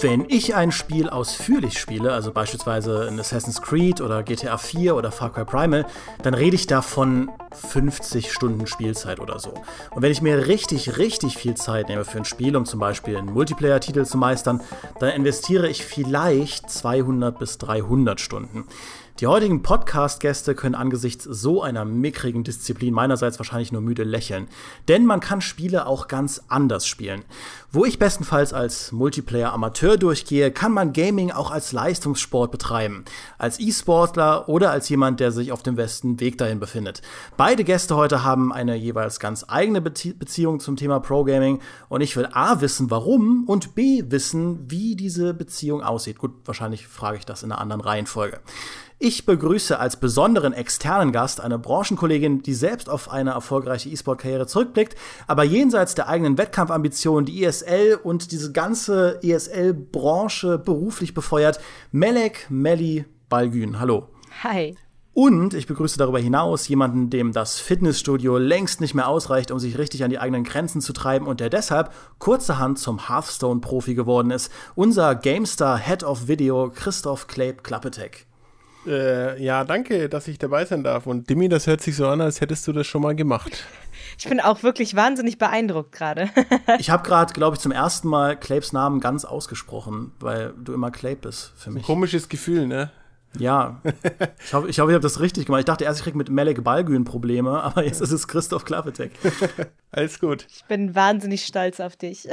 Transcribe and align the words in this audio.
Wenn 0.00 0.26
ich 0.28 0.54
ein 0.54 0.70
Spiel 0.70 1.08
ausführlich 1.10 1.76
spiele, 1.76 2.12
also 2.12 2.30
beispielsweise 2.30 3.08
in 3.08 3.18
Assassin's 3.18 3.60
Creed 3.60 4.00
oder 4.00 4.22
GTA 4.22 4.56
4 4.56 4.94
oder 4.94 5.10
Far 5.10 5.32
Cry 5.32 5.44
Primal, 5.44 5.86
dann 6.22 6.34
rede 6.34 6.54
ich 6.54 6.68
da 6.68 6.82
von 6.82 7.32
50 7.52 8.32
Stunden 8.32 8.68
Spielzeit 8.68 9.18
oder 9.18 9.40
so. 9.40 9.54
Und 9.90 10.02
wenn 10.02 10.12
ich 10.12 10.22
mir 10.22 10.46
richtig, 10.46 10.98
richtig 10.98 11.36
viel 11.36 11.54
Zeit 11.54 11.88
nehme 11.88 12.04
für 12.04 12.18
ein 12.18 12.24
Spiel, 12.24 12.56
um 12.56 12.64
zum 12.64 12.78
Beispiel 12.78 13.16
einen 13.16 13.32
Multiplayer-Titel 13.32 14.04
zu 14.04 14.18
meistern, 14.18 14.60
dann 15.00 15.10
investiere 15.10 15.68
ich 15.68 15.84
vielleicht 15.84 16.70
200 16.70 17.36
bis 17.36 17.58
300 17.58 18.20
Stunden. 18.20 18.66
Die 19.20 19.26
heutigen 19.26 19.64
Podcast-Gäste 19.64 20.54
können 20.54 20.76
angesichts 20.76 21.24
so 21.24 21.60
einer 21.60 21.84
mickrigen 21.84 22.44
Disziplin 22.44 22.94
meinerseits 22.94 23.40
wahrscheinlich 23.40 23.72
nur 23.72 23.82
müde 23.82 24.04
lächeln. 24.04 24.46
Denn 24.86 25.04
man 25.06 25.18
kann 25.18 25.40
Spiele 25.40 25.86
auch 25.86 26.06
ganz 26.06 26.44
anders 26.46 26.86
spielen. 26.86 27.24
Wo 27.72 27.84
ich 27.84 27.98
bestenfalls 27.98 28.52
als 28.52 28.92
Multiplayer-Amateur 28.92 29.96
durchgehe, 29.96 30.52
kann 30.52 30.70
man 30.70 30.92
Gaming 30.92 31.32
auch 31.32 31.50
als 31.50 31.72
Leistungssport 31.72 32.52
betreiben. 32.52 33.04
Als 33.38 33.58
E-Sportler 33.58 34.48
oder 34.48 34.70
als 34.70 34.88
jemand, 34.88 35.18
der 35.18 35.32
sich 35.32 35.50
auf 35.50 35.64
dem 35.64 35.74
besten 35.74 36.20
Weg 36.20 36.38
dahin 36.38 36.60
befindet. 36.60 37.02
Beide 37.36 37.64
Gäste 37.64 37.96
heute 37.96 38.22
haben 38.22 38.52
eine 38.52 38.76
jeweils 38.76 39.18
ganz 39.18 39.44
eigene 39.48 39.80
Beziehung 39.80 40.60
zum 40.60 40.76
Thema 40.76 41.00
Pro-Gaming 41.00 41.58
und 41.88 42.02
ich 42.02 42.16
will 42.16 42.28
A 42.30 42.60
wissen, 42.60 42.88
warum 42.92 43.48
und 43.48 43.74
B 43.74 44.04
wissen, 44.06 44.70
wie 44.70 44.94
diese 44.94 45.34
Beziehung 45.34 45.82
aussieht. 45.82 46.18
Gut, 46.18 46.34
wahrscheinlich 46.44 46.86
frage 46.86 47.18
ich 47.18 47.26
das 47.26 47.42
in 47.42 47.50
einer 47.50 47.60
anderen 47.60 47.80
Reihenfolge. 47.80 48.38
Ich 49.00 49.24
begrüße 49.26 49.78
als 49.78 49.94
besonderen 49.94 50.52
externen 50.52 51.12
Gast 51.12 51.40
eine 51.40 51.56
Branchenkollegin, 51.56 52.42
die 52.42 52.54
selbst 52.54 52.90
auf 52.90 53.12
eine 53.12 53.30
erfolgreiche 53.30 53.88
E-Sport-Karriere 53.88 54.48
zurückblickt, 54.48 54.96
aber 55.28 55.44
jenseits 55.44 55.94
der 55.94 56.08
eigenen 56.08 56.36
Wettkampfambitionen 56.36 57.24
die 57.24 57.44
ESL 57.44 58.00
und 58.02 58.32
diese 58.32 58.50
ganze 58.50 59.20
ESL-Branche 59.22 60.58
beruflich 60.58 61.14
befeuert. 61.14 61.60
Melek 61.92 62.46
Melli 62.50 63.04
Balgün. 63.28 63.78
Hallo. 63.78 64.08
Hi. 64.42 64.76
Und 65.14 65.54
ich 65.54 65.68
begrüße 65.68 65.96
darüber 65.96 66.18
hinaus 66.18 66.66
jemanden, 66.66 67.08
dem 67.08 67.30
das 67.30 67.60
Fitnessstudio 67.60 68.36
längst 68.36 68.80
nicht 68.80 68.94
mehr 68.94 69.06
ausreicht, 69.06 69.52
um 69.52 69.60
sich 69.60 69.78
richtig 69.78 70.02
an 70.02 70.10
die 70.10 70.18
eigenen 70.18 70.42
Grenzen 70.42 70.80
zu 70.80 70.92
treiben 70.92 71.28
und 71.28 71.38
der 71.38 71.50
deshalb 71.50 71.92
kurzerhand 72.18 72.80
zum 72.80 73.08
Hearthstone-Profi 73.08 73.94
geworden 73.94 74.32
ist. 74.32 74.50
Unser 74.74 75.14
GameStar 75.14 75.78
Head 75.78 76.02
of 76.02 76.26
Video, 76.26 76.72
Christoph 76.74 77.28
Kleib 77.28 77.62
Klappetek. 77.62 78.27
Äh, 78.86 79.42
ja, 79.42 79.64
danke, 79.64 80.08
dass 80.08 80.28
ich 80.28 80.38
dabei 80.38 80.64
sein 80.64 80.82
darf. 80.84 81.06
Und 81.06 81.28
Dimi, 81.28 81.48
das 81.48 81.66
hört 81.66 81.80
sich 81.80 81.96
so 81.96 82.06
an, 82.06 82.20
als 82.20 82.40
hättest 82.40 82.66
du 82.66 82.72
das 82.72 82.86
schon 82.86 83.02
mal 83.02 83.14
gemacht. 83.14 83.64
Ich 84.18 84.28
bin 84.28 84.40
auch 84.40 84.62
wirklich 84.62 84.96
wahnsinnig 84.96 85.38
beeindruckt 85.38 85.92
gerade. 85.92 86.30
ich 86.78 86.90
habe 86.90 87.06
gerade, 87.06 87.32
glaube 87.32 87.56
ich, 87.56 87.60
zum 87.60 87.72
ersten 87.72 88.08
Mal 88.08 88.36
Clapes 88.36 88.72
Namen 88.72 89.00
ganz 89.00 89.24
ausgesprochen, 89.24 90.12
weil 90.20 90.54
du 90.56 90.72
immer 90.72 90.90
Clape 90.90 91.16
bist 91.16 91.52
für 91.56 91.70
mich. 91.70 91.84
Komisches 91.84 92.28
Gefühl, 92.28 92.66
ne? 92.66 92.90
Ja, 93.36 93.82
ich 94.44 94.54
hoffe, 94.54 94.68
ich, 94.68 94.80
hoffe, 94.80 94.90
ich 94.90 94.94
habe 94.94 95.00
das 95.00 95.20
richtig 95.20 95.46
gemacht. 95.46 95.60
Ich 95.60 95.66
dachte 95.66 95.84
erst, 95.84 96.00
ich 96.00 96.04
kriege 96.04 96.16
mit 96.16 96.30
Melek 96.30 96.64
Balgün 96.64 97.04
Probleme, 97.04 97.62
aber 97.62 97.84
jetzt 97.84 98.00
ist 98.00 98.10
es 98.10 98.26
Christoph 98.26 98.64
Klavetek. 98.64 99.12
Alles 99.90 100.18
gut. 100.18 100.46
Ich 100.50 100.64
bin 100.64 100.94
wahnsinnig 100.94 101.44
stolz 101.44 101.78
auf 101.80 101.96
dich. 101.96 102.26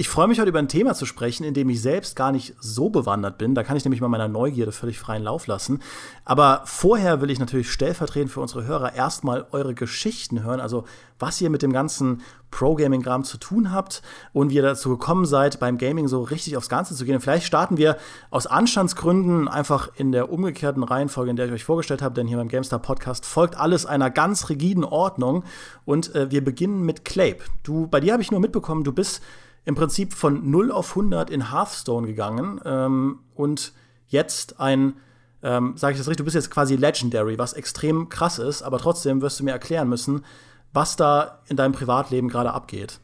Ich 0.00 0.08
freue 0.08 0.28
mich 0.28 0.38
heute 0.38 0.50
über 0.50 0.60
ein 0.60 0.68
Thema 0.68 0.94
zu 0.94 1.06
sprechen, 1.06 1.42
in 1.42 1.54
dem 1.54 1.68
ich 1.70 1.82
selbst 1.82 2.14
gar 2.14 2.30
nicht 2.30 2.54
so 2.60 2.88
bewandert 2.88 3.36
bin. 3.36 3.56
Da 3.56 3.64
kann 3.64 3.76
ich 3.76 3.84
nämlich 3.84 4.00
mal 4.00 4.06
meiner 4.06 4.28
Neugierde 4.28 4.70
völlig 4.70 4.96
freien 4.96 5.24
Lauf 5.24 5.48
lassen. 5.48 5.80
Aber 6.24 6.62
vorher 6.66 7.20
will 7.20 7.32
ich 7.32 7.40
natürlich 7.40 7.72
stellvertretend 7.72 8.30
für 8.30 8.40
unsere 8.40 8.64
Hörer 8.64 8.94
erstmal 8.94 9.46
eure 9.50 9.74
Geschichten 9.74 10.44
hören. 10.44 10.60
Also, 10.60 10.84
was 11.18 11.40
ihr 11.40 11.50
mit 11.50 11.62
dem 11.62 11.72
ganzen 11.72 12.22
Pro-Gaming-Gram 12.52 13.24
zu 13.24 13.38
tun 13.38 13.72
habt 13.72 14.02
und 14.32 14.50
wie 14.50 14.54
ihr 14.54 14.62
dazu 14.62 14.90
gekommen 14.90 15.26
seid, 15.26 15.58
beim 15.58 15.78
Gaming 15.78 16.06
so 16.06 16.22
richtig 16.22 16.56
aufs 16.56 16.68
Ganze 16.68 16.94
zu 16.94 17.04
gehen. 17.04 17.16
Und 17.16 17.20
vielleicht 17.20 17.48
starten 17.48 17.76
wir 17.76 17.96
aus 18.30 18.46
Anstandsgründen 18.46 19.48
einfach 19.48 19.90
in 19.96 20.12
der 20.12 20.30
umgekehrten 20.30 20.84
Reihenfolge, 20.84 21.30
in 21.30 21.36
der 21.36 21.46
ich 21.46 21.52
euch 21.52 21.64
vorgestellt 21.64 22.02
habe, 22.02 22.14
denn 22.14 22.28
hier 22.28 22.36
beim 22.36 22.46
GameStar 22.46 22.78
Podcast 22.78 23.26
folgt 23.26 23.56
alles 23.56 23.84
einer 23.84 24.10
ganz 24.10 24.48
rigiden 24.48 24.84
Ordnung. 24.84 25.42
Und 25.84 26.14
äh, 26.14 26.30
wir 26.30 26.44
beginnen 26.44 26.82
mit 26.82 27.04
Clape. 27.04 27.40
Du, 27.64 27.88
bei 27.88 27.98
dir 27.98 28.12
habe 28.12 28.22
ich 28.22 28.30
nur 28.30 28.38
mitbekommen, 28.38 28.84
du 28.84 28.92
bist 28.92 29.22
im 29.68 29.74
Prinzip 29.74 30.14
von 30.14 30.50
0 30.50 30.72
auf 30.72 30.92
100 30.92 31.28
in 31.28 31.52
Hearthstone 31.52 32.06
gegangen 32.06 32.58
ähm, 32.64 33.18
und 33.34 33.74
jetzt 34.06 34.60
ein, 34.60 34.94
ähm, 35.42 35.76
sage 35.76 35.92
ich 35.92 35.98
das 35.98 36.08
richtig, 36.08 36.16
du 36.16 36.24
bist 36.24 36.36
jetzt 36.36 36.50
quasi 36.50 36.74
Legendary, 36.74 37.38
was 37.38 37.52
extrem 37.52 38.08
krass 38.08 38.38
ist, 38.38 38.62
aber 38.62 38.78
trotzdem 38.78 39.20
wirst 39.20 39.40
du 39.40 39.44
mir 39.44 39.50
erklären 39.50 39.90
müssen, 39.90 40.24
was 40.72 40.96
da 40.96 41.42
in 41.48 41.58
deinem 41.58 41.72
Privatleben 41.72 42.30
gerade 42.30 42.54
abgeht. 42.54 43.00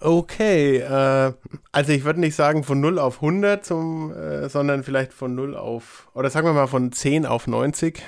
Okay, 0.00 0.78
äh, 0.78 1.34
also 1.70 1.92
ich 1.92 2.04
würde 2.04 2.20
nicht 2.20 2.34
sagen 2.34 2.64
von 2.64 2.80
0 2.80 2.98
auf 2.98 3.16
100, 3.16 3.62
zum, 3.62 4.10
äh, 4.10 4.48
sondern 4.48 4.84
vielleicht 4.84 5.12
von 5.12 5.34
0 5.34 5.54
auf, 5.54 6.08
oder 6.14 6.30
sagen 6.30 6.46
wir 6.46 6.54
mal 6.54 6.66
von 6.66 6.92
10 6.92 7.26
auf 7.26 7.46
90, 7.46 8.02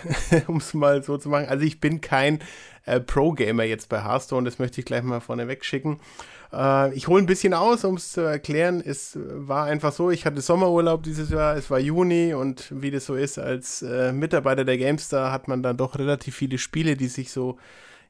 um 0.47 0.57
es 0.57 0.73
mal 0.73 1.03
so 1.03 1.19
zu 1.19 1.29
machen. 1.29 1.47
Also 1.51 1.63
ich 1.63 1.79
bin 1.79 2.01
kein 2.01 2.41
äh, 2.87 3.01
Pro-Gamer 3.01 3.65
jetzt 3.65 3.91
bei 3.91 4.03
Hearthstone, 4.03 4.47
das 4.47 4.59
möchte 4.59 4.81
ich 4.81 4.87
gleich 4.87 5.03
mal 5.03 5.21
vorneweg 5.21 5.63
schicken. 5.63 6.01
Äh, 6.55 6.95
ich 6.95 7.09
hole 7.09 7.23
ein 7.23 7.27
bisschen 7.27 7.55
aus, 7.55 7.85
um 7.85 7.97
es 7.97 8.13
zu 8.13 8.21
erklären. 8.21 8.83
Es 8.85 9.19
war 9.23 9.67
einfach 9.67 9.93
so, 9.93 10.11
ich 10.11 10.27
hatte 10.27 10.41
Sommerurlaub 10.41 11.03
dieses 11.03 11.31
Jahr, 11.31 11.57
es 11.57 11.71
war 11.71 11.79
Juni 11.79 12.35
und 12.35 12.69
wie 12.71 12.91
das 12.91 13.07
so 13.07 13.15
ist, 13.15 13.39
als 13.39 13.83
äh, 13.83 14.13
Mitarbeiter 14.13 14.65
der 14.65 14.79
GameStar 14.79 15.33
hat 15.33 15.49
man 15.49 15.63
dann 15.63 15.77
doch 15.77 15.99
relativ 15.99 16.37
viele 16.37 16.59
Spiele, 16.59 16.97
die 16.97 17.09
sich 17.09 17.33
so 17.33 17.59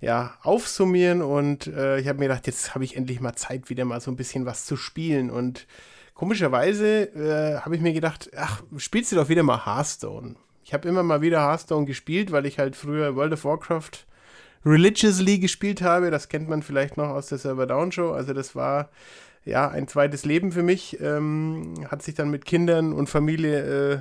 ja, 0.01 0.35
aufsummieren 0.43 1.23
und 1.23 1.67
äh, 1.67 1.99
ich 1.99 2.09
habe 2.09 2.19
mir 2.19 2.27
gedacht, 2.27 2.47
jetzt 2.47 2.75
habe 2.75 2.85
ich 2.85 2.97
endlich 2.97 3.21
mal 3.21 3.35
Zeit, 3.35 3.71
wieder 3.71 3.85
mal 3.87 4.01
so 4.01 4.11
ein 4.11 4.17
bisschen 4.17 4.45
was 4.45 4.67
zu 4.67 4.77
spielen 4.77 5.31
und 5.31 5.67
komischerweise 6.15 7.05
äh, 7.15 7.61
habe 7.61 7.77
ich 7.77 7.81
mir 7.81 7.95
gedacht, 7.95 8.31
ach, 8.37 8.63
spielst 8.77 9.13
du 9.13 9.17
doch 9.17 9.29
wieder 9.29 9.43
mal 9.43 9.65
Hearthstone. 9.65 10.37
Ich 10.65 10.75
habe 10.75 10.89
immer 10.89 11.03
mal 11.03 11.23
wieder 11.23 11.41
Hearthstone 11.41 11.87
gespielt, 11.87 12.33
weil 12.33 12.45
ich 12.47 12.59
halt 12.59 12.77
früher 12.77 13.17
World 13.17 13.33
of 13.33 13.45
Warcraft 13.45 14.07
religiously 14.65 15.39
gespielt 15.39 15.83
habe. 15.83 16.11
Das 16.11 16.29
kennt 16.29 16.49
man 16.49 16.63
vielleicht 16.63 16.97
noch 16.97 17.09
aus 17.09 17.27
der 17.27 17.39
Server 17.39 17.67
Down 17.67 17.93
Show. 17.93 18.13
Also 18.13 18.33
das 18.33 18.55
war 18.55 18.91
ja 19.45 19.69
ein 19.69 19.89
zweites 19.89 20.25
Leben 20.25 20.53
für 20.53 20.63
mich. 20.63 21.01
Ähm, 21.01 21.75
hat 21.91 22.03
sich 22.03 22.15
dann 22.15 22.31
mit 22.31 22.45
Kindern 22.45 22.93
und 22.93 23.09
Familie 23.09 23.93
äh, 23.93 23.99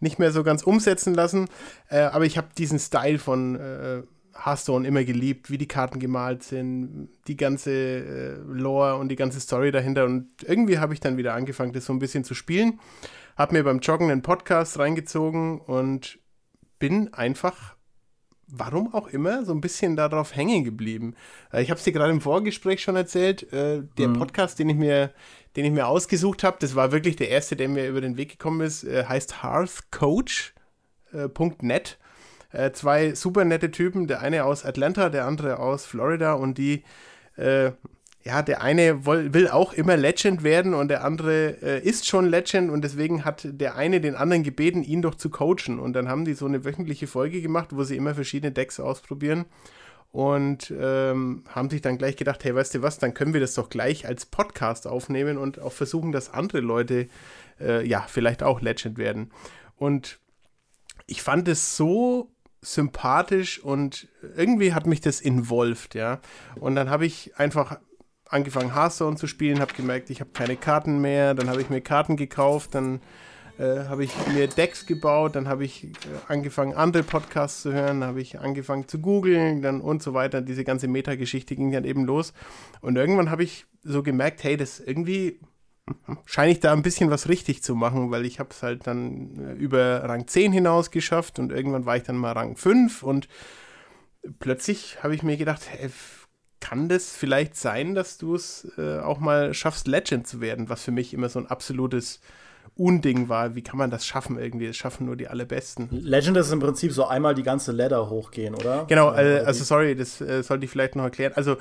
nicht 0.00 0.18
mehr 0.18 0.32
so 0.32 0.42
ganz 0.42 0.62
umsetzen 0.62 1.14
lassen. 1.14 1.48
Äh, 1.88 2.00
aber 2.00 2.24
ich 2.24 2.36
habe 2.36 2.48
diesen 2.56 2.78
Style 2.78 3.18
von 3.18 3.56
äh, 3.56 4.02
Hearthstone 4.34 4.86
immer 4.86 5.04
geliebt, 5.04 5.50
wie 5.50 5.58
die 5.58 5.68
Karten 5.68 5.98
gemalt 5.98 6.42
sind, 6.42 7.08
die 7.26 7.36
ganze 7.36 7.70
äh, 7.70 8.36
Lore 8.46 8.96
und 8.96 9.08
die 9.08 9.16
ganze 9.16 9.40
Story 9.40 9.70
dahinter. 9.70 10.04
Und 10.04 10.28
irgendwie 10.44 10.78
habe 10.78 10.94
ich 10.94 11.00
dann 11.00 11.16
wieder 11.16 11.34
angefangen, 11.34 11.72
das 11.72 11.86
so 11.86 11.92
ein 11.92 11.98
bisschen 11.98 12.24
zu 12.24 12.34
spielen. 12.34 12.80
Habe 13.36 13.54
mir 13.54 13.64
beim 13.64 13.78
Joggen 13.78 14.10
einen 14.10 14.22
Podcast 14.22 14.78
reingezogen 14.78 15.60
und 15.60 16.18
bin 16.78 17.14
einfach 17.14 17.76
warum 18.52 18.94
auch 18.94 19.08
immer, 19.08 19.44
so 19.44 19.52
ein 19.52 19.60
bisschen 19.60 19.96
darauf 19.96 20.36
hängen 20.36 20.62
geblieben. 20.62 21.16
Äh, 21.52 21.62
ich 21.62 21.70
habe 21.70 21.78
es 21.78 21.84
dir 21.84 21.92
gerade 21.92 22.12
im 22.12 22.20
Vorgespräch 22.20 22.82
schon 22.82 22.96
erzählt. 22.96 23.52
Äh, 23.52 23.82
der 23.98 24.08
mhm. 24.08 24.18
Podcast, 24.18 24.58
den 24.58 24.68
ich 24.68 24.76
mir, 24.76 25.12
den 25.56 25.64
ich 25.64 25.72
mir 25.72 25.86
ausgesucht 25.88 26.44
habe, 26.44 26.58
das 26.60 26.76
war 26.76 26.92
wirklich 26.92 27.16
der 27.16 27.30
erste, 27.30 27.56
der 27.56 27.68
mir 27.68 27.88
über 27.88 28.02
den 28.02 28.16
Weg 28.16 28.30
gekommen 28.30 28.60
ist, 28.60 28.84
äh, 28.84 29.06
heißt 29.06 29.42
hearthcoach.net. 29.42 31.98
Äh, 32.52 32.66
äh, 32.66 32.72
zwei 32.72 33.14
super 33.14 33.44
nette 33.44 33.70
Typen, 33.70 34.06
der 34.06 34.20
eine 34.20 34.44
aus 34.44 34.64
Atlanta, 34.64 35.08
der 35.08 35.26
andere 35.26 35.58
aus 35.58 35.86
Florida 35.86 36.34
und 36.34 36.58
die 36.58 36.84
äh, 37.36 37.72
ja, 38.24 38.42
der 38.42 38.62
eine 38.62 39.04
will, 39.04 39.48
auch 39.48 39.72
immer 39.72 39.96
Legend 39.96 40.44
werden 40.44 40.74
und 40.74 40.88
der 40.88 41.04
andere 41.04 41.60
äh, 41.60 41.82
ist 41.82 42.06
schon 42.06 42.26
Legend 42.26 42.70
und 42.70 42.82
deswegen 42.82 43.24
hat 43.24 43.46
der 43.50 43.74
eine 43.74 44.00
den 44.00 44.14
anderen 44.14 44.44
gebeten, 44.44 44.84
ihn 44.84 45.02
doch 45.02 45.16
zu 45.16 45.28
coachen. 45.28 45.80
Und 45.80 45.94
dann 45.94 46.08
haben 46.08 46.24
die 46.24 46.34
so 46.34 46.46
eine 46.46 46.64
wöchentliche 46.64 47.08
Folge 47.08 47.42
gemacht, 47.42 47.70
wo 47.72 47.82
sie 47.82 47.96
immer 47.96 48.14
verschiedene 48.14 48.52
Decks 48.52 48.78
ausprobieren 48.78 49.46
und 50.12 50.72
ähm, 50.78 51.42
haben 51.48 51.70
sich 51.70 51.80
dann 51.80 51.98
gleich 51.98 52.16
gedacht, 52.16 52.44
hey, 52.44 52.54
weißt 52.54 52.74
du 52.74 52.82
was, 52.82 52.98
dann 52.98 53.14
können 53.14 53.32
wir 53.32 53.40
das 53.40 53.54
doch 53.54 53.70
gleich 53.70 54.06
als 54.06 54.26
Podcast 54.26 54.86
aufnehmen 54.86 55.38
und 55.38 55.58
auch 55.58 55.72
versuchen, 55.72 56.12
dass 56.12 56.32
andere 56.32 56.60
Leute 56.60 57.08
äh, 57.58 57.84
ja 57.86 58.04
vielleicht 58.06 58.42
auch 58.42 58.60
Legend 58.60 58.98
werden. 58.98 59.30
Und 59.76 60.20
ich 61.06 61.22
fand 61.22 61.48
es 61.48 61.76
so 61.76 62.30
sympathisch 62.60 63.58
und 63.58 64.06
irgendwie 64.36 64.72
hat 64.74 64.86
mich 64.86 65.00
das 65.00 65.20
involved, 65.20 65.94
ja. 65.94 66.20
Und 66.60 66.76
dann 66.76 66.90
habe 66.90 67.06
ich 67.06 67.36
einfach 67.36 67.80
angefangen 68.32 68.74
Hearthstone 68.74 69.16
zu 69.16 69.26
spielen, 69.26 69.60
habe 69.60 69.74
gemerkt, 69.74 70.10
ich 70.10 70.20
habe 70.20 70.30
keine 70.32 70.56
Karten 70.56 71.00
mehr, 71.00 71.34
dann 71.34 71.48
habe 71.48 71.60
ich 71.60 71.70
mir 71.70 71.80
Karten 71.80 72.16
gekauft, 72.16 72.74
dann 72.74 73.00
äh, 73.58 73.84
habe 73.88 74.04
ich 74.04 74.12
mir 74.34 74.48
Decks 74.48 74.86
gebaut, 74.86 75.36
dann 75.36 75.46
habe 75.46 75.64
ich 75.64 75.84
äh, 75.84 75.88
angefangen 76.28 76.74
andere 76.74 77.02
Podcasts 77.02 77.62
zu 77.62 77.72
hören, 77.72 78.02
habe 78.02 78.20
ich 78.20 78.40
angefangen 78.40 78.88
zu 78.88 78.98
googeln, 79.00 79.62
dann 79.62 79.80
und 79.80 80.02
so 80.02 80.14
weiter. 80.14 80.40
Diese 80.40 80.64
ganze 80.64 80.88
Meta-Geschichte 80.88 81.54
ging 81.54 81.70
dann 81.70 81.84
eben 81.84 82.04
los 82.04 82.32
und 82.80 82.96
irgendwann 82.96 83.30
habe 83.30 83.44
ich 83.44 83.66
so 83.82 84.02
gemerkt, 84.02 84.42
hey, 84.44 84.56
das 84.56 84.80
irgendwie 84.80 85.40
scheine 86.24 86.52
ich 86.52 86.60
da 86.60 86.72
ein 86.72 86.82
bisschen 86.82 87.10
was 87.10 87.28
richtig 87.28 87.62
zu 87.62 87.74
machen, 87.74 88.10
weil 88.10 88.24
ich 88.24 88.38
habe 88.38 88.50
es 88.50 88.62
halt 88.62 88.86
dann 88.86 89.38
äh, 89.38 89.52
über 89.54 90.04
Rang 90.04 90.26
10 90.26 90.52
hinaus 90.52 90.90
geschafft 90.90 91.38
und 91.38 91.52
irgendwann 91.52 91.86
war 91.86 91.96
ich 91.96 92.04
dann 92.04 92.16
mal 92.16 92.32
Rang 92.32 92.56
5 92.56 93.02
und 93.02 93.28
plötzlich 94.38 95.02
habe 95.02 95.14
ich 95.14 95.22
mir 95.22 95.36
gedacht, 95.36 95.62
hey, 95.68 95.90
kann 96.62 96.88
das 96.88 97.10
vielleicht 97.10 97.56
sein, 97.56 97.94
dass 97.94 98.18
du 98.18 98.36
es 98.36 98.68
äh, 98.78 99.00
auch 99.00 99.18
mal 99.18 99.52
schaffst, 99.52 99.88
Legend 99.88 100.28
zu 100.28 100.40
werden, 100.40 100.68
was 100.68 100.84
für 100.84 100.92
mich 100.92 101.12
immer 101.12 101.28
so 101.28 101.40
ein 101.40 101.46
absolutes 101.48 102.20
Unding 102.76 103.28
war. 103.28 103.56
Wie 103.56 103.62
kann 103.62 103.76
man 103.76 103.90
das 103.90 104.06
schaffen 104.06 104.38
irgendwie? 104.38 104.68
Das 104.68 104.76
schaffen 104.76 105.06
nur 105.06 105.16
die 105.16 105.26
allerbesten. 105.26 105.88
Legend 105.90 106.36
ist 106.36 106.52
im 106.52 106.60
Prinzip 106.60 106.92
so 106.92 107.04
einmal 107.04 107.34
die 107.34 107.42
ganze 107.42 107.72
Ladder 107.72 108.08
hochgehen, 108.08 108.54
oder? 108.54 108.84
Genau, 108.86 109.12
äh, 109.12 109.42
also 109.44 109.64
sorry, 109.64 109.96
das 109.96 110.20
äh, 110.20 110.42
sollte 110.44 110.64
ich 110.64 110.70
vielleicht 110.70 110.94
noch 110.94 111.02
erklären. 111.02 111.32
Also 111.34 111.56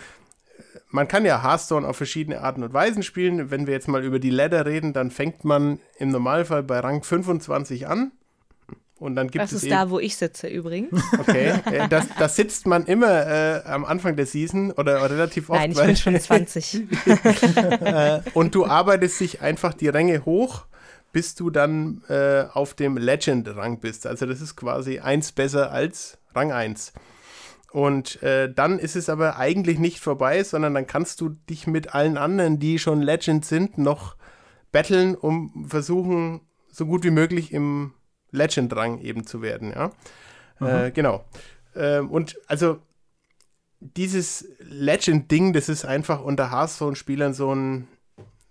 man 0.90 1.08
kann 1.08 1.26
ja 1.26 1.42
Hearthstone 1.42 1.88
auf 1.88 1.98
verschiedene 1.98 2.42
Arten 2.42 2.62
und 2.62 2.72
Weisen 2.72 3.02
spielen. 3.02 3.50
Wenn 3.50 3.66
wir 3.66 3.74
jetzt 3.74 3.88
mal 3.88 4.04
über 4.04 4.20
die 4.20 4.30
Ladder 4.30 4.68
reden, 4.68 4.94
dann 4.94 5.10
fängt 5.10 5.44
man 5.44 5.80
im 5.98 6.10
Normalfall 6.10 6.62
bei 6.62 6.80
Rang 6.80 7.02
25 7.02 7.88
an. 7.88 8.12
Und 9.02 9.16
dann 9.16 9.30
gibt 9.32 9.44
das 9.44 9.52
es 9.52 9.64
ist 9.64 9.72
da, 9.72 9.90
wo 9.90 9.98
ich 9.98 10.16
sitze 10.16 10.48
übrigens. 10.48 11.02
Okay, 11.18 11.56
äh, 11.72 11.90
das, 11.90 12.06
das 12.20 12.36
sitzt 12.36 12.68
man 12.68 12.86
immer 12.86 13.26
äh, 13.26 13.64
am 13.66 13.84
Anfang 13.84 14.16
der 14.16 14.28
Season 14.28 14.72
oder, 14.72 15.10
relativ 15.10 15.50
oft. 15.50 15.60
Nein, 15.60 15.72
ich 15.72 15.82
bin 15.82 15.96
schon 15.96 16.20
20. 16.20 16.76
äh, 17.82 18.22
und 18.36 18.54
du 18.54 18.68
arbeitest 18.68 19.20
dich 19.20 19.42
einfach 19.42 19.74
die 19.74 19.88
Ränge 19.88 20.24
hoch, 20.24 20.68
bis 21.12 21.34
du 21.34 21.50
dann 21.50 22.04
äh, 22.10 22.44
auf 22.54 22.76
dem 22.76 22.96
Legend-Rang 22.96 23.80
bist. 23.80 24.06
Also 24.06 24.28
das 24.28 24.40
ist 24.40 24.56
quasi 24.56 25.00
eins 25.00 25.32
besser 25.32 25.72
als 25.72 26.20
Rang 26.36 26.52
1. 26.52 26.94
Und 27.72 28.22
äh, 28.22 28.54
dann 28.54 28.78
ist 28.78 28.96
es 28.96 29.10
aber 29.10 29.38
eigentlich 29.38 29.80
nicht 29.80 30.00
vorbei, 30.00 30.44
sondern 30.44 30.76
dann 30.76 30.86
kannst 30.86 31.22
du 31.22 31.30
dich 31.50 31.66
mit 31.66 31.96
allen 31.96 32.18
anderen, 32.18 32.60
die 32.60 32.78
schon 32.78 33.02
Legend 33.02 33.46
sind, 33.46 33.80
noch 33.80 34.16
battlen, 34.72 35.16
um 35.16 35.66
versuchen, 35.68 36.42
so 36.70 36.86
gut 36.86 37.04
wie 37.04 37.10
möglich 37.10 37.52
im 37.52 37.94
Legend-Rang 38.32 39.00
eben 39.00 39.26
zu 39.26 39.42
werden, 39.42 39.72
ja. 39.72 39.92
Äh, 40.60 40.92
genau. 40.92 41.26
Ähm, 41.76 42.10
und 42.10 42.38
also 42.48 42.80
dieses 43.80 44.48
Legend-Ding, 44.60 45.54
das 45.54 45.70
ist 45.70 45.86
einfach 45.86 46.22
unter 46.24 46.52
Hearthstone-Spielern 46.52 47.34
so 47.34 47.54
ein, 47.54 47.88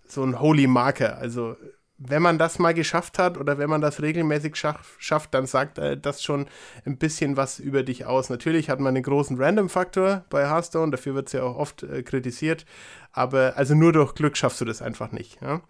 so 0.07 0.23
ein 0.23 0.39
Holy 0.39 0.67
Marker. 0.67 1.17
Also 1.17 1.55
wenn 2.03 2.21
man 2.21 2.39
das 2.39 2.57
mal 2.57 2.73
geschafft 2.73 3.19
hat 3.19 3.37
oder 3.37 3.57
wenn 3.57 3.69
man 3.69 3.81
das 3.81 4.01
regelmäßig 4.01 4.55
schaff, 4.55 4.95
schafft, 4.97 5.33
dann 5.33 5.45
sagt 5.45 5.77
äh, 5.77 5.97
das 5.97 6.23
schon 6.23 6.47
ein 6.83 6.97
bisschen 6.97 7.37
was 7.37 7.59
über 7.59 7.83
dich 7.83 8.05
aus. 8.05 8.29
Natürlich 8.29 8.69
hat 8.69 8.79
man 8.79 8.95
einen 8.95 9.03
großen 9.03 9.39
Random-Faktor 9.39 10.25
bei 10.29 10.47
Hearthstone, 10.47 10.91
dafür 10.91 11.15
wird 11.15 11.27
es 11.27 11.33
ja 11.33 11.43
auch 11.43 11.55
oft 11.55 11.83
äh, 11.83 12.01
kritisiert, 12.01 12.65
aber 13.11 13.53
also 13.55 13.75
nur 13.75 13.93
durch 13.93 14.15
Glück 14.15 14.35
schaffst 14.35 14.59
du 14.61 14.65
das 14.65 14.81
einfach 14.81 15.11
nicht. 15.11 15.39
Ja? 15.41 15.61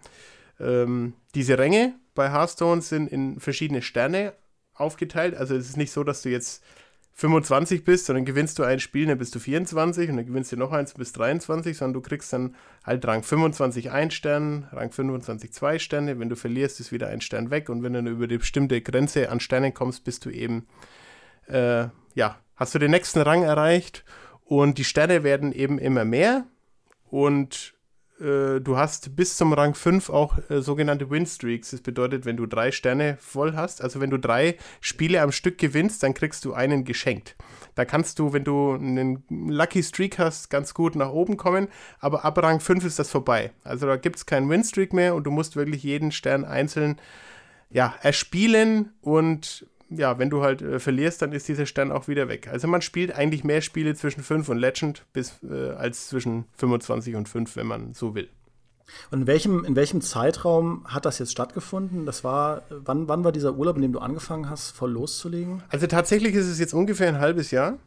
Ähm, 0.62 1.14
diese 1.36 1.58
Ränge 1.58 1.96
bei 2.14 2.32
Hearthstone 2.32 2.82
sind 2.82 3.08
in 3.08 3.40
verschiedene 3.40 3.82
Sterne 3.82 4.34
aufgeteilt, 4.74 5.36
also 5.36 5.56
es 5.56 5.70
ist 5.70 5.78
nicht 5.78 5.92
so, 5.92 6.04
dass 6.04 6.22
du 6.22 6.30
jetzt 6.30 6.64
25 7.14 7.84
bist 7.84 8.10
dann 8.10 8.26
gewinnst 8.26 8.58
du 8.58 8.64
ein 8.64 8.80
Spiel, 8.80 9.06
dann 9.06 9.18
bist 9.18 9.36
du 9.36 9.40
24 9.40 10.10
und 10.10 10.18
dann 10.18 10.26
gewinnst 10.26 10.52
du 10.52 10.58
noch 10.58 10.72
eins, 10.72 10.94
bis 10.94 11.14
23, 11.14 11.78
sondern 11.78 11.94
du 11.94 12.02
kriegst 12.02 12.32
dann 12.34 12.56
halt 12.84 13.06
Rang 13.06 13.22
25 13.22 13.92
ein 13.92 14.12
Stern, 14.12 14.68
Rang 14.72 14.92
25 14.92 15.54
zwei 15.54 15.78
Sterne. 15.78 16.20
Wenn 16.20 16.30
du 16.30 16.36
verlierst, 16.36 16.80
ist 16.80 16.92
wieder 16.92 17.10
ein 17.10 17.22
Stern 17.22 17.52
weg 17.52 17.70
und 17.70 17.84
wenn 17.84 17.94
du 17.94 18.00
über 18.10 18.28
die 18.28 18.38
bestimmte 18.38 18.82
Grenze 18.82 19.30
an 19.30 19.40
Sternen 19.40 19.74
kommst, 19.74 20.04
bist 20.04 20.26
du 20.26 20.30
eben, 20.30 20.68
äh, 21.48 21.88
ja, 22.16 22.40
hast 22.56 22.74
du 22.74 22.80
den 22.80 22.92
nächsten 22.92 23.20
Rang 23.20 23.44
erreicht 23.44 24.04
und 24.44 24.78
die 24.78 24.84
Sterne 24.84 25.24
werden 25.24 25.52
eben 25.52 25.78
immer 25.78 26.06
mehr 26.06 26.46
und 27.10 27.74
äh, 28.22 28.60
du 28.62 28.78
hast 28.78 29.16
bis 29.16 29.36
zum 29.36 29.54
Rang 29.54 29.74
5 29.74 30.10
auch 30.10 30.38
äh, 30.50 30.62
sogenannte 30.62 31.10
Win-Streaks. 31.10 31.72
Das 31.72 31.82
bedeutet, 31.82 32.26
wenn 32.26 32.38
du 32.38 32.46
drei 32.46 32.72
Sterne 32.72 33.18
voll 33.20 33.56
hast, 33.56 33.82
also 33.82 34.00
wenn 34.00 34.10
du 34.10 34.18
drei 34.18 34.58
Spiele 34.80 35.22
am 35.22 35.32
Stück 35.32 35.58
gewinnst, 35.58 36.04
dann 36.04 36.14
kriegst 36.14 36.46
du 36.46 36.54
einen 36.54 36.86
geschenkt. 36.86 37.36
Da 37.76 37.86
kannst 37.86 38.20
du, 38.20 38.34
wenn 38.34 38.44
du 38.44 38.74
einen 38.74 39.24
Lucky 39.30 39.82
Streak 39.82 40.20
hast, 40.20 40.50
ganz 40.50 40.74
gut 40.74 40.96
nach 40.96 41.10
oben 41.10 41.38
kommen, 41.38 41.68
aber 42.00 42.24
ab 42.24 42.38
Rang 42.42 42.60
5 42.60 42.86
ist 42.86 43.00
das 43.00 43.10
vorbei. 43.10 43.52
Also 43.64 43.88
da 43.88 43.98
gibt 43.98 44.18
es 44.18 44.26
keinen 44.26 44.50
Win-Streak 44.50 44.94
mehr 44.94 45.16
und 45.16 45.24
du 45.24 45.32
musst 45.32 45.56
wirklich 45.56 45.84
jeden 45.84 46.12
Stern 46.12 46.46
einzeln 46.46 47.00
ja, 47.70 47.96
erspielen 48.02 48.94
und 49.02 49.66
ja, 49.92 50.18
wenn 50.18 50.30
du 50.30 50.42
halt 50.42 50.62
äh, 50.62 50.80
verlierst, 50.80 51.22
dann 51.22 51.32
ist 51.34 51.48
dieser 51.48 51.66
Stern 51.66 51.92
auch 51.92 52.08
wieder 52.08 52.28
weg. 52.28 52.48
Also 52.48 52.68
man 52.68 52.82
spielt 52.82 53.14
eigentlich 53.14 53.44
mehr 53.44 53.62
Spiele 53.62 53.94
zwischen 53.96 54.24
5 54.24 54.50
und 54.50 54.58
Legend 54.58 55.06
bis, 55.14 55.40
äh, 55.44 55.72
als 55.72 56.08
zwischen 56.08 56.46
25 56.58 57.16
und 57.16 57.30
5, 57.30 57.56
wenn 57.56 57.68
man 57.68 57.94
so 57.94 58.16
will. 58.16 58.30
Und 59.10 59.22
in 59.22 59.28
welchem, 59.28 59.64
in 59.64 59.76
welchem 59.76 60.02
Zeitraum 60.02 60.86
hat 60.86 61.06
das 61.06 61.20
jetzt 61.20 61.32
stattgefunden? 61.32 62.06
Das 62.06 62.24
war, 62.24 62.64
wann, 62.70 63.08
wann 63.08 63.24
war 63.24 63.32
dieser 63.32 63.56
Urlaub, 63.56 63.78
in 63.78 63.84
dem 63.84 63.94
du 63.94 64.00
angefangen 64.00 64.50
hast, 64.50 64.72
voll 64.72 64.92
loszulegen? 64.92 65.64
Also 65.70 65.88
tatsächlich 65.88 66.36
ist 66.36 66.48
es 66.48 66.60
jetzt 66.60 66.74
ungefähr 66.74 67.08
ein 67.08 67.20
halbes 67.20 67.52
Jahr. 67.52 67.78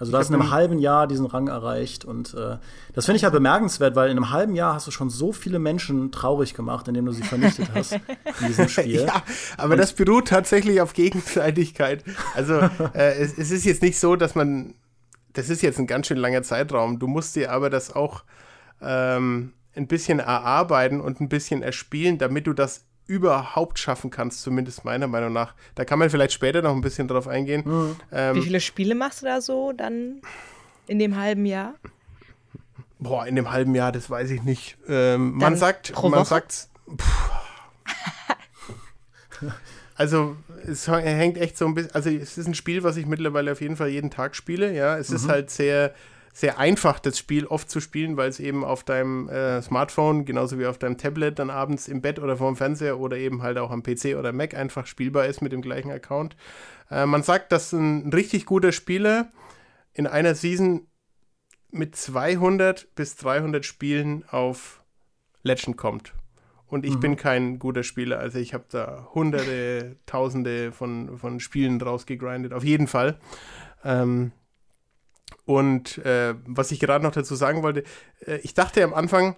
Also 0.00 0.12
du 0.12 0.18
hast 0.18 0.30
in 0.30 0.34
einem 0.34 0.50
halben 0.50 0.78
Jahr 0.78 1.06
diesen 1.06 1.26
Rang 1.26 1.48
erreicht 1.48 2.06
und 2.06 2.32
äh, 2.32 2.56
das 2.94 3.04
finde 3.04 3.18
ich 3.18 3.24
halt 3.24 3.34
bemerkenswert, 3.34 3.94
weil 3.96 4.10
in 4.10 4.16
einem 4.16 4.30
halben 4.30 4.54
Jahr 4.54 4.72
hast 4.72 4.86
du 4.86 4.90
schon 4.90 5.10
so 5.10 5.30
viele 5.30 5.58
Menschen 5.58 6.10
traurig 6.10 6.54
gemacht, 6.54 6.88
indem 6.88 7.04
du 7.04 7.12
sie 7.12 7.22
vernichtet 7.22 7.68
hast 7.74 7.92
in 7.92 8.46
diesem 8.48 8.68
Spiel. 8.70 9.02
ja, 9.02 9.22
aber 9.58 9.74
und 9.74 9.78
das 9.78 9.92
beruht 9.92 10.28
tatsächlich 10.28 10.80
auf 10.80 10.94
Gegenseitigkeit. 10.94 12.02
Also 12.34 12.54
äh, 12.94 13.18
es, 13.18 13.36
es, 13.36 13.50
ist 13.50 13.66
jetzt 13.66 13.82
nicht 13.82 13.98
so, 13.98 14.16
dass 14.16 14.34
man, 14.34 14.72
das 15.34 15.50
ist 15.50 15.60
jetzt 15.60 15.78
ein 15.78 15.86
ganz 15.86 16.06
schön 16.06 16.16
langer 16.16 16.42
Zeitraum. 16.42 16.98
Du 16.98 17.06
musst 17.06 17.36
dir 17.36 17.52
aber 17.52 17.68
das 17.68 17.94
auch 17.94 18.24
ähm, 18.80 19.52
ein 19.76 19.86
bisschen 19.86 20.18
erarbeiten 20.18 21.02
und 21.02 21.20
ein 21.20 21.28
bisschen 21.28 21.62
erspielen, 21.62 22.16
damit 22.16 22.46
du 22.46 22.54
das 22.54 22.86
überhaupt 23.10 23.80
schaffen 23.80 24.10
kannst, 24.10 24.42
zumindest 24.42 24.84
meiner 24.84 25.08
Meinung 25.08 25.32
nach. 25.32 25.54
Da 25.74 25.84
kann 25.84 25.98
man 25.98 26.08
vielleicht 26.10 26.32
später 26.32 26.62
noch 26.62 26.72
ein 26.72 26.80
bisschen 26.80 27.08
drauf 27.08 27.26
eingehen. 27.26 27.64
Mhm. 27.66 27.96
Ähm, 28.12 28.36
Wie 28.36 28.42
viele 28.42 28.60
Spiele 28.60 28.94
machst 28.94 29.22
du 29.22 29.26
da 29.26 29.40
so 29.40 29.72
dann 29.72 30.22
in 30.86 31.00
dem 31.00 31.16
halben 31.16 31.44
Jahr? 31.44 31.74
Boah, 33.00 33.26
in 33.26 33.34
dem 33.34 33.50
halben 33.50 33.74
Jahr, 33.74 33.90
das 33.90 34.10
weiß 34.10 34.30
ich 34.30 34.44
nicht. 34.44 34.78
Ähm, 34.86 35.32
man 35.32 35.56
sagt, 35.56 35.92
man 36.00 36.24
sagt, 36.24 36.68
also 39.96 40.36
es 40.64 40.86
hängt 40.86 41.36
echt 41.36 41.58
so 41.58 41.66
ein 41.66 41.74
bisschen, 41.74 41.92
also 41.92 42.10
es 42.10 42.38
ist 42.38 42.46
ein 42.46 42.54
Spiel, 42.54 42.84
was 42.84 42.96
ich 42.96 43.06
mittlerweile 43.06 43.50
auf 43.50 43.60
jeden 43.60 43.74
Fall 43.74 43.88
jeden 43.88 44.10
Tag 44.10 44.36
spiele. 44.36 44.72
Ja, 44.72 44.96
es 44.98 45.08
mhm. 45.10 45.16
ist 45.16 45.28
halt 45.28 45.50
sehr 45.50 45.94
sehr 46.32 46.58
einfach, 46.58 47.00
das 47.00 47.18
Spiel 47.18 47.46
oft 47.46 47.70
zu 47.70 47.80
spielen, 47.80 48.16
weil 48.16 48.28
es 48.28 48.40
eben 48.40 48.64
auf 48.64 48.84
deinem 48.84 49.28
äh, 49.28 49.60
Smartphone, 49.62 50.24
genauso 50.24 50.58
wie 50.58 50.66
auf 50.66 50.78
deinem 50.78 50.96
Tablet, 50.96 51.38
dann 51.38 51.50
abends 51.50 51.88
im 51.88 52.00
Bett 52.00 52.18
oder 52.18 52.36
vorm 52.36 52.56
Fernseher 52.56 52.98
oder 52.98 53.16
eben 53.16 53.42
halt 53.42 53.58
auch 53.58 53.70
am 53.70 53.82
PC 53.82 54.16
oder 54.16 54.32
Mac 54.32 54.54
einfach 54.54 54.86
spielbar 54.86 55.26
ist 55.26 55.42
mit 55.42 55.52
dem 55.52 55.62
gleichen 55.62 55.90
Account. 55.90 56.36
Äh, 56.90 57.06
man 57.06 57.22
sagt, 57.22 57.52
dass 57.52 57.72
ein 57.72 58.12
richtig 58.12 58.46
guter 58.46 58.72
Spieler 58.72 59.32
in 59.92 60.06
einer 60.06 60.34
Season 60.34 60.86
mit 61.70 61.96
200 61.96 62.94
bis 62.94 63.16
300 63.16 63.64
Spielen 63.64 64.24
auf 64.28 64.82
Legend 65.42 65.76
kommt. 65.76 66.14
Und 66.66 66.86
ich 66.86 66.94
mhm. 66.94 67.00
bin 67.00 67.16
kein 67.16 67.58
guter 67.58 67.82
Spieler, 67.82 68.20
also 68.20 68.38
ich 68.38 68.54
habe 68.54 68.64
da 68.70 69.08
hunderte, 69.12 69.96
tausende 70.06 70.70
von, 70.70 71.18
von 71.18 71.40
Spielen 71.40 71.80
draus 71.80 72.06
gegrindet, 72.06 72.52
auf 72.52 72.62
jeden 72.62 72.86
Fall. 72.86 73.18
Ähm, 73.84 74.30
und 75.50 75.98
äh, 76.04 76.36
was 76.46 76.70
ich 76.70 76.78
gerade 76.78 77.02
noch 77.02 77.10
dazu 77.10 77.34
sagen 77.34 77.64
wollte, 77.64 77.82
äh, 78.24 78.36
ich 78.44 78.54
dachte 78.54 78.84
am 78.84 78.94
Anfang, 78.94 79.34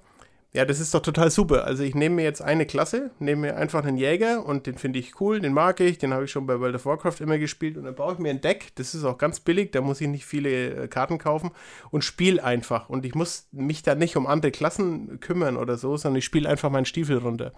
ja, 0.52 0.66
das 0.66 0.78
ist 0.78 0.92
doch 0.92 1.00
total 1.00 1.30
super. 1.30 1.64
Also 1.64 1.84
ich 1.84 1.94
nehme 1.94 2.16
mir 2.16 2.24
jetzt 2.24 2.42
eine 2.42 2.66
Klasse, 2.66 3.12
nehme 3.18 3.40
mir 3.40 3.56
einfach 3.56 3.82
einen 3.82 3.96
Jäger 3.96 4.44
und 4.44 4.66
den 4.66 4.76
finde 4.76 4.98
ich 4.98 5.18
cool, 5.22 5.40
den 5.40 5.54
mag 5.54 5.80
ich, 5.80 5.96
den 5.96 6.12
habe 6.12 6.26
ich 6.26 6.30
schon 6.30 6.46
bei 6.46 6.60
World 6.60 6.74
of 6.74 6.84
Warcraft 6.84 7.20
immer 7.20 7.38
gespielt 7.38 7.78
und 7.78 7.84
dann 7.84 7.94
baue 7.94 8.12
ich 8.12 8.18
mir 8.18 8.28
ein 8.28 8.42
Deck, 8.42 8.72
das 8.74 8.94
ist 8.94 9.04
auch 9.04 9.16
ganz 9.16 9.40
billig, 9.40 9.72
da 9.72 9.80
muss 9.80 10.02
ich 10.02 10.08
nicht 10.08 10.26
viele 10.26 10.82
äh, 10.82 10.86
Karten 10.86 11.16
kaufen 11.16 11.50
und 11.90 12.04
spiele 12.04 12.44
einfach. 12.44 12.90
Und 12.90 13.06
ich 13.06 13.14
muss 13.14 13.48
mich 13.50 13.82
da 13.82 13.94
nicht 13.94 14.14
um 14.18 14.26
andere 14.26 14.52
Klassen 14.52 15.18
kümmern 15.18 15.56
oder 15.56 15.78
so, 15.78 15.96
sondern 15.96 16.18
ich 16.18 16.26
spiele 16.26 16.46
einfach 16.46 16.68
meinen 16.68 16.84
Stiefel 16.84 17.16
runter. 17.16 17.54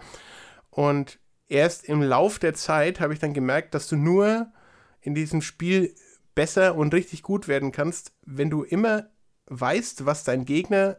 Und 0.69 1.19
erst 1.49 1.89
im 1.89 2.01
Lauf 2.01 2.39
der 2.39 2.53
Zeit 2.53 3.01
habe 3.01 3.11
ich 3.11 3.19
dann 3.19 3.33
gemerkt, 3.33 3.75
dass 3.75 3.89
du 3.89 3.97
nur 3.97 4.47
in 5.01 5.13
diesem 5.13 5.41
Spiel 5.41 5.93
besser 6.35 6.75
und 6.75 6.93
richtig 6.93 7.23
gut 7.23 7.47
werden 7.47 7.71
kannst, 7.71 8.13
wenn 8.25 8.49
du 8.49 8.63
immer 8.63 9.07
weißt, 9.47 10.05
was 10.05 10.23
dein 10.23 10.45
Gegner 10.45 10.97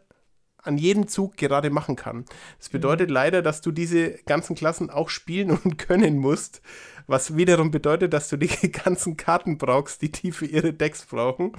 an 0.67 0.79
jedem 0.79 1.07
Zug 1.07 1.37
gerade 1.37 1.71
machen 1.71 1.97
kann. 1.97 2.25
Das 2.59 2.69
bedeutet 2.69 3.09
mhm. 3.09 3.15
leider, 3.15 3.43
dass 3.43 3.61
du 3.61 3.71
diese 3.71 4.11
ganzen 4.25 4.57
Klassen 4.57 4.91
auch 4.91 5.09
spielen 5.09 5.51
und 5.65 5.79
können 5.79 6.19
musst, 6.19 6.61
was 7.07 7.37
wiederum 7.37 7.71
bedeutet, 7.71 8.13
dass 8.13 8.29
du 8.29 8.37
die 8.37 8.49
ganzen 8.73 9.17
Karten 9.17 9.59
brauchst, 9.59 10.03
die 10.03 10.11
die 10.11 10.33
für 10.33 10.47
ihre 10.47 10.73
Decks 10.73 11.05
brauchen. 11.05 11.53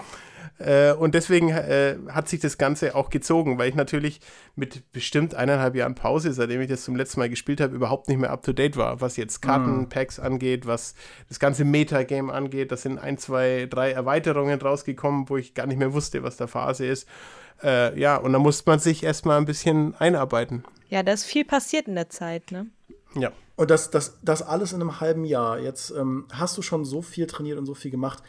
Äh, 0.60 0.94
und 0.94 1.14
deswegen 1.14 1.50
äh, 1.50 1.98
hat 2.10 2.28
sich 2.28 2.40
das 2.40 2.58
Ganze 2.58 2.96
auch 2.96 3.10
gezogen, 3.10 3.58
weil 3.58 3.70
ich 3.70 3.76
natürlich 3.76 4.22
mit 4.56 4.92
bestimmt 4.92 5.36
eineinhalb 5.36 5.76
Jahren 5.76 5.96
Pause, 5.96 6.34
seitdem 6.34 6.62
ich 6.62 6.70
das 6.70 6.84
zum 6.84 6.96
letzten 6.96 7.20
Mal 7.20 7.30
gespielt 7.30 7.62
habe, 7.62 7.76
überhaupt 7.76 8.08
nicht 8.08 8.18
mehr 8.18 8.32
up 8.32 8.44
to 8.44 8.54
date 8.54 8.76
war, 8.76 9.00
was 9.02 9.18
jetzt 9.18 9.42
Kartenpacks 9.42 10.18
mhm. 10.18 10.26
angeht, 10.26 10.66
was 10.66 10.96
das 11.30 11.40
ganze 11.40 11.64
Metagame 11.64 12.34
angeht. 12.34 12.72
Da 12.72 12.78
sind 12.78 12.98
ein, 12.98 13.18
zwei, 13.18 13.68
drei 13.70 13.92
Erweiterungen 13.92 14.60
rausgekommen, 14.60 15.30
wo 15.30 15.38
ich 15.38 15.54
gar 15.54 15.68
nicht 15.68 15.78
mehr 15.78 15.94
wusste, 15.94 16.24
was 16.24 16.38
da 16.38 16.48
Phase 16.48 16.86
ist. 16.86 17.08
Äh, 17.64 18.00
ja, 18.00 18.18
und 18.18 18.34
da 18.34 18.40
muss 18.40 18.66
man 18.66 18.80
sich 18.80 19.04
erstmal 19.04 19.38
ein 19.38 19.46
bisschen 19.46 19.96
einarbeiten. 19.96 20.64
Ja, 20.90 21.04
da 21.04 21.14
ist 21.14 21.26
viel 21.26 21.46
passiert 21.46 21.88
in 21.88 21.96
der 21.96 22.10
Zeit, 22.10 22.52
ne? 22.52 22.68
Ja. 23.20 23.32
Und 23.56 23.72
das, 23.72 23.90
das, 23.90 24.20
das 24.22 24.42
alles 24.42 24.74
in 24.74 24.82
einem 24.82 25.00
halben 25.00 25.26
Jahr. 25.26 25.60
Jetzt 25.60 25.92
ähm, 25.92 26.26
hast 26.32 26.58
du 26.58 26.62
schon 26.62 26.86
so 26.86 27.02
viel 27.02 27.28
trainiert 27.28 27.58
und 27.58 27.66
so 27.66 27.74
viel 27.74 27.92
gemacht. 27.92 28.22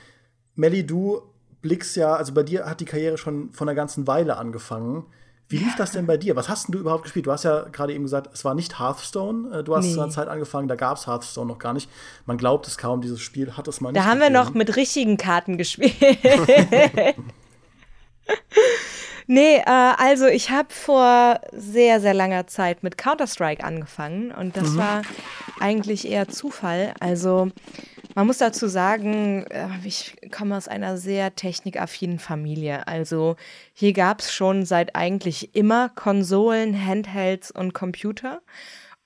Melly, 0.54 0.86
du 0.86 1.22
blickst 1.60 1.96
ja, 1.96 2.14
also 2.14 2.32
bei 2.32 2.42
dir 2.42 2.66
hat 2.66 2.80
die 2.80 2.84
Karriere 2.84 3.18
schon 3.18 3.52
von 3.52 3.68
einer 3.68 3.76
ganzen 3.76 4.06
Weile 4.06 4.36
angefangen. 4.36 5.06
Wie 5.50 5.56
lief 5.56 5.74
das 5.76 5.92
denn 5.92 6.06
bei 6.06 6.18
dir? 6.18 6.36
Was 6.36 6.50
hast 6.50 6.68
denn 6.68 6.72
du 6.72 6.78
überhaupt 6.78 7.04
gespielt? 7.04 7.26
Du 7.26 7.32
hast 7.32 7.44
ja 7.44 7.62
gerade 7.72 7.94
eben 7.94 8.04
gesagt, 8.04 8.28
es 8.34 8.44
war 8.44 8.54
nicht 8.54 8.78
Hearthstone. 8.78 9.58
Äh, 9.58 9.64
du 9.64 9.74
hast 9.74 9.86
nee. 9.86 9.94
zu 9.94 10.00
einer 10.00 10.10
Zeit 10.10 10.28
angefangen, 10.28 10.68
da 10.68 10.76
gab 10.76 10.98
es 10.98 11.06
Hearthstone 11.06 11.46
noch 11.46 11.58
gar 11.58 11.72
nicht. 11.72 11.90
Man 12.26 12.36
glaubt 12.36 12.66
es 12.66 12.76
kaum, 12.76 13.00
dieses 13.00 13.20
Spiel 13.20 13.56
hat 13.56 13.66
es 13.66 13.80
mal 13.80 13.92
nicht. 13.92 14.00
Da 14.00 14.04
haben 14.04 14.18
gegeben. 14.18 14.34
wir 14.34 14.44
noch 14.44 14.54
mit 14.54 14.76
richtigen 14.76 15.16
Karten 15.16 15.56
gespielt. 15.56 15.94
nee, 19.28 19.58
äh, 19.58 19.62
also 19.66 20.26
ich 20.26 20.50
habe 20.50 20.68
vor 20.70 21.40
sehr, 21.52 22.00
sehr 22.00 22.14
langer 22.14 22.48
Zeit 22.48 22.82
mit 22.82 22.98
Counter-Strike 22.98 23.62
angefangen 23.62 24.32
und 24.32 24.56
das 24.56 24.70
mhm. 24.70 24.78
war 24.78 25.02
eigentlich 25.60 26.08
eher 26.08 26.26
Zufall. 26.28 26.94
Also 26.98 27.52
man 28.14 28.26
muss 28.26 28.38
dazu 28.38 28.66
sagen, 28.66 29.46
äh, 29.46 29.68
ich 29.84 30.16
komme 30.32 30.56
aus 30.56 30.66
einer 30.66 30.96
sehr 30.96 31.36
technikaffinen 31.36 32.18
Familie. 32.18 32.88
Also 32.88 33.36
hier 33.74 33.92
gab 33.92 34.18
es 34.20 34.32
schon 34.32 34.64
seit 34.64 34.96
eigentlich 34.96 35.54
immer 35.54 35.88
Konsolen, 35.90 36.84
Handhelds 36.84 37.52
und 37.52 37.74
Computer. 37.74 38.42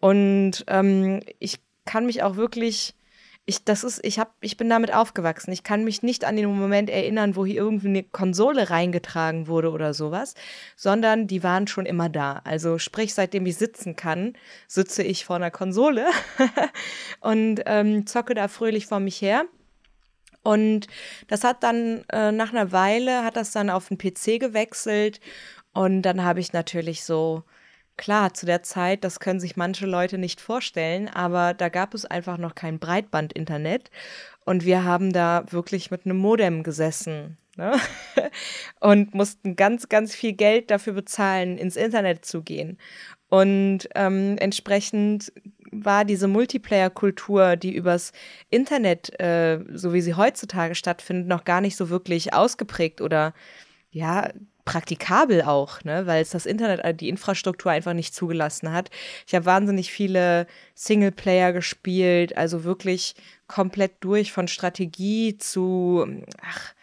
Und 0.01 0.65
ähm, 0.69 1.21
ich 1.41 1.61
kann 1.85 2.07
mich 2.07 2.23
auch 2.23 2.37
wirklich 2.37 2.95
ich, 3.45 3.65
das 3.65 3.83
ist, 3.83 4.01
ich, 4.05 4.19
hab, 4.21 4.35
ich 4.41 4.57
bin 4.57 4.69
damit 4.69 4.95
aufgewachsen. 4.95 5.51
Ich 5.51 5.65
kann 5.65 5.83
mich 5.83 6.03
nicht 6.03 6.25
an 6.25 6.37
den 6.37 6.47
Moment 6.47 6.89
erinnern, 6.89 7.35
wo 7.35 7.45
hier 7.45 7.57
irgendwie 7.57 7.89
eine 7.89 8.03
Konsole 8.05 8.71
reingetragen 8.71 9.49
wurde 9.49 9.71
oder 9.71 9.95
sowas, 9.95 10.35
sondern 10.77 11.27
die 11.27 11.43
waren 11.43 11.67
schon 11.67 11.85
immer 11.85 12.09
da. 12.09 12.41
Also 12.45 12.79
sprich, 12.79 13.15
seitdem 13.15 13.45
ich 13.47 13.57
sitzen 13.57 13.97
kann, 13.97 14.35
sitze 14.69 15.03
ich 15.03 15.25
vor 15.25 15.37
einer 15.37 15.51
Konsole 15.51 16.07
und 17.21 17.63
ähm, 17.67 18.07
zocke 18.07 18.35
da 18.35 18.47
fröhlich 18.47 18.87
vor 18.87 19.01
mich 19.01 19.21
her. 19.21 19.45
Und 20.45 20.87
das 21.29 21.43
hat 21.43 21.63
dann 21.63 22.05
äh, 22.13 22.31
nach 22.31 22.53
einer 22.53 22.71
Weile, 22.73 23.25
hat 23.25 23.37
das 23.37 23.51
dann 23.53 23.71
auf 23.71 23.89
den 23.89 23.99
PC 23.99 24.41
gewechselt 24.41 25.21
und 25.73 26.03
dann 26.03 26.23
habe 26.23 26.41
ich 26.41 26.53
natürlich 26.53 27.05
so 27.05 27.45
Klar, 28.03 28.35
zu 28.35 28.47
der 28.47 28.65
Zeit, 28.65 29.05
das 29.05 29.21
können 29.21 29.39
sich 29.39 29.57
manche 29.57 29.87
Leute 29.87 30.19
nicht 30.19 30.41
vorstellen, 30.41 31.07
aber 31.07 31.55
da 31.55 31.69
gab 31.69 31.95
es 31.95 32.05
einfach 32.05 32.37
noch 32.37 32.57
kein 32.57 32.81
Breitband-Internet 32.81 33.93
und 34.45 34.65
wir 34.65 34.83
haben 34.83 35.13
da 35.13 35.45
wirklich 35.51 35.93
mit 35.93 36.05
einem 36.05 36.17
Modem 36.17 36.65
gesessen 36.65 37.39
ne? 37.57 37.77
und 38.81 39.15
mussten 39.15 39.55
ganz, 39.55 39.89
ganz 39.89 40.17
viel 40.17 40.33
Geld 40.33 40.73
dafür 40.73 40.95
bezahlen, 40.95 41.59
ins 41.59 41.77
Internet 41.77 42.25
zu 42.25 42.43
gehen. 42.43 42.77
Und 43.29 43.89
ähm, 43.95 44.35
entsprechend 44.41 45.33
war 45.71 46.05
diese 46.05 46.27
Multiplayer-Kultur, 46.27 47.55
die 47.55 47.73
übers 47.73 48.11
Internet, 48.51 49.17
äh, 49.21 49.61
so 49.75 49.93
wie 49.93 50.01
sie 50.01 50.15
heutzutage 50.15 50.75
stattfindet, 50.75 51.29
noch 51.29 51.45
gar 51.45 51.61
nicht 51.61 51.77
so 51.77 51.89
wirklich 51.89 52.35
ausgeprägt 52.35 53.01
oder 53.01 53.33
ja, 53.93 54.31
praktikabel 54.65 55.43
auch, 55.43 55.83
ne, 55.85 56.07
weil 56.07 56.23
es 56.23 56.31
das 56.31 56.47
Internet, 56.47 56.81
äh, 56.81 56.95
die 56.95 57.09
Infrastruktur 57.09 57.73
einfach 57.73 57.95
nicht 57.95 58.15
zugelassen 58.15 58.73
hat. 58.73 58.91
Ich 59.27 59.35
habe 59.35 59.45
wahnsinnig 59.45 59.91
viele 59.91 60.47
Singleplayer 60.75 61.53
gespielt, 61.53 62.37
also 62.37 62.65
wirklich 62.65 63.15
komplett 63.49 63.93
durch 64.01 64.33
von 64.33 64.49
Strategie 64.49 65.37
zu 65.39 66.07
ach, 66.41 66.75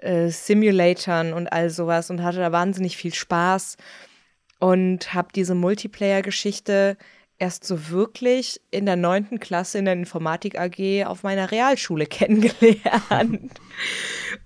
äh, 0.00 0.28
Simulatoren 0.28 1.32
und 1.32 1.48
all 1.48 1.70
sowas 1.70 2.10
und 2.10 2.22
hatte 2.22 2.38
da 2.38 2.52
wahnsinnig 2.52 2.96
viel 2.96 3.14
Spaß 3.14 3.78
und 4.58 5.14
habe 5.14 5.28
diese 5.34 5.54
Multiplayer-Geschichte 5.54 6.96
erst 7.38 7.64
so 7.64 7.90
wirklich 7.90 8.60
in 8.70 8.86
der 8.86 8.96
neunten 8.96 9.40
Klasse 9.40 9.78
in 9.78 9.84
der 9.86 9.94
Informatik 9.94 10.58
AG 10.58 11.04
auf 11.06 11.22
meiner 11.22 11.50
Realschule 11.50 12.06
kennengelernt. 12.06 13.52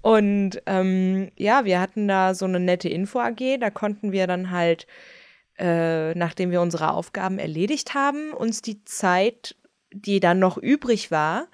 Und 0.00 0.62
ähm, 0.66 1.30
ja, 1.36 1.64
wir 1.64 1.80
hatten 1.80 2.08
da 2.08 2.34
so 2.34 2.44
eine 2.44 2.60
nette 2.60 2.88
Info 2.88 3.20
AG, 3.20 3.58
da 3.60 3.70
konnten 3.70 4.12
wir 4.12 4.26
dann 4.26 4.50
halt, 4.50 4.86
äh, 5.58 6.14
nachdem 6.14 6.50
wir 6.50 6.60
unsere 6.60 6.92
Aufgaben 6.92 7.38
erledigt 7.38 7.94
haben, 7.94 8.32
uns 8.32 8.62
die 8.62 8.84
Zeit, 8.84 9.56
die 9.92 10.20
dann 10.20 10.38
noch 10.38 10.56
übrig 10.56 11.10
war, 11.10 11.48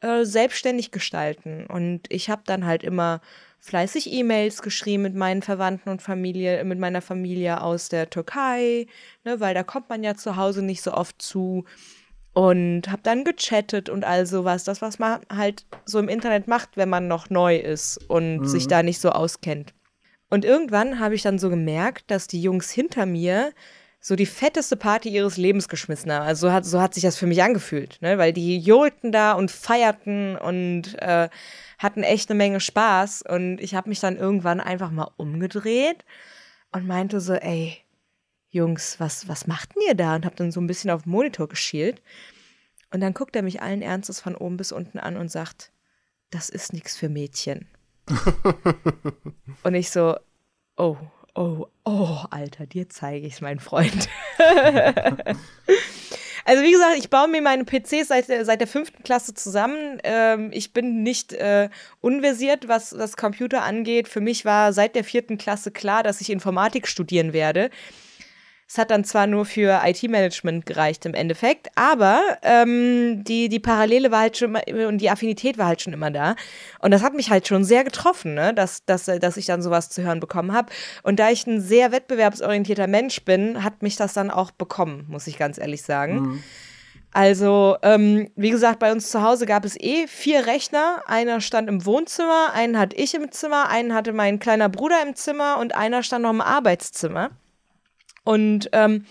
äh, 0.00 0.24
selbstständig 0.24 0.90
gestalten. 0.90 1.66
Und 1.66 2.02
ich 2.08 2.30
habe 2.30 2.42
dann 2.46 2.66
halt 2.66 2.82
immer 2.82 3.20
fleißig 3.60 4.12
E-Mails 4.12 4.62
geschrieben 4.62 5.02
mit 5.02 5.14
meinen 5.14 5.42
Verwandten 5.42 5.90
und 5.90 6.02
Familie, 6.02 6.64
mit 6.64 6.78
meiner 6.78 7.02
Familie 7.02 7.60
aus 7.60 7.88
der 7.88 8.10
Türkei, 8.10 8.86
ne, 9.24 9.40
weil 9.40 9.54
da 9.54 9.62
kommt 9.62 9.88
man 9.88 10.02
ja 10.02 10.14
zu 10.14 10.36
Hause 10.36 10.62
nicht 10.62 10.82
so 10.82 10.92
oft 10.92 11.20
zu 11.20 11.64
und 12.32 12.88
habe 12.88 13.02
dann 13.02 13.24
gechattet 13.24 13.88
und 13.88 14.04
all 14.04 14.26
sowas, 14.26 14.64
das 14.64 14.80
was 14.80 14.98
man 14.98 15.20
halt 15.34 15.66
so 15.84 15.98
im 15.98 16.08
Internet 16.08 16.46
macht, 16.46 16.76
wenn 16.76 16.88
man 16.88 17.08
noch 17.08 17.30
neu 17.30 17.56
ist 17.56 17.98
und 18.08 18.38
mhm. 18.38 18.46
sich 18.46 18.68
da 18.68 18.82
nicht 18.82 19.00
so 19.00 19.10
auskennt. 19.10 19.74
Und 20.30 20.44
irgendwann 20.44 21.00
habe 21.00 21.14
ich 21.14 21.22
dann 21.22 21.38
so 21.38 21.50
gemerkt, 21.50 22.10
dass 22.10 22.26
die 22.26 22.40
Jungs 22.40 22.70
hinter 22.70 23.06
mir 23.06 23.52
so 24.00 24.14
die 24.14 24.26
fetteste 24.26 24.76
Party 24.76 25.08
ihres 25.08 25.36
Lebens 25.36 25.68
geschmissen 25.68 26.12
haben. 26.12 26.26
Also 26.26 26.46
so 26.46 26.52
hat, 26.52 26.64
so 26.64 26.80
hat 26.80 26.94
sich 26.94 27.02
das 27.02 27.16
für 27.16 27.26
mich 27.26 27.42
angefühlt, 27.42 27.98
ne? 28.00 28.18
weil 28.18 28.32
die 28.32 28.58
johlten 28.58 29.10
da 29.10 29.32
und 29.32 29.50
feierten 29.50 30.36
und 30.36 30.94
äh, 31.00 31.28
hatten 31.78 32.02
echt 32.02 32.30
eine 32.30 32.36
Menge 32.38 32.60
Spaß. 32.60 33.22
Und 33.22 33.58
ich 33.60 33.74
habe 33.74 33.88
mich 33.88 34.00
dann 34.00 34.16
irgendwann 34.16 34.60
einfach 34.60 34.90
mal 34.90 35.10
umgedreht 35.16 36.04
und 36.72 36.86
meinte 36.86 37.20
so, 37.20 37.34
ey, 37.34 37.78
Jungs, 38.50 38.98
was, 38.98 39.28
was 39.28 39.46
macht 39.46 39.74
denn 39.74 39.82
ihr 39.88 39.94
da? 39.94 40.16
Und 40.16 40.24
habe 40.24 40.36
dann 40.36 40.52
so 40.52 40.60
ein 40.60 40.66
bisschen 40.66 40.90
auf 40.90 41.02
den 41.02 41.12
Monitor 41.12 41.48
geschielt. 41.48 42.02
Und 42.92 43.00
dann 43.00 43.14
guckt 43.14 43.36
er 43.36 43.42
mich 43.42 43.62
allen 43.62 43.82
Ernstes 43.82 44.20
von 44.20 44.34
oben 44.34 44.56
bis 44.56 44.72
unten 44.72 44.98
an 44.98 45.16
und 45.16 45.30
sagt, 45.30 45.72
das 46.30 46.48
ist 46.48 46.72
nichts 46.72 46.96
für 46.96 47.08
Mädchen. 47.08 47.68
und 49.62 49.74
ich 49.74 49.90
so, 49.90 50.16
oh, 50.76 50.96
oh, 51.34 51.66
oh, 51.84 52.24
Alter, 52.30 52.66
dir 52.66 52.88
zeige 52.88 53.26
ich 53.26 53.34
es, 53.34 53.40
mein 53.40 53.60
Freund. 53.60 54.08
Also 56.48 56.62
wie 56.62 56.72
gesagt, 56.72 56.96
ich 56.96 57.10
baue 57.10 57.28
mir 57.28 57.42
meine 57.42 57.66
PCs 57.66 58.08
seit, 58.08 58.24
seit 58.24 58.60
der 58.60 58.66
fünften 58.66 59.02
Klasse 59.02 59.34
zusammen. 59.34 59.98
Ähm, 60.02 60.48
ich 60.50 60.72
bin 60.72 61.02
nicht 61.02 61.34
äh, 61.34 61.68
unversiert, 62.00 62.68
was 62.68 62.88
das 62.88 63.18
Computer 63.18 63.64
angeht. 63.64 64.08
Für 64.08 64.22
mich 64.22 64.46
war 64.46 64.72
seit 64.72 64.94
der 64.94 65.04
vierten 65.04 65.36
Klasse 65.36 65.70
klar, 65.70 66.02
dass 66.02 66.22
ich 66.22 66.30
Informatik 66.30 66.88
studieren 66.88 67.34
werde. 67.34 67.68
Es 68.70 68.76
hat 68.76 68.90
dann 68.90 69.02
zwar 69.02 69.26
nur 69.26 69.46
für 69.46 69.80
IT-Management 69.82 70.66
gereicht 70.66 71.06
im 71.06 71.14
Endeffekt, 71.14 71.68
aber 71.74 72.20
ähm, 72.42 73.24
die, 73.24 73.48
die 73.48 73.60
Parallele 73.60 74.10
war 74.10 74.20
halt 74.20 74.36
schon 74.36 74.54
immer, 74.54 74.88
und 74.88 74.98
die 74.98 75.08
Affinität 75.08 75.56
war 75.56 75.68
halt 75.68 75.80
schon 75.80 75.94
immer 75.94 76.10
da. 76.10 76.36
Und 76.80 76.90
das 76.90 77.02
hat 77.02 77.14
mich 77.14 77.30
halt 77.30 77.48
schon 77.48 77.64
sehr 77.64 77.82
getroffen, 77.82 78.34
ne? 78.34 78.52
dass, 78.52 78.84
dass, 78.84 79.06
dass 79.06 79.38
ich 79.38 79.46
dann 79.46 79.62
sowas 79.62 79.88
zu 79.88 80.02
hören 80.02 80.20
bekommen 80.20 80.52
habe. 80.52 80.70
Und 81.02 81.18
da 81.18 81.30
ich 81.30 81.46
ein 81.46 81.62
sehr 81.62 81.92
wettbewerbsorientierter 81.92 82.88
Mensch 82.88 83.24
bin, 83.24 83.64
hat 83.64 83.80
mich 83.80 83.96
das 83.96 84.12
dann 84.12 84.30
auch 84.30 84.50
bekommen, 84.50 85.06
muss 85.08 85.26
ich 85.26 85.38
ganz 85.38 85.56
ehrlich 85.56 85.80
sagen. 85.80 86.20
Mhm. 86.20 86.42
Also, 87.14 87.78
ähm, 87.80 88.30
wie 88.36 88.50
gesagt, 88.50 88.80
bei 88.80 88.92
uns 88.92 89.10
zu 89.10 89.22
Hause 89.22 89.46
gab 89.46 89.64
es 89.64 89.80
eh 89.80 90.06
vier 90.06 90.46
Rechner. 90.46 91.02
Einer 91.06 91.40
stand 91.40 91.70
im 91.70 91.86
Wohnzimmer, 91.86 92.52
einen 92.52 92.78
hatte 92.78 92.96
ich 92.96 93.14
im 93.14 93.32
Zimmer, 93.32 93.70
einen 93.70 93.94
hatte 93.94 94.12
mein 94.12 94.38
kleiner 94.38 94.68
Bruder 94.68 95.02
im 95.06 95.16
Zimmer 95.16 95.56
und 95.58 95.74
einer 95.74 96.02
stand 96.02 96.24
noch 96.24 96.30
im 96.30 96.42
Arbeitszimmer. 96.42 97.30
Und 98.28 98.68
ähm, 98.72 99.06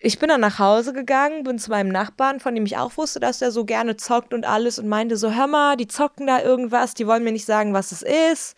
ich 0.00 0.18
bin 0.18 0.28
dann 0.28 0.40
nach 0.40 0.58
Hause 0.58 0.92
gegangen, 0.92 1.44
bin 1.44 1.60
zu 1.60 1.70
meinem 1.70 1.90
Nachbarn, 1.90 2.40
von 2.40 2.52
dem 2.56 2.66
ich 2.66 2.76
auch 2.76 2.96
wusste, 2.96 3.20
dass 3.20 3.38
der 3.38 3.52
so 3.52 3.64
gerne 3.64 3.96
zockt 3.96 4.34
und 4.34 4.44
alles 4.44 4.80
und 4.80 4.88
meinte 4.88 5.16
so, 5.16 5.30
hör 5.30 5.46
mal, 5.46 5.76
die 5.76 5.86
zocken 5.86 6.26
da 6.26 6.42
irgendwas, 6.42 6.94
die 6.94 7.06
wollen 7.06 7.22
mir 7.22 7.30
nicht 7.30 7.44
sagen, 7.44 7.74
was 7.74 7.92
es 7.92 8.02
ist. 8.02 8.56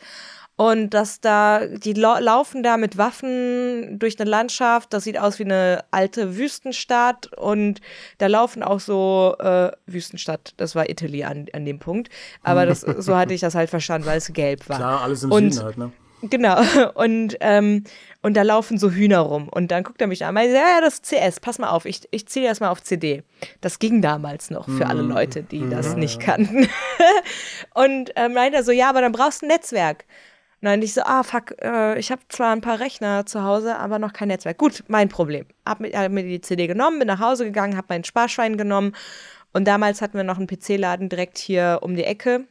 Und 0.56 0.94
dass 0.94 1.20
da, 1.20 1.66
die 1.66 1.92
lau 1.92 2.18
laufen 2.18 2.62
da 2.62 2.78
mit 2.78 2.96
Waffen 2.96 3.98
durch 3.98 4.18
eine 4.18 4.30
Landschaft, 4.30 4.94
das 4.94 5.04
sieht 5.04 5.18
aus 5.18 5.38
wie 5.38 5.44
eine 5.44 5.84
alte 5.90 6.38
Wüstenstadt 6.38 7.30
und 7.36 7.82
da 8.16 8.28
laufen 8.28 8.62
auch 8.62 8.80
so, 8.80 9.36
äh, 9.38 9.72
Wüstenstadt, 9.84 10.54
das 10.56 10.74
war 10.74 10.88
Italy 10.88 11.24
an, 11.24 11.48
an 11.52 11.66
dem 11.66 11.80
Punkt, 11.80 12.08
aber 12.42 12.64
das, 12.64 12.80
so 12.80 13.14
hatte 13.14 13.34
ich 13.34 13.42
das 13.42 13.54
halt 13.54 13.68
verstanden, 13.68 14.06
weil 14.06 14.16
es 14.16 14.32
gelb 14.32 14.66
war. 14.70 14.78
Klar, 14.78 15.02
alles 15.02 15.22
im 15.24 15.32
und, 15.32 15.52
Süden 15.52 15.64
halt, 15.66 15.76
ne? 15.76 15.92
Genau, 16.22 16.58
und, 16.94 17.36
ähm, 17.40 17.84
und 18.22 18.36
da 18.36 18.42
laufen 18.42 18.78
so 18.78 18.90
Hühner 18.90 19.20
rum. 19.20 19.48
Und 19.48 19.70
dann 19.70 19.84
guckt 19.84 20.00
er 20.00 20.06
mich 20.06 20.24
an 20.24 20.30
und 20.30 20.34
meint, 20.34 20.52
ja, 20.52 20.60
ja, 20.60 20.80
das 20.80 20.94
ist 20.94 21.06
CS, 21.06 21.40
pass 21.40 21.58
mal 21.58 21.68
auf, 21.68 21.84
ich, 21.84 22.08
ich 22.10 22.26
ziehe 22.26 22.48
das 22.48 22.60
mal 22.60 22.70
auf 22.70 22.82
CD. 22.82 23.22
Das 23.60 23.78
ging 23.78 24.02
damals 24.02 24.50
noch 24.50 24.68
für 24.68 24.86
alle 24.86 25.02
mhm. 25.02 25.10
Leute, 25.10 25.42
die 25.42 25.60
mhm. 25.60 25.70
das 25.70 25.96
nicht 25.96 26.20
kannten. 26.20 26.68
und 27.74 28.12
ähm, 28.16 28.34
meinte 28.34 28.58
er 28.58 28.64
so, 28.64 28.72
ja, 28.72 28.88
aber 28.88 29.00
dann 29.00 29.12
brauchst 29.12 29.42
du 29.42 29.46
ein 29.46 29.48
Netzwerk. 29.48 30.04
Und 30.62 30.66
dann 30.66 30.80
ich 30.80 30.94
so, 30.94 31.02
ah, 31.02 31.22
fuck, 31.22 31.54
äh, 31.60 31.98
ich 31.98 32.10
habe 32.10 32.22
zwar 32.30 32.52
ein 32.52 32.62
paar 32.62 32.80
Rechner 32.80 33.26
zu 33.26 33.42
Hause, 33.42 33.76
aber 33.76 33.98
noch 33.98 34.14
kein 34.14 34.28
Netzwerk. 34.28 34.56
Gut, 34.56 34.84
mein 34.88 35.08
Problem. 35.10 35.44
Hab 35.66 35.80
mir, 35.80 35.92
hab 35.92 36.10
mir 36.10 36.22
die 36.22 36.40
CD 36.40 36.66
genommen, 36.66 36.98
bin 36.98 37.08
nach 37.08 37.20
Hause 37.20 37.44
gegangen, 37.44 37.76
hab 37.76 37.90
meinen 37.90 38.04
Sparschwein 38.04 38.56
genommen. 38.56 38.96
Und 39.52 39.66
damals 39.68 40.00
hatten 40.00 40.16
wir 40.16 40.24
noch 40.24 40.38
einen 40.38 40.46
PC-Laden 40.46 41.08
direkt 41.10 41.38
hier 41.38 41.80
um 41.82 41.94
die 41.94 42.04
Ecke 42.04 42.46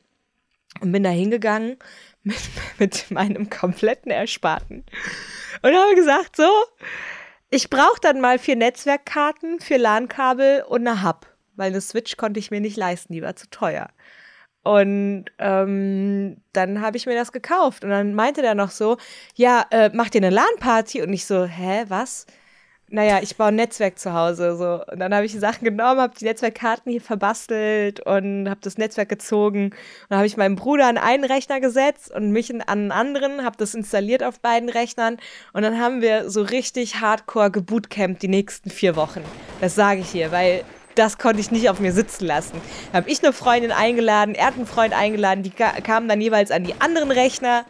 und 0.81 0.91
bin 0.91 1.03
da 1.03 1.09
hingegangen 1.09 1.77
mit, 2.25 2.49
mit 2.79 3.11
meinem 3.11 3.49
kompletten 3.49 4.11
Ersparten 4.11 4.83
und 5.61 5.73
habe 5.73 5.95
gesagt, 5.95 6.35
so, 6.35 6.49
ich 7.49 7.69
brauche 7.69 8.01
dann 8.01 8.19
mal 8.19 8.37
vier 8.37 8.57
Netzwerkkarten, 8.57 9.61
für 9.61 9.77
LAN-Kabel 9.77 10.63
und 10.67 10.85
eine 10.85 11.03
Hub, 11.03 11.27
weil 11.55 11.71
eine 11.71 11.79
Switch 11.79 12.17
konnte 12.17 12.39
ich 12.39 12.51
mir 12.51 12.59
nicht 12.59 12.75
leisten, 12.75 13.13
die 13.13 13.21
war 13.21 13.35
zu 13.35 13.49
teuer. 13.49 13.89
Und 14.63 15.25
ähm, 15.37 16.37
dann 16.51 16.81
habe 16.81 16.97
ich 16.97 17.05
mir 17.05 17.13
das 17.13 17.31
gekauft. 17.31 17.83
Und 17.83 17.91
dann 17.91 18.15
meinte 18.15 18.41
der 18.41 18.55
noch 18.55 18.71
so, 18.71 18.97
ja, 19.35 19.63
äh, 19.69 19.91
macht 19.93 20.15
ihr 20.15 20.21
eine 20.21 20.31
LAN-Party? 20.31 21.03
Und 21.03 21.13
ich 21.13 21.27
so, 21.27 21.45
hä, 21.45 21.85
was? 21.87 22.25
Naja, 22.89 23.19
ich 23.21 23.35
baue 23.35 23.47
ein 23.47 23.55
Netzwerk 23.55 23.97
zu 23.97 24.13
Hause. 24.13 24.55
So. 24.57 24.83
Und 24.91 24.99
dann 24.99 25.13
habe 25.13 25.25
ich 25.25 25.31
die 25.31 25.39
Sachen 25.39 25.65
genommen, 25.65 25.99
habe 25.99 26.13
die 26.17 26.25
Netzwerkkarten 26.25 26.91
hier 26.91 27.01
verbastelt 27.01 27.99
und 27.99 28.47
habe 28.47 28.59
das 28.61 28.77
Netzwerk 28.77 29.09
gezogen. 29.09 29.65
Und 29.65 29.75
dann 30.09 30.19
habe 30.19 30.27
ich 30.27 30.37
meinen 30.37 30.55
Bruder 30.55 30.87
an 30.87 30.97
einen 30.97 31.23
Rechner 31.23 31.59
gesetzt 31.59 32.11
und 32.11 32.31
mich 32.31 32.53
an 32.53 32.61
einen 32.61 32.91
anderen, 32.91 33.43
habe 33.43 33.57
das 33.57 33.73
installiert 33.73 34.23
auf 34.23 34.39
beiden 34.39 34.69
Rechnern. 34.69 35.17
Und 35.53 35.63
dann 35.63 35.79
haben 35.79 36.01
wir 36.01 36.29
so 36.29 36.43
richtig 36.43 37.01
hardcore 37.01 37.49
gebootcampt 37.49 38.21
die 38.21 38.27
nächsten 38.27 38.69
vier 38.69 38.95
Wochen. 38.95 39.21
Das 39.61 39.73
sage 39.73 40.01
ich 40.01 40.09
hier, 40.09 40.31
weil 40.31 40.63
das 40.95 41.17
konnte 41.17 41.41
ich 41.41 41.51
nicht 41.51 41.69
auf 41.69 41.79
mir 41.79 41.91
sitzen 41.91 42.25
lassen. 42.25 42.61
Da 42.91 42.99
habe 42.99 43.09
ich 43.09 43.23
eine 43.23 43.33
Freundin 43.33 43.71
eingeladen, 43.71 44.33
er 44.33 44.47
hat 44.47 44.55
einen 44.55 44.65
Freund 44.65 44.93
eingeladen, 44.93 45.43
die 45.43 45.49
kamen 45.49 46.07
dann 46.07 46.21
jeweils 46.21 46.51
an 46.51 46.63
die 46.63 46.79
anderen 46.79 47.11
Rechner 47.11 47.65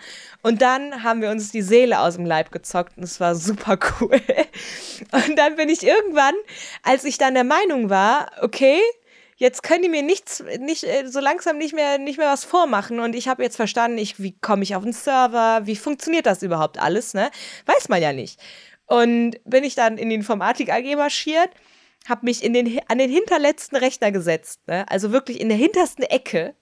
und 0.46 0.62
dann 0.62 1.02
haben 1.02 1.24
wir 1.24 1.32
uns 1.32 1.52
die 1.52 1.64
Seele 1.64 2.00
aus 2.00 2.18
dem 2.18 2.26
Leib 2.26 2.52
gezockt 2.52 2.98
und 2.98 3.04
es 3.04 3.20
war 3.20 3.34
super 3.34 3.80
cool. 4.00 4.22
Und 5.12 5.36
dann 5.38 5.56
bin 5.56 5.70
ich 5.70 5.84
irgendwann, 5.84 6.36
als 6.84 7.04
ich 7.04 7.18
dann 7.18 7.34
der 7.34 7.44
Meinung 7.44 7.90
war, 7.90 8.32
okay, 8.42 8.80
jetzt 9.38 9.64
können 9.64 9.82
die 9.82 9.90
mir 9.90 10.04
nichts, 10.04 10.44
nicht, 10.60 10.84
äh, 10.84 11.08
so 11.08 11.20
langsam 11.20 11.58
nicht 11.58 11.74
mehr, 11.74 11.98
nicht 11.98 12.20
mehr 12.20 12.32
was 12.32 12.46
vormachen. 12.46 13.00
Und 13.00 13.16
ich 13.16 13.28
habe 13.28 13.42
jetzt 13.42 13.56
verstanden, 13.56 13.98
ich, 13.98 14.22
wie 14.22 14.38
komme 14.40 14.62
ich 14.62 14.76
auf 14.76 14.84
den 14.84 14.94
Server, 14.94 15.66
wie 15.66 15.76
funktioniert 15.76 16.28
das 16.28 16.44
überhaupt 16.44 16.80
alles, 16.80 17.16
ne? 17.16 17.32
Weiß 17.66 17.90
man 17.90 18.00
ja 18.00 18.14
nicht. 18.14 18.40
Und 18.86 19.38
bin 19.46 19.64
ich 19.64 19.74
dann 19.74 19.98
in 19.98 20.10
die 20.10 20.16
Informatik 20.16 20.72
AG 20.72 20.96
marschiert 20.96 21.50
habe 22.08 22.26
mich 22.26 22.44
in 22.44 22.54
den, 22.54 22.80
an 22.88 23.00
den 23.00 23.10
hinterletzten 23.10 23.78
Rechner 23.78 24.12
gesetzt, 24.12 24.68
ne? 24.68 24.86
also 24.90 25.12
wirklich 25.12 25.42
in 25.42 25.50
der 25.50 25.58
hintersten 25.58 26.04
Ecke. 26.04 26.54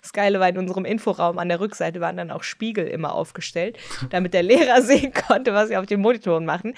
Das 0.00 0.12
Geile 0.12 0.40
war, 0.40 0.48
in 0.48 0.58
unserem 0.58 0.84
Inforaum 0.84 1.38
an 1.38 1.48
der 1.48 1.60
Rückseite 1.60 2.00
waren 2.00 2.16
dann 2.16 2.30
auch 2.30 2.42
Spiegel 2.42 2.86
immer 2.86 3.14
aufgestellt, 3.14 3.78
damit 4.10 4.34
der 4.34 4.42
Lehrer 4.42 4.82
sehen 4.82 5.12
konnte, 5.12 5.54
was 5.54 5.68
sie 5.68 5.76
auf 5.76 5.86
den 5.86 6.00
Monitoren 6.00 6.44
machen. 6.44 6.74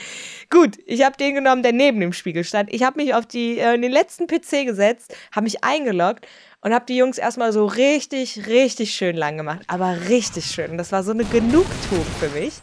Gut, 0.51 0.79
ich 0.87 1.05
habe 1.05 1.17
den 1.17 1.35
genommen, 1.35 1.63
der 1.63 1.73
neben 1.73 2.01
dem 2.01 2.13
Spiegel 2.13 2.45
stand. 2.45 2.73
Ich 2.73 2.83
habe 2.83 3.03
mich 3.03 3.15
auf 3.15 3.27
die, 3.27 3.59
äh, 3.59 3.79
den 3.79 3.93
letzten 3.93 4.27
PC 4.27 4.67
gesetzt, 4.67 5.15
habe 5.33 5.45
mich 5.45 5.65
eingeloggt 5.65 6.27
und 6.61 6.73
habe 6.73 6.87
die 6.87 6.97
Jungs 6.97 7.19
erstmal 7.19 7.53
so 7.53 7.67
richtig, 7.67 8.47
richtig 8.47 8.95
schön 8.95 9.17
lang 9.17 9.37
gemacht. 9.37 9.63
Aber 9.67 9.97
richtig 10.09 10.47
schön. 10.47 10.79
Das 10.79 10.93
war 10.93 11.03
so 11.03 11.13
eine 11.13 11.25
Genugtuung 11.25 12.07
für 12.19 12.29
mich. 12.31 12.55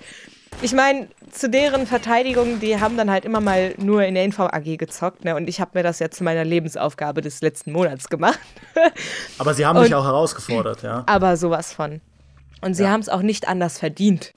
Ich 0.61 0.73
meine, 0.73 1.07
zu 1.31 1.49
deren 1.49 1.87
Verteidigung, 1.87 2.59
die 2.59 2.79
haben 2.79 2.95
dann 2.97 3.09
halt 3.09 3.25
immer 3.25 3.41
mal 3.41 3.73
nur 3.77 4.03
in 4.03 4.13
der 4.13 4.23
Info 4.23 4.43
AG 4.43 4.77
gezockt, 4.77 5.25
ne? 5.25 5.35
Und 5.35 5.49
ich 5.49 5.59
habe 5.59 5.71
mir 5.73 5.83
das 5.83 5.99
ja 5.99 6.11
zu 6.11 6.23
meiner 6.23 6.45
Lebensaufgabe 6.45 7.21
des 7.21 7.41
letzten 7.41 7.71
Monats 7.71 8.09
gemacht. 8.09 8.39
aber 9.39 9.53
sie 9.53 9.65
haben 9.65 9.77
und, 9.77 9.85
dich 9.85 9.95
auch 9.95 10.05
herausgefordert, 10.05 10.83
ja. 10.83 11.03
Aber 11.07 11.35
sowas 11.37 11.73
von. 11.73 12.01
Und 12.61 12.75
sie 12.75 12.83
ja. 12.83 12.89
haben 12.89 13.01
es 13.01 13.09
auch 13.09 13.23
nicht 13.23 13.47
anders 13.47 13.79
verdient. 13.79 14.33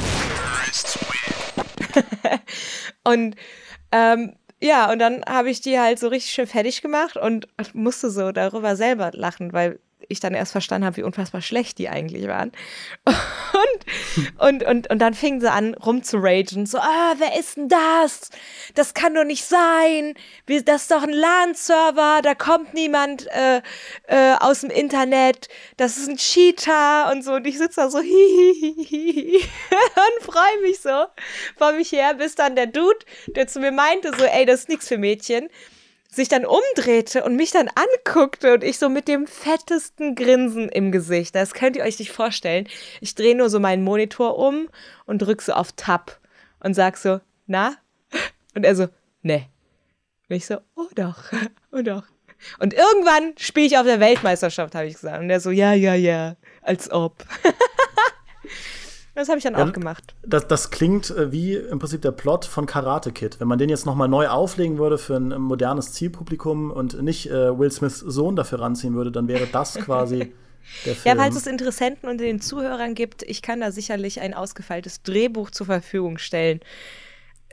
und 3.04 3.36
ähm, 3.92 4.34
ja, 4.62 4.90
und 4.90 4.98
dann 4.98 5.22
habe 5.28 5.50
ich 5.50 5.60
die 5.60 5.78
halt 5.78 5.98
so 5.98 6.08
richtig 6.08 6.32
schön 6.32 6.46
fertig 6.46 6.80
gemacht 6.80 7.18
und 7.18 7.46
musste 7.74 8.10
so 8.10 8.32
darüber 8.32 8.76
selber 8.76 9.10
lachen, 9.12 9.52
weil 9.52 9.78
ich 10.08 10.20
dann 10.20 10.34
erst 10.34 10.52
verstanden 10.52 10.86
habe, 10.86 10.96
wie 10.98 11.02
unfassbar 11.02 11.42
schlecht 11.42 11.78
die 11.78 11.88
eigentlich 11.88 12.26
waren. 12.28 12.52
Und, 13.54 14.62
und, 14.62 14.62
und, 14.62 14.90
und 14.90 14.98
dann 14.98 15.14
fingen 15.14 15.40
sie 15.40 15.50
an, 15.50 15.74
rumzuragen. 15.74 16.66
So, 16.66 16.78
ah, 16.78 17.14
wer 17.18 17.38
ist 17.38 17.56
denn 17.56 17.68
das? 17.68 18.30
Das 18.74 18.94
kann 18.94 19.14
doch 19.14 19.24
nicht 19.24 19.44
sein. 19.44 20.14
Das 20.46 20.82
ist 20.82 20.90
doch 20.90 21.02
ein 21.02 21.12
LAN-Server, 21.12 22.20
da 22.22 22.34
kommt 22.34 22.74
niemand 22.74 23.26
äh, 23.28 23.62
äh, 24.06 24.34
aus 24.40 24.60
dem 24.60 24.70
Internet. 24.70 25.48
Das 25.76 25.96
ist 25.96 26.08
ein 26.08 26.16
Cheater 26.16 27.10
und 27.12 27.22
so. 27.22 27.34
Und 27.34 27.46
ich 27.46 27.58
sitze 27.58 27.80
da 27.80 27.90
so 27.90 28.00
hihihihi 28.02 29.36
und 29.36 30.24
freue 30.24 30.60
mich 30.62 30.80
so 30.80 31.06
vor 31.56 31.72
mich 31.72 31.92
her, 31.92 32.14
bis 32.14 32.34
dann 32.34 32.56
der 32.56 32.66
Dude, 32.66 32.98
der 33.28 33.46
zu 33.46 33.60
mir 33.60 33.72
meinte, 33.72 34.12
so, 34.16 34.24
ey, 34.24 34.44
das 34.46 34.60
ist 34.60 34.68
nichts 34.68 34.88
für 34.88 34.98
Mädchen 34.98 35.48
sich 36.14 36.28
dann 36.28 36.44
umdrehte 36.46 37.24
und 37.24 37.36
mich 37.36 37.50
dann 37.50 37.68
anguckte 37.68 38.54
und 38.54 38.64
ich 38.64 38.78
so 38.78 38.88
mit 38.88 39.08
dem 39.08 39.26
fettesten 39.26 40.14
Grinsen 40.14 40.68
im 40.68 40.92
Gesicht. 40.92 41.34
Das 41.34 41.54
könnt 41.54 41.76
ihr 41.76 41.84
euch 41.84 41.98
nicht 41.98 42.12
vorstellen. 42.12 42.68
Ich 43.00 43.14
drehe 43.14 43.36
nur 43.36 43.50
so 43.50 43.60
meinen 43.60 43.84
Monitor 43.84 44.38
um 44.38 44.68
und 45.06 45.18
drücke 45.18 45.42
so 45.42 45.52
auf 45.52 45.72
Tab 45.72 46.18
und 46.60 46.74
sag 46.74 46.96
so, 46.96 47.20
na? 47.46 47.76
Und 48.54 48.64
er 48.64 48.76
so, 48.76 48.88
ne. 49.22 49.46
Und 50.28 50.36
ich 50.36 50.46
so, 50.46 50.58
oh 50.76 50.88
doch, 50.94 51.32
oh 51.72 51.82
doch. 51.82 52.04
Und 52.58 52.74
irgendwann 52.74 53.34
spiele 53.38 53.66
ich 53.66 53.78
auf 53.78 53.86
der 53.86 54.00
Weltmeisterschaft, 54.00 54.74
habe 54.74 54.86
ich 54.86 54.94
gesagt. 54.94 55.20
Und 55.20 55.30
er 55.30 55.40
so, 55.40 55.50
ja, 55.50 55.72
ja, 55.72 55.94
ja, 55.94 56.36
als 56.62 56.90
ob. 56.90 57.24
Das 59.14 59.28
habe 59.28 59.38
ich 59.38 59.44
dann 59.44 59.54
ja, 59.54 59.64
auch 59.64 59.72
gemacht. 59.72 60.14
Das, 60.26 60.48
das 60.48 60.70
klingt 60.70 61.10
äh, 61.10 61.30
wie 61.30 61.54
im 61.54 61.78
Prinzip 61.78 62.02
der 62.02 62.10
Plot 62.10 62.44
von 62.44 62.66
Karate 62.66 63.12
Kid. 63.12 63.38
Wenn 63.40 63.48
man 63.48 63.58
den 63.58 63.68
jetzt 63.68 63.86
nochmal 63.86 64.08
neu 64.08 64.28
auflegen 64.28 64.78
würde 64.78 64.98
für 64.98 65.16
ein 65.16 65.40
modernes 65.40 65.92
Zielpublikum 65.92 66.70
und 66.70 67.00
nicht 67.00 67.30
äh, 67.30 67.56
Will 67.56 67.70
Smiths 67.70 68.00
Sohn 68.00 68.34
dafür 68.34 68.60
ranziehen 68.60 68.94
würde, 68.94 69.12
dann 69.12 69.28
wäre 69.28 69.46
das 69.46 69.74
quasi 69.76 70.18
der 70.84 70.94
Film. 70.94 71.16
Ja, 71.16 71.22
falls 71.22 71.36
es 71.36 71.46
Interessenten 71.46 72.08
unter 72.08 72.24
den 72.24 72.40
Zuhörern 72.40 72.94
gibt, 72.94 73.22
ich 73.22 73.40
kann 73.40 73.60
da 73.60 73.70
sicherlich 73.70 74.20
ein 74.20 74.34
ausgefeiltes 74.34 75.02
Drehbuch 75.02 75.50
zur 75.50 75.66
Verfügung 75.66 76.18
stellen 76.18 76.60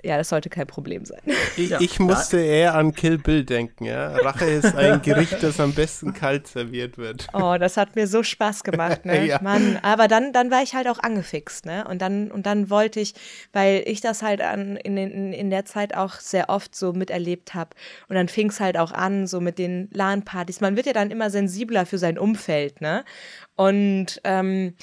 ja, 0.04 0.18
das 0.18 0.30
sollte 0.30 0.50
kein 0.50 0.68
Problem 0.68 1.06
sein. 1.06 1.22
Ich, 1.58 1.70
ja. 1.70 1.80
ich 1.80 2.00
musste 2.00 2.40
eher 2.40 2.76
an 2.76 2.94
Kill 2.94 3.18
Bill 3.18 3.44
denken, 3.44 3.86
ja. 3.86 4.16
Rache 4.18 4.46
ist 4.46 4.76
ein 4.76 5.02
Gericht, 5.02 5.42
das 5.44 5.60
am 5.60 5.74
besten 5.74 6.14
kalt 6.14 6.48
serviert 6.48 6.98
wird. 6.98 7.28
Oh, 7.34 7.56
das 7.60 7.78
hat 7.78 7.96
mir 7.96 8.08
so 8.08 8.24
Spaß 8.24 8.64
gemacht, 8.64 9.06
ne? 9.06 9.26
ja. 9.28 9.42
Mann, 9.42 9.80
aber 9.82 10.08
dann, 10.08 10.34
dann 10.34 10.52
war 10.52 10.64
ich 10.64 10.74
halt 10.74 10.88
auch 10.88 11.00
angefixt, 11.00 11.66
ne? 11.66 11.86
Und 11.88 12.02
dann, 12.02 12.32
und 12.32 12.46
dann 12.46 12.70
wollte 12.70 13.00
ich, 13.00 13.14
weil 13.54 13.84
ich 13.86 14.02
das 14.02 14.22
halt 14.22 14.42
an, 14.42 14.78
in, 14.78 14.98
in, 14.98 15.34
in 15.34 15.50
der 15.50 15.66
Zeit 15.66 15.96
auch 15.96 16.16
sehr 16.16 16.50
oft 16.50 16.76
so 16.76 16.94
miterlebt 16.94 17.54
habe. 17.54 17.72
Und 18.10 18.16
dann 18.16 18.28
fing 18.28 18.50
es 18.50 18.60
halt 18.60 18.78
auch 18.78 18.92
an, 18.92 19.28
so 19.28 19.40
mit 19.40 19.60
den 19.60 19.90
LAN-Partys. 19.94 20.62
Man 20.62 20.76
wird 20.76 20.86
ja 20.86 20.94
dann 20.94 21.12
immer 21.12 21.30
sensibler 21.30 21.86
für 21.86 21.98
sein 21.98 22.18
Umfeld, 22.18 22.82
ne? 22.82 23.04
Und 23.56 24.22
ähm, 24.24 24.74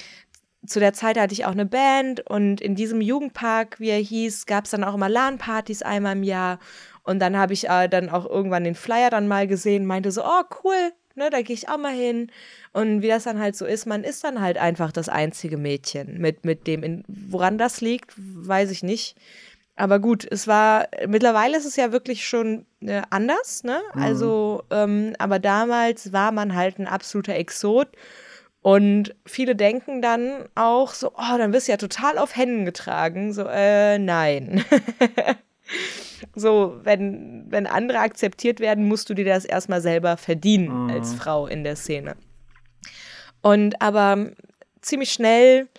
zu 0.65 0.79
der 0.79 0.93
Zeit 0.93 1.17
hatte 1.17 1.33
ich 1.33 1.45
auch 1.45 1.51
eine 1.51 1.65
Band 1.65 2.21
und 2.29 2.61
in 2.61 2.75
diesem 2.75 3.01
Jugendpark, 3.01 3.79
wie 3.79 3.89
er 3.89 3.99
hieß, 3.99 4.45
gab 4.45 4.65
es 4.65 4.71
dann 4.71 4.83
auch 4.83 4.95
immer 4.95 5.09
LAN-Partys 5.09 5.81
einmal 5.81 6.15
im 6.15 6.23
Jahr. 6.23 6.59
Und 7.03 7.19
dann 7.19 7.37
habe 7.37 7.53
ich 7.53 7.69
äh, 7.69 7.87
dann 7.87 8.09
auch 8.09 8.29
irgendwann 8.29 8.65
den 8.65 8.75
Flyer 8.75 9.09
dann 9.09 9.27
mal 9.27 9.47
gesehen, 9.47 9.85
meinte 9.85 10.11
so, 10.11 10.23
oh 10.23 10.43
cool, 10.63 10.91
ne, 11.15 11.29
da 11.29 11.41
gehe 11.41 11.53
ich 11.53 11.69
auch 11.69 11.77
mal 11.77 11.93
hin. 11.93 12.31
Und 12.73 13.01
wie 13.01 13.07
das 13.07 13.23
dann 13.23 13.39
halt 13.39 13.55
so 13.55 13.65
ist, 13.65 13.85
man 13.85 14.03
ist 14.03 14.23
dann 14.23 14.41
halt 14.41 14.57
einfach 14.57 14.91
das 14.91 15.09
einzige 15.09 15.57
Mädchen. 15.57 16.19
Mit, 16.19 16.45
mit 16.45 16.67
dem, 16.67 16.83
in, 16.83 17.03
woran 17.07 17.57
das 17.57 17.81
liegt, 17.81 18.13
weiß 18.17 18.69
ich 18.71 18.83
nicht. 18.83 19.15
Aber 19.75 19.99
gut, 19.99 20.27
es 20.29 20.45
war, 20.45 20.87
mittlerweile 21.07 21.57
ist 21.57 21.65
es 21.65 21.77
ja 21.77 21.93
wirklich 21.93 22.27
schon 22.27 22.65
äh, 22.81 23.01
anders, 23.11 23.63
ne? 23.63 23.81
Mhm. 23.93 24.01
Also, 24.01 24.63
ähm, 24.71 25.13
aber 25.19 25.39
damals 25.39 26.11
war 26.11 26.33
man 26.33 26.53
halt 26.53 26.79
ein 26.79 26.87
absoluter 26.87 27.35
Exot. 27.35 27.87
Und 28.61 29.15
viele 29.25 29.55
denken 29.55 30.01
dann 30.01 30.45
auch 30.55 30.93
so, 30.93 31.11
oh, 31.15 31.37
dann 31.37 31.53
wirst 31.53 31.67
du 31.67 31.71
ja 31.71 31.77
total 31.77 32.17
auf 32.17 32.35
Händen 32.35 32.65
getragen. 32.65 33.31
So, 33.31 33.45
äh, 33.47 33.97
nein. 33.97 34.65
so, 36.35 36.79
wenn, 36.83 37.45
wenn 37.49 37.67
andere 37.67 37.99
akzeptiert 37.99 38.59
werden, 38.59 38.87
musst 38.87 39.09
du 39.09 39.13
dir 39.13 39.25
das 39.25 39.45
erstmal 39.45 39.81
selber 39.81 40.17
verdienen 40.17 40.85
mhm. 40.85 40.89
als 40.89 41.13
Frau 41.13 41.47
in 41.47 41.63
der 41.63 41.77
Szene. 41.77 42.15
Und 43.41 43.81
aber 43.81 44.31
ziemlich 44.81 45.11
schnell 45.11 45.69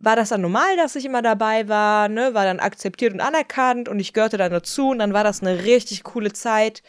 war 0.00 0.16
das 0.16 0.30
dann 0.30 0.40
normal, 0.40 0.76
dass 0.76 0.96
ich 0.96 1.04
immer 1.04 1.22
dabei 1.22 1.68
war, 1.68 2.08
ne, 2.08 2.34
war 2.34 2.44
dann 2.44 2.60
akzeptiert 2.60 3.12
und 3.14 3.20
anerkannt 3.20 3.88
und 3.88 3.98
ich 3.98 4.12
gehörte 4.12 4.36
dann 4.36 4.52
dazu 4.52 4.90
und 4.90 4.98
dann 4.98 5.12
war 5.12 5.24
das 5.24 5.40
eine 5.40 5.64
richtig 5.64 6.04
coole 6.04 6.32
Zeit. 6.32 6.82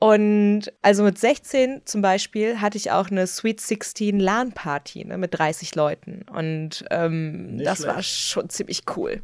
Und 0.00 0.72
also 0.80 1.04
mit 1.04 1.18
16 1.18 1.82
zum 1.84 2.00
Beispiel 2.00 2.58
hatte 2.58 2.78
ich 2.78 2.90
auch 2.90 3.10
eine 3.10 3.26
Sweet 3.26 3.60
16 3.60 4.18
LAN-Party 4.18 5.04
ne, 5.04 5.18
mit 5.18 5.38
30 5.38 5.74
Leuten. 5.74 6.24
Und 6.32 6.86
ähm, 6.90 7.58
das 7.58 7.80
schlecht. 7.80 7.94
war 7.94 8.02
schon 8.02 8.48
ziemlich 8.48 8.84
cool. 8.96 9.20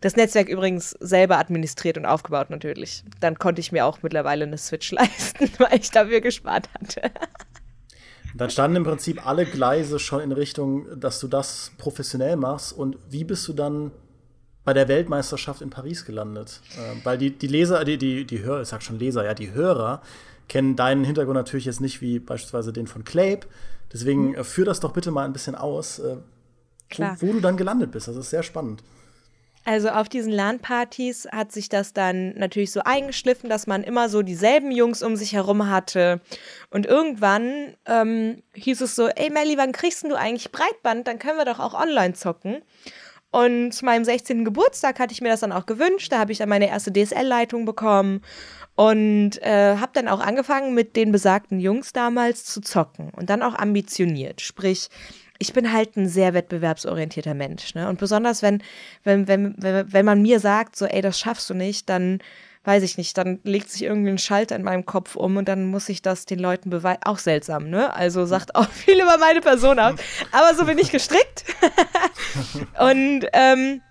Das 0.00 0.16
Netzwerk 0.16 0.48
übrigens 0.48 0.92
selber 1.00 1.38
administriert 1.38 1.98
und 1.98 2.06
aufgebaut 2.06 2.48
natürlich. 2.48 3.04
Dann 3.20 3.38
konnte 3.38 3.60
ich 3.60 3.72
mir 3.72 3.84
auch 3.84 4.02
mittlerweile 4.02 4.46
eine 4.46 4.56
Switch 4.56 4.90
leisten, 4.90 5.50
weil 5.58 5.78
ich 5.78 5.90
dafür 5.90 6.22
gespart 6.22 6.70
hatte. 6.72 7.10
Dann 8.34 8.48
standen 8.48 8.78
im 8.78 8.84
Prinzip 8.84 9.26
alle 9.26 9.44
Gleise 9.44 9.98
schon 9.98 10.22
in 10.22 10.32
Richtung, 10.32 10.98
dass 10.98 11.20
du 11.20 11.28
das 11.28 11.72
professionell 11.76 12.36
machst. 12.36 12.72
Und 12.72 12.96
wie 13.10 13.24
bist 13.24 13.46
du 13.48 13.52
dann 13.52 13.92
bei 14.64 14.72
der 14.72 14.88
Weltmeisterschaft 14.88 15.60
in 15.60 15.70
Paris 15.70 16.04
gelandet. 16.04 16.60
Äh, 16.76 17.04
weil 17.04 17.18
die, 17.18 17.30
die 17.30 17.46
Leser, 17.46 17.84
die, 17.84 17.98
die, 17.98 18.24
die 18.24 18.42
Hörer, 18.42 18.62
ich 18.62 18.68
sag 18.68 18.82
schon 18.82 18.98
Leser, 18.98 19.24
ja, 19.24 19.34
die 19.34 19.52
Hörer 19.52 20.02
kennen 20.48 20.76
deinen 20.76 21.04
Hintergrund 21.04 21.36
natürlich 21.36 21.64
jetzt 21.64 21.80
nicht 21.80 22.00
wie 22.00 22.18
beispielsweise 22.18 22.72
den 22.72 22.86
von 22.86 23.04
Clape. 23.04 23.46
Deswegen 23.92 24.30
mhm. 24.30 24.34
äh, 24.36 24.44
führ 24.44 24.64
das 24.64 24.80
doch 24.80 24.92
bitte 24.92 25.10
mal 25.10 25.24
ein 25.24 25.32
bisschen 25.32 25.54
aus, 25.54 25.98
äh, 25.98 26.16
wo, 26.96 27.04
wo, 27.18 27.32
du 27.32 27.40
dann 27.40 27.56
gelandet 27.56 27.92
bist. 27.92 28.08
Das 28.08 28.16
ist 28.16 28.30
sehr 28.30 28.42
spannend. 28.42 28.82
Also 29.66 29.88
auf 29.88 30.10
diesen 30.10 30.30
LAN-Partys 30.30 31.26
hat 31.32 31.50
sich 31.50 31.70
das 31.70 31.94
dann 31.94 32.34
natürlich 32.34 32.70
so 32.70 32.80
eingeschliffen, 32.84 33.48
dass 33.48 33.66
man 33.66 33.82
immer 33.82 34.10
so 34.10 34.20
dieselben 34.20 34.70
Jungs 34.70 35.02
um 35.02 35.16
sich 35.16 35.32
herum 35.32 35.70
hatte. 35.70 36.20
Und 36.68 36.84
irgendwann 36.84 37.74
ähm, 37.86 38.42
hieß 38.52 38.82
es 38.82 38.94
so, 38.94 39.08
ey 39.08 39.30
Melly, 39.30 39.56
wann 39.56 39.72
kriegst 39.72 40.02
du 40.04 40.14
eigentlich 40.14 40.52
Breitband? 40.52 41.08
Dann 41.08 41.18
können 41.18 41.38
wir 41.38 41.46
doch 41.46 41.60
auch 41.60 41.72
online 41.72 42.12
zocken. 42.12 42.60
Und 43.34 43.72
zu 43.72 43.84
meinem 43.84 44.04
16. 44.04 44.44
Geburtstag 44.44 45.00
hatte 45.00 45.12
ich 45.12 45.20
mir 45.20 45.28
das 45.28 45.40
dann 45.40 45.50
auch 45.50 45.66
gewünscht. 45.66 46.12
Da 46.12 46.20
habe 46.20 46.30
ich 46.30 46.38
dann 46.38 46.48
meine 46.48 46.68
erste 46.68 46.92
DSL-Leitung 46.92 47.64
bekommen 47.64 48.20
und 48.76 49.42
äh, 49.42 49.74
habe 49.76 49.90
dann 49.92 50.06
auch 50.06 50.20
angefangen, 50.20 50.72
mit 50.72 50.94
den 50.94 51.10
besagten 51.10 51.58
Jungs 51.58 51.92
damals 51.92 52.44
zu 52.44 52.60
zocken 52.60 53.10
und 53.10 53.30
dann 53.30 53.42
auch 53.42 53.56
ambitioniert. 53.56 54.40
Sprich, 54.40 54.88
ich 55.40 55.52
bin 55.52 55.72
halt 55.72 55.96
ein 55.96 56.08
sehr 56.08 56.32
wettbewerbsorientierter 56.32 57.34
Mensch. 57.34 57.74
Ne? 57.74 57.88
Und 57.88 57.98
besonders, 57.98 58.40
wenn, 58.40 58.62
wenn, 59.02 59.26
wenn, 59.26 59.56
wenn, 59.58 59.92
wenn 59.92 60.04
man 60.06 60.22
mir 60.22 60.38
sagt, 60.38 60.76
so, 60.76 60.84
ey, 60.84 61.02
das 61.02 61.18
schaffst 61.18 61.50
du 61.50 61.54
nicht, 61.54 61.88
dann 61.88 62.20
weiß 62.64 62.82
ich 62.82 62.96
nicht, 62.96 63.16
dann 63.18 63.40
legt 63.44 63.70
sich 63.70 63.82
irgendwie 63.82 64.10
ein 64.10 64.18
Schalter 64.18 64.56
in 64.56 64.62
meinem 64.62 64.86
Kopf 64.86 65.16
um 65.16 65.36
und 65.36 65.46
dann 65.48 65.66
muss 65.66 65.88
ich 65.88 66.02
das 66.02 66.24
den 66.24 66.38
Leuten 66.38 66.70
beweisen. 66.70 67.02
Auch 67.04 67.18
seltsam, 67.18 67.68
ne? 67.68 67.94
Also 67.94 68.24
sagt 68.26 68.54
auch 68.54 68.68
viel 68.70 69.00
über 69.00 69.18
meine 69.18 69.40
Person 69.40 69.78
aus. 69.78 69.94
Aber 70.32 70.54
so 70.54 70.64
bin 70.64 70.78
ich 70.78 70.90
gestrickt. 70.90 71.44
und 72.78 73.26
ähm, 73.32 73.82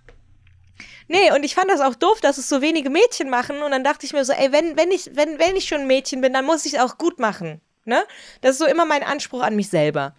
Nee, 1.09 1.31
und 1.35 1.43
ich 1.43 1.53
fand 1.53 1.69
das 1.69 1.81
auch 1.81 1.95
doof, 1.95 2.21
dass 2.21 2.37
es 2.37 2.49
so 2.49 2.61
wenige 2.61 2.89
Mädchen 2.89 3.29
machen. 3.29 3.61
Und 3.61 3.71
dann 3.71 3.83
dachte 3.83 4.05
ich 4.05 4.13
mir 4.13 4.23
so, 4.25 4.33
ey, 4.33 4.51
wenn, 4.51 4.77
wenn, 4.77 4.89
ich, 4.89 5.11
wenn, 5.13 5.37
wenn 5.37 5.55
ich 5.55 5.67
schon 5.67 5.81
ein 5.81 5.87
Mädchen 5.87 6.21
bin, 6.21 6.33
dann 6.33 6.45
muss 6.45 6.65
ich 6.65 6.73
es 6.73 6.79
auch 6.79 6.97
gut 6.97 7.19
machen. 7.19 7.61
Ne? 7.85 8.03
Das 8.41 8.53
ist 8.53 8.59
so 8.59 8.65
immer 8.65 8.85
mein 8.85 9.03
Anspruch 9.03 9.43
an 9.43 9.55
mich 9.55 9.69
selber. 9.69 10.15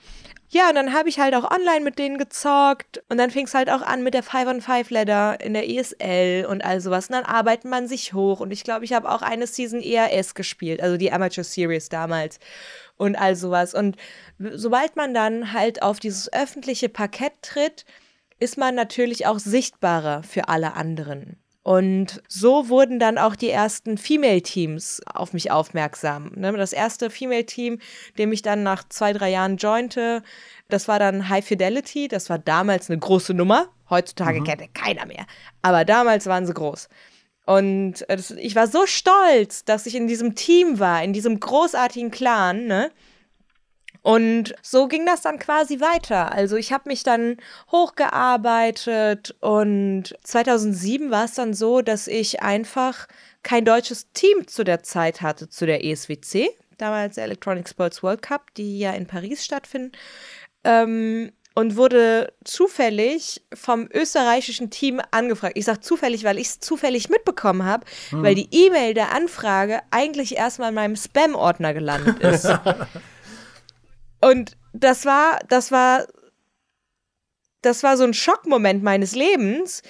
Ja, 0.54 0.68
und 0.68 0.76
dann 0.76 0.92
habe 0.92 1.08
ich 1.08 1.18
halt 1.18 1.34
auch 1.34 1.50
online 1.50 1.80
mit 1.80 1.98
denen 1.98 2.16
gezockt 2.16 3.02
und 3.08 3.18
dann 3.18 3.32
fing 3.32 3.46
es 3.46 3.54
halt 3.54 3.68
auch 3.68 3.82
an 3.82 4.04
mit 4.04 4.14
der 4.14 4.22
5 4.22 4.46
on 4.46 4.60
5 4.60 4.88
Ladder 4.90 5.40
in 5.40 5.52
der 5.52 5.68
ESL 5.68 6.46
und 6.48 6.64
all 6.64 6.80
sowas. 6.80 7.08
Und 7.08 7.14
dann 7.16 7.24
arbeitet 7.24 7.64
man 7.64 7.88
sich 7.88 8.12
hoch 8.12 8.38
und 8.38 8.52
ich 8.52 8.62
glaube, 8.62 8.84
ich 8.84 8.92
habe 8.92 9.10
auch 9.10 9.20
eine 9.20 9.48
Season 9.48 9.80
ERS 9.82 10.36
gespielt, 10.36 10.80
also 10.80 10.96
die 10.96 11.10
Amateur 11.10 11.42
Series 11.42 11.88
damals 11.88 12.38
und 12.96 13.16
all 13.16 13.34
sowas. 13.34 13.74
Und 13.74 13.96
sobald 14.38 14.94
man 14.94 15.12
dann 15.12 15.52
halt 15.52 15.82
auf 15.82 15.98
dieses 15.98 16.32
öffentliche 16.32 16.88
Parkett 16.88 17.32
tritt, 17.42 17.84
ist 18.38 18.56
man 18.56 18.76
natürlich 18.76 19.26
auch 19.26 19.40
sichtbarer 19.40 20.22
für 20.22 20.48
alle 20.48 20.74
anderen. 20.74 21.43
Und 21.64 22.22
so 22.28 22.68
wurden 22.68 22.98
dann 22.98 23.16
auch 23.16 23.34
die 23.34 23.48
ersten 23.48 23.96
Female-Teams 23.96 25.00
auf 25.06 25.32
mich 25.32 25.50
aufmerksam. 25.50 26.30
Ne? 26.36 26.52
Das 26.52 26.74
erste 26.74 27.08
Female-Team, 27.08 27.78
dem 28.18 28.32
ich 28.32 28.42
dann 28.42 28.62
nach 28.62 28.86
zwei, 28.90 29.14
drei 29.14 29.30
Jahren 29.30 29.56
jointe, 29.56 30.22
das 30.68 30.88
war 30.88 30.98
dann 30.98 31.30
High 31.30 31.44
Fidelity. 31.44 32.06
Das 32.06 32.28
war 32.28 32.38
damals 32.38 32.90
eine 32.90 32.98
große 32.98 33.32
Nummer. 33.32 33.68
Heutzutage 33.88 34.40
mhm. 34.40 34.44
kennt 34.44 34.74
keiner 34.74 35.06
mehr. 35.06 35.24
Aber 35.62 35.86
damals 35.86 36.26
waren 36.26 36.44
sie 36.44 36.52
groß. 36.52 36.90
Und 37.46 38.06
äh, 38.10 38.18
ich 38.36 38.54
war 38.56 38.66
so 38.66 38.84
stolz, 38.86 39.64
dass 39.64 39.86
ich 39.86 39.94
in 39.94 40.06
diesem 40.06 40.34
Team 40.34 40.78
war, 40.78 41.02
in 41.02 41.14
diesem 41.14 41.40
großartigen 41.40 42.10
Clan, 42.10 42.66
ne? 42.66 42.90
Und 44.04 44.54
so 44.60 44.86
ging 44.86 45.06
das 45.06 45.22
dann 45.22 45.38
quasi 45.38 45.80
weiter. 45.80 46.30
Also 46.30 46.56
ich 46.56 46.74
habe 46.74 46.90
mich 46.90 47.04
dann 47.04 47.38
hochgearbeitet 47.72 49.34
und 49.40 50.14
2007 50.22 51.10
war 51.10 51.24
es 51.24 51.32
dann 51.32 51.54
so, 51.54 51.80
dass 51.80 52.06
ich 52.06 52.42
einfach 52.42 53.08
kein 53.42 53.64
deutsches 53.64 54.12
Team 54.12 54.46
zu 54.46 54.62
der 54.62 54.82
Zeit 54.82 55.22
hatte, 55.22 55.48
zu 55.48 55.64
der 55.64 55.82
ESWC, 55.82 56.50
damals 56.76 57.14
der 57.14 57.24
Electronic 57.24 57.66
Sports 57.66 58.02
World 58.02 58.20
Cup, 58.20 58.52
die 58.58 58.78
ja 58.78 58.92
in 58.92 59.06
Paris 59.06 59.42
stattfinden. 59.42 59.92
Ähm, 60.64 61.32
und 61.54 61.76
wurde 61.76 62.30
zufällig 62.44 63.40
vom 63.54 63.88
österreichischen 63.90 64.68
Team 64.68 65.00
angefragt. 65.12 65.56
Ich 65.56 65.64
sage 65.64 65.80
zufällig, 65.80 66.24
weil 66.24 66.36
ich 66.36 66.48
es 66.48 66.60
zufällig 66.60 67.08
mitbekommen 67.08 67.64
habe, 67.64 67.86
hm. 68.10 68.22
weil 68.22 68.34
die 68.34 68.48
E-Mail 68.50 68.92
der 68.92 69.12
Anfrage 69.12 69.80
eigentlich 69.90 70.36
erstmal 70.36 70.68
in 70.68 70.74
meinem 70.74 70.96
Spam-Ordner 70.96 71.72
gelandet 71.72 72.18
ist. 72.18 72.52
Und 74.24 74.56
das 74.72 75.04
war, 75.04 75.38
das 75.48 75.70
war, 75.70 76.06
das 77.60 77.82
war 77.82 77.96
so 77.96 78.04
ein 78.04 78.14
Schockmoment 78.14 78.82
meines 78.82 79.14
Lebens, 79.14 79.82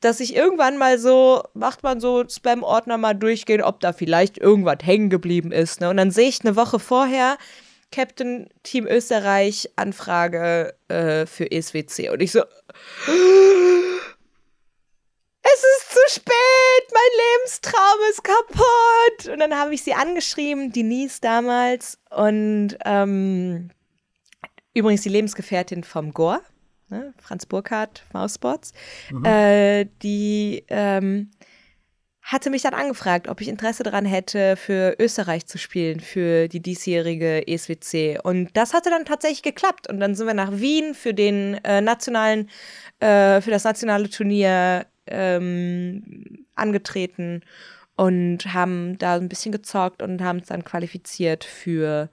dass 0.00 0.20
ich 0.20 0.34
irgendwann 0.34 0.78
mal 0.78 0.98
so, 0.98 1.42
macht 1.54 1.82
man 1.82 2.00
so 2.00 2.24
Spam-Ordner 2.26 2.98
mal 2.98 3.14
durchgehen, 3.14 3.62
ob 3.62 3.80
da 3.80 3.92
vielleicht 3.92 4.38
irgendwas 4.38 4.78
hängen 4.82 5.10
geblieben 5.10 5.50
ist. 5.52 5.80
Ne? 5.80 5.90
Und 5.90 5.96
dann 5.96 6.10
sehe 6.10 6.28
ich 6.28 6.40
eine 6.42 6.56
Woche 6.56 6.78
vorher 6.78 7.36
Captain 7.90 8.48
Team 8.62 8.86
Österreich 8.86 9.68
Anfrage 9.76 10.74
äh, 10.88 11.26
für 11.26 11.50
ESWC. 11.50 12.10
Und 12.10 12.22
ich 12.22 12.30
so, 12.30 12.42
es 15.42 15.64
ist 15.64 15.90
zu 15.90 16.20
spät, 16.20 16.86
mein 16.92 17.12
Lebenstraum 17.18 18.00
ist 18.10 18.22
kaputt. 18.22 19.32
Und 19.32 19.40
dann 19.40 19.58
habe 19.58 19.74
ich 19.74 19.82
sie 19.82 19.94
angeschrieben, 19.94 20.72
Denise 20.72 21.20
damals. 21.20 21.98
Und 22.10 22.78
ähm, 22.84 23.70
Übrigens 24.80 25.02
die 25.02 25.10
Lebensgefährtin 25.10 25.84
vom 25.84 26.14
Gore, 26.14 26.40
ne? 26.88 27.12
Franz 27.18 27.44
Burkhardt, 27.44 28.02
Maussports. 28.14 28.72
Mhm. 29.10 29.24
Äh, 29.26 29.84
die 30.02 30.64
ähm, 30.68 31.30
hatte 32.22 32.48
mich 32.48 32.62
dann 32.62 32.72
angefragt, 32.72 33.28
ob 33.28 33.42
ich 33.42 33.48
Interesse 33.48 33.82
daran 33.82 34.06
hätte, 34.06 34.56
für 34.56 34.96
Österreich 34.98 35.44
zu 35.44 35.58
spielen, 35.58 36.00
für 36.00 36.48
die 36.48 36.60
diesjährige 36.60 37.46
ESWC. 37.46 38.20
Und 38.22 38.56
das 38.56 38.72
hatte 38.72 38.88
dann 38.88 39.04
tatsächlich 39.04 39.42
geklappt. 39.42 39.86
Und 39.86 40.00
dann 40.00 40.14
sind 40.14 40.26
wir 40.26 40.32
nach 40.32 40.52
Wien 40.52 40.94
für 40.94 41.12
den 41.12 41.62
äh, 41.62 41.82
nationalen, 41.82 42.48
äh, 43.00 43.42
für 43.42 43.50
das 43.50 43.64
nationale 43.64 44.08
Turnier 44.08 44.86
ähm, 45.06 46.46
angetreten 46.54 47.42
und 47.96 48.54
haben 48.54 48.96
da 48.96 49.16
ein 49.16 49.28
bisschen 49.28 49.52
gezockt 49.52 50.00
und 50.00 50.22
haben 50.22 50.38
es 50.38 50.46
dann 50.46 50.64
qualifiziert 50.64 51.44
für 51.44 52.08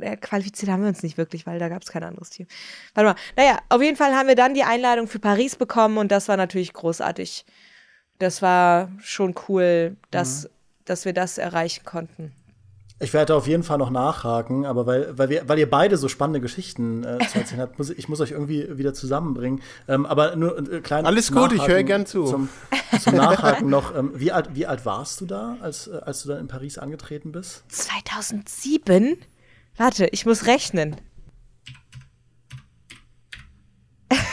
äh, 0.00 0.16
qualifiziert 0.16 0.70
haben 0.70 0.82
wir 0.82 0.88
uns 0.88 1.02
nicht 1.02 1.18
wirklich, 1.18 1.46
weil 1.46 1.58
da 1.58 1.68
gab 1.68 1.82
es 1.82 1.90
kein 1.90 2.02
anderes 2.02 2.30
Team. 2.30 2.46
Warte 2.94 3.10
mal. 3.10 3.16
Naja, 3.36 3.58
auf 3.68 3.82
jeden 3.82 3.96
Fall 3.96 4.12
haben 4.14 4.28
wir 4.28 4.36
dann 4.36 4.54
die 4.54 4.64
Einladung 4.64 5.08
für 5.08 5.18
Paris 5.18 5.56
bekommen 5.56 5.98
und 5.98 6.12
das 6.12 6.28
war 6.28 6.36
natürlich 6.36 6.72
großartig. 6.72 7.44
Das 8.18 8.42
war 8.42 8.90
schon 9.00 9.34
cool, 9.48 9.96
dass, 10.10 10.44
mhm. 10.44 10.48
dass 10.84 11.04
wir 11.04 11.12
das 11.12 11.38
erreichen 11.38 11.84
konnten. 11.84 12.32
Ich 13.00 13.12
werde 13.12 13.36
auf 13.36 13.46
jeden 13.46 13.62
Fall 13.62 13.78
noch 13.78 13.90
nachhaken, 13.90 14.66
aber 14.66 14.84
weil, 14.84 15.16
weil, 15.16 15.28
wir, 15.28 15.48
weil 15.48 15.58
ihr 15.60 15.70
beide 15.70 15.96
so 15.96 16.08
spannende 16.08 16.40
Geschichten 16.40 17.04
äh, 17.04 17.18
zu 17.28 17.38
erzählen 17.38 17.60
habt, 17.60 17.78
muss 17.78 17.90
ich 17.90 18.08
muss 18.08 18.20
euch 18.20 18.32
irgendwie 18.32 18.76
wieder 18.76 18.92
zusammenbringen. 18.92 19.62
Ähm, 19.86 20.04
aber 20.04 20.34
nur 20.34 20.58
äh, 20.58 20.80
klein. 20.80 21.06
Alles 21.06 21.30
gut, 21.30 21.52
ich 21.52 21.68
höre 21.68 21.84
gern 21.84 22.06
zu. 22.06 22.24
Zum, 22.24 22.48
zum 23.00 23.14
Nachhaken 23.14 23.70
noch. 23.70 23.94
Ähm, 23.94 24.10
wie, 24.16 24.32
alt, 24.32 24.50
wie 24.54 24.66
alt 24.66 24.84
warst 24.84 25.20
du 25.20 25.26
da, 25.26 25.56
als, 25.60 25.86
äh, 25.86 26.00
als 26.04 26.24
du 26.24 26.30
dann 26.30 26.40
in 26.40 26.48
Paris 26.48 26.76
angetreten 26.76 27.30
bist? 27.30 27.62
2007? 27.68 29.16
Warte, 29.78 30.08
ich 30.10 30.26
muss 30.26 30.46
rechnen. 30.46 30.96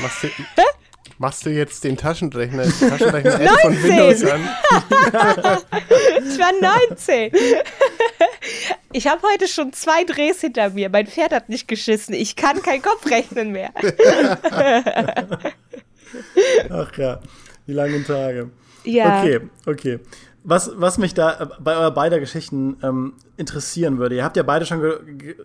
Machst 0.02 0.24
du, 0.24 0.28
machst 1.20 1.46
du 1.46 1.52
jetzt 1.52 1.84
den 1.84 1.98
Taschenrechner, 1.98 2.64
Taschenrechner 2.64 3.56
von 3.62 3.84
Windows 3.84 4.24
an? 4.32 4.42
ich 6.28 6.40
war 6.40 6.52
19. 6.90 7.32
Ich 8.92 9.08
habe 9.08 9.22
heute 9.24 9.48
schon 9.50 9.74
zwei 9.74 10.06
Drehs 10.06 10.40
hinter 10.40 10.70
mir. 10.70 10.90
Mein 10.90 11.06
Pferd 11.06 11.34
hat 11.34 11.50
nicht 11.50 11.68
geschissen. 11.68 12.14
Ich 12.14 12.38
kann 12.38 12.62
kein 12.62 12.82
Kopfrechnen 12.82 13.52
mehr. 13.52 13.72
Ach 16.70 16.98
ja, 16.98 17.20
die 17.68 17.74
langen 17.74 18.06
Tage. 18.06 18.52
Ja. 18.86 19.20
Okay, 19.20 19.42
okay 19.66 20.00
was, 20.46 20.72
was 20.76 20.98
mich 20.98 21.14
da 21.14 21.40
äh, 21.40 21.48
bei 21.60 21.76
eurer 21.76 21.92
beider 21.92 22.20
Geschichten 22.20 22.78
ähm, 22.84 23.14
interessieren 23.36 23.98
würde, 23.98 24.16
ihr 24.16 24.24
habt 24.24 24.38
ja 24.38 24.44
beide 24.44 24.66
schon, 24.66 24.82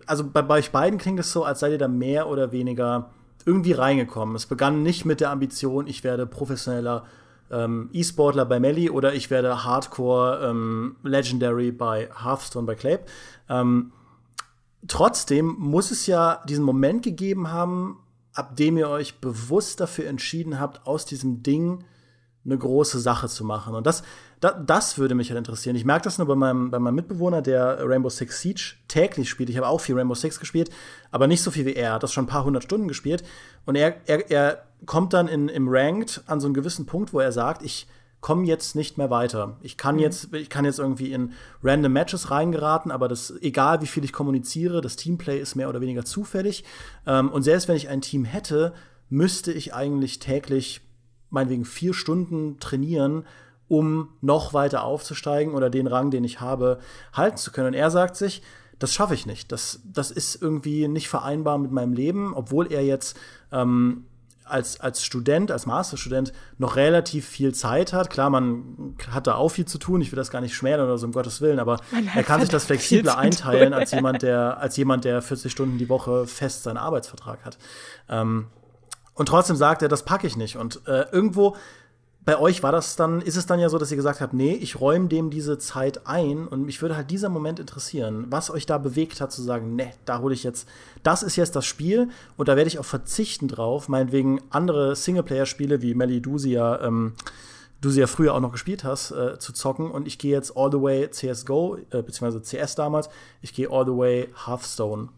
also 0.05 0.23
bei, 0.25 0.41
bei, 0.43 0.59
euch 0.59 0.71
beiden 0.71 0.99
klingt 0.99 1.19
es 1.19 1.31
so, 1.31 1.43
als 1.43 1.59
seid 1.59 1.71
ihr 1.71 1.77
da 1.77 1.87
mehr 1.87 2.29
oder 2.29 2.51
weniger 2.51 3.09
irgendwie 3.45 3.73
reingekommen. 3.73 4.35
Es 4.35 4.45
begann 4.45 4.83
nicht 4.83 5.03
mit 5.03 5.19
der 5.19 5.31
Ambition, 5.31 5.87
ich 5.87 6.03
werde 6.03 6.27
professioneller 6.27 7.05
ähm, 7.49 7.89
E-Sportler 7.91 8.45
bei 8.45 8.59
Melly 8.59 8.91
oder 8.91 9.13
ich 9.13 9.31
werde 9.31 9.63
Hardcore 9.63 10.47
ähm, 10.47 10.95
Legendary 11.03 11.71
bei 11.71 12.09
Hearthstone 12.23 12.67
bei 12.67 12.75
Clape. 12.75 13.05
Ähm, 13.49 13.91
trotzdem 14.87 15.55
muss 15.57 15.89
es 15.89 16.05
ja 16.05 16.41
diesen 16.47 16.63
Moment 16.63 17.01
gegeben 17.01 17.51
haben, 17.51 17.97
ab 18.33 18.55
dem 18.55 18.77
ihr 18.77 18.87
euch 18.87 19.19
bewusst 19.19 19.79
dafür 19.79 20.07
entschieden 20.07 20.59
habt, 20.59 20.85
aus 20.85 21.05
diesem 21.05 21.41
Ding 21.41 21.83
eine 22.43 22.57
große 22.57 22.99
Sache 22.99 23.27
zu 23.27 23.43
machen. 23.43 23.75
Und 23.75 23.85
das, 23.85 24.03
das, 24.39 24.55
das 24.65 24.97
würde 24.97 25.15
mich 25.15 25.29
halt 25.29 25.37
interessieren. 25.37 25.75
Ich 25.75 25.85
merke 25.85 26.03
das 26.03 26.17
nur 26.17 26.27
bei 26.27 26.35
meinem, 26.35 26.71
bei 26.71 26.79
meinem 26.79 26.95
Mitbewohner, 26.95 27.41
der 27.41 27.77
Rainbow 27.87 28.09
Six 28.09 28.41
Siege 28.41 28.73
täglich 28.87 29.29
spielt. 29.29 29.49
Ich 29.49 29.57
habe 29.57 29.67
auch 29.67 29.79
viel 29.79 29.95
Rainbow 29.95 30.15
Six 30.15 30.39
gespielt, 30.39 30.69
aber 31.11 31.27
nicht 31.27 31.43
so 31.43 31.51
viel 31.51 31.65
wie 31.65 31.73
er. 31.73 31.89
Er 31.89 31.93
hat 31.93 32.03
das 32.03 32.13
schon 32.13 32.25
ein 32.25 32.27
paar 32.27 32.43
hundert 32.43 32.63
Stunden 32.63 32.87
gespielt. 32.87 33.23
Und 33.65 33.75
er, 33.75 33.95
er, 34.07 34.31
er 34.31 34.63
kommt 34.85 35.13
dann 35.13 35.27
in, 35.27 35.49
im 35.49 35.67
Ranked 35.69 36.23
an 36.25 36.39
so 36.39 36.47
einen 36.47 36.53
gewissen 36.53 36.85
Punkt, 36.85 37.13
wo 37.13 37.19
er 37.19 37.31
sagt, 37.31 37.61
ich 37.61 37.87
komme 38.21 38.45
jetzt 38.45 38.75
nicht 38.75 38.97
mehr 38.97 39.09
weiter. 39.09 39.57
Ich 39.61 39.77
kann 39.77 39.95
mhm. 39.95 40.01
jetzt, 40.01 40.33
ich 40.33 40.49
kann 40.49 40.63
jetzt 40.65 40.79
irgendwie 40.79 41.11
in 41.11 41.33
random 41.63 41.91
Matches 41.91 42.31
reingeraten, 42.31 42.91
aber 42.91 43.07
das, 43.07 43.33
egal 43.41 43.81
wie 43.81 43.87
viel 43.87 44.03
ich 44.03 44.13
kommuniziere, 44.13 44.81
das 44.81 44.95
Teamplay 44.95 45.39
ist 45.39 45.55
mehr 45.55 45.69
oder 45.69 45.81
weniger 45.81 46.05
zufällig. 46.05 46.63
Ähm, 47.05 47.29
und 47.29 47.43
selbst 47.43 47.67
wenn 47.67 47.75
ich 47.75 47.89
ein 47.89 48.01
Team 48.01 48.23
hätte, 48.23 48.73
müsste 49.09 49.51
ich 49.51 49.73
eigentlich 49.73 50.19
täglich 50.19 50.81
meinetwegen 51.31 51.65
vier 51.65 51.93
Stunden 51.93 52.59
trainieren, 52.59 53.25
um 53.67 54.09
noch 54.21 54.53
weiter 54.53 54.83
aufzusteigen 54.83 55.53
oder 55.53 55.69
den 55.69 55.87
Rang, 55.87 56.11
den 56.11 56.23
ich 56.23 56.41
habe, 56.41 56.79
halten 57.13 57.37
zu 57.37 57.51
können. 57.51 57.67
Und 57.67 57.73
er 57.73 57.89
sagt 57.89 58.15
sich, 58.15 58.41
das 58.79 58.93
schaffe 58.93 59.13
ich 59.13 59.25
nicht. 59.25 59.51
Das, 59.51 59.79
das 59.85 60.11
ist 60.11 60.41
irgendwie 60.41 60.87
nicht 60.87 61.07
vereinbar 61.07 61.57
mit 61.57 61.71
meinem 61.71 61.93
Leben, 61.93 62.33
obwohl 62.33 62.71
er 62.71 62.83
jetzt 62.83 63.17
ähm, 63.51 64.05
als, 64.51 64.79
als 64.79 65.03
Student, 65.03 65.51
als 65.51 65.65
Masterstudent 65.65 66.33
noch 66.57 66.75
relativ 66.75 67.27
viel 67.27 67.53
Zeit 67.53 67.93
hat. 67.93 68.09
Klar, 68.09 68.29
man 68.29 68.95
hat 69.09 69.27
da 69.27 69.35
auch 69.35 69.49
viel 69.49 69.65
zu 69.65 69.77
tun. 69.77 70.01
Ich 70.01 70.11
will 70.11 70.17
das 70.17 70.31
gar 70.31 70.41
nicht 70.41 70.55
schmälern 70.55 70.85
oder 70.85 70.97
so, 70.97 71.05
um 71.05 71.13
Gottes 71.13 71.41
Willen, 71.41 71.59
aber 71.59 71.77
er 72.13 72.23
kann 72.23 72.41
sich 72.41 72.49
das 72.49 72.65
flexibler 72.65 73.17
einteilen 73.17 73.73
als 73.73 73.91
jemand, 73.91 74.21
der, 74.21 74.57
als 74.57 74.75
jemand, 74.77 75.05
der 75.05 75.21
40 75.21 75.51
Stunden 75.51 75.77
die 75.77 75.89
Woche 75.89 76.27
fest 76.27 76.63
seinen 76.63 76.77
Arbeitsvertrag 76.77 77.45
hat. 77.45 77.57
Ähm, 78.09 78.47
und 79.21 79.27
trotzdem 79.27 79.55
sagt 79.55 79.83
er, 79.83 79.87
das 79.87 80.03
packe 80.03 80.25
ich 80.25 80.35
nicht. 80.35 80.57
Und 80.57 80.81
äh, 80.87 81.05
irgendwo 81.11 81.55
bei 82.25 82.39
euch 82.39 82.63
war 82.63 82.71
das 82.71 82.95
dann, 82.95 83.21
ist 83.21 83.35
es 83.35 83.45
dann 83.45 83.59
ja 83.59 83.69
so, 83.69 83.77
dass 83.77 83.91
ihr 83.91 83.97
gesagt 83.97 84.19
habt, 84.19 84.33
nee, 84.33 84.55
ich 84.55 84.81
räume 84.81 85.09
dem 85.09 85.29
diese 85.29 85.59
Zeit 85.59 86.07
ein 86.07 86.47
und 86.47 86.63
mich 86.65 86.81
würde 86.81 86.95
halt 86.95 87.11
dieser 87.11 87.29
Moment 87.29 87.59
interessieren, 87.59 88.25
was 88.31 88.49
euch 88.49 88.65
da 88.65 88.79
bewegt 88.79 89.21
hat 89.21 89.31
zu 89.31 89.43
sagen, 89.43 89.75
nee, 89.75 89.93
da 90.05 90.21
hole 90.21 90.33
ich 90.33 90.43
jetzt, 90.43 90.67
das 91.03 91.21
ist 91.21 91.35
jetzt 91.35 91.55
das 91.55 91.67
Spiel 91.67 92.09
und 92.35 92.47
da 92.47 92.55
werde 92.55 92.67
ich 92.67 92.79
auch 92.79 92.85
verzichten 92.85 93.47
drauf, 93.47 93.89
meinetwegen 93.89 94.41
andere 94.49 94.95
Singleplayer-Spiele, 94.95 95.83
wie 95.83 95.93
Melly 95.93 96.19
du 96.19 96.39
sie 96.39 96.53
ja, 96.53 96.81
ähm, 96.81 97.13
du 97.79 97.91
sie 97.91 97.99
ja 97.99 98.07
früher 98.07 98.33
auch 98.33 98.39
noch 98.39 98.53
gespielt 98.53 98.83
hast, 98.83 99.11
äh, 99.11 99.37
zu 99.37 99.53
zocken 99.53 99.91
und 99.91 100.07
ich 100.07 100.17
gehe 100.17 100.31
jetzt 100.31 100.57
all 100.57 100.71
the 100.71 100.81
way 100.81 101.11
CSGO, 101.11 101.77
äh, 101.91 102.01
beziehungsweise 102.01 102.41
CS 102.41 102.73
damals, 102.73 103.07
ich 103.43 103.53
gehe 103.53 103.69
all 103.69 103.85
the 103.85 103.95
way 103.95 104.29
Hearthstone 104.47 105.09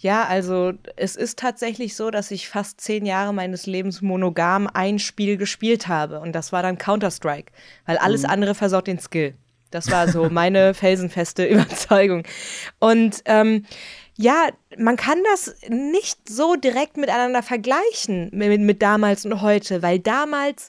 ja, 0.00 0.24
also 0.24 0.74
es 0.94 1.16
ist 1.16 1.40
tatsächlich 1.40 1.96
so, 1.96 2.12
dass 2.12 2.30
ich 2.30 2.48
fast 2.48 2.80
zehn 2.80 3.04
Jahre 3.04 3.34
meines 3.34 3.66
Lebens 3.66 4.00
monogam 4.00 4.68
ein 4.72 5.00
Spiel 5.00 5.36
gespielt 5.36 5.88
habe. 5.88 6.20
Und 6.20 6.32
das 6.34 6.52
war 6.52 6.62
dann 6.62 6.78
Counter-Strike, 6.78 7.52
weil 7.84 7.98
alles 7.98 8.22
mhm. 8.22 8.30
andere 8.30 8.54
versaut 8.54 8.86
den 8.86 9.00
Skill. 9.00 9.34
Das 9.72 9.90
war 9.90 10.08
so 10.08 10.30
meine 10.30 10.72
felsenfeste 10.74 11.44
Überzeugung. 11.48 12.22
Und 12.78 13.22
ähm, 13.24 13.66
ja, 14.16 14.48
man 14.76 14.96
kann 14.96 15.18
das 15.32 15.56
nicht 15.68 16.28
so 16.28 16.54
direkt 16.54 16.96
miteinander 16.96 17.42
vergleichen 17.42 18.30
mit, 18.32 18.60
mit 18.60 18.82
damals 18.82 19.24
und 19.24 19.42
heute, 19.42 19.82
weil 19.82 19.98
damals 19.98 20.68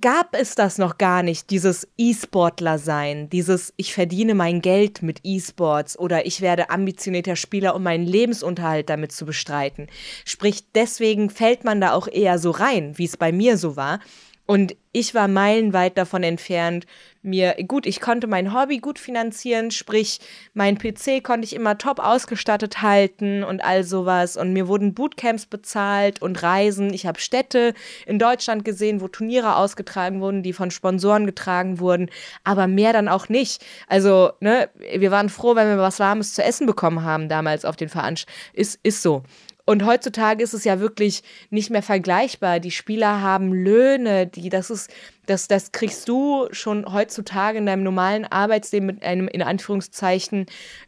gab 0.00 0.34
es 0.34 0.54
das 0.54 0.78
noch 0.78 0.98
gar 0.98 1.22
nicht, 1.22 1.50
dieses 1.50 1.88
E-Sportler 1.96 2.78
sein, 2.78 3.28
dieses 3.30 3.72
ich 3.76 3.92
verdiene 3.92 4.34
mein 4.34 4.60
Geld 4.60 5.02
mit 5.02 5.20
E-Sports 5.24 5.98
oder 5.98 6.26
ich 6.26 6.40
werde 6.40 6.70
ambitionierter 6.70 7.36
Spieler, 7.36 7.74
um 7.74 7.82
meinen 7.82 8.06
Lebensunterhalt 8.06 8.88
damit 8.88 9.12
zu 9.12 9.26
bestreiten. 9.26 9.88
Sprich, 10.24 10.64
deswegen 10.74 11.30
fällt 11.30 11.64
man 11.64 11.80
da 11.80 11.92
auch 11.92 12.08
eher 12.08 12.38
so 12.38 12.50
rein, 12.50 12.96
wie 12.98 13.04
es 13.04 13.16
bei 13.16 13.32
mir 13.32 13.56
so 13.56 13.76
war. 13.76 14.00
Und 14.46 14.74
ich 14.92 15.14
war 15.14 15.28
meilenweit 15.28 15.96
davon 15.96 16.24
entfernt, 16.24 16.84
mir, 17.22 17.54
gut, 17.66 17.86
ich 17.86 18.00
konnte 18.00 18.26
mein 18.26 18.54
Hobby 18.54 18.78
gut 18.78 18.98
finanzieren, 18.98 19.70
sprich, 19.70 20.20
mein 20.54 20.78
PC 20.78 21.22
konnte 21.22 21.44
ich 21.44 21.54
immer 21.54 21.76
top 21.78 21.98
ausgestattet 21.98 22.82
halten 22.82 23.44
und 23.44 23.62
all 23.62 23.84
sowas. 23.84 24.36
Und 24.36 24.52
mir 24.52 24.68
wurden 24.68 24.94
Bootcamps 24.94 25.46
bezahlt 25.46 26.22
und 26.22 26.42
Reisen. 26.42 26.92
Ich 26.94 27.06
habe 27.06 27.20
Städte 27.20 27.74
in 28.06 28.18
Deutschland 28.18 28.64
gesehen, 28.64 29.00
wo 29.00 29.08
Turniere 29.08 29.56
ausgetragen 29.56 30.20
wurden, 30.20 30.42
die 30.42 30.52
von 30.52 30.70
Sponsoren 30.70 31.26
getragen 31.26 31.78
wurden, 31.78 32.10
aber 32.44 32.66
mehr 32.66 32.92
dann 32.92 33.08
auch 33.08 33.28
nicht. 33.28 33.64
Also, 33.86 34.32
ne, 34.40 34.70
wir 34.78 35.10
waren 35.10 35.28
froh, 35.28 35.54
wenn 35.56 35.68
wir 35.68 35.78
was 35.78 36.00
Warmes 36.00 36.34
zu 36.34 36.42
essen 36.42 36.66
bekommen 36.66 37.04
haben 37.04 37.28
damals 37.28 37.64
auf 37.64 37.76
den 37.76 37.88
Veranstaltungen. 37.88 38.40
Ist, 38.54 38.80
ist 38.82 39.02
so. 39.02 39.22
Und 39.70 39.84
heutzutage 39.84 40.42
ist 40.42 40.52
es 40.52 40.64
ja 40.64 40.80
wirklich 40.80 41.22
nicht 41.50 41.70
mehr 41.70 41.82
vergleichbar. 41.82 42.58
Die 42.58 42.72
Spieler 42.72 43.20
haben 43.20 43.52
Löhne, 43.52 44.26
die, 44.26 44.48
das 44.48 44.68
ist, 44.68 44.90
das, 45.30 45.46
das 45.46 45.70
kriegst 45.70 46.08
du 46.08 46.48
schon 46.50 46.92
heutzutage 46.92 47.58
in 47.58 47.66
deinem 47.66 47.84
normalen 47.84 48.24
Arbeitsleben 48.24 48.86
mit 48.86 49.02
einem, 49.02 49.28
in 49.28 49.42
Anführungszeichen, 49.42 50.46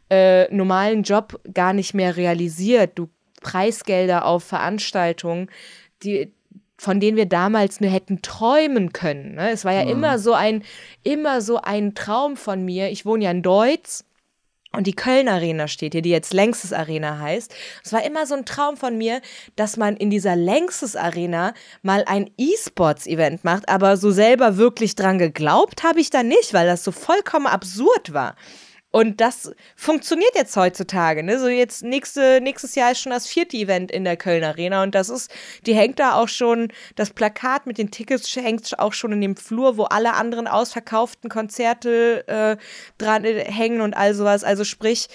äh, 0.09 0.53
normalen 0.53 1.03
Job 1.03 1.39
gar 1.53 1.71
nicht 1.71 1.93
mehr 1.93 2.17
realisiert. 2.17 2.91
Du 2.95 3.09
Preisgelder 3.41 4.25
auf 4.25 4.43
Veranstaltungen, 4.43 5.49
die, 6.03 6.33
von 6.77 6.99
denen 6.99 7.15
wir 7.15 7.25
damals 7.25 7.79
nur 7.79 7.89
hätten 7.89 8.21
träumen 8.21 8.91
können. 8.91 9.35
Ne? 9.35 9.51
Es 9.51 9.63
war 9.63 9.73
ja, 9.73 9.83
ja, 9.83 9.89
immer 9.89 10.19
so 10.19 10.33
ein, 10.33 10.63
immer 11.03 11.41
so 11.41 11.61
ein 11.61 11.95
Traum 11.95 12.35
von 12.35 12.65
mir. 12.65 12.89
Ich 12.89 13.05
wohne 13.05 13.23
ja 13.25 13.31
in 13.31 13.43
Deutsch 13.43 14.03
und 14.75 14.87
die 14.87 14.95
Köln 14.95 15.27
Arena 15.27 15.67
steht 15.67 15.93
hier, 15.93 16.01
die 16.01 16.09
jetzt 16.09 16.33
Längstes 16.33 16.73
Arena 16.73 17.19
heißt. 17.19 17.53
Es 17.83 17.93
war 17.93 18.03
immer 18.03 18.25
so 18.25 18.35
ein 18.35 18.45
Traum 18.45 18.75
von 18.75 18.97
mir, 18.97 19.21
dass 19.55 19.77
man 19.77 19.95
in 19.95 20.09
dieser 20.09 20.35
Längstes 20.35 20.95
Arena 20.95 21.53
mal 21.83 22.03
ein 22.07 22.31
E-Sports-Event 22.37 23.43
macht, 23.43 23.69
aber 23.69 23.97
so 23.97 24.11
selber 24.11 24.57
wirklich 24.57 24.95
dran 24.95 25.19
geglaubt 25.19 25.83
habe 25.83 25.99
ich 25.99 26.09
da 26.09 26.23
nicht, 26.23 26.53
weil 26.53 26.65
das 26.65 26.83
so 26.83 26.91
vollkommen 26.91 27.47
absurd 27.47 28.13
war. 28.13 28.35
Und 28.95 29.21
das 29.21 29.51
funktioniert 29.75 30.35
jetzt 30.35 30.55
heutzutage. 30.55 31.23
Ne? 31.23 31.39
So 31.39 31.47
jetzt 31.47 31.81
nächste, 31.83 32.39
nächstes 32.41 32.75
Jahr 32.75 32.91
ist 32.91 32.99
schon 32.99 33.11
das 33.11 33.25
vierte 33.25 33.57
Event 33.57 33.89
in 33.89 34.03
der 34.03 34.17
Köln 34.17 34.43
Arena 34.43 34.83
und 34.83 34.93
das 34.93 35.09
ist, 35.09 35.31
die 35.65 35.73
hängt 35.73 35.97
da 35.97 36.13
auch 36.13 36.27
schon, 36.27 36.67
das 36.95 37.09
Plakat 37.09 37.65
mit 37.65 37.79
den 37.79 37.89
Tickets 37.89 38.35
hängt 38.35 38.77
auch 38.77 38.93
schon 38.93 39.11
in 39.13 39.21
dem 39.21 39.35
Flur, 39.35 39.77
wo 39.77 39.85
alle 39.85 40.13
anderen 40.13 40.47
ausverkauften 40.47 41.27
Konzerte 41.27 42.23
äh, 42.27 42.57
dran 42.99 43.25
äh, 43.25 43.43
hängen 43.45 43.81
und 43.81 43.97
all 43.97 44.13
sowas. 44.13 44.43
Also 44.43 44.63
sprich, 44.63 45.07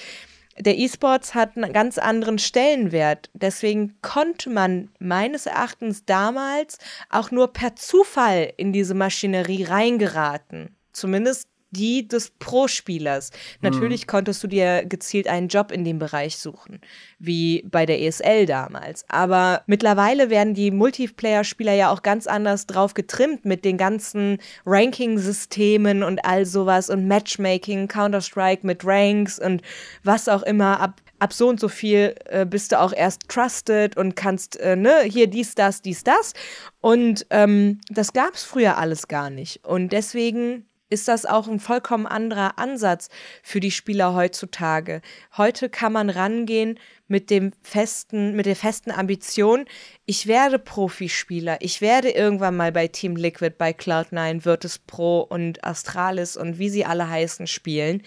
der 0.58 0.76
E-Sports 0.76 1.36
hat 1.36 1.56
einen 1.56 1.72
ganz 1.72 1.98
anderen 1.98 2.40
Stellenwert. 2.40 3.30
Deswegen 3.32 3.96
konnte 4.02 4.50
man 4.50 4.90
meines 4.98 5.46
Erachtens 5.46 6.04
damals 6.04 6.78
auch 7.10 7.30
nur 7.30 7.52
per 7.52 7.76
Zufall 7.76 8.52
in 8.56 8.72
diese 8.72 8.94
Maschinerie 8.94 9.62
reingeraten. 9.62 10.74
Zumindest 10.92 11.46
die 11.70 12.08
des 12.08 12.30
Pro-Spielers. 12.38 13.30
Natürlich 13.60 14.02
hm. 14.02 14.06
konntest 14.06 14.42
du 14.42 14.46
dir 14.46 14.84
gezielt 14.84 15.28
einen 15.28 15.48
Job 15.48 15.70
in 15.70 15.84
dem 15.84 15.98
Bereich 15.98 16.38
suchen, 16.38 16.80
wie 17.18 17.64
bei 17.70 17.86
der 17.86 18.00
ESL 18.00 18.46
damals. 18.46 19.04
Aber 19.08 19.62
mittlerweile 19.66 20.30
werden 20.30 20.54
die 20.54 20.70
Multiplayer-Spieler 20.70 21.74
ja 21.74 21.90
auch 21.90 22.02
ganz 22.02 22.26
anders 22.26 22.66
drauf 22.66 22.94
getrimmt 22.94 23.44
mit 23.44 23.64
den 23.64 23.76
ganzen 23.76 24.38
Ranking-Systemen 24.64 26.02
und 26.02 26.24
all 26.24 26.46
sowas 26.46 26.90
und 26.90 27.06
Matchmaking, 27.06 27.88
Counter-Strike 27.88 28.66
mit 28.66 28.84
Ranks 28.84 29.38
und 29.38 29.62
was 30.02 30.28
auch 30.28 30.42
immer. 30.42 30.80
Ab, 30.80 31.00
ab 31.18 31.32
so 31.32 31.48
und 31.48 31.60
so 31.60 31.68
viel 31.68 32.14
äh, 32.26 32.46
bist 32.46 32.72
du 32.72 32.80
auch 32.80 32.92
erst 32.92 33.28
trusted 33.28 33.96
und 33.96 34.16
kannst, 34.16 34.58
äh, 34.60 34.76
ne, 34.76 35.02
hier 35.02 35.26
dies, 35.26 35.54
das, 35.54 35.82
dies, 35.82 36.04
das. 36.04 36.32
Und 36.80 37.26
ähm, 37.30 37.80
das 37.88 38.12
gab's 38.12 38.44
früher 38.44 38.78
alles 38.78 39.08
gar 39.08 39.30
nicht. 39.30 39.64
Und 39.64 39.92
deswegen 39.92 40.67
ist 40.90 41.08
das 41.08 41.26
auch 41.26 41.48
ein 41.48 41.60
vollkommen 41.60 42.06
anderer 42.06 42.58
Ansatz 42.58 43.08
für 43.42 43.60
die 43.60 43.70
Spieler 43.70 44.14
heutzutage. 44.14 45.02
Heute 45.36 45.68
kann 45.68 45.92
man 45.92 46.10
rangehen 46.10 46.78
mit 47.06 47.30
dem 47.30 47.52
festen, 47.62 48.34
mit 48.34 48.46
der 48.46 48.56
festen 48.56 48.90
Ambition, 48.90 49.64
ich 50.06 50.26
werde 50.26 50.58
Profispieler, 50.58 51.58
ich 51.60 51.80
werde 51.80 52.10
irgendwann 52.10 52.56
mal 52.56 52.72
bei 52.72 52.88
Team 52.88 53.16
Liquid, 53.16 53.54
bei 53.56 53.70
Cloud9, 53.70 54.44
Virtus 54.44 54.78
Pro 54.78 55.20
und 55.20 55.64
Astralis 55.64 56.36
und 56.36 56.58
wie 56.58 56.68
sie 56.68 56.84
alle 56.84 57.08
heißen 57.08 57.46
spielen. 57.46 58.02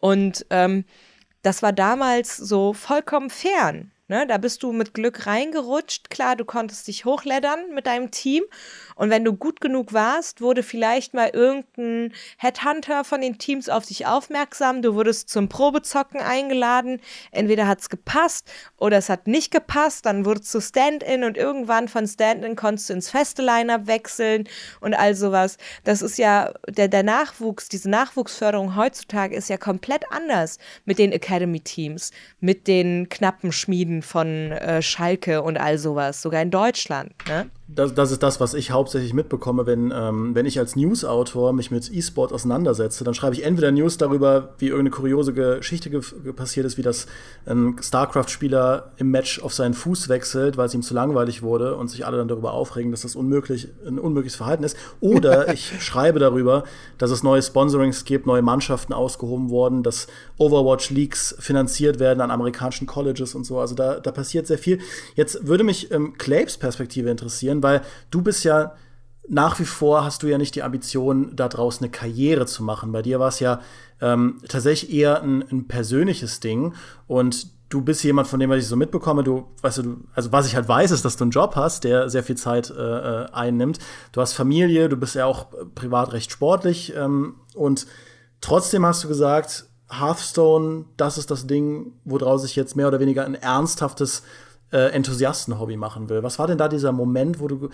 Und 0.00 0.44
ähm, 0.50 0.84
das 1.42 1.62
war 1.62 1.72
damals 1.72 2.36
so 2.36 2.72
vollkommen 2.72 3.30
fern. 3.30 3.91
Ne? 4.12 4.26
Da 4.26 4.36
bist 4.36 4.62
du 4.62 4.72
mit 4.72 4.92
Glück 4.92 5.26
reingerutscht. 5.26 6.10
Klar, 6.10 6.36
du 6.36 6.44
konntest 6.44 6.86
dich 6.86 7.06
hochleddern 7.06 7.72
mit 7.72 7.86
deinem 7.86 8.10
Team 8.10 8.44
und 8.94 9.08
wenn 9.08 9.24
du 9.24 9.32
gut 9.32 9.62
genug 9.62 9.94
warst, 9.94 10.42
wurde 10.42 10.62
vielleicht 10.62 11.14
mal 11.14 11.30
irgendein 11.32 12.12
Headhunter 12.36 13.04
von 13.04 13.22
den 13.22 13.38
Teams 13.38 13.70
auf 13.70 13.86
dich 13.86 14.06
aufmerksam. 14.06 14.82
Du 14.82 14.94
wurdest 14.94 15.30
zum 15.30 15.48
Probezocken 15.48 16.20
eingeladen. 16.20 17.00
Entweder 17.30 17.66
hat 17.66 17.80
es 17.80 17.88
gepasst 17.88 18.52
oder 18.76 18.98
es 18.98 19.08
hat 19.08 19.26
nicht 19.26 19.50
gepasst. 19.50 20.04
Dann 20.04 20.26
wurdest 20.26 20.54
du 20.54 20.60
Stand-in 20.60 21.24
und 21.24 21.38
irgendwann 21.38 21.88
von 21.88 22.06
Stand-in 22.06 22.54
konntest 22.54 22.90
du 22.90 22.92
ins 22.92 23.08
feste 23.08 23.42
Line-Up 23.42 23.86
wechseln 23.86 24.46
und 24.80 24.92
all 24.92 25.14
sowas. 25.14 25.56
Das 25.84 26.02
ist 26.02 26.18
ja 26.18 26.52
der, 26.68 26.88
der 26.88 27.02
Nachwuchs, 27.02 27.70
diese 27.70 27.88
Nachwuchsförderung 27.88 28.76
heutzutage 28.76 29.34
ist 29.34 29.48
ja 29.48 29.56
komplett 29.56 30.04
anders 30.10 30.58
mit 30.84 30.98
den 30.98 31.12
Academy-Teams, 31.12 32.10
mit 32.40 32.68
den 32.68 33.08
knappen 33.08 33.52
Schmieden 33.52 34.01
von 34.02 34.52
äh, 34.52 34.82
Schalke 34.82 35.42
und 35.42 35.58
all 35.58 35.78
sowas, 35.78 36.22
sogar 36.22 36.42
in 36.42 36.50
Deutschland. 36.50 37.12
Ne? 37.28 37.48
Das, 37.74 37.94
das 37.94 38.10
ist 38.10 38.22
das, 38.22 38.40
was 38.40 38.54
ich 38.54 38.70
hauptsächlich 38.70 39.12
mitbekomme, 39.12 39.66
wenn, 39.66 39.92
ähm, 39.94 40.34
wenn 40.34 40.46
ich 40.46 40.58
als 40.58 40.74
Newsautor 40.74 41.52
mich 41.52 41.70
mit 41.70 41.92
E-Sport 41.92 42.32
auseinandersetze. 42.32 43.04
Dann 43.04 43.14
schreibe 43.14 43.34
ich 43.34 43.44
entweder 43.44 43.70
News 43.70 43.98
darüber, 43.98 44.54
wie 44.58 44.68
irgendeine 44.68 44.90
kuriose 44.90 45.34
Geschichte 45.34 45.90
ge 45.90 46.00
passiert 46.34 46.64
ist, 46.64 46.78
wie 46.78 46.82
das 46.82 47.06
ein 47.44 47.76
StarCraft-Spieler 47.80 48.92
im 48.96 49.10
Match 49.10 49.42
auf 49.42 49.52
seinen 49.52 49.74
Fuß 49.74 50.08
wechselt, 50.08 50.56
weil 50.56 50.66
es 50.66 50.74
ihm 50.74 50.82
zu 50.82 50.94
langweilig 50.94 51.42
wurde 51.42 51.76
und 51.76 51.88
sich 51.88 52.06
alle 52.06 52.16
dann 52.16 52.28
darüber 52.28 52.52
aufregen, 52.52 52.90
dass 52.90 53.02
das 53.02 53.14
unmöglich, 53.14 53.68
ein 53.86 53.98
unmögliches 53.98 54.36
Verhalten 54.36 54.64
ist. 54.64 54.76
Oder 55.00 55.52
ich 55.52 55.82
schreibe 55.82 56.18
darüber, 56.18 56.64
dass 56.98 57.10
es 57.10 57.22
neue 57.22 57.42
Sponsorings 57.42 58.04
gibt, 58.04 58.26
neue 58.26 58.42
Mannschaften 58.42 58.94
ausgehoben 58.94 59.50
wurden, 59.50 59.82
dass 59.82 60.06
Overwatch-Leaks 60.38 61.36
finanziert 61.38 61.98
werden 61.98 62.20
an 62.20 62.30
amerikanischen 62.30 62.86
Colleges 62.86 63.34
und 63.34 63.44
so. 63.44 63.58
Also 63.58 63.74
da 63.74 63.82
da, 63.82 64.00
da 64.00 64.12
passiert 64.12 64.46
sehr 64.46 64.58
viel. 64.58 64.78
Jetzt 65.14 65.46
würde 65.46 65.64
mich 65.64 65.90
ähm, 65.90 66.14
Claves 66.18 66.56
Perspektive 66.56 67.10
interessieren, 67.10 67.61
weil 67.62 67.82
du 68.10 68.22
bist 68.22 68.44
ja 68.44 68.74
nach 69.28 69.58
wie 69.60 69.64
vor 69.64 70.04
hast 70.04 70.22
du 70.22 70.26
ja 70.26 70.38
nicht 70.38 70.54
die 70.54 70.62
Ambition, 70.62 71.34
da 71.36 71.48
draußen 71.48 71.84
eine 71.84 71.90
Karriere 71.90 72.46
zu 72.46 72.62
machen. 72.62 72.92
Bei 72.92 73.02
dir 73.02 73.20
war 73.20 73.28
es 73.28 73.40
ja 73.40 73.60
ähm, 74.00 74.40
tatsächlich 74.48 74.92
eher 74.92 75.22
ein, 75.22 75.42
ein 75.50 75.68
persönliches 75.68 76.40
Ding 76.40 76.74
und 77.06 77.46
du 77.72 77.80
bist 77.80 78.04
jemand, 78.04 78.28
von 78.28 78.38
dem 78.38 78.50
was 78.50 78.58
ich 78.58 78.66
so 78.66 78.76
mitbekomme, 78.76 79.24
du, 79.24 79.46
weißt 79.62 79.78
du, 79.78 79.96
also 80.14 80.32
was 80.32 80.46
ich 80.46 80.56
halt 80.56 80.68
weiß, 80.68 80.90
ist, 80.90 81.04
dass 81.04 81.16
du 81.16 81.24
einen 81.24 81.30
Job 81.30 81.56
hast, 81.56 81.84
der 81.84 82.10
sehr 82.10 82.22
viel 82.22 82.36
Zeit 82.36 82.70
äh, 82.70 82.74
äh, 82.74 83.26
einnimmt. 83.32 83.78
Du 84.12 84.20
hast 84.20 84.34
Familie, 84.34 84.88
du 84.88 84.96
bist 84.96 85.14
ja 85.14 85.24
auch 85.24 85.46
privat 85.74 86.12
recht 86.12 86.30
sportlich 86.30 86.92
ähm, 86.94 87.36
und 87.54 87.86
trotzdem 88.40 88.84
hast 88.84 89.04
du 89.04 89.08
gesagt, 89.08 89.66
Hearthstone, 89.88 90.86
das 90.96 91.16
ist 91.16 91.30
das 91.30 91.46
Ding, 91.46 91.92
woraus 92.04 92.44
ich 92.44 92.56
jetzt 92.56 92.76
mehr 92.76 92.88
oder 92.88 93.00
weniger 93.00 93.24
ein 93.24 93.34
ernsthaftes 93.34 94.22
äh, 94.72 94.88
Enthusiastenhobby 94.88 95.76
machen 95.76 96.08
will. 96.08 96.22
Was 96.22 96.38
war 96.38 96.46
denn 96.46 96.58
da 96.58 96.68
dieser 96.68 96.92
Moment, 96.92 97.40
wo 97.40 97.48
du, 97.48 97.68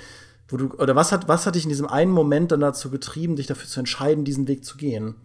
wo 0.49 0.57
du, 0.57 0.71
oder 0.75 0.97
was 0.97 1.13
hat, 1.13 1.29
was 1.29 1.47
hat 1.47 1.55
dich 1.55 1.65
in 1.65 1.71
diesem 1.71 1.87
einen 1.87 2.13
Moment 2.13 2.53
dann 2.53 2.61
dazu 2.61 2.91
getrieben, 2.91 3.37
dich 3.37 3.47
dafür 3.47 3.69
zu 3.69 3.81
entscheiden, 3.81 4.25
diesen 4.25 4.49
Weg 4.49 4.65
zu 4.65 4.77
gehen? 4.77 5.17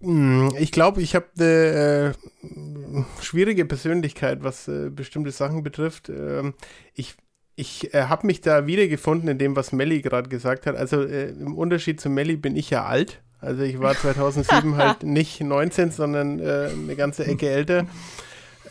Hm, 0.00 0.54
ich 0.58 0.72
glaube, 0.72 1.02
ich 1.02 1.14
habe 1.14 1.26
eine 1.38 2.14
äh, 2.14 3.22
schwierige 3.22 3.64
Persönlichkeit, 3.64 4.42
was 4.42 4.68
äh, 4.68 4.90
bestimmte 4.90 5.32
Sachen 5.32 5.62
betrifft. 5.62 6.08
Ähm, 6.08 6.54
ich 6.94 7.16
ich 7.58 7.92
äh, 7.92 8.04
habe 8.04 8.24
mich 8.24 8.40
da 8.40 8.68
wiedergefunden 8.68 9.28
in 9.28 9.38
dem, 9.38 9.56
was 9.56 9.72
Melly 9.72 10.00
gerade 10.00 10.28
gesagt 10.28 10.64
hat. 10.66 10.76
Also 10.76 11.02
äh, 11.02 11.30
im 11.30 11.56
Unterschied 11.56 12.00
zu 12.00 12.08
Melly 12.08 12.36
bin 12.36 12.54
ich 12.54 12.70
ja 12.70 12.84
alt. 12.84 13.20
Also 13.40 13.64
ich 13.64 13.80
war 13.80 13.94
2007 14.00 14.76
halt 14.76 15.02
nicht 15.02 15.40
19, 15.40 15.90
sondern 15.90 16.38
äh, 16.38 16.70
eine 16.72 16.94
ganze 16.94 17.26
Ecke 17.26 17.48
älter. 17.48 17.86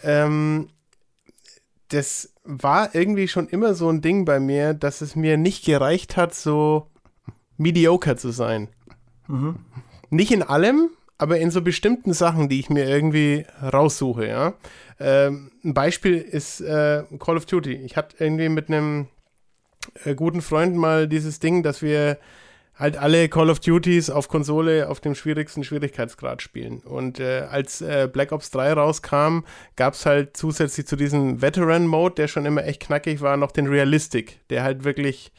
Ähm, 0.04 0.70
das 1.90 2.34
war 2.48 2.96
irgendwie 2.96 3.28
schon 3.28 3.48
immer 3.50 3.76
so 3.76 3.90
ein 3.90 4.02
Ding 4.02 4.24
bei 4.24 4.40
mir, 4.40 4.74
dass 4.74 5.02
es 5.02 5.16
mir 5.16 5.38
nicht 5.38 5.66
gereicht 5.66 6.16
hat, 6.16 6.34
so 6.34 6.88
mediocre 7.58 8.16
zu 8.16 8.32
sein. 8.32 8.70
Mhm. 9.28 9.58
Nicht 10.10 10.32
in 10.32 10.44
allem, 10.44 10.90
aber 11.18 11.40
in 11.40 11.52
so 11.52 11.62
bestimmten 11.62 12.14
Sachen, 12.14 12.48
die 12.48 12.62
ich 12.62 12.70
mir 12.70 12.88
irgendwie 12.88 13.46
raussuche, 13.62 14.28
ja. 14.28 14.54
Ähm, 15.00 15.52
ein 15.64 15.74
Beispiel 15.74 16.16
ist 16.16 16.62
äh, 16.62 17.04
Call 17.20 17.36
of 17.36 17.46
Duty. 17.46 17.74
Ich 17.74 17.98
hatte 17.98 18.16
irgendwie 18.24 18.50
mit 18.50 18.70
einem 18.70 19.08
äh, 20.06 20.16
guten 20.16 20.42
Freund 20.42 20.76
mal 20.76 21.08
dieses 21.10 21.40
Ding, 21.40 21.64
dass 21.64 21.82
wir 21.82 22.18
halt 22.78 22.98
alle 22.98 23.28
Call 23.28 23.50
of 23.50 23.60
Duties 23.60 24.10
auf 24.10 24.28
Konsole 24.28 24.90
auf 24.90 25.00
dem 25.00 25.16
schwierigsten 25.16 25.63
Schwierigkeitsgrad 25.63 26.42
spielen. 26.42 26.80
Und 26.80 27.20
äh, 27.20 27.48
als 27.50 27.82
äh, 27.82 28.08
Black 28.12 28.32
Ops 28.32 28.52
3 28.52 28.74
rauskam, 28.74 29.40
gab 29.76 29.94
es 29.94 30.06
halt 30.06 30.38
zusätzlich 30.38 30.86
zu 30.86 30.96
diesem 30.96 31.42
Veteran-Mode, 31.42 32.16
der 32.16 32.28
schon 32.28 32.46
immer 32.46 32.63
echt 32.66 32.82
knackig 32.82 33.22
war, 33.22 33.38
noch 33.38 33.52
den 33.52 33.68
Realistic, 33.68 34.40
der 34.50 34.63
halt 34.63 34.84
wirklich 34.84 35.32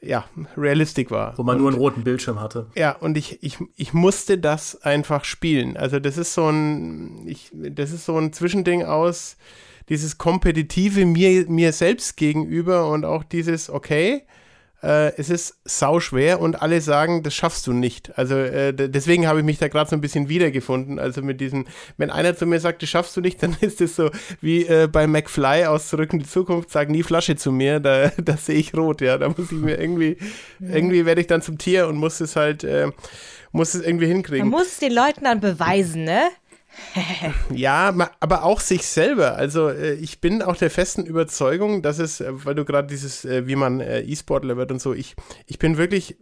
ja, 0.00 0.24
realistisch 0.56 1.10
war. 1.10 1.36
Wo 1.36 1.42
man 1.42 1.56
und, 1.56 1.62
nur 1.62 1.70
einen 1.70 1.78
roten 1.78 2.04
Bildschirm 2.04 2.40
hatte. 2.40 2.66
Ja, 2.76 2.92
und 2.92 3.16
ich, 3.16 3.42
ich, 3.42 3.58
ich 3.74 3.92
musste 3.92 4.38
das 4.38 4.80
einfach 4.82 5.24
spielen. 5.24 5.76
Also 5.76 5.98
das 5.98 6.18
ist 6.18 6.34
so 6.34 6.48
ein, 6.48 7.26
ich, 7.26 7.50
das 7.52 7.90
ist 7.90 8.04
so 8.04 8.16
ein 8.16 8.32
Zwischending 8.32 8.84
aus 8.84 9.36
dieses 9.88 10.18
kompetitive 10.18 11.06
mir, 11.06 11.48
mir 11.48 11.72
selbst 11.72 12.16
gegenüber 12.16 12.90
und 12.90 13.04
auch 13.04 13.24
dieses, 13.24 13.70
okay, 13.70 14.22
äh, 14.82 15.12
es 15.16 15.28
ist 15.28 15.58
sau 15.64 15.98
schwer 16.00 16.40
und 16.40 16.62
alle 16.62 16.80
sagen, 16.80 17.22
das 17.22 17.34
schaffst 17.34 17.66
du 17.66 17.72
nicht. 17.72 18.16
Also 18.16 18.36
äh, 18.36 18.72
deswegen 18.72 19.26
habe 19.26 19.40
ich 19.40 19.44
mich 19.44 19.58
da 19.58 19.68
gerade 19.68 19.90
so 19.90 19.96
ein 19.96 20.00
bisschen 20.00 20.28
wiedergefunden. 20.28 20.98
Also 20.98 21.22
mit 21.22 21.40
diesem, 21.40 21.66
wenn 21.96 22.10
einer 22.10 22.36
zu 22.36 22.46
mir 22.46 22.60
sagt, 22.60 22.82
das 22.82 22.88
schaffst 22.88 23.16
du 23.16 23.20
nicht, 23.20 23.42
dann 23.42 23.56
ist 23.60 23.80
es 23.80 23.96
so 23.96 24.10
wie 24.40 24.66
äh, 24.66 24.88
bei 24.90 25.06
McFly 25.06 25.64
aus 25.66 25.88
Zurück 25.88 26.12
in 26.12 26.20
die 26.20 26.26
Zukunft, 26.26 26.70
sag 26.70 26.90
nie 26.90 27.02
Flasche 27.02 27.36
zu 27.36 27.50
mir, 27.50 27.80
da, 27.80 28.12
da 28.22 28.36
sehe 28.36 28.56
ich 28.56 28.74
rot, 28.74 29.00
ja. 29.00 29.18
Da 29.18 29.28
muss 29.28 29.50
ich 29.50 29.58
mir 29.58 29.80
irgendwie, 29.80 30.16
ja. 30.60 30.74
irgendwie 30.74 31.04
werde 31.06 31.20
ich 31.20 31.26
dann 31.26 31.42
zum 31.42 31.58
Tier 31.58 31.88
und 31.88 31.96
muss 31.96 32.20
es 32.20 32.36
halt, 32.36 32.62
äh, 32.62 32.90
muss 33.50 33.74
es 33.74 33.82
irgendwie 33.84 34.06
hinkriegen. 34.06 34.48
Man 34.48 34.60
muss 34.60 34.72
es 34.72 34.78
den 34.78 34.92
Leuten 34.92 35.24
dann 35.24 35.40
beweisen, 35.40 36.04
ne? 36.04 36.28
Ja, 37.54 37.94
aber 38.20 38.44
auch 38.44 38.60
sich 38.60 38.86
selber. 38.86 39.36
Also 39.36 39.68
äh, 39.68 39.94
ich 39.94 40.20
bin 40.20 40.42
auch 40.42 40.56
der 40.56 40.70
festen 40.70 41.04
Überzeugung, 41.04 41.82
dass 41.82 41.98
es, 41.98 42.20
äh, 42.20 42.30
weil 42.44 42.54
du 42.54 42.64
gerade 42.64 42.88
dieses, 42.88 43.24
äh, 43.24 43.46
wie 43.46 43.56
man 43.56 43.80
E-Sportler 43.80 44.56
wird 44.56 44.70
und 44.70 44.80
so, 44.80 44.94
ich, 44.94 45.14
ich 45.46 45.58
bin 45.58 45.76
wirklich 45.76 46.16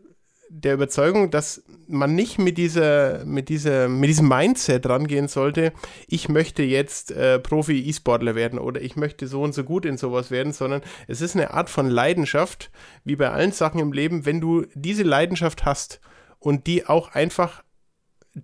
der 0.48 0.74
Überzeugung, 0.74 1.30
dass 1.30 1.64
man 1.88 2.14
nicht 2.14 2.38
mit 2.38 2.56
dieser, 2.56 3.24
mit 3.24 3.48
dieser, 3.48 3.88
mit 3.88 4.08
diesem 4.08 4.28
Mindset 4.28 4.88
rangehen 4.88 5.28
sollte, 5.28 5.72
ich 6.06 6.28
möchte 6.28 6.62
jetzt 6.62 7.10
äh, 7.10 7.38
Profi-E-Sportler 7.38 8.34
werden 8.34 8.58
oder 8.58 8.80
ich 8.80 8.96
möchte 8.96 9.26
so 9.26 9.42
und 9.42 9.54
so 9.54 9.64
gut 9.64 9.84
in 9.84 9.96
sowas 9.96 10.30
werden, 10.30 10.52
sondern 10.52 10.82
es 11.08 11.20
ist 11.20 11.34
eine 11.34 11.52
Art 11.52 11.68
von 11.68 11.88
Leidenschaft, 11.88 12.70
wie 13.04 13.16
bei 13.16 13.30
allen 13.30 13.52
Sachen 13.52 13.80
im 13.80 13.92
Leben, 13.92 14.24
wenn 14.24 14.40
du 14.40 14.66
diese 14.74 15.02
Leidenschaft 15.02 15.64
hast 15.64 16.00
und 16.38 16.66
die 16.66 16.86
auch 16.86 17.08
einfach 17.08 17.62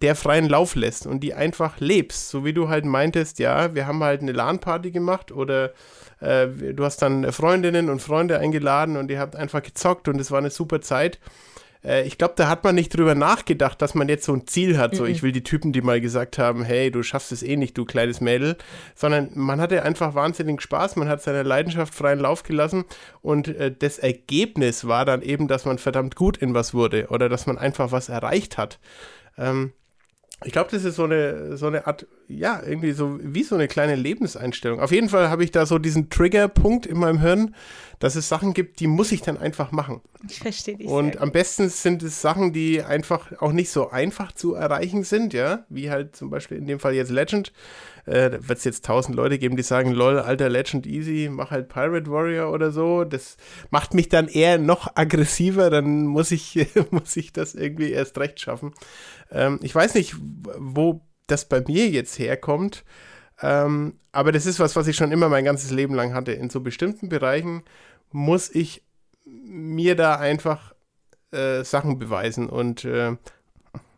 der 0.00 0.14
freien 0.14 0.48
Lauf 0.48 0.74
lässt 0.74 1.06
und 1.06 1.20
die 1.20 1.34
einfach 1.34 1.78
lebst, 1.78 2.30
so 2.30 2.46
wie 2.46 2.54
du 2.54 2.70
halt 2.70 2.86
meintest, 2.86 3.38
ja, 3.38 3.74
wir 3.74 3.86
haben 3.86 4.02
halt 4.02 4.22
eine 4.22 4.32
LAN-Party 4.32 4.90
gemacht 4.90 5.30
oder 5.30 5.72
äh, 6.20 6.46
du 6.46 6.82
hast 6.82 7.02
dann 7.02 7.30
Freundinnen 7.30 7.90
und 7.90 8.00
Freunde 8.00 8.38
eingeladen 8.38 8.96
und 8.96 9.10
ihr 9.10 9.20
habt 9.20 9.36
einfach 9.36 9.62
gezockt 9.62 10.08
und 10.08 10.18
es 10.18 10.30
war 10.30 10.38
eine 10.38 10.48
super 10.48 10.80
Zeit. 10.80 11.18
Äh, 11.84 12.06
ich 12.06 12.16
glaube, 12.16 12.32
da 12.38 12.48
hat 12.48 12.64
man 12.64 12.74
nicht 12.74 12.96
drüber 12.96 13.14
nachgedacht, 13.14 13.82
dass 13.82 13.94
man 13.94 14.08
jetzt 14.08 14.24
so 14.24 14.32
ein 14.32 14.46
Ziel 14.46 14.78
hat, 14.78 14.96
so 14.96 15.02
mhm. 15.02 15.10
ich 15.10 15.22
will 15.22 15.32
die 15.32 15.42
Typen, 15.44 15.74
die 15.74 15.82
mal 15.82 16.00
gesagt 16.00 16.38
haben, 16.38 16.64
hey, 16.64 16.90
du 16.90 17.02
schaffst 17.02 17.30
es 17.30 17.42
eh 17.42 17.56
nicht, 17.56 17.76
du 17.76 17.84
kleines 17.84 18.22
Mädel, 18.22 18.56
sondern 18.94 19.28
man 19.34 19.60
hatte 19.60 19.82
einfach 19.82 20.14
wahnsinnig 20.14 20.62
Spaß, 20.62 20.96
man 20.96 21.10
hat 21.10 21.20
seiner 21.20 21.44
Leidenschaft 21.44 21.94
freien 21.94 22.18
Lauf 22.18 22.44
gelassen 22.44 22.86
und 23.20 23.48
äh, 23.48 23.70
das 23.78 23.98
Ergebnis 23.98 24.86
war 24.86 25.04
dann 25.04 25.20
eben, 25.20 25.48
dass 25.48 25.66
man 25.66 25.76
verdammt 25.76 26.16
gut 26.16 26.38
in 26.38 26.54
was 26.54 26.72
wurde 26.72 27.08
oder 27.08 27.28
dass 27.28 27.46
man 27.46 27.58
einfach 27.58 27.92
was 27.92 28.08
erreicht 28.08 28.56
hat. 28.56 28.78
Ähm, 29.36 29.72
ich 30.44 30.52
glaube, 30.52 30.70
das 30.70 30.84
ist 30.84 30.96
so 30.96 31.04
eine, 31.04 31.56
so 31.56 31.66
eine 31.66 31.86
Art, 31.86 32.06
ja, 32.28 32.62
irgendwie 32.64 32.92
so 32.92 33.18
wie 33.22 33.42
so 33.42 33.54
eine 33.54 33.68
kleine 33.68 33.94
Lebenseinstellung. 33.94 34.80
Auf 34.80 34.92
jeden 34.92 35.08
Fall 35.08 35.28
habe 35.30 35.44
ich 35.44 35.50
da 35.50 35.66
so 35.66 35.78
diesen 35.78 36.10
Triggerpunkt 36.10 36.86
in 36.86 36.98
meinem 36.98 37.20
Hirn, 37.20 37.54
dass 38.02 38.16
es 38.16 38.28
Sachen 38.28 38.52
gibt, 38.52 38.80
die 38.80 38.88
muss 38.88 39.12
ich 39.12 39.22
dann 39.22 39.38
einfach 39.38 39.70
machen. 39.70 40.00
Ich 40.28 40.40
verstehe 40.40 40.76
dich. 40.76 40.88
Und 40.88 41.20
am 41.20 41.30
besten 41.30 41.68
sind 41.68 42.02
es 42.02 42.20
Sachen, 42.20 42.52
die 42.52 42.82
einfach 42.82 43.30
auch 43.40 43.52
nicht 43.52 43.70
so 43.70 43.90
einfach 43.90 44.32
zu 44.32 44.54
erreichen 44.54 45.04
sind, 45.04 45.32
ja, 45.32 45.64
wie 45.68 45.90
halt 45.90 46.16
zum 46.16 46.28
Beispiel 46.28 46.58
in 46.58 46.66
dem 46.66 46.80
Fall 46.80 46.94
jetzt 46.94 47.10
Legend. 47.10 47.52
Äh, 48.04 48.30
da 48.30 48.48
wird 48.48 48.58
es 48.58 48.64
jetzt 48.64 48.84
tausend 48.84 49.14
Leute 49.14 49.38
geben, 49.38 49.56
die 49.56 49.62
sagen, 49.62 49.92
lol, 49.92 50.18
alter 50.18 50.48
Legend 50.48 50.86
easy, 50.86 51.28
mach 51.30 51.52
halt 51.52 51.68
Pirate 51.68 52.10
Warrior 52.10 52.52
oder 52.52 52.72
so. 52.72 53.04
Das 53.04 53.36
macht 53.70 53.94
mich 53.94 54.08
dann 54.08 54.26
eher 54.26 54.58
noch 54.58 54.96
aggressiver, 54.96 55.70
dann 55.70 56.06
muss 56.06 56.32
ich, 56.32 56.66
muss 56.90 57.16
ich 57.16 57.32
das 57.32 57.54
irgendwie 57.54 57.92
erst 57.92 58.18
recht 58.18 58.40
schaffen. 58.40 58.72
Ähm, 59.32 59.58
ich 59.62 59.74
weiß 59.74 59.94
nicht, 59.94 60.14
wo 60.58 61.00
das 61.26 61.48
bei 61.48 61.60
mir 61.60 61.88
jetzt 61.88 62.18
herkommt, 62.18 62.84
ähm, 63.40 63.94
aber 64.12 64.32
das 64.32 64.46
ist 64.46 64.60
was, 64.60 64.76
was 64.76 64.86
ich 64.86 64.96
schon 64.96 65.12
immer 65.12 65.28
mein 65.28 65.44
ganzes 65.44 65.70
Leben 65.70 65.94
lang 65.94 66.14
hatte. 66.14 66.32
In 66.32 66.50
so 66.50 66.60
bestimmten 66.60 67.08
Bereichen 67.08 67.62
muss 68.10 68.50
ich 68.50 68.82
mir 69.24 69.96
da 69.96 70.16
einfach 70.16 70.74
äh, 71.32 71.64
Sachen 71.64 71.98
beweisen 71.98 72.48
und 72.48 72.84
äh, 72.84 73.16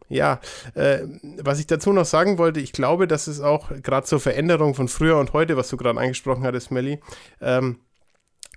ja, 0.08 0.40
äh, 0.74 1.00
was 1.38 1.58
ich 1.58 1.66
dazu 1.66 1.92
noch 1.92 2.04
sagen 2.04 2.38
wollte, 2.38 2.60
ich 2.60 2.72
glaube, 2.72 3.08
dass 3.08 3.26
es 3.26 3.40
auch 3.40 3.70
gerade 3.82 4.06
zur 4.06 4.20
Veränderung 4.20 4.74
von 4.74 4.88
früher 4.88 5.18
und 5.18 5.32
heute, 5.32 5.56
was 5.56 5.68
du 5.68 5.76
gerade 5.76 5.98
angesprochen 5.98 6.44
hattest, 6.44 6.70
Melly, 6.70 7.00
ähm, 7.40 7.80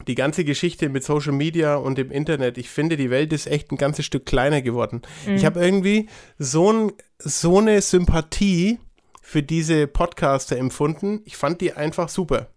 die 0.06 0.16
ganze 0.16 0.44
Geschichte 0.44 0.90
mit 0.90 1.04
Social 1.04 1.34
Media 1.34 1.76
und 1.76 1.98
dem 1.98 2.12
Internet, 2.12 2.58
ich 2.58 2.70
finde, 2.70 2.98
die 2.98 3.10
Welt 3.10 3.34
ist 3.34 3.48
echt 3.48 3.72
ein 3.72 3.78
ganzes 3.78 4.06
Stück 4.06 4.26
kleiner 4.26 4.62
geworden. 4.62 5.02
Mhm. 5.26 5.36
Ich 5.36 5.46
habe 5.46 5.64
irgendwie 5.64 6.08
so, 6.38 6.72
ein, 6.72 6.92
so 7.18 7.58
eine 7.60 7.82
Sympathie 7.82 8.80
für 9.22 9.44
diese 9.44 9.88
Podcaster 9.88 10.58
empfunden. 10.58 11.22
Ich 11.26 11.36
fand 11.36 11.62
die 11.62 11.74
einfach 11.74 12.10
super. 12.10 12.48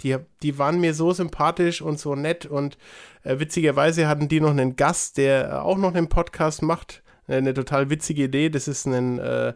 Die, 0.00 0.16
die 0.42 0.58
waren 0.58 0.80
mir 0.80 0.94
so 0.94 1.12
sympathisch 1.12 1.80
und 1.80 1.98
so 1.98 2.14
nett 2.14 2.46
und 2.46 2.76
äh, 3.22 3.38
witzigerweise 3.38 4.08
hatten 4.08 4.28
die 4.28 4.40
noch 4.40 4.50
einen 4.50 4.76
Gast, 4.76 5.16
der 5.18 5.64
auch 5.64 5.78
noch 5.78 5.94
einen 5.94 6.08
Podcast 6.08 6.62
macht. 6.62 7.02
Eine 7.28 7.54
total 7.54 7.90
witzige 7.90 8.24
Idee. 8.24 8.50
Das 8.50 8.68
ist 8.68 8.86
ein 8.86 9.18
äh, 9.18 9.54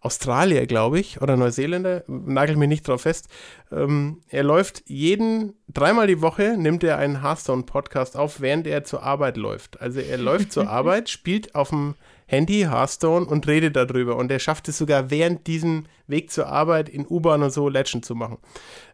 Australier, 0.00 0.66
glaube 0.66 1.00
ich, 1.00 1.20
oder 1.20 1.36
Neuseeländer, 1.36 2.04
nagel 2.06 2.56
mich 2.56 2.68
nicht 2.68 2.86
drauf 2.86 3.02
fest. 3.02 3.28
Ähm, 3.72 4.20
er 4.28 4.44
läuft 4.44 4.84
jeden, 4.86 5.54
dreimal 5.68 6.06
die 6.06 6.20
Woche 6.20 6.56
nimmt 6.56 6.84
er 6.84 6.98
einen 6.98 7.22
Hearthstone-Podcast 7.22 8.16
auf, 8.16 8.40
während 8.40 8.66
er 8.66 8.84
zur 8.84 9.02
Arbeit 9.02 9.36
läuft. 9.36 9.80
Also 9.80 10.00
er 10.00 10.18
läuft 10.18 10.52
zur 10.52 10.68
Arbeit, 10.70 11.08
spielt 11.08 11.54
auf 11.54 11.70
dem 11.70 11.94
Handy 12.26 12.60
Hearthstone 12.60 13.26
und 13.26 13.48
redet 13.48 13.74
darüber. 13.74 14.16
Und 14.16 14.30
er 14.30 14.38
schafft 14.38 14.68
es 14.68 14.78
sogar 14.78 15.10
während 15.10 15.46
diesem 15.46 15.86
Weg 16.06 16.30
zur 16.30 16.46
Arbeit 16.46 16.88
in 16.88 17.06
U-Bahn 17.08 17.42
und 17.42 17.50
so 17.50 17.68
Legend 17.68 18.04
zu 18.04 18.14
machen. 18.14 18.38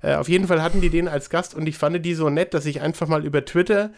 Äh, 0.01 0.14
auf 0.14 0.29
jeden 0.29 0.47
Fall 0.47 0.62
hatten 0.62 0.81
die 0.81 0.91
den 0.91 1.09
als 1.09 1.29
Gast 1.29 1.55
und 1.55 1.66
ich 1.66 1.76
fand 1.76 2.05
die 2.05 2.14
so 2.14 2.31
nett, 2.31 2.55
dass 2.55 2.64
ich 2.64 2.81
einfach 2.81 3.09
mal 3.09 3.24
über 3.24 3.45
Twitter 3.45 3.91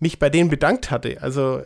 mich 0.00 0.18
bei 0.18 0.30
denen 0.30 0.50
bedankt 0.50 0.90
hatte. 0.90 1.22
Also 1.22 1.62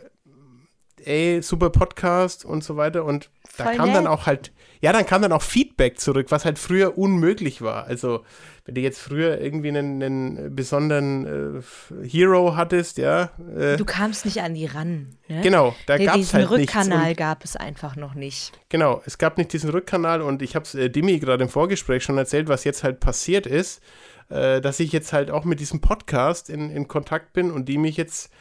ey, 1.05 1.41
super 1.41 1.69
Podcast 1.69 2.45
und 2.45 2.63
so 2.63 2.77
weiter. 2.77 3.05
Und 3.05 3.29
da 3.57 3.65
Voll 3.65 3.75
kam 3.75 3.87
nett. 3.87 3.97
dann 3.97 4.07
auch 4.07 4.25
halt, 4.25 4.51
ja, 4.81 4.91
dann 4.91 5.05
kam 5.05 5.21
dann 5.21 5.31
auch 5.31 5.41
Feedback 5.41 5.99
zurück, 5.99 6.27
was 6.29 6.45
halt 6.45 6.57
früher 6.57 6.97
unmöglich 6.97 7.61
war. 7.61 7.85
Also, 7.85 8.23
wenn 8.65 8.75
du 8.75 8.81
jetzt 8.81 8.99
früher 8.99 9.39
irgendwie 9.39 9.69
einen, 9.69 10.01
einen 10.01 10.55
besonderen 10.55 11.61
äh, 11.61 12.07
Hero 12.07 12.55
hattest, 12.55 12.97
ja. 12.97 13.29
Äh, 13.55 13.77
du 13.77 13.85
kamst 13.85 14.25
nicht 14.25 14.41
an 14.41 14.55
die 14.55 14.65
ran. 14.65 15.17
Ne? 15.27 15.41
Genau, 15.41 15.75
da 15.85 15.97
gab 15.97 16.17
es 16.17 16.33
halt 16.33 16.49
nichts. 16.49 16.73
Diesen 16.73 16.91
Rückkanal 16.91 17.15
gab 17.15 17.43
es 17.43 17.55
einfach 17.55 17.95
noch 17.95 18.15
nicht. 18.15 18.57
Genau, 18.69 19.01
es 19.05 19.17
gab 19.17 19.37
nicht 19.37 19.53
diesen 19.53 19.69
Rückkanal 19.69 20.21
und 20.21 20.41
ich 20.41 20.55
habe 20.55 20.65
es 20.65 20.73
äh, 20.75 20.89
Dimi 20.89 21.19
gerade 21.19 21.43
im 21.43 21.49
Vorgespräch 21.49 22.03
schon 22.03 22.17
erzählt, 22.17 22.47
was 22.47 22.63
jetzt 22.63 22.83
halt 22.83 22.99
passiert 22.99 23.45
ist, 23.45 23.83
äh, 24.29 24.61
dass 24.61 24.79
ich 24.79 24.91
jetzt 24.91 25.13
halt 25.13 25.29
auch 25.29 25.43
mit 25.43 25.59
diesem 25.59 25.81
Podcast 25.81 26.49
in, 26.49 26.71
in 26.71 26.87
Kontakt 26.87 27.33
bin 27.33 27.51
und 27.51 27.69
die 27.69 27.77
mich 27.77 27.97
jetzt 27.97 28.31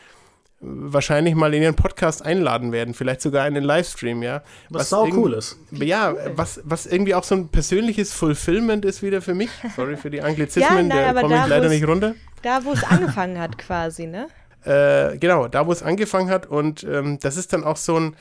wahrscheinlich 0.62 1.34
mal 1.34 1.52
in 1.52 1.62
ihren 1.62 1.74
Podcast 1.74 2.24
einladen 2.24 2.72
werden, 2.72 2.94
vielleicht 2.94 3.20
sogar 3.20 3.46
in 3.48 3.54
den 3.54 3.64
Livestream, 3.64 4.22
ja. 4.22 4.42
Was, 4.70 4.82
was 4.82 4.90
sau 4.90 5.08
cool 5.12 5.34
ist. 5.34 5.58
Ja, 5.72 6.14
was, 6.36 6.60
was 6.64 6.86
irgendwie 6.86 7.14
auch 7.14 7.24
so 7.24 7.34
ein 7.34 7.48
persönliches 7.48 8.12
Fulfillment 8.12 8.84
ist 8.84 9.02
wieder 9.02 9.20
für 9.20 9.34
mich. 9.34 9.50
Sorry 9.76 9.96
für 9.96 10.10
die 10.10 10.22
Anglizismen, 10.22 10.88
ja, 10.88 11.12
da 11.12 11.20
komme 11.20 11.36
ich 11.36 11.46
leider 11.46 11.68
nicht 11.68 11.86
runter. 11.86 12.14
Da, 12.42 12.64
wo 12.64 12.72
es 12.72 12.84
angefangen 12.84 13.38
hat 13.38 13.58
quasi, 13.58 14.06
ne? 14.06 14.28
Äh, 14.64 15.18
genau, 15.18 15.48
da, 15.48 15.66
wo 15.66 15.72
es 15.72 15.82
angefangen 15.82 16.30
hat 16.30 16.46
und 16.46 16.84
ähm, 16.84 17.18
das 17.20 17.36
ist 17.36 17.52
dann 17.52 17.64
auch 17.64 17.76
so 17.76 17.98
ein, 17.98 18.14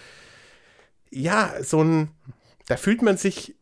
ja, 1.11 1.53
so 1.61 1.83
ein, 1.83 2.09
da 2.65 2.77
fühlt 2.77 3.03
man 3.03 3.15
sich 3.15 3.55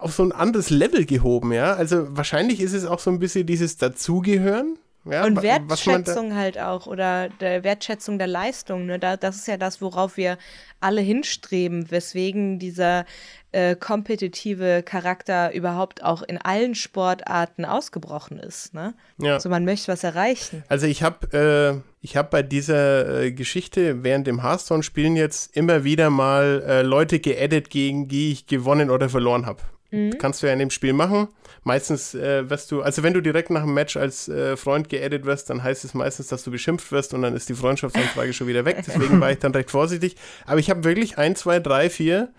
auf 0.00 0.12
so 0.12 0.24
ein 0.24 0.32
anderes 0.32 0.70
Level 0.70 1.06
gehoben, 1.06 1.52
ja. 1.52 1.74
Also 1.74 2.16
wahrscheinlich 2.16 2.60
ist 2.60 2.72
es 2.72 2.86
auch 2.86 2.98
so 2.98 3.08
ein 3.10 3.20
bisschen 3.20 3.46
dieses 3.46 3.76
Dazugehören, 3.76 4.78
ja, 5.04 5.24
und 5.24 5.42
Wertschätzung 5.42 6.34
halt 6.36 6.58
auch 6.58 6.86
oder 6.86 7.28
der 7.28 7.64
Wertschätzung 7.64 8.18
der 8.18 8.28
Leistung. 8.28 8.86
Ne? 8.86 8.98
Da, 8.98 9.16
das 9.16 9.36
ist 9.36 9.48
ja 9.48 9.56
das, 9.56 9.80
worauf 9.80 10.16
wir 10.16 10.38
alle 10.80 11.00
hinstreben, 11.00 11.90
weswegen 11.90 12.58
dieser 12.58 13.04
äh, 13.50 13.74
kompetitive 13.74 14.82
Charakter 14.84 15.52
überhaupt 15.52 16.04
auch 16.04 16.22
in 16.22 16.38
allen 16.38 16.74
Sportarten 16.74 17.64
ausgebrochen 17.64 18.38
ist. 18.38 18.74
Ne? 18.74 18.94
Ja. 19.18 19.34
Also 19.34 19.48
man 19.48 19.64
möchte 19.64 19.90
was 19.90 20.04
erreichen. 20.04 20.64
Also 20.68 20.86
ich 20.86 21.02
habe 21.02 21.82
äh, 21.82 21.90
ich 22.00 22.14
bei 22.14 22.42
dieser 22.42 23.22
äh, 23.22 23.32
Geschichte 23.32 24.02
während 24.04 24.26
dem 24.26 24.42
Hearthstone-Spielen 24.42 25.16
jetzt 25.16 25.56
immer 25.56 25.84
wieder 25.84 26.10
mal 26.10 26.62
äh, 26.66 26.82
Leute 26.82 27.18
geedit, 27.18 27.70
gegen 27.70 28.08
die 28.08 28.32
ich 28.32 28.46
gewonnen 28.46 28.90
oder 28.90 29.08
verloren 29.08 29.46
habe. 29.46 29.62
Mhm. 29.92 30.16
Kannst 30.18 30.42
du 30.42 30.46
ja 30.46 30.52
in 30.54 30.58
dem 30.58 30.70
Spiel 30.70 30.94
machen. 30.94 31.28
Meistens 31.64 32.14
äh, 32.14 32.48
wirst 32.50 32.72
du, 32.72 32.82
also 32.82 33.02
wenn 33.02 33.12
du 33.12 33.20
direkt 33.20 33.50
nach 33.50 33.62
dem 33.62 33.74
Match 33.74 33.96
als 33.96 34.26
äh, 34.26 34.56
Freund 34.56 34.88
geedit 34.88 35.26
wirst, 35.26 35.50
dann 35.50 35.62
heißt 35.62 35.84
es 35.84 35.94
meistens, 35.94 36.28
dass 36.28 36.42
du 36.42 36.50
beschimpft 36.50 36.90
wirst 36.90 37.14
und 37.14 37.22
dann 37.22 37.36
ist 37.36 37.48
die 37.48 37.54
Freundschaftsanfrage 37.54 38.32
schon 38.32 38.48
wieder 38.48 38.64
weg. 38.64 38.82
Deswegen 38.86 39.20
war 39.20 39.30
ich 39.30 39.38
dann 39.38 39.52
recht 39.52 39.70
vorsichtig. 39.70 40.16
Aber 40.46 40.58
ich 40.58 40.70
habe 40.70 40.82
wirklich 40.82 41.18
ein, 41.18 41.36
zwei, 41.36 41.60
drei, 41.60 41.90
vier 41.90 42.32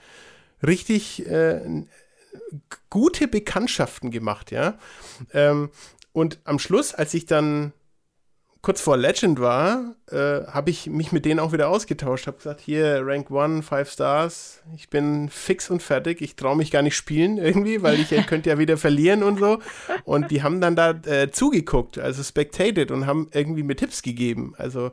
richtig 0.65 1.27
äh, 1.27 1.61
gute 2.89 3.27
Bekanntschaften 3.27 4.09
gemacht, 4.11 4.51
ja. 4.51 4.77
Ähm, 5.33 5.69
und 6.11 6.39
am 6.43 6.59
Schluss, 6.59 6.93
als 6.93 7.13
ich 7.13 7.25
dann 7.25 7.71
kurz 8.64 8.80
vor 8.80 8.95
Legend 8.95 9.41
war, 9.41 9.93
äh, 10.09 10.47
habe 10.47 10.70
ich 10.70 10.88
mich 10.88 11.11
mit 11.11 11.26
denen 11.26 11.41
auch 11.41 11.51
wieder 11.51 11.68
ausgetauscht. 11.68 12.28
Habe 12.28 12.38
gesagt, 12.38 12.61
hier 12.61 13.01
Rank 13.05 13.30
1, 13.30 13.68
5 13.68 13.91
Stars, 13.91 14.64
ich 14.74 14.89
bin 14.89 15.28
fix 15.30 15.70
und 15.70 15.84
fertig. 15.84 16.22
Ich 16.22 16.38
traue 16.38 16.55
mich 16.55 16.72
gar 16.72 16.82
nicht 16.82 16.95
spielen 16.95 17.38
irgendwie, 17.38 17.84
weil 17.84 17.99
ich 17.99 18.09
könnte 18.28 18.49
ja 18.49 18.57
wieder 18.57 18.78
verlieren 18.78 19.22
und 19.22 19.38
so. 19.38 19.59
Und 20.05 20.32
die 20.32 20.43
haben 20.43 20.61
dann 20.61 20.78
da 20.78 20.91
äh, 20.91 21.30
zugeguckt, 21.30 21.99
also 21.99 22.24
spectated 22.24 22.89
und 22.89 23.05
haben 23.05 23.28
irgendwie 23.34 23.64
mir 23.64 23.76
Tipps 23.76 24.01
gegeben. 24.01 24.53
Also 24.57 24.91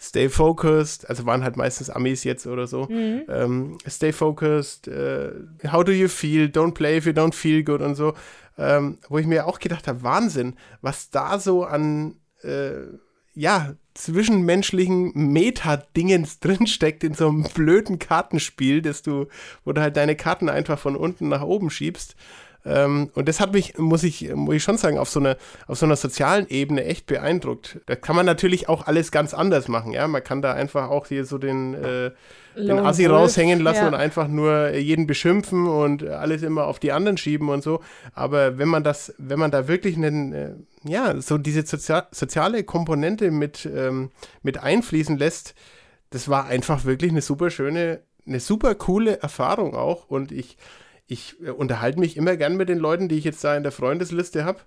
stay 0.00 0.28
focused, 0.28 1.08
also 1.08 1.26
waren 1.26 1.44
halt 1.44 1.56
meistens 1.56 1.88
Amis 1.88 2.24
jetzt 2.24 2.48
oder 2.48 2.66
so. 2.66 2.86
Mhm. 2.86 3.22
Ähm, 3.28 3.78
stay 3.88 4.12
focused, 4.12 4.88
äh, 4.88 5.30
how 5.70 5.84
do 5.84 5.92
you 5.92 6.08
feel, 6.08 6.46
don't 6.46 6.74
play 6.74 6.98
if 6.98 7.06
you 7.06 7.12
don't 7.12 7.34
feel 7.34 7.62
good 7.62 7.82
und 7.82 7.94
so. 7.94 8.14
Ähm, 8.58 8.98
wo 9.08 9.18
ich 9.18 9.26
mir 9.26 9.46
auch 9.46 9.60
gedacht 9.60 9.86
habe, 9.86 10.02
Wahnsinn, 10.02 10.56
was 10.80 11.10
da 11.10 11.38
so 11.38 11.62
an 11.64 12.16
äh, 12.46 12.98
ja, 13.34 13.74
zwischenmenschlichen 13.94 15.12
Meta-Dingens 15.14 16.40
drinsteckt 16.40 17.04
in 17.04 17.14
so 17.14 17.28
einem 17.28 17.44
blöden 17.54 17.98
Kartenspiel, 17.98 18.82
dass 18.82 19.02
du, 19.02 19.26
wo 19.64 19.72
du 19.72 19.80
halt 19.80 19.96
deine 19.96 20.16
Karten 20.16 20.48
einfach 20.48 20.78
von 20.78 20.96
unten 20.96 21.28
nach 21.28 21.42
oben 21.42 21.70
schiebst. 21.70 22.16
Ähm, 22.64 23.10
und 23.14 23.28
das 23.28 23.38
hat 23.40 23.52
mich, 23.52 23.78
muss 23.78 24.02
ich, 24.02 24.34
muss 24.34 24.56
ich 24.56 24.62
schon 24.62 24.78
sagen, 24.78 24.98
auf 24.98 25.08
so, 25.08 25.20
einer, 25.20 25.36
auf 25.66 25.78
so 25.78 25.86
einer 25.86 25.96
sozialen 25.96 26.48
Ebene 26.48 26.84
echt 26.84 27.06
beeindruckt. 27.06 27.78
Da 27.86 27.94
kann 27.94 28.16
man 28.16 28.26
natürlich 28.26 28.68
auch 28.68 28.86
alles 28.86 29.12
ganz 29.12 29.34
anders 29.34 29.68
machen, 29.68 29.92
ja. 29.92 30.08
Man 30.08 30.24
kann 30.24 30.42
da 30.42 30.52
einfach 30.52 30.88
auch 30.88 31.06
hier 31.06 31.24
so 31.24 31.38
den, 31.38 31.74
äh, 31.74 32.10
den 32.56 32.78
Assi 32.78 33.04
Wolf, 33.04 33.12
raushängen 33.12 33.60
lassen 33.60 33.82
ja. 33.82 33.88
und 33.88 33.94
einfach 33.94 34.28
nur 34.28 34.74
jeden 34.74 35.06
beschimpfen 35.06 35.66
und 35.66 36.02
alles 36.04 36.42
immer 36.42 36.66
auf 36.66 36.78
die 36.78 36.92
anderen 36.92 37.16
schieben 37.16 37.48
und 37.48 37.62
so. 37.62 37.80
Aber 38.14 38.58
wenn 38.58 38.68
man 38.68 38.82
das, 38.84 39.14
wenn 39.18 39.38
man 39.38 39.50
da 39.50 39.68
wirklich 39.68 39.96
einen, 39.96 40.32
äh, 40.32 40.54
ja, 40.84 41.20
so 41.20 41.38
diese 41.38 41.64
Sozial 41.66 42.06
soziale 42.10 42.64
Komponente 42.64 43.30
mit, 43.30 43.68
ähm, 43.72 44.10
mit 44.42 44.58
einfließen 44.58 45.18
lässt, 45.18 45.54
das 46.10 46.28
war 46.28 46.46
einfach 46.46 46.84
wirklich 46.84 47.10
eine 47.10 47.22
super 47.22 47.50
schöne, 47.50 48.00
eine 48.26 48.40
super 48.40 48.74
coole 48.74 49.20
Erfahrung 49.20 49.74
auch. 49.74 50.08
Und 50.08 50.32
ich, 50.32 50.56
ich 51.06 51.36
äh, 51.44 51.50
unterhalte 51.50 52.00
mich 52.00 52.16
immer 52.16 52.36
gern 52.36 52.56
mit 52.56 52.68
den 52.68 52.78
Leuten, 52.78 53.08
die 53.08 53.16
ich 53.16 53.24
jetzt 53.24 53.42
da 53.44 53.56
in 53.56 53.62
der 53.62 53.72
Freundesliste 53.72 54.44
habe. 54.44 54.60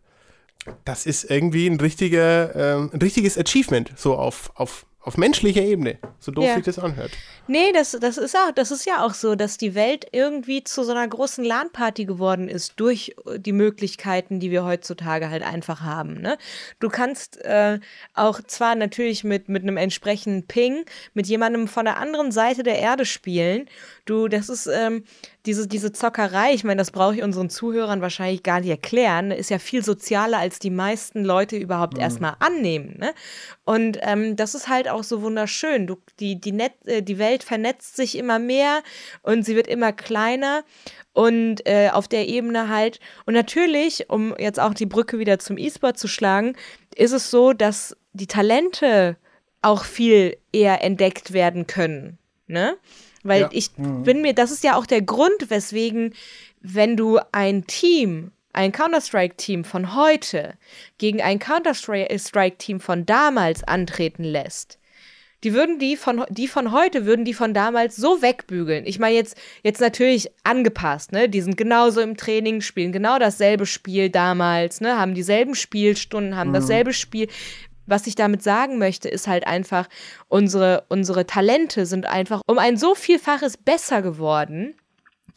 Das 0.85 1.05
ist 1.05 1.29
irgendwie 1.29 1.67
ein 1.67 1.79
richtiger, 1.79 2.55
äh, 2.55 2.75
ein 2.75 3.01
richtiges 3.01 3.37
Achievement, 3.37 3.93
so 3.95 4.15
auf, 4.15 4.51
auf 4.55 4.85
auf 5.01 5.17
menschlicher 5.17 5.61
Ebene, 5.61 5.97
so 6.19 6.31
doof 6.31 6.43
ja. 6.43 6.55
sich 6.55 6.65
das 6.65 6.77
anhört. 6.77 7.11
Nee, 7.47 7.71
das, 7.71 7.97
das, 7.99 8.17
ist 8.17 8.35
auch, 8.35 8.51
das 8.53 8.69
ist 8.69 8.85
ja 8.85 9.03
auch 9.03 9.13
so, 9.13 9.35
dass 9.35 9.57
die 9.57 9.73
Welt 9.73 10.05
irgendwie 10.11 10.63
zu 10.63 10.83
so 10.83 10.91
einer 10.91 11.07
großen 11.07 11.43
LAN-Party 11.43 12.03
geworden 12.05 12.49
ist 12.49 12.73
durch 12.75 13.15
äh, 13.25 13.39
die 13.39 13.53
Möglichkeiten, 13.53 14.41
die 14.41 14.51
wir 14.51 14.65
heutzutage 14.65 15.29
halt 15.29 15.41
einfach 15.41 15.81
haben. 15.81 16.21
Ne? 16.21 16.37
Du 16.79 16.89
kannst 16.89 17.41
äh, 17.45 17.79
auch 18.13 18.41
zwar 18.45 18.75
natürlich 18.75 19.23
mit, 19.23 19.47
mit 19.47 19.63
einem 19.63 19.77
entsprechenden 19.77 20.45
Ping 20.47 20.83
mit 21.13 21.27
jemandem 21.27 21.69
von 21.69 21.85
der 21.85 21.97
anderen 21.97 22.31
Seite 22.31 22.63
der 22.63 22.79
Erde 22.79 23.05
spielen. 23.05 23.69
Du, 24.05 24.27
das 24.27 24.49
ist 24.49 24.67
ähm, 24.67 25.05
diese, 25.45 25.67
diese 25.67 25.93
Zockerei, 25.93 26.53
ich 26.53 26.63
meine, 26.63 26.79
das 26.79 26.91
brauche 26.91 27.15
ich 27.15 27.23
unseren 27.23 27.49
Zuhörern 27.49 28.01
wahrscheinlich 28.01 28.43
gar 28.43 28.59
nicht 28.59 28.69
erklären, 28.69 29.31
ist 29.31 29.49
ja 29.49 29.59
viel 29.59 29.83
sozialer, 29.83 30.37
als 30.37 30.59
die 30.59 30.69
meisten 30.69 31.23
Leute 31.23 31.55
überhaupt 31.55 31.95
mhm. 31.95 32.01
erstmal 32.01 32.35
annehmen. 32.39 32.97
Ne? 32.99 33.13
Und 33.63 33.97
ähm, 34.01 34.35
das 34.35 34.55
ist 34.55 34.67
halt 34.67 34.88
auch 34.89 35.03
so 35.03 35.21
wunderschön. 35.21 35.87
Du, 35.87 35.97
die, 36.19 36.39
die, 36.39 36.51
Net, 36.51 36.73
äh, 36.85 37.01
die 37.01 37.17
Welt 37.17 37.43
vernetzt 37.43 37.95
sich 37.95 38.17
immer 38.17 38.39
mehr 38.39 38.81
und 39.21 39.43
sie 39.43 39.55
wird 39.55 39.67
immer 39.67 39.91
kleiner 39.91 40.63
und 41.13 41.65
äh, 41.65 41.89
auf 41.91 42.07
der 42.07 42.27
Ebene 42.27 42.69
halt. 42.69 42.99
Und 43.25 43.33
natürlich, 43.33 44.09
um 44.09 44.35
jetzt 44.37 44.59
auch 44.59 44.73
die 44.73 44.85
Brücke 44.85 45.19
wieder 45.19 45.39
zum 45.39 45.57
E-Sport 45.57 45.97
zu 45.97 46.07
schlagen, 46.07 46.55
ist 46.95 47.11
es 47.11 47.31
so, 47.31 47.53
dass 47.53 47.95
die 48.13 48.27
Talente 48.27 49.17
auch 49.61 49.83
viel 49.83 50.37
eher 50.51 50.83
entdeckt 50.83 51.33
werden 51.33 51.67
können. 51.67 52.17
Ne? 52.47 52.77
Weil 53.23 53.41
ja. 53.41 53.49
ich 53.51 53.77
mhm. 53.77 54.03
bin 54.03 54.21
mir, 54.21 54.33
das 54.33 54.51
ist 54.51 54.63
ja 54.63 54.75
auch 54.75 54.85
der 54.85 55.01
Grund, 55.01 55.49
weswegen, 55.49 56.13
wenn 56.61 56.97
du 56.97 57.19
ein 57.31 57.67
Team, 57.67 58.31
ein 58.53 58.71
Counter-Strike-Team 58.71 59.63
von 59.63 59.95
heute 59.95 60.55
gegen 60.97 61.21
ein 61.21 61.39
Counter-Strike-Team 61.39 62.79
von 62.79 63.05
damals 63.05 63.63
antreten 63.63 64.23
lässt, 64.23 64.79
die 65.43 65.53
würden 65.53 65.79
die 65.79 65.95
von, 65.95 66.25
die 66.29 66.49
von 66.49 66.73
heute 66.73 67.05
würden 67.05 67.23
die 67.23 67.33
von 67.33 67.53
damals 67.53 67.95
so 67.95 68.21
wegbügeln. 68.21 68.85
Ich 68.85 68.99
meine 68.99 69.15
jetzt, 69.15 69.37
jetzt 69.63 69.79
natürlich 69.79 70.29
angepasst, 70.43 71.13
ne? 71.13 71.29
Die 71.29 71.39
sind 71.39 71.55
genauso 71.55 72.01
im 72.01 72.17
Training, 72.17 72.59
spielen 72.59 72.91
genau 72.91 73.19
dasselbe 73.19 73.65
Spiel 73.65 74.09
damals, 74.09 74.81
ne? 74.81 74.99
Haben 74.99 75.13
dieselben 75.13 75.55
Spielstunden, 75.55 76.35
haben 76.35 76.49
mhm. 76.49 76.55
dasselbe 76.55 76.93
Spiel 76.93 77.29
was 77.89 78.05
ich 78.05 78.13
damit 78.13 78.43
sagen 78.43 78.77
möchte, 78.77 79.09
ist 79.09 79.27
halt 79.27 79.47
einfach, 79.47 79.87
unsere, 80.27 80.85
unsere 80.89 81.25
Talente 81.25 81.87
sind 81.87 82.05
einfach 82.05 82.41
um 82.45 82.59
ein 82.59 82.77
so 82.77 82.93
vielfaches 82.93 83.57
besser 83.57 84.03
geworden. 84.03 84.75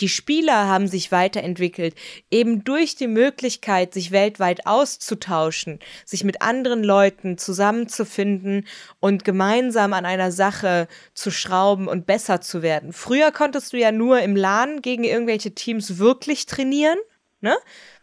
Die 0.00 0.08
Spieler 0.08 0.66
haben 0.68 0.86
sich 0.88 1.12
weiterentwickelt, 1.12 1.94
eben 2.30 2.64
durch 2.64 2.96
die 2.96 3.08
Möglichkeit, 3.08 3.94
sich 3.94 4.10
weltweit 4.10 4.66
auszutauschen, 4.66 5.78
sich 6.04 6.24
mit 6.24 6.42
anderen 6.42 6.82
Leuten 6.82 7.38
zusammenzufinden 7.38 8.66
und 9.00 9.24
gemeinsam 9.24 9.92
an 9.92 10.04
einer 10.04 10.32
Sache 10.32 10.88
zu 11.14 11.30
schrauben 11.30 11.88
und 11.88 12.06
besser 12.06 12.40
zu 12.40 12.62
werden. 12.62 12.92
Früher 12.92 13.32
konntest 13.32 13.72
du 13.72 13.78
ja 13.78 13.92
nur 13.92 14.20
im 14.20 14.36
LAN 14.36 14.82
gegen 14.82 15.04
irgendwelche 15.04 15.54
Teams 15.54 15.98
wirklich 15.98 16.46
trainieren, 16.46 16.98
ne? 17.40 17.56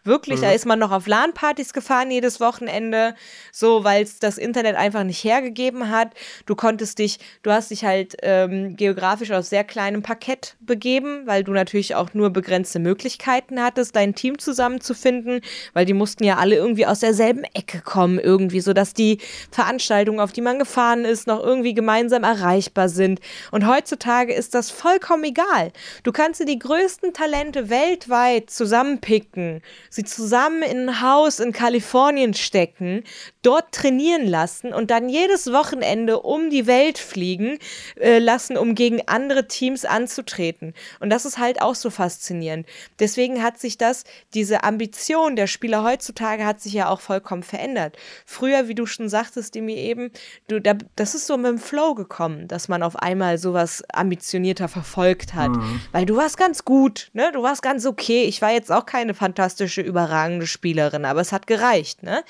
Wirklich, 0.04 0.38
mhm. 0.38 0.44
da 0.44 0.52
ist 0.52 0.64
man 0.64 0.78
noch 0.78 0.92
auf 0.92 1.06
LAN-Partys 1.06 1.74
gefahren 1.74 2.10
jedes 2.10 2.40
Wochenende, 2.40 3.14
so, 3.52 3.84
weil 3.84 4.02
es 4.02 4.18
das 4.18 4.38
Internet 4.38 4.76
einfach 4.76 5.04
nicht 5.04 5.22
hergegeben 5.22 5.90
hat. 5.90 6.14
Du 6.46 6.54
konntest 6.54 6.98
dich, 6.98 7.18
du 7.42 7.50
hast 7.50 7.70
dich 7.70 7.84
halt 7.84 8.16
ähm, 8.22 8.76
geografisch 8.76 9.30
auf 9.30 9.44
sehr 9.44 9.62
kleinem 9.62 10.02
Parkett 10.02 10.56
begeben, 10.60 11.26
weil 11.26 11.44
du 11.44 11.52
natürlich 11.52 11.94
auch 11.94 12.14
nur 12.14 12.30
begrenzte 12.30 12.78
Möglichkeiten 12.78 13.62
hattest, 13.62 13.94
dein 13.94 14.14
Team 14.14 14.38
zusammenzufinden, 14.38 15.42
weil 15.74 15.84
die 15.84 15.92
mussten 15.92 16.24
ja 16.24 16.38
alle 16.38 16.56
irgendwie 16.56 16.86
aus 16.86 17.00
derselben 17.00 17.44
Ecke 17.52 17.82
kommen, 17.82 18.18
irgendwie, 18.18 18.60
sodass 18.60 18.94
die 18.94 19.18
Veranstaltungen, 19.50 20.20
auf 20.20 20.32
die 20.32 20.40
man 20.40 20.58
gefahren 20.58 21.04
ist, 21.04 21.26
noch 21.26 21.42
irgendwie 21.44 21.74
gemeinsam 21.74 22.24
erreichbar 22.24 22.88
sind. 22.88 23.20
Und 23.50 23.66
heutzutage 23.66 24.32
ist 24.32 24.54
das 24.54 24.70
vollkommen 24.70 25.24
egal. 25.24 25.72
Du 26.04 26.12
kannst 26.12 26.40
dir 26.40 26.46
die 26.46 26.58
größten 26.58 27.12
Talente 27.12 27.68
weltweit 27.68 28.48
zusammenpicken 28.48 29.60
sie 29.90 30.04
zusammen 30.04 30.62
in 30.62 30.88
ein 30.88 31.00
Haus 31.02 31.40
in 31.40 31.52
Kalifornien 31.52 32.32
stecken, 32.32 33.04
dort 33.42 33.72
trainieren 33.72 34.26
lassen 34.26 34.72
und 34.72 34.90
dann 34.90 35.08
jedes 35.08 35.52
Wochenende 35.52 36.20
um 36.20 36.48
die 36.48 36.66
Welt 36.66 36.98
fliegen 36.98 37.58
äh, 38.00 38.18
lassen, 38.18 38.56
um 38.56 38.74
gegen 38.74 39.06
andere 39.06 39.48
Teams 39.48 39.84
anzutreten. 39.84 40.74
Und 41.00 41.10
das 41.10 41.26
ist 41.26 41.38
halt 41.38 41.60
auch 41.60 41.74
so 41.74 41.90
faszinierend. 41.90 42.66
Deswegen 42.98 43.42
hat 43.42 43.58
sich 43.58 43.76
das, 43.76 44.04
diese 44.32 44.64
Ambition 44.64 45.36
der 45.36 45.46
Spieler 45.46 45.82
heutzutage 45.82 46.46
hat 46.46 46.60
sich 46.60 46.72
ja 46.72 46.88
auch 46.88 47.00
vollkommen 47.00 47.42
verändert. 47.42 47.96
Früher, 48.24 48.68
wie 48.68 48.74
du 48.74 48.86
schon 48.86 49.08
sagtest, 49.08 49.54
mir 49.56 49.76
eben, 49.76 50.10
du, 50.48 50.60
da, 50.60 50.74
das 50.96 51.14
ist 51.14 51.26
so 51.26 51.36
mit 51.36 51.46
dem 51.46 51.58
Flow 51.58 51.94
gekommen, 51.94 52.46
dass 52.46 52.68
man 52.68 52.82
auf 52.82 52.96
einmal 52.96 53.38
sowas 53.38 53.82
ambitionierter 53.92 54.68
verfolgt 54.68 55.34
hat. 55.34 55.50
Mhm. 55.50 55.80
Weil 55.92 56.06
du 56.06 56.16
warst 56.16 56.36
ganz 56.36 56.64
gut, 56.64 57.10
ne? 57.12 57.30
Du 57.32 57.42
warst 57.42 57.62
ganz 57.62 57.84
okay. 57.84 58.22
Ich 58.24 58.40
war 58.40 58.52
jetzt 58.52 58.70
auch 58.70 58.86
keine 58.86 59.14
fantastische 59.14 59.79
fantastische, 59.80 59.90
überragende 59.90 60.46
Spielerin, 60.46 61.04
aber 61.04 61.20
es 61.20 61.32
hat 61.32 61.46
gereicht, 61.46 62.02
ne? 62.02 62.22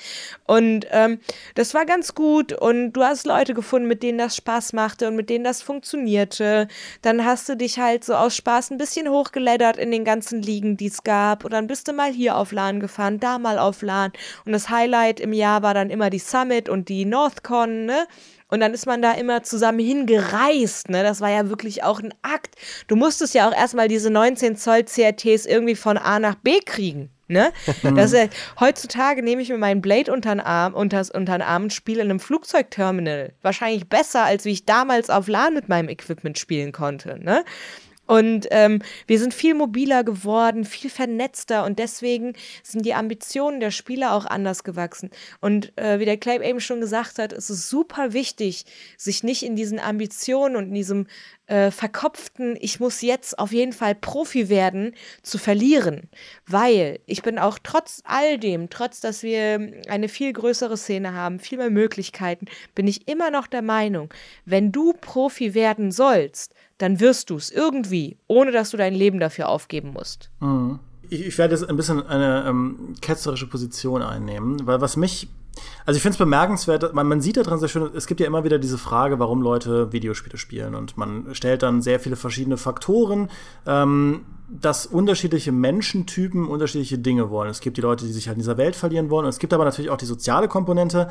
Und 0.45 0.85
ähm, 0.91 1.19
das 1.55 1.73
war 1.73 1.85
ganz 1.85 2.15
gut 2.15 2.53
und 2.53 2.93
du 2.93 3.03
hast 3.03 3.25
Leute 3.25 3.53
gefunden, 3.53 3.87
mit 3.87 4.03
denen 4.03 4.17
das 4.17 4.35
Spaß 4.35 4.73
machte 4.73 5.07
und 5.07 5.15
mit 5.15 5.29
denen 5.29 5.43
das 5.43 5.61
funktionierte. 5.61 6.67
Dann 7.01 7.25
hast 7.25 7.49
du 7.49 7.55
dich 7.55 7.79
halt 7.79 8.03
so 8.03 8.15
aus 8.15 8.35
Spaß 8.35 8.71
ein 8.71 8.77
bisschen 8.77 9.09
hochgeleddert 9.09 9.77
in 9.77 9.91
den 9.91 10.05
ganzen 10.05 10.41
Ligen, 10.41 10.77
die 10.77 10.87
es 10.87 11.03
gab 11.03 11.45
und 11.45 11.51
dann 11.51 11.67
bist 11.67 11.87
du 11.87 11.93
mal 11.93 12.11
hier 12.11 12.35
auf 12.35 12.51
LAN 12.51 12.79
gefahren, 12.79 13.19
da 13.19 13.39
mal 13.39 13.59
auf 13.59 13.81
LAN 13.81 14.11
und 14.45 14.51
das 14.53 14.69
Highlight 14.69 15.19
im 15.19 15.33
Jahr 15.33 15.61
war 15.61 15.73
dann 15.73 15.89
immer 15.89 16.09
die 16.09 16.19
Summit 16.19 16.69
und 16.69 16.89
die 16.89 17.05
NorthCon, 17.05 17.85
ne? 17.85 18.07
Und 18.51 18.59
dann 18.59 18.73
ist 18.73 18.85
man 18.85 19.01
da 19.01 19.13
immer 19.13 19.43
zusammen 19.43 19.79
hingereist. 19.79 20.89
Ne? 20.89 21.03
Das 21.03 21.21
war 21.21 21.29
ja 21.29 21.47
wirklich 21.47 21.83
auch 21.83 22.01
ein 22.01 22.13
Akt. 22.21 22.55
Du 22.87 22.97
musstest 22.97 23.33
ja 23.33 23.47
auch 23.47 23.55
erstmal 23.55 23.87
diese 23.87 24.09
19 24.09 24.57
Zoll 24.57 24.83
CRTs 24.83 25.45
irgendwie 25.45 25.75
von 25.75 25.97
A 25.97 26.19
nach 26.19 26.35
B 26.35 26.59
kriegen. 26.59 27.09
Ne? 27.31 27.51
Das, 27.95 28.11
äh, 28.13 28.29
heutzutage 28.59 29.23
nehme 29.23 29.41
ich 29.41 29.49
mir 29.49 29.57
meinen 29.57 29.81
Blade 29.81 30.11
unter 30.11 30.31
den 30.31 30.41
Arm, 30.41 30.73
unters, 30.73 31.09
unter 31.09 31.37
den 31.37 31.41
Arm 31.41 31.63
und 31.63 31.73
spiele 31.73 32.01
in 32.01 32.09
einem 32.09 32.19
Flugzeugterminal. 32.19 33.33
Wahrscheinlich 33.41 33.87
besser, 33.87 34.23
als 34.25 34.43
wie 34.45 34.51
ich 34.51 34.65
damals 34.65 35.09
auf 35.09 35.27
LAN 35.27 35.53
mit 35.53 35.69
meinem 35.69 35.87
Equipment 35.87 36.37
spielen 36.37 36.73
konnte. 36.73 37.17
Ne? 37.23 37.45
Und 38.11 38.47
ähm, 38.51 38.81
wir 39.07 39.19
sind 39.19 39.33
viel 39.33 39.53
mobiler 39.53 40.03
geworden, 40.03 40.65
viel 40.65 40.89
vernetzter 40.89 41.63
und 41.63 41.79
deswegen 41.79 42.33
sind 42.61 42.85
die 42.85 42.93
Ambitionen 42.93 43.61
der 43.61 43.71
Spieler 43.71 44.13
auch 44.13 44.25
anders 44.25 44.65
gewachsen. 44.65 45.11
Und 45.39 45.71
äh, 45.77 45.97
wie 45.97 46.03
der 46.03 46.17
Clay 46.17 46.45
eben 46.45 46.59
schon 46.59 46.81
gesagt 46.81 47.19
hat, 47.19 47.31
ist 47.31 47.49
es 47.49 47.69
super 47.69 48.11
wichtig, 48.11 48.65
sich 48.97 49.23
nicht 49.23 49.43
in 49.43 49.55
diesen 49.55 49.79
Ambitionen 49.79 50.57
und 50.57 50.65
in 50.65 50.73
diesem 50.73 51.07
äh, 51.47 51.71
verkopften, 51.71 52.57
ich 52.59 52.81
muss 52.81 53.01
jetzt 53.01 53.39
auf 53.39 53.53
jeden 53.53 53.71
Fall 53.71 53.95
Profi 53.95 54.49
werden, 54.49 54.93
zu 55.21 55.37
verlieren. 55.37 56.09
Weil 56.45 56.99
ich 57.05 57.23
bin 57.23 57.39
auch 57.39 57.59
trotz 57.63 58.01
all 58.03 58.37
dem, 58.37 58.69
trotz 58.69 58.99
dass 58.99 59.23
wir 59.23 59.71
eine 59.87 60.09
viel 60.09 60.33
größere 60.33 60.75
Szene 60.75 61.13
haben, 61.13 61.39
viel 61.39 61.59
mehr 61.59 61.69
Möglichkeiten, 61.69 62.47
bin 62.75 62.87
ich 62.87 63.07
immer 63.07 63.31
noch 63.31 63.47
der 63.47 63.61
Meinung, 63.61 64.13
wenn 64.43 64.73
du 64.73 64.91
Profi 64.91 65.53
werden 65.53 65.93
sollst, 65.93 66.53
dann 66.81 66.99
wirst 66.99 67.29
du 67.29 67.35
es 67.35 67.51
irgendwie, 67.51 68.17
ohne 68.27 68.51
dass 68.51 68.71
du 68.71 68.77
dein 68.77 68.93
Leben 68.93 69.19
dafür 69.19 69.49
aufgeben 69.49 69.91
musst. 69.93 70.29
Mhm. 70.39 70.79
Ich, 71.09 71.27
ich, 71.27 71.37
werde 71.37 71.55
jetzt 71.55 71.69
ein 71.69 71.75
bisschen 71.75 72.05
eine 72.05 72.45
ähm, 72.47 72.95
ketzerische 73.01 73.47
Position 73.47 74.01
einnehmen, 74.01 74.65
weil 74.65 74.81
was 74.81 74.95
mich 74.95 75.27
also 75.85 75.97
ich 75.97 76.01
finde 76.01 76.13
es 76.13 76.17
bemerkenswert, 76.17 76.93
man, 76.93 77.07
man 77.07 77.21
sieht 77.21 77.37
daran 77.37 77.59
sehr 77.59 77.67
schön, 77.67 77.89
es 77.93 78.07
gibt 78.07 78.19
ja 78.19 78.27
immer 78.27 78.43
wieder 78.43 78.57
diese 78.57 78.77
Frage, 78.77 79.19
warum 79.19 79.41
Leute 79.41 79.91
Videospiele 79.91 80.37
spielen. 80.37 80.75
Und 80.75 80.97
man 80.97 81.35
stellt 81.35 81.63
dann 81.63 81.81
sehr 81.81 81.99
viele 81.99 82.15
verschiedene 82.15 82.57
Faktoren, 82.57 83.29
ähm, 83.65 84.21
dass 84.49 84.85
unterschiedliche 84.85 85.51
Menschentypen 85.51 86.47
unterschiedliche 86.47 86.97
Dinge 86.97 87.29
wollen. 87.29 87.49
Es 87.49 87.59
gibt 87.59 87.77
die 87.77 87.81
Leute, 87.81 88.05
die 88.05 88.11
sich 88.11 88.27
halt 88.27 88.35
in 88.35 88.43
dieser 88.43 88.57
Welt 88.57 88.75
verlieren 88.75 89.09
wollen. 89.09 89.25
Und 89.25 89.29
es 89.29 89.39
gibt 89.39 89.53
aber 89.53 89.65
natürlich 89.65 89.91
auch 89.91 89.97
die 89.97 90.05
soziale 90.05 90.47
Komponente 90.47 91.09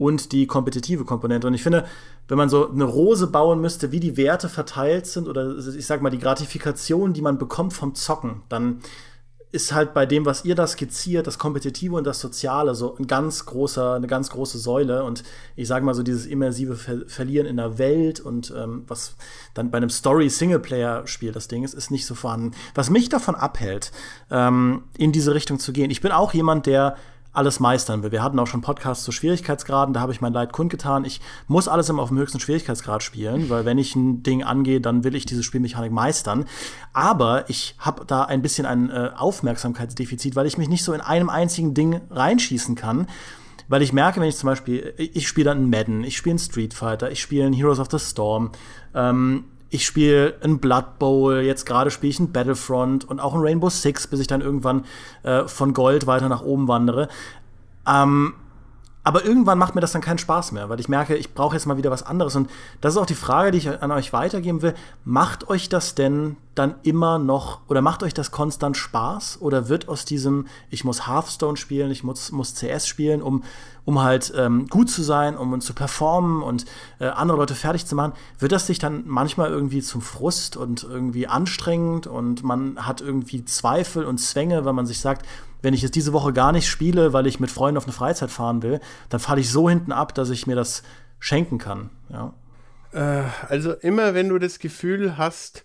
und 0.00 0.32
die 0.32 0.46
kompetitive 0.46 1.04
Komponente. 1.04 1.46
Und 1.46 1.52
ich 1.52 1.62
finde, 1.62 1.84
wenn 2.26 2.38
man 2.38 2.48
so 2.48 2.70
eine 2.70 2.84
Rose 2.84 3.26
bauen 3.26 3.60
müsste, 3.60 3.92
wie 3.92 4.00
die 4.00 4.16
Werte 4.16 4.48
verteilt 4.48 5.06
sind 5.06 5.28
oder 5.28 5.54
ich 5.76 5.84
sag 5.84 6.00
mal 6.00 6.08
die 6.08 6.18
Gratifikation, 6.18 7.12
die 7.12 7.20
man 7.20 7.36
bekommt 7.36 7.74
vom 7.74 7.94
Zocken, 7.94 8.40
dann 8.48 8.80
ist 9.52 9.74
halt 9.74 9.92
bei 9.92 10.06
dem, 10.06 10.24
was 10.24 10.44
ihr 10.46 10.54
da 10.54 10.66
skizziert, 10.66 11.26
das 11.26 11.38
Kompetitive 11.38 11.96
und 11.96 12.06
das 12.06 12.18
Soziale 12.18 12.74
so 12.74 12.96
ein 12.96 13.08
ganz 13.08 13.44
großer, 13.44 13.94
eine 13.94 14.06
ganz 14.06 14.30
große 14.30 14.58
Säule. 14.58 15.04
Und 15.04 15.22
ich 15.54 15.68
sage 15.68 15.84
mal 15.84 15.92
so 15.92 16.02
dieses 16.02 16.24
immersive 16.24 16.76
Ver 16.76 17.00
Verlieren 17.06 17.46
in 17.46 17.58
der 17.58 17.76
Welt 17.76 18.20
und 18.20 18.54
ähm, 18.56 18.84
was 18.86 19.16
dann 19.52 19.70
bei 19.70 19.76
einem 19.76 19.90
Story-Singleplayer-Spiel 19.90 21.32
das 21.32 21.48
Ding 21.48 21.62
ist, 21.62 21.74
ist 21.74 21.90
nicht 21.90 22.06
so 22.06 22.14
vorhanden. 22.14 22.52
Was 22.74 22.88
mich 22.88 23.10
davon 23.10 23.34
abhält, 23.34 23.92
ähm, 24.30 24.84
in 24.96 25.12
diese 25.12 25.34
Richtung 25.34 25.58
zu 25.58 25.74
gehen. 25.74 25.90
Ich 25.90 26.00
bin 26.00 26.12
auch 26.12 26.32
jemand, 26.32 26.64
der 26.64 26.96
alles 27.32 27.60
meistern 27.60 28.02
will. 28.02 28.12
Wir 28.12 28.22
hatten 28.22 28.38
auch 28.38 28.46
schon 28.46 28.60
Podcasts 28.60 29.04
zu 29.04 29.12
Schwierigkeitsgraden, 29.12 29.94
da 29.94 30.00
habe 30.00 30.12
ich 30.12 30.20
mein 30.20 30.32
Leid 30.32 30.52
kundgetan. 30.52 31.04
Ich 31.04 31.20
muss 31.46 31.68
alles 31.68 31.88
immer 31.88 32.02
auf 32.02 32.08
dem 32.08 32.18
höchsten 32.18 32.40
Schwierigkeitsgrad 32.40 33.02
spielen, 33.02 33.48
weil 33.50 33.64
wenn 33.64 33.78
ich 33.78 33.94
ein 33.94 34.22
Ding 34.22 34.42
angehe, 34.42 34.80
dann 34.80 35.04
will 35.04 35.14
ich 35.14 35.26
diese 35.26 35.42
Spielmechanik 35.42 35.92
meistern. 35.92 36.46
Aber 36.92 37.48
ich 37.48 37.76
habe 37.78 38.04
da 38.04 38.24
ein 38.24 38.42
bisschen 38.42 38.66
ein 38.66 38.90
äh, 38.90 39.10
Aufmerksamkeitsdefizit, 39.16 40.34
weil 40.34 40.46
ich 40.46 40.58
mich 40.58 40.68
nicht 40.68 40.84
so 40.84 40.92
in 40.92 41.00
einem 41.00 41.30
einzigen 41.30 41.74
Ding 41.74 42.00
reinschießen 42.10 42.74
kann. 42.74 43.06
Weil 43.68 43.82
ich 43.82 43.92
merke, 43.92 44.20
wenn 44.20 44.28
ich 44.28 44.36
zum 44.36 44.48
Beispiel, 44.48 44.94
ich 44.96 45.28
spiele 45.28 45.44
dann 45.44 45.70
Madden, 45.70 46.02
ich 46.02 46.16
spiele 46.16 46.32
einen 46.32 46.38
Street 46.40 46.74
Fighter, 46.74 47.12
ich 47.12 47.20
spiele 47.20 47.44
einen 47.44 47.54
Heroes 47.54 47.78
of 47.78 47.86
the 47.88 48.00
Storm, 48.00 48.50
ähm, 48.94 49.44
ich 49.70 49.86
spiele 49.86 50.34
ein 50.42 50.58
Blood 50.58 50.98
Bowl, 50.98 51.40
jetzt 51.40 51.64
gerade 51.64 51.90
spiele 51.90 52.10
ich 52.10 52.18
ein 52.18 52.32
Battlefront 52.32 53.08
und 53.08 53.20
auch 53.20 53.34
ein 53.34 53.40
Rainbow 53.40 53.70
Six, 53.70 54.08
bis 54.08 54.20
ich 54.20 54.26
dann 54.26 54.40
irgendwann 54.40 54.84
äh, 55.22 55.46
von 55.46 55.72
Gold 55.72 56.06
weiter 56.06 56.28
nach 56.28 56.42
oben 56.42 56.66
wandere. 56.68 57.08
Ähm, 57.86 58.34
aber 59.02 59.24
irgendwann 59.24 59.58
macht 59.58 59.74
mir 59.74 59.80
das 59.80 59.92
dann 59.92 60.02
keinen 60.02 60.18
Spaß 60.18 60.52
mehr, 60.52 60.68
weil 60.68 60.80
ich 60.80 60.88
merke, 60.88 61.16
ich 61.16 61.32
brauche 61.32 61.54
jetzt 61.54 61.66
mal 61.66 61.78
wieder 61.78 61.90
was 61.90 62.02
anderes. 62.02 62.36
Und 62.36 62.50
das 62.80 62.94
ist 62.94 62.98
auch 62.98 63.06
die 63.06 63.14
Frage, 63.14 63.52
die 63.52 63.58
ich 63.58 63.82
an 63.82 63.90
euch 63.92 64.12
weitergeben 64.12 64.60
will. 64.60 64.74
Macht 65.04 65.48
euch 65.48 65.68
das 65.68 65.94
denn 65.94 66.36
dann 66.60 66.74
immer 66.82 67.18
noch 67.18 67.60
oder 67.68 67.82
macht 67.82 68.02
euch 68.02 68.14
das 68.14 68.30
konstant 68.30 68.76
Spaß? 68.76 69.38
Oder 69.40 69.68
wird 69.68 69.88
aus 69.88 70.04
diesem, 70.04 70.46
ich 70.70 70.84
muss 70.84 71.06
Hearthstone 71.06 71.56
spielen, 71.56 71.90
ich 71.90 72.04
muss, 72.04 72.30
muss 72.30 72.54
CS 72.54 72.86
spielen, 72.86 73.22
um, 73.22 73.42
um 73.84 74.02
halt 74.02 74.32
ähm, 74.36 74.66
gut 74.68 74.90
zu 74.90 75.02
sein, 75.02 75.36
um 75.36 75.60
zu 75.60 75.74
performen 75.74 76.42
und 76.42 76.66
äh, 76.98 77.06
andere 77.06 77.38
Leute 77.38 77.54
fertig 77.54 77.86
zu 77.86 77.96
machen, 77.96 78.12
wird 78.38 78.52
das 78.52 78.66
sich 78.66 78.78
dann 78.78 79.04
manchmal 79.06 79.50
irgendwie 79.50 79.80
zum 79.80 80.02
Frust 80.02 80.56
und 80.56 80.84
irgendwie 80.84 81.26
anstrengend 81.26 82.06
und 82.06 82.44
man 82.44 82.86
hat 82.86 83.00
irgendwie 83.00 83.44
Zweifel 83.44 84.04
und 84.04 84.18
Zwänge, 84.18 84.64
weil 84.64 84.74
man 84.74 84.86
sich 84.86 85.00
sagt, 85.00 85.26
wenn 85.62 85.74
ich 85.74 85.82
jetzt 85.82 85.94
diese 85.94 86.12
Woche 86.12 86.32
gar 86.32 86.52
nicht 86.52 86.68
spiele, 86.68 87.12
weil 87.12 87.26
ich 87.26 87.40
mit 87.40 87.50
Freunden 87.50 87.78
auf 87.78 87.84
eine 87.84 87.92
Freizeit 87.92 88.30
fahren 88.30 88.62
will, 88.62 88.80
dann 89.08 89.20
falle 89.20 89.40
ich 89.40 89.50
so 89.50 89.68
hinten 89.68 89.92
ab, 89.92 90.14
dass 90.14 90.30
ich 90.30 90.46
mir 90.46 90.56
das 90.56 90.82
schenken 91.18 91.58
kann. 91.58 91.90
Ja. 92.10 92.32
Äh, 92.92 93.24
also 93.48 93.72
immer, 93.72 94.14
wenn 94.14 94.28
du 94.28 94.38
das 94.38 94.58
Gefühl 94.58 95.16
hast, 95.16 95.64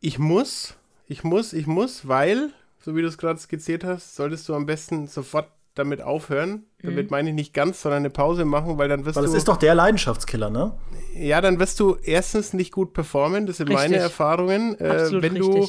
ich 0.00 0.18
muss, 0.18 0.74
ich 1.06 1.24
muss, 1.24 1.52
ich 1.52 1.66
muss, 1.66 2.08
weil, 2.08 2.50
so 2.80 2.96
wie 2.96 3.02
du 3.02 3.08
es 3.08 3.18
gerade 3.18 3.38
skizziert 3.38 3.84
hast, 3.84 4.16
solltest 4.16 4.48
du 4.48 4.54
am 4.54 4.66
besten 4.66 5.06
sofort 5.06 5.48
damit 5.74 6.02
aufhören. 6.02 6.64
Damit 6.82 7.06
mhm. 7.06 7.10
meine 7.10 7.28
ich 7.30 7.34
nicht 7.34 7.54
ganz, 7.54 7.82
sondern 7.82 8.00
eine 8.00 8.10
Pause 8.10 8.44
machen, 8.44 8.76
weil 8.76 8.88
dann 8.88 9.04
wirst 9.04 9.16
weil 9.16 9.24
du. 9.24 9.28
Das 9.28 9.36
ist 9.36 9.48
doch 9.48 9.56
der 9.56 9.74
Leidenschaftskiller, 9.74 10.50
ne? 10.50 10.72
Ja, 11.14 11.40
dann 11.40 11.58
wirst 11.60 11.78
du 11.78 11.96
erstens 12.02 12.52
nicht 12.52 12.72
gut 12.72 12.92
performen. 12.92 13.46
Das 13.46 13.58
sind 13.58 13.68
richtig. 13.68 13.90
meine 13.90 14.02
Erfahrungen. 14.02 14.78
Äh, 14.80 15.10
wenn 15.12 15.36
richtig. 15.36 15.40
du 15.40 15.68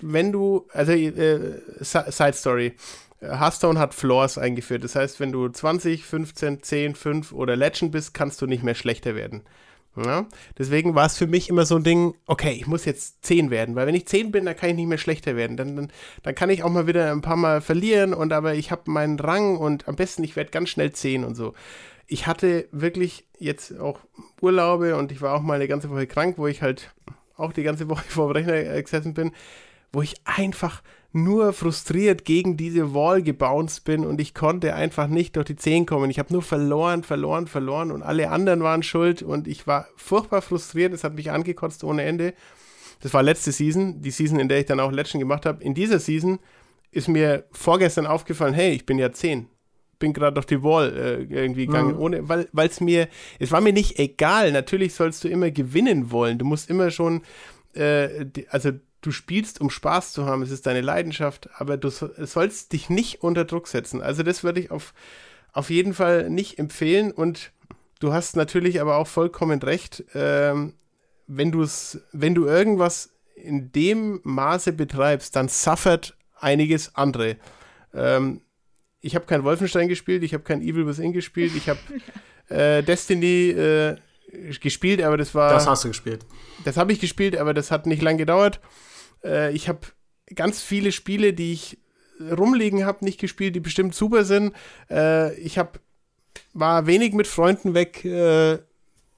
wenn 0.00 0.32
du, 0.32 0.66
also 0.72 0.92
äh, 0.92 1.60
Side 1.80 2.34
Story, 2.34 2.74
Hearthstone 3.20 3.78
hat 3.78 3.94
Floors 3.94 4.38
eingeführt. 4.38 4.84
Das 4.84 4.94
heißt, 4.94 5.18
wenn 5.20 5.32
du 5.32 5.48
20, 5.48 6.04
15, 6.04 6.62
10, 6.62 6.94
5 6.94 7.32
oder 7.32 7.56
Legend 7.56 7.92
bist, 7.92 8.14
kannst 8.14 8.40
du 8.42 8.46
nicht 8.46 8.62
mehr 8.62 8.74
schlechter 8.74 9.14
werden. 9.14 9.42
Ja? 10.04 10.26
Deswegen 10.56 10.94
war 10.94 11.06
es 11.06 11.16
für 11.16 11.26
mich 11.26 11.48
immer 11.48 11.66
so 11.66 11.76
ein 11.76 11.84
Ding, 11.84 12.14
okay, 12.26 12.52
ich 12.52 12.66
muss 12.66 12.84
jetzt 12.84 13.24
10 13.24 13.50
werden, 13.50 13.74
weil 13.74 13.86
wenn 13.86 13.94
ich 13.94 14.06
10 14.06 14.30
bin, 14.30 14.46
dann 14.46 14.56
kann 14.56 14.70
ich 14.70 14.76
nicht 14.76 14.88
mehr 14.88 14.98
schlechter 14.98 15.36
werden. 15.36 15.56
Dann, 15.56 15.76
dann, 15.76 15.92
dann 16.22 16.34
kann 16.34 16.50
ich 16.50 16.62
auch 16.62 16.70
mal 16.70 16.86
wieder 16.86 17.10
ein 17.12 17.22
paar 17.22 17.36
Mal 17.36 17.60
verlieren 17.60 18.14
und 18.14 18.32
aber 18.32 18.54
ich 18.54 18.70
habe 18.70 18.90
meinen 18.90 19.18
Rang 19.18 19.56
und 19.56 19.88
am 19.88 19.96
besten, 19.96 20.24
ich 20.24 20.36
werde 20.36 20.50
ganz 20.50 20.68
schnell 20.68 20.92
10 20.92 21.24
und 21.24 21.34
so. 21.34 21.54
Ich 22.06 22.26
hatte 22.26 22.68
wirklich 22.72 23.26
jetzt 23.38 23.78
auch 23.78 24.00
Urlaube 24.40 24.96
und 24.96 25.12
ich 25.12 25.20
war 25.20 25.34
auch 25.34 25.42
mal 25.42 25.54
eine 25.54 25.68
ganze 25.68 25.90
Woche 25.90 26.06
krank, 26.06 26.38
wo 26.38 26.46
ich 26.46 26.62
halt 26.62 26.94
auch 27.36 27.52
die 27.52 27.62
ganze 27.62 27.88
Woche 27.90 28.04
vor 28.08 28.32
dem 28.32 28.46
Rechner 28.46 28.82
gesessen 28.82 29.14
bin 29.14 29.32
wo 29.92 30.02
ich 30.02 30.16
einfach 30.24 30.82
nur 31.12 31.52
frustriert 31.52 32.24
gegen 32.24 32.56
diese 32.56 32.94
Wall 32.94 33.22
gebounced 33.22 33.84
bin 33.84 34.04
und 34.04 34.20
ich 34.20 34.34
konnte 34.34 34.74
einfach 34.74 35.08
nicht 35.08 35.36
durch 35.36 35.46
die 35.46 35.56
10 35.56 35.86
kommen. 35.86 36.10
Ich 36.10 36.18
habe 36.18 36.32
nur 36.32 36.42
verloren, 36.42 37.02
verloren, 37.02 37.46
verloren 37.46 37.90
und 37.90 38.02
alle 38.02 38.30
anderen 38.30 38.62
waren 38.62 38.82
schuld 38.82 39.22
und 39.22 39.48
ich 39.48 39.66
war 39.66 39.88
furchtbar 39.96 40.42
frustriert. 40.42 40.92
Es 40.92 41.04
hat 41.04 41.14
mich 41.14 41.30
angekotzt 41.30 41.82
ohne 41.82 42.02
Ende. 42.02 42.34
Das 43.00 43.14
war 43.14 43.22
letzte 43.22 43.52
Season, 43.52 44.02
die 44.02 44.10
Season, 44.10 44.38
in 44.38 44.48
der 44.48 44.58
ich 44.58 44.66
dann 44.66 44.80
auch 44.80 44.92
Legend 44.92 45.20
gemacht 45.20 45.46
habe. 45.46 45.62
In 45.64 45.72
dieser 45.72 45.98
Season 45.98 46.40
ist 46.90 47.08
mir 47.08 47.44
vorgestern 47.52 48.06
aufgefallen, 48.06 48.54
hey, 48.54 48.72
ich 48.72 48.84
bin 48.84 48.98
ja 48.98 49.10
10. 49.12 49.46
Bin 49.98 50.12
gerade 50.12 50.34
durch 50.34 50.46
die 50.46 50.62
Wall 50.62 50.94
äh, 50.96 51.34
irgendwie 51.34 51.66
gegangen, 51.66 51.94
mhm. 51.94 52.00
ohne, 52.00 52.28
weil 52.28 52.68
es 52.68 52.80
mir, 52.80 53.08
es 53.38 53.50
war 53.50 53.60
mir 53.60 53.72
nicht 53.72 53.98
egal. 53.98 54.52
Natürlich 54.52 54.94
sollst 54.94 55.24
du 55.24 55.28
immer 55.28 55.50
gewinnen 55.50 56.10
wollen. 56.10 56.38
Du 56.38 56.44
musst 56.44 56.70
immer 56.70 56.90
schon, 56.90 57.22
äh, 57.74 58.26
die, 58.26 58.48
also 58.48 58.72
du 59.00 59.10
spielst, 59.10 59.60
um 59.60 59.70
Spaß 59.70 60.12
zu 60.12 60.26
haben, 60.26 60.42
es 60.42 60.50
ist 60.50 60.66
deine 60.66 60.80
Leidenschaft, 60.80 61.48
aber 61.56 61.76
du 61.76 61.88
sollst 61.90 62.72
dich 62.72 62.90
nicht 62.90 63.22
unter 63.22 63.44
Druck 63.44 63.68
setzen. 63.68 64.02
Also 64.02 64.22
das 64.22 64.42
würde 64.42 64.60
ich 64.60 64.70
auf, 64.70 64.92
auf 65.52 65.70
jeden 65.70 65.94
Fall 65.94 66.30
nicht 66.30 66.58
empfehlen 66.58 67.12
und 67.12 67.52
du 68.00 68.12
hast 68.12 68.36
natürlich 68.36 68.80
aber 68.80 68.96
auch 68.96 69.06
vollkommen 69.06 69.60
recht, 69.62 70.04
ähm, 70.14 70.74
wenn, 71.26 71.52
du's, 71.52 72.00
wenn 72.12 72.34
du 72.34 72.46
irgendwas 72.46 73.10
in 73.34 73.70
dem 73.72 74.20
Maße 74.24 74.72
betreibst, 74.72 75.36
dann 75.36 75.48
suffert 75.48 76.16
einiges 76.40 76.94
andere. 76.96 77.36
Ähm, 77.94 78.40
ich 79.00 79.14
habe 79.14 79.26
kein 79.26 79.44
Wolfenstein 79.44 79.88
gespielt, 79.88 80.24
ich 80.24 80.34
habe 80.34 80.42
kein 80.42 80.60
Evil 80.60 80.86
Within 80.86 81.12
gespielt, 81.12 81.52
ich 81.54 81.68
habe 81.68 81.78
äh, 82.48 82.82
Destiny 82.82 83.50
äh, 83.50 83.96
gespielt, 84.60 85.02
aber 85.02 85.16
das 85.16 85.34
war. 85.34 85.52
Das 85.52 85.66
hast 85.66 85.84
du 85.84 85.88
gespielt. 85.88 86.26
Das 86.64 86.76
habe 86.76 86.92
ich 86.92 87.00
gespielt, 87.00 87.36
aber 87.36 87.54
das 87.54 87.70
hat 87.70 87.86
nicht 87.86 88.02
lang 88.02 88.18
gedauert. 88.18 88.60
Äh, 89.24 89.52
ich 89.52 89.68
habe 89.68 89.80
ganz 90.34 90.62
viele 90.62 90.92
Spiele, 90.92 91.32
die 91.32 91.52
ich 91.52 91.78
rumliegen 92.20 92.84
habe, 92.84 93.04
nicht 93.04 93.20
gespielt, 93.20 93.54
die 93.54 93.60
bestimmt 93.60 93.94
super 93.94 94.24
sind. 94.24 94.52
Äh, 94.90 95.34
ich 95.38 95.58
habe 95.58 95.80
war 96.52 96.86
wenig 96.86 97.14
mit 97.14 97.26
Freunden 97.26 97.74
weg 97.74 98.04
äh, 98.04 98.58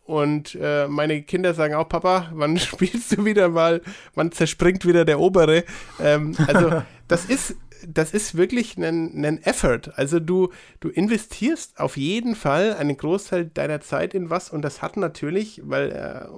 und 0.05 0.59
äh, 0.61 0.89
meine 0.89 1.23
Kinder 1.23 1.55
sagen 1.55 1.75
auch, 1.75 1.89
Papa, 1.89 2.31
wann 2.35 2.57
spielst 2.59 3.13
du 3.13 3.25
wieder 3.25 3.49
mal, 3.49 3.81
wann 4.15 4.33
zerspringt 4.33 4.87
wieder 4.87 5.05
der 5.05 5.21
Obere? 5.21 5.65
Ähm, 6.01 6.37
also 6.47 6.83
das 7.09 7.25
ist 7.25 7.57
das 7.89 8.13
ist 8.13 8.37
wirklich 8.37 8.77
ein, 8.77 9.25
ein 9.25 9.43
Effort. 9.43 9.93
Also 9.95 10.21
du, 10.21 10.51
du 10.81 10.91
investierst 10.91 11.81
auf 11.81 11.97
jeden 11.97 12.35
Fall 12.37 12.75
einen 12.75 12.95
Großteil 12.95 13.47
deiner 13.47 13.81
Zeit 13.81 14.13
in 14.13 14.29
was 14.29 14.51
und 14.51 14.61
das 14.63 14.83
hat 14.83 14.99
natürlich, 14.99 15.63
weil 15.65 15.91
äh, 15.91 16.29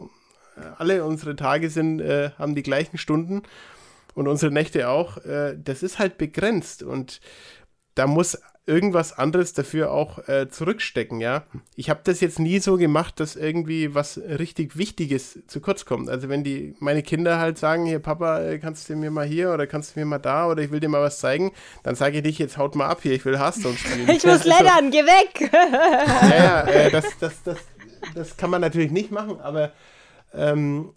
alle 0.79 1.05
unsere 1.05 1.37
Tage 1.37 1.71
sind, 1.71 2.01
äh, 2.01 2.31
haben 2.39 2.55
die 2.55 2.63
gleichen 2.63 2.99
Stunden 2.99 3.43
und 4.15 4.29
unsere 4.29 4.53
Nächte 4.53 4.89
auch. 4.89 5.19
Äh, 5.19 5.57
das 5.63 5.83
ist 5.83 5.99
halt 5.99 6.19
begrenzt 6.19 6.83
und 6.83 7.21
da 7.95 8.07
muss 8.07 8.39
irgendwas 8.65 9.19
anderes 9.19 9.55
dafür 9.55 9.91
auch 9.91 10.29
äh, 10.29 10.49
zurückstecken, 10.49 11.21
ja. 11.21 11.45
Ich 11.75 11.91
habe 11.91 12.01
das 12.05 12.21
jetzt 12.21 12.39
nie 12.39 12.61
so 12.61 12.77
gemacht, 12.77 13.19
dass 13.19 13.35
irgendwie 13.35 13.95
was 13.95 14.19
richtig 14.19 14.77
Wichtiges 14.77 15.41
zu 15.49 15.61
kurz 15.61 15.85
kommt. 15.85 16.09
Also 16.09 16.29
wenn 16.29 16.45
die 16.45 16.77
meine 16.79 17.03
Kinder 17.03 17.41
halt 17.41 17.59
sagen, 17.59 17.87
hier 17.87 17.99
Papa, 17.99 18.41
äh, 18.41 18.59
kannst 18.59 18.89
du 18.89 18.95
mir 18.95 19.11
mal 19.11 19.27
hier 19.27 19.53
oder 19.53 19.67
kannst 19.67 19.97
du 19.97 20.01
mir 20.01 20.07
mal 20.07 20.19
da 20.19 20.47
oder 20.49 20.63
ich 20.63 20.71
will 20.71 20.79
dir 20.79 20.89
mal 20.89 21.03
was 21.03 21.19
zeigen, 21.19 21.53
dann 21.83 21.97
sage 21.97 22.19
ich 22.19 22.25
nicht, 22.25 22.39
jetzt 22.39 22.57
haut 22.57 22.77
mal 22.77 22.87
ab 22.87 23.01
hier, 23.03 23.13
ich 23.13 23.25
will 23.25 23.37
Hearthstone 23.37 23.77
spielen. 23.77 24.09
ich 24.17 24.25
muss 24.25 24.45
leddern, 24.45 24.93
geh 24.93 25.03
weg! 25.03 25.51
ja, 25.53 26.37
ja, 26.37 26.63
äh, 26.63 26.91
das, 26.93 27.05
das, 27.19 27.43
das, 27.43 27.59
das 28.15 28.37
kann 28.37 28.51
man 28.51 28.61
natürlich 28.61 28.93
nicht 28.93 29.11
machen, 29.11 29.41
aber 29.41 29.73
ähm, 30.35 30.91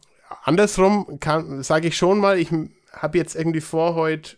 andersrum 0.43 1.19
sage 1.61 1.87
ich 1.87 1.97
schon 1.97 2.19
mal, 2.19 2.39
ich 2.39 2.49
habe 2.91 3.17
jetzt 3.17 3.35
irgendwie 3.35 3.61
vor, 3.61 3.95
heute 3.95 4.37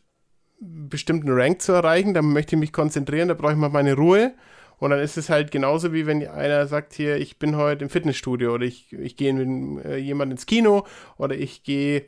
bestimmten 0.60 1.30
Rank 1.30 1.62
zu 1.62 1.74
erreichen, 1.74 2.14
dann 2.14 2.26
möchte 2.34 2.56
ich 2.56 2.60
mich 2.60 2.74
konzentrieren, 2.74 3.28
da 3.28 3.36
brauche 3.36 3.52
ich 3.52 3.58
mal 3.58 3.70
meine 3.70 3.94
Ruhe. 3.94 4.34
Und 4.80 4.92
dann 4.92 5.00
ist 5.00 5.18
es 5.18 5.30
halt 5.30 5.50
genauso 5.50 5.92
wie 5.92 6.06
wenn 6.06 6.28
einer 6.28 6.68
sagt 6.68 6.94
hier, 6.94 7.18
ich 7.18 7.40
bin 7.40 7.56
heute 7.56 7.84
im 7.84 7.90
Fitnessstudio 7.90 8.54
oder 8.54 8.66
ich, 8.66 8.94
ich 8.94 9.18
gehe 9.18 9.34
mit 9.34 9.86
äh, 9.86 9.98
jemand 9.98 10.32
ins 10.32 10.46
Kino 10.46 10.86
oder 11.18 11.36
ich 11.36 11.64
gehe 11.64 12.06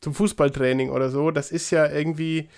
zum 0.00 0.14
Fußballtraining 0.14 0.90
oder 0.90 1.10
so. 1.10 1.32
Das 1.32 1.50
ist 1.50 1.70
ja 1.72 1.90
irgendwie, 1.90 2.48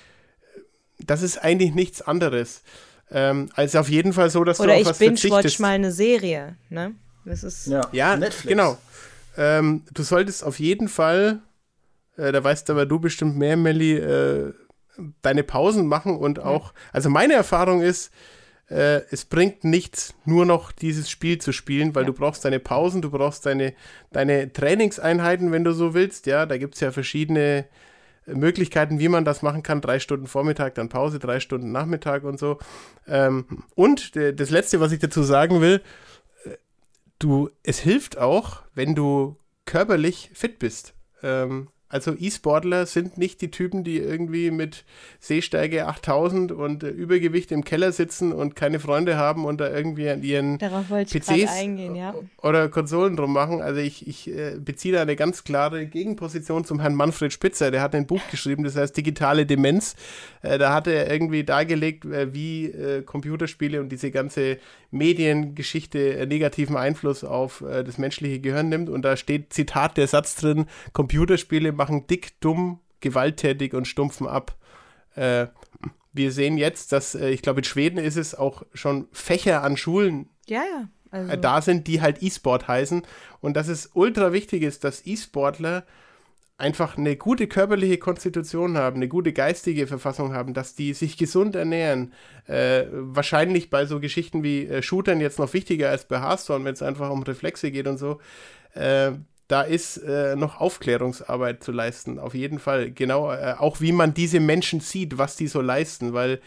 das 0.98 1.22
ist 1.22 1.38
eigentlich 1.38 1.74
nichts 1.74 2.02
anderes. 2.02 2.62
Ähm, 3.10 3.48
als 3.54 3.74
auf 3.74 3.88
jeden 3.88 4.12
Fall 4.12 4.28
so, 4.28 4.44
dass 4.44 4.60
oder 4.60 4.74
du 4.74 4.80
auf 4.80 4.86
was 4.86 4.98
verzichtest. 4.98 5.32
Oder 5.32 5.38
ich 5.38 5.44
binge-watch 5.44 5.58
mal 5.60 5.74
eine 5.74 5.92
Serie, 5.92 6.56
ne? 6.68 6.94
Das 7.24 7.42
ist 7.42 7.66
ja, 7.66 7.88
ja 7.92 8.16
Netflix. 8.16 8.48
genau. 8.48 8.76
Ähm, 9.38 9.84
du 9.94 10.02
solltest 10.02 10.42
auf 10.42 10.58
jeden 10.58 10.88
Fall, 10.88 11.40
äh, 12.16 12.32
da 12.32 12.42
weißt 12.42 12.68
aber 12.70 12.86
du 12.86 12.98
bestimmt 12.98 13.36
mehr, 13.36 13.56
Melli, 13.56 13.94
äh, 13.96 14.52
deine 15.22 15.44
Pausen 15.44 15.86
machen 15.86 16.16
und 16.16 16.40
auch, 16.40 16.74
also 16.92 17.08
meine 17.08 17.34
Erfahrung 17.34 17.80
ist, 17.80 18.12
äh, 18.68 19.02
es 19.12 19.24
bringt 19.24 19.62
nichts, 19.62 20.14
nur 20.24 20.44
noch 20.44 20.72
dieses 20.72 21.08
Spiel 21.08 21.38
zu 21.38 21.52
spielen, 21.52 21.94
weil 21.94 22.02
ja. 22.02 22.08
du 22.08 22.14
brauchst 22.14 22.44
deine 22.44 22.58
Pausen, 22.58 23.00
du 23.00 23.12
brauchst 23.12 23.46
deine, 23.46 23.74
deine 24.10 24.52
Trainingseinheiten, 24.52 25.52
wenn 25.52 25.62
du 25.62 25.72
so 25.72 25.94
willst. 25.94 26.26
Ja, 26.26 26.44
da 26.44 26.58
gibt 26.58 26.74
es 26.74 26.80
ja 26.80 26.90
verschiedene 26.90 27.66
Möglichkeiten, 28.26 28.98
wie 28.98 29.08
man 29.08 29.24
das 29.24 29.42
machen 29.42 29.62
kann. 29.62 29.80
Drei 29.80 30.00
Stunden 30.00 30.26
Vormittag, 30.26 30.74
dann 30.74 30.88
Pause, 30.88 31.20
drei 31.20 31.38
Stunden 31.38 31.70
Nachmittag 31.70 32.24
und 32.24 32.40
so. 32.40 32.58
Ähm, 33.06 33.46
und 33.76 34.16
das 34.16 34.50
Letzte, 34.50 34.80
was 34.80 34.90
ich 34.90 34.98
dazu 34.98 35.22
sagen 35.22 35.60
will, 35.60 35.76
äh, 35.76 36.07
du, 37.18 37.50
es 37.62 37.78
hilft 37.80 38.18
auch, 38.18 38.62
wenn 38.74 38.94
du 38.94 39.36
körperlich 39.64 40.30
fit 40.34 40.58
bist. 40.58 40.94
Ähm, 41.22 41.68
also 41.90 42.14
E-Sportler 42.18 42.84
sind 42.84 43.16
nicht 43.16 43.40
die 43.40 43.50
Typen, 43.50 43.82
die 43.82 43.96
irgendwie 43.96 44.50
mit 44.50 44.84
Sehsteige 45.20 45.86
8000 45.86 46.52
und 46.52 46.82
äh, 46.82 46.88
Übergewicht 46.88 47.50
im 47.50 47.64
Keller 47.64 47.92
sitzen 47.92 48.32
und 48.32 48.54
keine 48.54 48.78
Freunde 48.78 49.16
haben 49.16 49.46
und 49.46 49.58
da 49.58 49.70
irgendwie 49.70 50.10
an 50.10 50.22
ihren 50.22 50.58
PCs 50.58 51.50
eingehen, 51.50 51.94
ja. 51.94 52.14
oder 52.42 52.68
Konsolen 52.68 53.16
drum 53.16 53.32
machen. 53.32 53.62
Also 53.62 53.80
ich, 53.80 54.06
ich 54.06 54.28
äh, 54.28 54.58
beziehe 54.58 54.94
da 54.94 55.00
eine 55.00 55.16
ganz 55.16 55.44
klare 55.44 55.86
Gegenposition 55.86 56.66
zum 56.66 56.80
Herrn 56.80 56.94
Manfred 56.94 57.32
Spitzer. 57.32 57.70
Der 57.70 57.80
hat 57.80 57.94
ein 57.94 58.06
Buch 58.06 58.20
geschrieben, 58.30 58.64
das 58.64 58.76
heißt 58.76 58.94
Digitale 58.94 59.46
Demenz. 59.46 59.96
Äh, 60.42 60.58
da 60.58 60.74
hat 60.74 60.86
er 60.88 61.10
irgendwie 61.10 61.42
dargelegt, 61.42 62.04
wie 62.08 62.72
Computerspiele 63.04 63.80
und 63.80 63.90
diese 63.90 64.10
ganze 64.10 64.58
Mediengeschichte 64.90 66.26
negativen 66.28 66.76
Einfluss 66.76 67.24
auf 67.24 67.64
das 67.66 67.98
menschliche 67.98 68.40
Gehirn 68.40 68.68
nimmt. 68.68 68.88
Und 68.88 69.02
da 69.02 69.16
steht 69.16 69.52
Zitat 69.52 69.96
der 69.96 70.06
Satz 70.06 70.36
drin, 70.36 70.66
Computerspiele 70.92 71.72
machen 71.78 72.06
dick, 72.06 72.38
dumm, 72.40 72.80
gewalttätig 73.00 73.72
und 73.72 73.88
stumpfen 73.88 74.26
ab. 74.26 74.56
Äh, 75.14 75.46
wir 76.12 76.32
sehen 76.32 76.58
jetzt, 76.58 76.92
dass, 76.92 77.14
äh, 77.14 77.30
ich 77.30 77.40
glaube, 77.40 77.60
in 77.60 77.64
Schweden 77.64 77.98
ist 77.98 78.16
es 78.16 78.34
auch 78.34 78.64
schon 78.74 79.08
Fächer 79.12 79.62
an 79.62 79.78
Schulen 79.78 80.28
ja, 80.48 80.62
ja. 80.62 80.88
Also. 81.10 81.32
Äh, 81.32 81.38
da 81.38 81.62
sind, 81.62 81.86
die 81.86 82.00
halt 82.00 82.22
E-Sport 82.22 82.68
heißen. 82.68 83.02
Und 83.40 83.56
dass 83.56 83.68
es 83.68 83.90
ultra 83.94 84.32
wichtig 84.32 84.62
ist, 84.62 84.84
dass 84.84 85.06
E-Sportler 85.06 85.84
einfach 86.58 86.98
eine 86.98 87.16
gute 87.16 87.46
körperliche 87.46 87.98
Konstitution 87.98 88.76
haben, 88.76 88.96
eine 88.96 89.08
gute 89.08 89.32
geistige 89.32 89.86
Verfassung 89.86 90.34
haben, 90.34 90.54
dass 90.54 90.74
die 90.74 90.92
sich 90.92 91.16
gesund 91.16 91.54
ernähren. 91.54 92.12
Äh, 92.46 92.86
wahrscheinlich 92.90 93.70
bei 93.70 93.86
so 93.86 94.00
Geschichten 94.00 94.42
wie 94.42 94.66
äh, 94.66 94.82
Shootern 94.82 95.20
jetzt 95.20 95.38
noch 95.38 95.52
wichtiger 95.54 95.90
als 95.90 96.08
bei 96.08 96.20
Hearthstone, 96.20 96.64
wenn 96.64 96.74
es 96.74 96.82
einfach 96.82 97.10
um 97.10 97.22
Reflexe 97.22 97.70
geht 97.70 97.86
und 97.86 97.98
so. 97.98 98.20
Äh, 98.74 99.12
da 99.48 99.62
ist 99.62 99.96
äh, 99.96 100.36
noch 100.36 100.60
Aufklärungsarbeit 100.60 101.64
zu 101.64 101.72
leisten, 101.72 102.18
auf 102.18 102.34
jeden 102.34 102.58
Fall. 102.58 102.90
Genau, 102.90 103.32
äh, 103.32 103.54
auch 103.58 103.80
wie 103.80 103.92
man 103.92 104.14
diese 104.14 104.40
Menschen 104.40 104.80
sieht, 104.80 105.18
was 105.18 105.36
die 105.36 105.48
so 105.48 105.62
leisten, 105.62 106.12
weil 106.12 106.40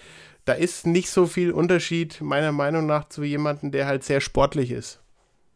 da 0.45 0.53
ist 0.53 0.87
nicht 0.87 1.09
so 1.09 1.25
viel 1.25 1.51
Unterschied, 1.51 2.21
meiner 2.21 2.51
Meinung 2.51 2.85
nach, 2.85 3.09
zu 3.09 3.23
jemandem, 3.23 3.71
der 3.71 3.87
halt 3.87 4.03
sehr 4.03 4.21
sportlich 4.21 4.71
ist. 4.71 4.99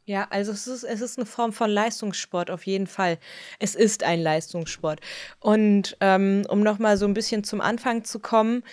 Ja, 0.08 0.28
also 0.30 0.52
es 0.52 0.68
ist, 0.68 0.84
es 0.84 1.02
ist 1.02 1.18
eine 1.18 1.26
Form 1.26 1.52
von 1.52 1.70
Leistungssport, 1.70 2.52
auf 2.52 2.64
jeden 2.68 2.86
Fall. 2.86 3.18
Es 3.58 3.74
ist 3.74 4.04
ein 4.04 4.22
Leistungssport. 4.22 5.00
Und 5.40 5.98
ähm, 6.00 6.44
um 6.48 6.62
nochmal 6.62 6.98
so 6.98 7.08
ein 7.08 7.16
bisschen 7.16 7.44
zum 7.44 7.60
Anfang 7.60 8.04
zu 8.04 8.20
kommen, 8.20 8.64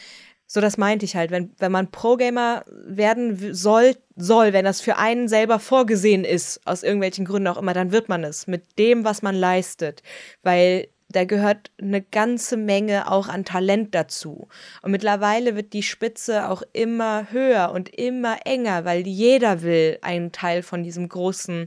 so, 0.52 0.60
das 0.60 0.76
meinte 0.76 1.06
ich 1.06 1.16
halt. 1.16 1.30
Wenn, 1.30 1.50
wenn 1.60 1.72
man 1.72 1.90
Pro-Gamer 1.90 2.66
werden 2.84 3.54
soll, 3.54 3.96
soll, 4.16 4.52
wenn 4.52 4.66
das 4.66 4.82
für 4.82 4.98
einen 4.98 5.26
selber 5.26 5.58
vorgesehen 5.58 6.26
ist, 6.26 6.60
aus 6.66 6.82
irgendwelchen 6.82 7.24
Gründen 7.24 7.48
auch 7.48 7.56
immer, 7.56 7.72
dann 7.72 7.90
wird 7.90 8.10
man 8.10 8.22
es 8.22 8.46
mit 8.46 8.78
dem, 8.78 9.02
was 9.02 9.22
man 9.22 9.34
leistet. 9.34 10.02
Weil 10.42 10.88
da 11.08 11.24
gehört 11.24 11.70
eine 11.80 12.02
ganze 12.02 12.58
Menge 12.58 13.10
auch 13.10 13.28
an 13.28 13.46
Talent 13.46 13.94
dazu. 13.94 14.46
Und 14.82 14.90
mittlerweile 14.90 15.56
wird 15.56 15.72
die 15.72 15.82
Spitze 15.82 16.50
auch 16.50 16.62
immer 16.74 17.28
höher 17.30 17.72
und 17.72 17.88
immer 17.88 18.44
enger, 18.44 18.84
weil 18.84 19.06
jeder 19.06 19.62
will 19.62 20.00
ein 20.02 20.32
Teil 20.32 20.62
von 20.62 20.82
diesem 20.82 21.08
großen 21.08 21.66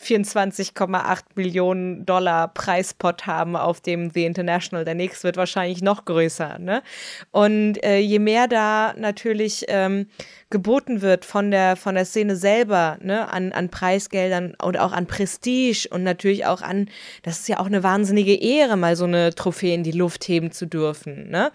24,8 0.00 1.22
Millionen 1.34 2.06
Dollar 2.06 2.48
Preispot 2.48 3.26
haben 3.26 3.56
auf 3.56 3.80
dem 3.80 4.10
The 4.10 4.24
International. 4.24 4.84
Der 4.84 4.94
nächste 4.94 5.24
wird 5.24 5.36
wahrscheinlich 5.36 5.82
noch 5.82 6.04
größer. 6.04 6.58
Ne? 6.58 6.82
Und 7.30 7.82
äh, 7.84 7.98
je 7.98 8.18
mehr 8.18 8.46
da 8.46 8.94
natürlich 8.96 9.64
ähm, 9.68 10.06
geboten 10.50 11.02
wird 11.02 11.24
von 11.24 11.50
der, 11.50 11.76
von 11.76 11.94
der 11.94 12.04
Szene 12.04 12.36
selber, 12.36 12.98
ne, 13.02 13.30
an, 13.30 13.52
an 13.52 13.68
Preisgeldern 13.68 14.54
und 14.62 14.78
auch 14.78 14.92
an 14.92 15.06
Prestige 15.06 15.88
und 15.90 16.04
natürlich 16.04 16.46
auch 16.46 16.62
an, 16.62 16.88
das 17.22 17.40
ist 17.40 17.48
ja 17.48 17.58
auch 17.58 17.66
eine 17.66 17.82
wahnsinnige 17.82 18.34
Ehre, 18.34 18.76
mal 18.76 18.96
so 18.96 19.04
eine 19.04 19.34
Trophäe 19.34 19.74
in 19.74 19.82
die 19.82 19.92
Luft 19.92 20.26
heben 20.28 20.52
zu 20.52 20.66
dürfen. 20.66 21.28
Ne? 21.28 21.50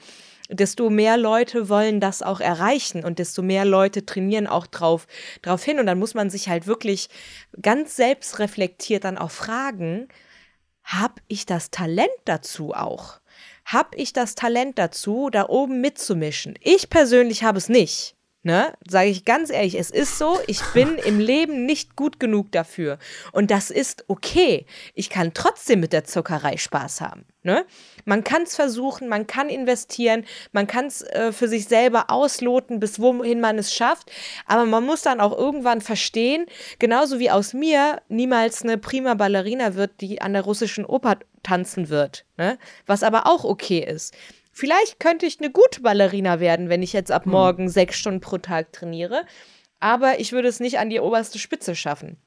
Desto 0.54 0.90
mehr 0.90 1.18
Leute 1.18 1.70
wollen 1.70 2.00
das 2.00 2.22
auch 2.22 2.40
erreichen 2.40 3.04
und 3.04 3.20
desto 3.20 3.42
mehr 3.42 3.66
Leute 3.66 4.06
trainieren 4.06 4.48
auch 4.48 4.68
drauf, 4.68 5.08
drauf 5.42 5.64
hin. 5.64 5.80
Und 5.80 5.86
dann 5.86 6.00
muss 6.00 6.14
man 6.14 6.30
sich 6.30 6.50
halt 6.50 6.68
wirklich 6.68 7.10
ganz 7.62 7.96
selbstreflektiert 7.96 9.04
dann 9.04 9.18
auch 9.18 9.32
fragen, 9.32 10.08
habe 10.84 11.16
ich 11.28 11.46
das 11.46 11.72
Talent 11.72 12.12
dazu 12.26 12.74
auch? 12.74 13.20
Habe 13.66 13.96
ich 13.98 14.14
das 14.14 14.36
Talent 14.36 14.78
dazu, 14.78 15.30
da 15.32 15.48
oben 15.48 15.80
mitzumischen? 15.82 16.56
Ich 16.62 16.90
persönlich 16.90 17.44
habe 17.44 17.58
es 17.58 17.70
nicht. 17.70 18.16
Ne, 18.46 18.74
sage 18.86 19.10
ich 19.10 19.24
ganz 19.24 19.50
ehrlich, 19.50 19.80
es 19.80 19.90
ist 19.90 20.18
so, 20.18 20.38
ich 20.48 20.62
bin 20.74 20.98
im 21.06 21.22
Leben 21.22 21.66
nicht 21.66 21.96
gut 21.96 22.20
genug 22.20 22.52
dafür. 22.52 23.00
Und 23.32 23.52
das 23.52 23.72
ist 23.72 24.04
okay. 24.10 24.66
Ich 24.96 25.10
kann 25.10 25.34
trotzdem 25.34 25.80
mit 25.80 25.94
der 25.94 26.04
Zuckerei 26.04 26.58
Spaß 26.58 27.00
haben. 27.00 27.26
Ne? 27.44 27.66
Man 28.04 28.26
kann 28.26 28.44
es 28.44 28.58
versuchen, 28.58 29.08
man 29.08 29.28
kann 29.28 29.48
investieren, 29.48 30.26
man 30.52 30.68
kann 30.68 30.88
es 30.88 31.04
äh, 31.04 31.32
für 31.32 31.48
sich 31.48 31.70
selber 31.70 32.10
ausloten, 32.10 32.82
bis 32.82 33.00
wohin 33.00 33.40
man 33.40 33.58
es 33.58 33.74
schafft. 33.74 34.12
Aber 34.46 34.66
man 34.66 34.86
muss 34.86 35.04
dann 35.04 35.22
auch 35.22 35.38
irgendwann 35.38 35.80
verstehen, 35.80 36.46
genauso 36.80 37.20
wie 37.20 37.32
aus 37.32 37.54
mir 37.54 38.02
niemals 38.10 38.62
eine 38.64 38.78
prima 38.78 39.14
Ballerina 39.14 39.76
wird, 39.76 40.02
die 40.02 40.22
an 40.22 40.34
der 40.34 40.44
russischen 40.44 40.86
Oper 40.86 41.18
tanzen 41.44 41.88
wird. 41.88 42.26
Ne? 42.36 42.58
Was 42.88 43.04
aber 43.04 43.26
auch 43.26 43.46
okay 43.46 43.80
ist. 43.80 44.14
Vielleicht 44.54 45.00
könnte 45.00 45.26
ich 45.26 45.40
eine 45.40 45.52
gute 45.52 45.82
Ballerina 45.82 46.40
werden, 46.40 46.70
wenn 46.70 46.84
ich 46.84 46.94
jetzt 46.94 47.12
ab 47.12 47.26
hm. 47.26 47.32
morgen 47.32 47.70
sechs 47.70 47.98
Stunden 47.98 48.22
pro 48.22 48.38
Tag 48.38 48.72
trainiere. 48.72 49.26
Aber 49.80 50.20
ich 50.20 50.32
würde 50.32 50.48
es 50.48 50.60
nicht 50.60 50.80
an 50.80 50.90
die 50.90 51.00
oberste 51.00 51.40
Spitze 51.40 51.76
schaffen. 51.76 52.18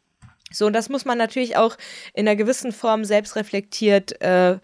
So, 0.53 0.67
und 0.67 0.75
das 0.75 0.89
muss 0.89 1.05
man 1.05 1.19
natürlich 1.19 1.57
auch 1.57 1.77
in 2.13 2.29
einer 2.29 2.37
gewissen 2.37 2.73
Form 2.73 3.05
selbstreflektiert 3.05 4.21
äh, 4.21 4.59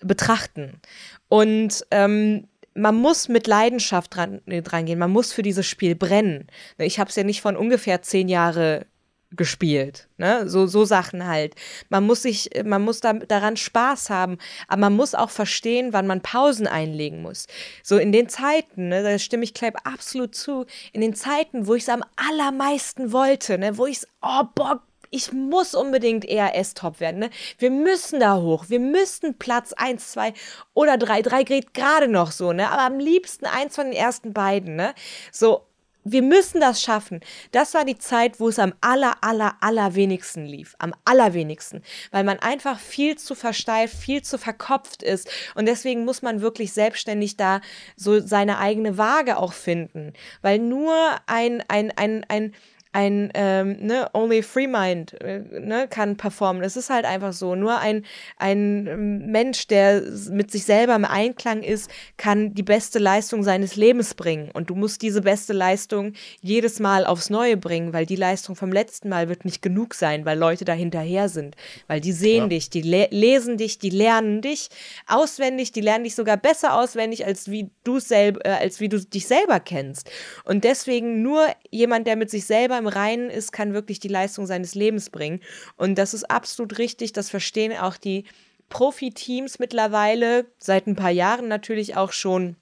betrachten. 0.00 0.80
Und 1.28 1.86
ähm, 1.90 2.48
man 2.74 2.96
muss 2.96 3.28
mit 3.28 3.46
Leidenschaft 3.46 4.16
dran, 4.16 4.40
dran 4.46 4.86
gehen. 4.86 4.98
Man 4.98 5.10
muss 5.10 5.32
für 5.32 5.42
dieses 5.42 5.66
Spiel 5.66 5.94
brennen. 5.94 6.46
Ich 6.78 6.98
habe 6.98 7.10
es 7.10 7.16
ja 7.16 7.24
nicht 7.24 7.40
von 7.40 7.56
ungefähr 7.56 8.02
zehn 8.02 8.28
Jahren 8.28 8.84
gespielt. 9.32 10.08
Ne? 10.18 10.48
So, 10.48 10.66
so 10.66 10.84
Sachen 10.84 11.26
halt. 11.26 11.54
Man 11.88 12.04
muss 12.04 12.22
sich, 12.22 12.50
man 12.64 12.82
muss 12.82 13.00
da, 13.00 13.14
daran 13.14 13.56
Spaß 13.56 14.10
haben, 14.10 14.38
aber 14.68 14.82
man 14.82 14.94
muss 14.94 15.14
auch 15.14 15.30
verstehen, 15.30 15.92
wann 15.92 16.06
man 16.06 16.22
Pausen 16.22 16.66
einlegen 16.66 17.22
muss. 17.22 17.46
So 17.82 17.98
in 17.98 18.12
den 18.12 18.28
Zeiten, 18.28 18.88
ne, 18.88 19.02
da 19.02 19.18
stimme 19.18 19.44
ich 19.44 19.54
Kleib 19.54 19.76
absolut 19.84 20.34
zu, 20.34 20.66
in 20.92 21.00
den 21.00 21.14
Zeiten, 21.14 21.66
wo 21.66 21.74
ich 21.74 21.82
es 21.82 21.88
am 21.88 22.04
allermeisten 22.16 23.12
wollte, 23.12 23.58
ne, 23.58 23.76
wo 23.78 23.86
ich 23.86 23.98
es, 23.98 24.08
oh 24.22 24.44
boah, 24.54 24.82
ich 25.10 25.32
muss 25.32 25.74
unbedingt 25.74 26.24
ERS-Top 26.24 27.00
werden. 27.00 27.20
Ne? 27.20 27.30
Wir 27.58 27.70
müssen 27.70 28.20
da 28.20 28.36
hoch. 28.36 28.66
Wir 28.68 28.80
müssten 28.80 29.38
Platz 29.38 29.72
1, 29.72 30.12
2 30.12 30.34
oder 30.74 30.98
3. 30.98 31.22
3 31.22 31.42
geht 31.44 31.74
gerade 31.74 32.08
noch 32.08 32.32
so, 32.32 32.52
ne? 32.52 32.70
Aber 32.70 32.82
am 32.82 32.98
liebsten 32.98 33.46
eins 33.46 33.76
von 33.76 33.86
den 33.86 33.94
ersten 33.94 34.32
beiden, 34.32 34.76
ne? 34.76 34.94
So, 35.30 35.62
wir 36.06 36.22
müssen 36.22 36.60
das 36.60 36.80
schaffen. 36.80 37.20
Das 37.50 37.74
war 37.74 37.84
die 37.84 37.98
Zeit, 37.98 38.38
wo 38.38 38.48
es 38.48 38.58
am 38.58 38.72
aller, 38.80 39.16
aller, 39.22 39.56
allerwenigsten 39.60 40.46
lief. 40.46 40.76
Am 40.78 40.94
allerwenigsten. 41.04 41.82
Weil 42.12 42.22
man 42.22 42.38
einfach 42.38 42.78
viel 42.78 43.16
zu 43.16 43.34
versteift, 43.34 43.96
viel 43.96 44.22
zu 44.22 44.38
verkopft 44.38 45.02
ist. 45.02 45.28
Und 45.54 45.66
deswegen 45.66 46.04
muss 46.04 46.22
man 46.22 46.40
wirklich 46.40 46.72
selbstständig 46.72 47.36
da 47.36 47.60
so 47.96 48.20
seine 48.20 48.58
eigene 48.58 48.98
Waage 48.98 49.36
auch 49.36 49.52
finden. 49.52 50.12
Weil 50.42 50.60
nur 50.60 50.94
ein, 51.26 51.62
ein, 51.68 51.90
ein, 51.96 52.24
ein, 52.28 52.54
ein 52.96 53.30
ähm, 53.34 53.76
ne, 53.78 54.08
Only 54.14 54.42
Free 54.42 54.66
Mind 54.66 55.20
äh, 55.20 55.40
ne, 55.60 55.86
kann 55.86 56.16
performen. 56.16 56.62
Es 56.62 56.78
ist 56.78 56.88
halt 56.88 57.04
einfach 57.04 57.34
so. 57.34 57.54
Nur 57.54 57.78
ein, 57.78 58.06
ein 58.38 58.86
ähm, 58.86 59.30
Mensch, 59.30 59.66
der 59.66 60.02
mit 60.30 60.50
sich 60.50 60.64
selber 60.64 60.94
im 60.94 61.04
Einklang 61.04 61.62
ist, 61.62 61.90
kann 62.16 62.54
die 62.54 62.62
beste 62.62 62.98
Leistung 62.98 63.42
seines 63.42 63.76
Lebens 63.76 64.14
bringen. 64.14 64.50
Und 64.50 64.70
du 64.70 64.74
musst 64.74 65.02
diese 65.02 65.20
beste 65.20 65.52
Leistung 65.52 66.14
jedes 66.40 66.80
Mal 66.80 67.04
aufs 67.04 67.28
Neue 67.28 67.58
bringen, 67.58 67.92
weil 67.92 68.06
die 68.06 68.16
Leistung 68.16 68.56
vom 68.56 68.72
letzten 68.72 69.10
Mal 69.10 69.28
wird 69.28 69.44
nicht 69.44 69.60
genug 69.60 69.92
sein, 69.92 70.24
weil 70.24 70.38
Leute 70.38 70.64
da 70.64 70.72
hinterher 70.72 71.28
sind. 71.28 71.54
Weil 71.88 72.00
die 72.00 72.12
sehen 72.12 72.44
ja. 72.44 72.48
dich, 72.48 72.70
die 72.70 72.80
le 72.80 73.08
lesen 73.10 73.58
dich, 73.58 73.78
die 73.78 73.90
lernen 73.90 74.40
dich 74.40 74.70
auswendig, 75.06 75.70
die 75.70 75.82
lernen 75.82 76.04
dich 76.04 76.14
sogar 76.14 76.38
besser 76.38 76.72
auswendig, 76.74 77.26
als 77.26 77.50
wie 77.50 77.68
du 77.84 77.98
selber, 78.00 78.40
äh, 78.46 78.52
als 78.52 78.80
wie 78.80 78.88
du 78.88 78.98
dich 78.98 79.26
selber 79.26 79.60
kennst. 79.60 80.10
Und 80.44 80.64
deswegen 80.64 81.20
nur 81.20 81.46
jemand, 81.70 82.06
der 82.06 82.16
mit 82.16 82.30
sich 82.30 82.46
selber 82.46 82.78
im 82.78 82.85
im 82.86 82.92
Reinen 82.92 83.30
ist, 83.30 83.52
kann 83.52 83.74
wirklich 83.74 84.00
die 84.00 84.08
Leistung 84.08 84.46
seines 84.46 84.74
Lebens 84.74 85.10
bringen. 85.10 85.40
Und 85.76 85.96
das 85.96 86.14
ist 86.14 86.30
absolut 86.30 86.78
richtig. 86.78 87.12
Das 87.12 87.30
verstehen 87.30 87.76
auch 87.76 87.96
die 87.96 88.24
Profiteams 88.68 89.58
mittlerweile, 89.58 90.46
seit 90.58 90.86
ein 90.86 90.96
paar 90.96 91.10
Jahren 91.10 91.48
natürlich 91.48 91.96
auch 91.96 92.12
schon. 92.12 92.56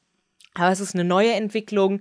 Aber 0.56 0.70
es 0.70 0.78
ist 0.78 0.94
eine 0.94 1.04
neue 1.04 1.32
Entwicklung, 1.32 2.00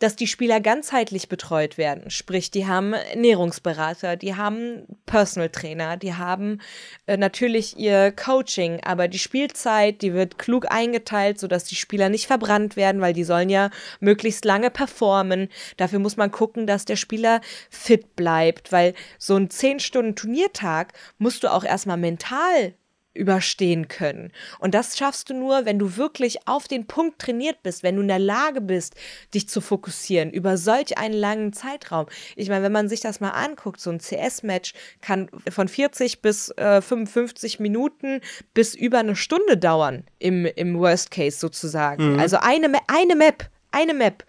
dass 0.00 0.16
die 0.16 0.26
Spieler 0.26 0.60
ganzheitlich 0.60 1.28
betreut 1.28 1.78
werden. 1.78 2.10
Sprich, 2.10 2.50
die 2.50 2.66
haben 2.66 2.92
Ernährungsberater, 2.92 4.16
die 4.16 4.34
haben 4.34 4.84
Personal 5.06 5.50
Trainer, 5.50 5.96
die 5.96 6.14
haben 6.14 6.60
äh, 7.06 7.16
natürlich 7.16 7.78
ihr 7.78 8.10
Coaching, 8.10 8.80
aber 8.84 9.06
die 9.06 9.20
Spielzeit, 9.20 10.02
die 10.02 10.12
wird 10.14 10.38
klug 10.38 10.66
eingeteilt, 10.68 11.38
sodass 11.38 11.62
die 11.62 11.76
Spieler 11.76 12.08
nicht 12.08 12.26
verbrannt 12.26 12.74
werden, 12.74 13.00
weil 13.00 13.12
die 13.12 13.22
sollen 13.22 13.48
ja 13.48 13.70
möglichst 14.00 14.44
lange 14.44 14.70
performen. 14.70 15.48
Dafür 15.76 16.00
muss 16.00 16.16
man 16.16 16.32
gucken, 16.32 16.66
dass 16.66 16.84
der 16.84 16.96
Spieler 16.96 17.40
fit 17.70 18.16
bleibt, 18.16 18.72
weil 18.72 18.94
so 19.18 19.36
ein 19.36 19.50
10 19.50 19.78
Stunden 19.78 20.16
Turniertag 20.16 20.92
musst 21.18 21.44
du 21.44 21.52
auch 21.52 21.62
erstmal 21.62 21.96
mental 21.96 22.74
überstehen 23.14 23.88
können. 23.88 24.32
Und 24.58 24.74
das 24.74 24.96
schaffst 24.96 25.30
du 25.30 25.34
nur, 25.34 25.64
wenn 25.64 25.78
du 25.78 25.96
wirklich 25.96 26.46
auf 26.46 26.68
den 26.68 26.86
Punkt 26.86 27.18
trainiert 27.18 27.62
bist, 27.62 27.82
wenn 27.82 27.96
du 27.96 28.02
in 28.02 28.08
der 28.08 28.18
Lage 28.18 28.60
bist, 28.60 28.94
dich 29.34 29.48
zu 29.48 29.60
fokussieren 29.60 30.30
über 30.30 30.56
solch 30.56 30.98
einen 30.98 31.14
langen 31.14 31.52
Zeitraum. 31.52 32.06
Ich 32.36 32.48
meine, 32.48 32.64
wenn 32.64 32.72
man 32.72 32.88
sich 32.88 33.00
das 33.00 33.20
mal 33.20 33.30
anguckt, 33.30 33.80
so 33.80 33.90
ein 33.90 33.98
CS-Match 33.98 34.72
kann 35.00 35.28
von 35.50 35.68
40 35.68 36.22
bis 36.22 36.50
äh, 36.56 36.80
55 36.80 37.60
Minuten 37.60 38.20
bis 38.54 38.74
über 38.74 38.98
eine 38.98 39.16
Stunde 39.16 39.56
dauern, 39.56 40.04
im, 40.18 40.46
im 40.46 40.78
Worst 40.78 41.10
Case 41.10 41.38
sozusagen. 41.38 42.14
Mhm. 42.14 42.20
Also 42.20 42.38
eine, 42.38 42.72
eine 42.88 43.16
Map, 43.16 43.48
eine 43.70 43.94
Map 43.94 44.24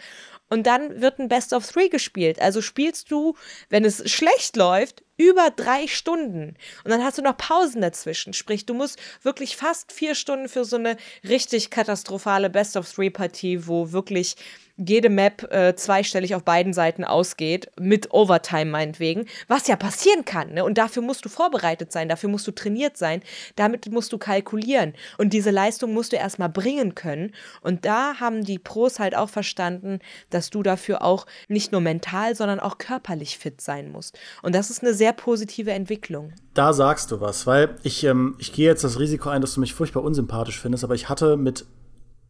und 0.53 0.67
dann 0.67 1.01
wird 1.01 1.17
ein 1.17 1.29
Best 1.29 1.51
of 1.51 1.65
Three 1.65 1.89
gespielt. 1.89 2.39
Also 2.39 2.61
spielst 2.61 3.09
du, 3.09 3.35
wenn 3.69 3.85
es 3.85 4.11
schlecht 4.11 4.55
läuft, 4.55 5.03
über 5.17 5.49
drei 5.55 5.87
Stunden. 5.87 6.55
Und 6.83 6.91
dann 6.91 7.03
hast 7.03 7.17
du 7.17 7.21
noch 7.21 7.37
Pausen 7.37 7.81
dazwischen. 7.81 8.33
Sprich, 8.33 8.65
du 8.65 8.73
musst 8.73 8.99
wirklich 9.21 9.55
fast 9.55 9.91
vier 9.91 10.15
Stunden 10.15 10.49
für 10.49 10.65
so 10.65 10.75
eine 10.75 10.97
richtig 11.27 11.69
katastrophale 11.69 12.49
Best 12.49 12.77
of 12.77 12.91
Three 12.91 13.09
Partie, 13.09 13.67
wo 13.67 13.91
wirklich 13.91 14.35
jede 14.75 15.09
Map 15.09 15.51
äh, 15.51 15.75
zweistellig 15.75 16.33
auf 16.33 16.43
beiden 16.43 16.73
Seiten 16.73 17.03
ausgeht, 17.03 17.69
mit 17.79 18.11
Overtime 18.11 18.65
meinetwegen, 18.65 19.27
was 19.47 19.67
ja 19.67 19.75
passieren 19.75 20.25
kann. 20.25 20.53
Ne? 20.53 20.63
Und 20.65 20.77
dafür 20.79 21.03
musst 21.03 21.25
du 21.25 21.29
vorbereitet 21.29 21.91
sein, 21.91 22.09
dafür 22.09 22.29
musst 22.29 22.47
du 22.47 22.51
trainiert 22.51 22.97
sein, 22.97 23.21
damit 23.55 23.91
musst 23.91 24.11
du 24.13 24.17
kalkulieren. 24.17 24.93
Und 25.17 25.33
diese 25.33 25.51
Leistung 25.51 25.93
musst 25.93 26.11
du 26.11 26.17
erstmal 26.17 26.49
bringen 26.49 26.95
können. 26.95 27.33
Und 27.61 27.85
da 27.85 28.19
haben 28.19 28.43
die 28.43 28.57
Pros 28.57 28.99
halt 28.99 29.15
auch 29.15 29.29
verstanden, 29.29 29.99
dass 30.31 30.49
du 30.49 30.63
dafür 30.63 31.03
auch 31.03 31.27
nicht 31.47 31.71
nur 31.71 31.81
mental, 31.81 32.35
sondern 32.35 32.59
auch 32.59 32.79
körperlich 32.79 33.37
fit 33.37 33.61
sein 33.61 33.91
musst. 33.91 34.17
Und 34.41 34.55
das 34.55 34.71
ist 34.71 34.81
eine 34.81 34.95
sehr 34.95 35.02
positive 35.11 35.71
Entwicklung. 35.71 36.33
Da 36.53 36.71
sagst 36.71 37.11
du 37.11 37.19
was, 37.19 37.45
weil 37.45 37.75
ich, 37.83 38.03
ähm, 38.03 38.35
ich 38.37 38.53
gehe 38.53 38.67
jetzt 38.67 38.83
das 38.83 38.99
Risiko 38.99 39.29
ein, 39.29 39.41
dass 39.41 39.55
du 39.55 39.59
mich 39.59 39.73
furchtbar 39.73 40.03
unsympathisch 40.03 40.59
findest, 40.59 40.83
aber 40.83 40.95
ich 40.95 41.09
hatte 41.09 41.35
mit 41.35 41.65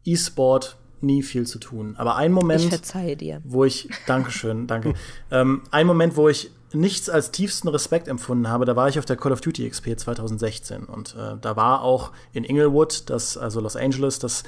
E-Sport 0.04 0.76
nie 1.00 1.22
viel 1.22 1.46
zu 1.46 1.58
tun. 1.58 1.94
Aber 1.98 2.16
ein 2.16 2.32
Moment, 2.32 2.72
ich 2.72 3.38
wo 3.44 3.64
ich, 3.64 3.88
Dankeschön, 4.06 4.66
danke. 4.66 4.94
ähm, 5.30 5.62
ein 5.70 5.86
Moment, 5.86 6.16
wo 6.16 6.28
ich 6.28 6.50
nichts 6.72 7.08
als 7.08 7.30
tiefsten 7.30 7.68
Respekt 7.68 8.08
empfunden 8.08 8.48
habe, 8.48 8.64
da 8.64 8.74
war 8.74 8.88
ich 8.88 8.98
auf 8.98 9.04
der 9.04 9.16
Call 9.16 9.32
of 9.32 9.40
Duty 9.40 9.68
XP 9.68 9.98
2016 9.98 10.84
und 10.84 11.14
äh, 11.14 11.36
da 11.40 11.56
war 11.56 11.82
auch 11.82 12.10
in 12.32 12.44
Inglewood, 12.44 13.08
das 13.10 13.36
also 13.36 13.60
Los 13.60 13.76
Angeles, 13.76 14.18
das 14.18 14.42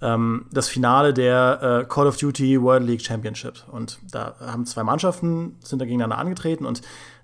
ähm, 0.00 0.46
das 0.52 0.68
Finale 0.68 1.12
der 1.12 1.82
äh, 1.82 1.88
Call 1.88 2.06
of 2.06 2.16
Duty 2.16 2.60
World 2.62 2.86
League 2.86 3.02
Championship 3.02 3.64
und 3.70 3.98
da 4.10 4.34
haben 4.40 4.66
zwei 4.66 4.84
Mannschaften 4.84 5.56
sind 5.60 5.80
da 5.80 5.84
gegeneinander 5.84 6.18
angetreten 6.18 6.66
und 6.66 6.82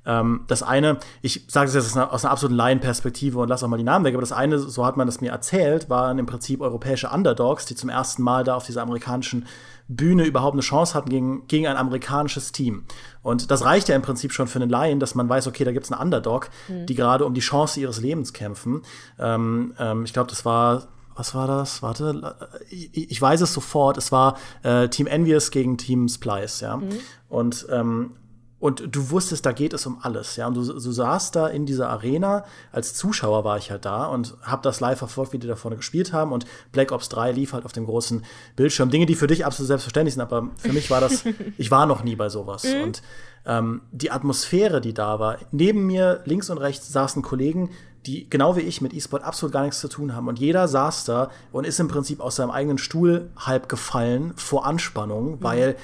Ähm, 0.08 0.40
das 0.46 0.62
eine, 0.62 0.96
ich 1.20 1.44
sage 1.48 1.68
es 1.68 1.74
jetzt 1.74 1.96
aus 1.96 2.24
einer, 2.24 2.32
absoluten 2.32 2.56
Laienperspektive 2.56 3.38
und 3.38 3.48
lasse 3.48 3.66
auch 3.66 3.68
mal 3.68 3.76
die 3.76 3.84
Namen 3.84 4.06
weg, 4.06 4.14
aber 4.14 4.22
das 4.22 4.32
eine, 4.32 4.58
so 4.58 4.86
hat 4.86 4.96
man 4.96 5.06
das 5.06 5.20
mir 5.20 5.30
erzählt, 5.30 5.90
waren 5.90 6.18
im 6.18 6.24
Prinzip 6.24 6.62
europäische 6.62 7.10
Underdogs, 7.10 7.66
die 7.66 7.74
zum 7.74 7.90
ersten 7.90 8.22
Mal 8.22 8.42
da 8.42 8.56
auf 8.56 8.64
dieser 8.64 8.82
amerikanischen 8.82 9.46
Bühne 9.86 10.24
überhaupt 10.24 10.54
eine 10.54 10.62
Chance 10.62 10.94
hatten 10.94 11.10
gegen, 11.10 11.46
gegen 11.46 11.66
ein 11.66 11.76
amerikanisches 11.76 12.52
Team. 12.52 12.84
Und 13.22 13.50
das 13.50 13.64
reicht 13.64 13.88
ja 13.88 13.96
im 13.96 14.02
Prinzip 14.02 14.32
schon 14.32 14.46
für 14.46 14.58
einen 14.58 14.70
Laien, 14.70 14.98
dass 14.98 15.14
man 15.14 15.28
weiß, 15.28 15.46
okay, 15.46 15.64
da 15.64 15.72
gibt 15.72 15.84
es 15.84 15.92
einen 15.92 16.00
Underdog, 16.00 16.48
mhm. 16.68 16.86
die 16.86 16.94
gerade 16.94 17.26
um 17.26 17.34
die 17.34 17.40
Chance 17.40 17.78
ihres 17.78 18.00
Lebens 18.00 18.32
kämpfen. 18.32 18.82
Ähm, 19.18 19.74
ähm, 19.78 20.04
ich 20.04 20.14
glaube, 20.14 20.30
das 20.30 20.44
war 20.44 20.88
was 21.14 21.34
war 21.34 21.48
das? 21.48 21.82
Warte, 21.82 22.36
ich, 22.70 23.10
ich, 23.10 23.20
weiß 23.20 23.40
es 23.40 23.52
sofort. 23.52 23.98
Es 23.98 24.12
war 24.12 24.38
äh, 24.62 24.88
Team 24.88 25.08
Envious 25.08 25.50
gegen 25.50 25.76
Team 25.76 26.06
Splice, 26.06 26.60
ja. 26.60 26.76
Mhm. 26.76 26.90
Und 27.28 27.66
ähm, 27.72 28.12
und 28.60 28.88
du 28.90 29.10
wusstest, 29.10 29.46
da 29.46 29.52
geht 29.52 29.72
es 29.72 29.86
um 29.86 29.98
alles, 30.02 30.34
ja. 30.34 30.48
Und 30.48 30.54
du, 30.54 30.64
du 30.64 30.78
saßt 30.78 31.36
da 31.36 31.46
in 31.46 31.64
dieser 31.64 31.90
Arena, 31.90 32.44
als 32.72 32.92
Zuschauer 32.94 33.44
war 33.44 33.56
ich 33.56 33.70
halt 33.70 33.84
da 33.84 34.06
und 34.06 34.36
hab 34.42 34.62
das 34.64 34.80
live 34.80 34.98
verfolgt, 34.98 35.32
wie 35.32 35.38
die 35.38 35.46
da 35.46 35.54
vorne 35.54 35.76
gespielt 35.76 36.12
haben. 36.12 36.32
Und 36.32 36.44
Black 36.72 36.90
Ops 36.90 37.08
3 37.08 37.30
lief 37.32 37.52
halt 37.52 37.64
auf 37.64 37.72
dem 37.72 37.86
großen 37.86 38.24
Bildschirm. 38.56 38.90
Dinge, 38.90 39.06
die 39.06 39.14
für 39.14 39.28
dich 39.28 39.46
absolut 39.46 39.68
selbstverständlich 39.68 40.14
sind, 40.14 40.22
aber 40.22 40.48
für 40.56 40.72
mich 40.72 40.90
war 40.90 41.00
das, 41.00 41.22
ich 41.56 41.70
war 41.70 41.86
noch 41.86 42.02
nie 42.02 42.16
bei 42.16 42.28
sowas. 42.28 42.64
Mhm. 42.64 42.82
Und 42.82 43.02
ähm, 43.46 43.82
die 43.92 44.10
Atmosphäre, 44.10 44.80
die 44.80 44.92
da 44.92 45.20
war, 45.20 45.38
neben 45.52 45.86
mir, 45.86 46.22
links 46.24 46.50
und 46.50 46.58
rechts, 46.58 46.92
saßen 46.92 47.22
Kollegen, 47.22 47.70
die 48.06 48.28
genau 48.28 48.56
wie 48.56 48.62
ich 48.62 48.80
mit 48.80 48.92
E-Sport 48.92 49.22
absolut 49.22 49.52
gar 49.52 49.62
nichts 49.62 49.78
zu 49.78 49.88
tun 49.88 50.16
haben. 50.16 50.26
Und 50.26 50.40
jeder 50.40 50.66
saß 50.66 51.04
da 51.04 51.30
und 51.52 51.64
ist 51.64 51.78
im 51.78 51.86
Prinzip 51.86 52.20
aus 52.20 52.34
seinem 52.34 52.50
eigenen 52.50 52.78
Stuhl 52.78 53.30
halb 53.36 53.68
gefallen 53.68 54.32
vor 54.34 54.66
Anspannung, 54.66 55.32
mhm. 55.32 55.42
weil 55.42 55.76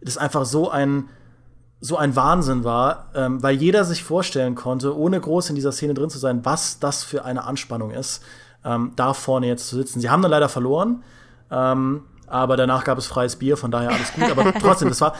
das 0.00 0.16
einfach 0.16 0.46
so 0.46 0.70
ein 0.70 1.10
so 1.80 1.96
ein 1.96 2.16
Wahnsinn 2.16 2.64
war, 2.64 3.10
ähm, 3.14 3.42
weil 3.42 3.56
jeder 3.56 3.84
sich 3.84 4.02
vorstellen 4.02 4.54
konnte, 4.54 4.96
ohne 4.96 5.20
groß 5.20 5.50
in 5.50 5.56
dieser 5.56 5.72
Szene 5.72 5.94
drin 5.94 6.10
zu 6.10 6.18
sein, 6.18 6.44
was 6.44 6.78
das 6.78 7.04
für 7.04 7.24
eine 7.24 7.44
Anspannung 7.44 7.90
ist, 7.90 8.22
ähm, 8.64 8.92
da 8.96 9.12
vorne 9.12 9.46
jetzt 9.46 9.68
zu 9.68 9.76
sitzen. 9.76 10.00
Sie 10.00 10.10
haben 10.10 10.22
dann 10.22 10.30
leider 10.30 10.48
verloren, 10.48 11.02
ähm, 11.50 12.02
aber 12.26 12.56
danach 12.56 12.84
gab 12.84 12.98
es 12.98 13.06
freies 13.06 13.36
Bier, 13.36 13.56
von 13.56 13.70
daher 13.70 13.90
alles 13.90 14.12
gut. 14.12 14.30
Aber 14.30 14.52
trotzdem, 14.60 14.88
das 14.88 15.00
war, 15.00 15.14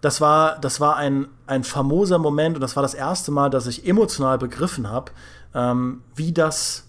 das 0.00 0.20
war, 0.20 0.58
das 0.58 0.80
war 0.80 0.96
ein, 0.96 1.28
ein 1.46 1.64
famoser 1.64 2.18
Moment 2.18 2.56
und 2.56 2.60
das 2.60 2.76
war 2.76 2.82
das 2.82 2.94
erste 2.94 3.30
Mal, 3.30 3.48
dass 3.48 3.66
ich 3.66 3.86
emotional 3.86 4.38
begriffen 4.38 4.90
habe, 4.90 5.12
ähm, 5.54 6.02
wie 6.16 6.32
das, 6.32 6.88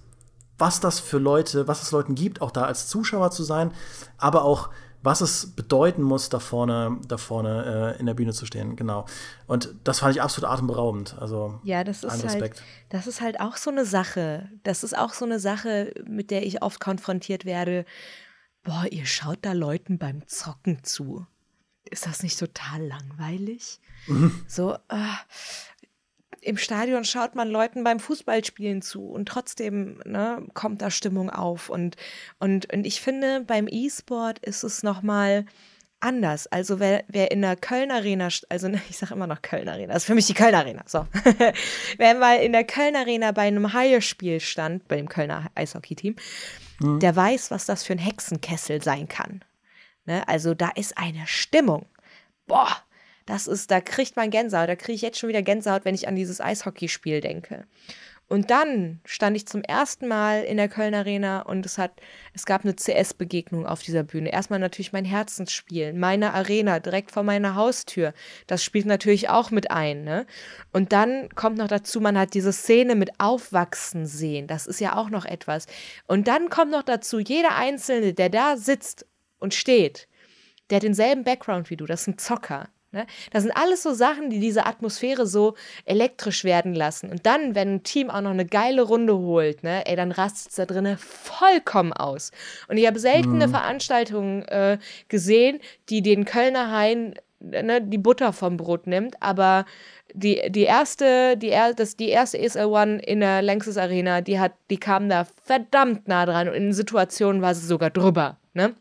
was 0.58 0.80
das 0.80 1.00
für 1.00 1.20
Leute, 1.20 1.68
was 1.68 1.84
es 1.84 1.92
Leuten 1.92 2.16
gibt, 2.16 2.42
auch 2.42 2.52
da 2.52 2.64
als 2.64 2.88
Zuschauer 2.88 3.32
zu 3.32 3.44
sein, 3.44 3.72
aber 4.18 4.44
auch 4.44 4.70
was 5.04 5.22
es 5.22 5.56
bedeuten 5.56 6.04
muss, 6.04 6.30
da 6.30 6.40
vorne, 6.40 7.00
da 7.08 7.18
vorne 7.18 7.96
äh, 7.96 8.00
in 8.00 8.06
der 8.06 8.14
Bühne 8.14 8.34
zu 8.34 8.46
stehen. 8.46 8.76
Genau. 8.76 9.06
Und 9.48 9.74
das 9.84 10.00
fand 10.00 10.16
ich 10.16 10.22
absolut 10.22 10.50
atemberaubend. 10.50 11.16
Also 11.20 11.60
ja, 11.64 11.84
das 11.84 12.04
ist 12.04 12.24
halt, 12.28 12.62
das 12.90 13.08
ist 13.08 13.22
halt 13.22 13.40
auch 13.40 13.58
so 13.58 13.72
eine 13.72 13.86
Sache. 13.86 14.50
Das 14.64 14.84
ist 14.84 14.98
auch 14.98 15.14
so 15.14 15.26
eine 15.26 15.40
Sache, 15.40 15.94
mit 16.06 16.32
der 16.32 16.46
ich 16.46 16.62
oft 16.62 16.80
konfrontiert 16.80 17.46
werde. 17.46 17.86
Boah, 18.64 18.86
ihr 18.92 19.06
schaut 19.06 19.40
da 19.42 19.54
Leuten 19.54 19.98
beim 19.98 20.28
Zocken 20.28 20.84
zu. 20.84 21.26
Ist 21.90 22.06
das 22.06 22.22
nicht 22.22 22.38
total 22.38 22.86
langweilig? 22.86 23.80
Mhm. 24.08 24.44
So, 24.48 24.74
äh, 24.74 25.14
im 26.42 26.58
Stadion 26.58 27.06
schaut 27.06 27.36
man 27.36 27.50
Leuten 27.50 27.84
beim 27.84 28.00
Fußballspielen 28.00 28.82
zu 28.82 29.06
und 29.06 29.28
trotzdem 29.28 30.02
ne, 30.06 30.44
kommt 30.54 30.82
da 30.82 30.90
Stimmung 30.90 31.30
auf. 31.30 31.70
Und, 31.70 31.96
und, 32.40 32.72
und 32.74 32.86
ich 32.86 33.00
finde, 33.00 33.42
beim 33.46 33.68
E-Sport 33.70 34.40
ist 34.40 34.64
es 34.64 34.82
nochmal 34.82 35.46
anders. 36.00 36.48
Also 36.48 36.80
wer, 36.80 37.04
wer 37.08 37.32
in 37.32 37.42
der 37.42 37.56
Köln 37.56 37.92
Arena, 37.92 38.30
also 38.50 38.70
ich 38.90 38.98
sage 38.98 39.14
immer 39.14 39.28
noch 39.28 39.44
Köln 39.44 39.70
Arena, 39.70 39.94
das 39.94 40.04
ist 40.04 40.08
für 40.08 40.16
mich 40.16 40.26
die 40.26 40.34
Köln 40.34 40.56
Arena, 40.56 40.82
so. 40.88 41.06
wer 41.98 42.16
mal 42.16 42.38
in 42.38 42.54
der 42.54 42.64
Köln 42.64 42.96
Arena 42.96 43.32
bei 43.32 43.44
einem 43.44 43.72
Haie-Spiel 43.72 44.40
stand, 44.40 44.88
bei 44.88 44.98
dem 44.98 45.10
Kölner 45.10 45.52
Eishockey-Team, 45.54 46.16
mhm. 46.80 47.00
der 47.00 47.16
weiß, 47.16 47.52
was 47.52 47.68
das 47.68 47.84
für 47.84 47.94
ein 47.94 48.00
Hexenkessel 48.00 48.82
sein 48.82 49.08
kann. 49.08 49.44
Ne? 50.06 50.28
Also 50.28 50.56
da 50.56 50.70
ist 50.70 50.98
eine 50.98 51.28
Stimmung. 51.28 51.86
Boah, 52.48 52.84
das 53.26 53.48
ist, 53.48 53.72
da 53.72 53.82
kriegt 53.82 54.16
man 54.16 54.30
Gänsehaut. 54.30 54.70
Da 54.70 54.76
kriege 54.76 54.96
ich 54.96 55.02
jetzt 55.02 55.20
schon 55.20 55.30
wieder 55.30 55.42
Gänsehaut, 55.42 55.86
wenn 55.86 55.96
ich 55.96 56.08
an 56.08 56.16
dieses 56.16 56.42
Eishockeyspiel 56.42 57.22
denke. 57.22 57.66
Und 58.32 58.50
dann 58.50 59.02
stand 59.04 59.36
ich 59.36 59.46
zum 59.46 59.62
ersten 59.62 60.08
Mal 60.08 60.44
in 60.44 60.56
der 60.56 60.70
Köln 60.70 60.96
Arena 60.96 61.42
und 61.42 61.66
es 61.66 61.78
hat, 61.78 61.92
es 62.34 62.46
gab 62.46 62.64
eine 62.64 62.74
CS-Begegnung 62.74 63.66
auf 63.66 63.82
dieser 63.82 64.04
Bühne. 64.04 64.32
Erstmal 64.32 64.60
natürlich 64.60 64.94
mein 64.94 65.04
Herzensspiel, 65.04 65.92
meine 65.92 66.34
Arena 66.34 66.80
direkt 66.80 67.12
vor 67.12 67.24
meiner 67.24 67.56
Haustür. 67.56 68.14
Das 68.48 68.64
spielt 68.64 68.86
natürlich 68.86 69.28
auch 69.28 69.52
mit 69.52 69.70
ein, 69.70 70.06
ne? 70.06 70.26
Und 70.72 70.94
dann 70.94 71.28
kommt 71.36 71.58
noch 71.58 71.68
dazu, 71.68 72.00
man 72.00 72.18
hat 72.18 72.34
diese 72.34 72.54
Szene 72.54 72.96
mit 72.96 73.20
Aufwachsen 73.20 74.06
sehen. 74.06 74.48
Das 74.48 74.66
ist 74.66 74.80
ja 74.80 74.96
auch 74.96 75.10
noch 75.10 75.26
etwas. 75.26 75.66
Und 76.08 76.30
dann 76.30 76.50
kommt 76.50 76.72
noch 76.72 76.84
dazu, 76.84 77.20
jeder 77.20 77.58
Einzelne, 77.58 78.14
der 78.14 78.30
da 78.30 78.56
sitzt 78.56 79.06
und 79.40 79.54
steht, 79.54 80.08
der 80.70 80.78
hat 80.78 80.84
denselben 80.84 81.26
Background 81.26 81.70
wie 81.70 81.76
du. 81.76 81.86
Das 81.86 82.08
ein 82.08 82.18
Zocker. 82.18 82.70
Ne? 82.92 83.06
Das 83.32 83.44
sind 83.44 83.52
alles 83.52 83.84
so 83.84 83.94
Sachen, 83.94 84.30
die 84.30 84.40
diese 84.40 84.66
Atmosphäre 84.66 85.26
so 85.26 85.56
elektrisch 85.86 86.44
werden 86.44 86.74
lassen. 86.74 87.10
Und 87.10 87.26
dann, 87.26 87.56
wenn 87.56 87.76
ein 87.76 87.84
Team 87.84 88.10
auch 88.10 88.22
noch 88.22 88.32
eine 88.32 88.46
geile 88.46 88.82
Runde 88.82 89.18
holt, 89.18 89.64
ne, 89.64 89.86
ey, 89.88 89.96
dann 89.96 90.12
rastet 90.12 90.50
es 90.52 90.56
da 90.58 90.66
drinnen 90.66 90.98
vollkommen 90.98 91.94
aus. 91.94 92.32
Und 92.68 92.78
ich 92.78 92.86
habe 92.88 93.00
selten 93.00 93.36
eine 93.36 93.48
mhm. 93.48 93.52
Veranstaltung 93.52 94.44
äh, 94.44 94.78
gesehen, 95.08 95.60
die 95.90 96.02
den 96.02 96.26
Kölner 96.26 96.72
Hain 96.72 97.16
ne, 97.40 97.82
die 97.82 97.98
Butter 97.98 98.34
vom 98.34 98.58
Brot 98.58 98.88
nimmt, 98.88 99.16
aber 99.22 99.66
die, 100.14 100.42
die 100.50 100.64
erste, 100.64 101.38
die, 101.38 101.50
er, 101.50 101.74
das, 101.74 101.96
die 101.96 102.10
erste 102.10 102.38
ESL 102.38 102.66
One 102.66 103.02
in 103.02 103.22
der 103.22 103.42
Lanxess 103.42 103.78
Arena, 103.78 104.22
die 104.22 104.40
hat, 104.40 104.54
die 104.70 104.78
kam 104.78 105.10
da 105.10 105.26
verdammt 105.44 106.08
nah 106.08 106.26
dran 106.26 106.50
und 106.50 106.56
in 106.56 106.74
Situationen 106.74 107.42
war 107.42 107.56
sie 107.56 107.66
sogar 107.66 107.90
drüber. 107.90 108.38
Ne? 108.54 108.76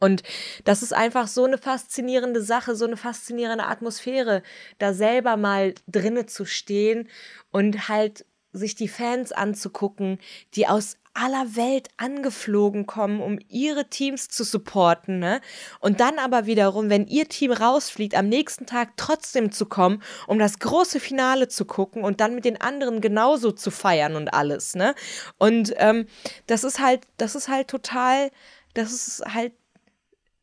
Und 0.00 0.22
das 0.64 0.82
ist 0.82 0.92
einfach 0.92 1.28
so 1.28 1.44
eine 1.44 1.58
faszinierende 1.58 2.42
Sache, 2.42 2.76
so 2.76 2.84
eine 2.84 2.96
faszinierende 2.96 3.66
Atmosphäre, 3.66 4.42
da 4.78 4.92
selber 4.92 5.36
mal 5.36 5.74
drinne 5.86 6.26
zu 6.26 6.44
stehen 6.44 7.08
und 7.50 7.88
halt 7.88 8.26
sich 8.52 8.74
die 8.74 8.88
Fans 8.88 9.32
anzugucken, 9.32 10.18
die 10.54 10.66
aus 10.68 10.96
aller 11.14 11.54
Welt 11.54 11.88
angeflogen 11.96 12.86
kommen, 12.86 13.20
um 13.20 13.38
ihre 13.48 13.88
Teams 13.88 14.28
zu 14.28 14.42
supporten, 14.42 15.20
ne? 15.20 15.40
Und 15.78 16.00
dann 16.00 16.18
aber 16.18 16.46
wiederum, 16.46 16.90
wenn 16.90 17.06
ihr 17.06 17.28
Team 17.28 17.52
rausfliegt, 17.52 18.16
am 18.16 18.28
nächsten 18.28 18.66
Tag 18.66 18.96
trotzdem 18.96 19.52
zu 19.52 19.66
kommen, 19.66 20.02
um 20.26 20.40
das 20.40 20.58
große 20.58 20.98
Finale 20.98 21.46
zu 21.46 21.64
gucken 21.66 22.02
und 22.02 22.20
dann 22.20 22.34
mit 22.34 22.44
den 22.44 22.60
anderen 22.60 23.00
genauso 23.00 23.52
zu 23.52 23.70
feiern 23.70 24.16
und 24.16 24.34
alles, 24.34 24.74
ne? 24.74 24.94
Und 25.38 25.72
ähm, 25.76 26.06
das 26.48 26.64
ist 26.64 26.80
halt, 26.80 27.06
das 27.16 27.36
ist 27.36 27.48
halt 27.48 27.68
total, 27.68 28.30
das 28.74 28.92
ist 28.92 29.22
halt 29.32 29.52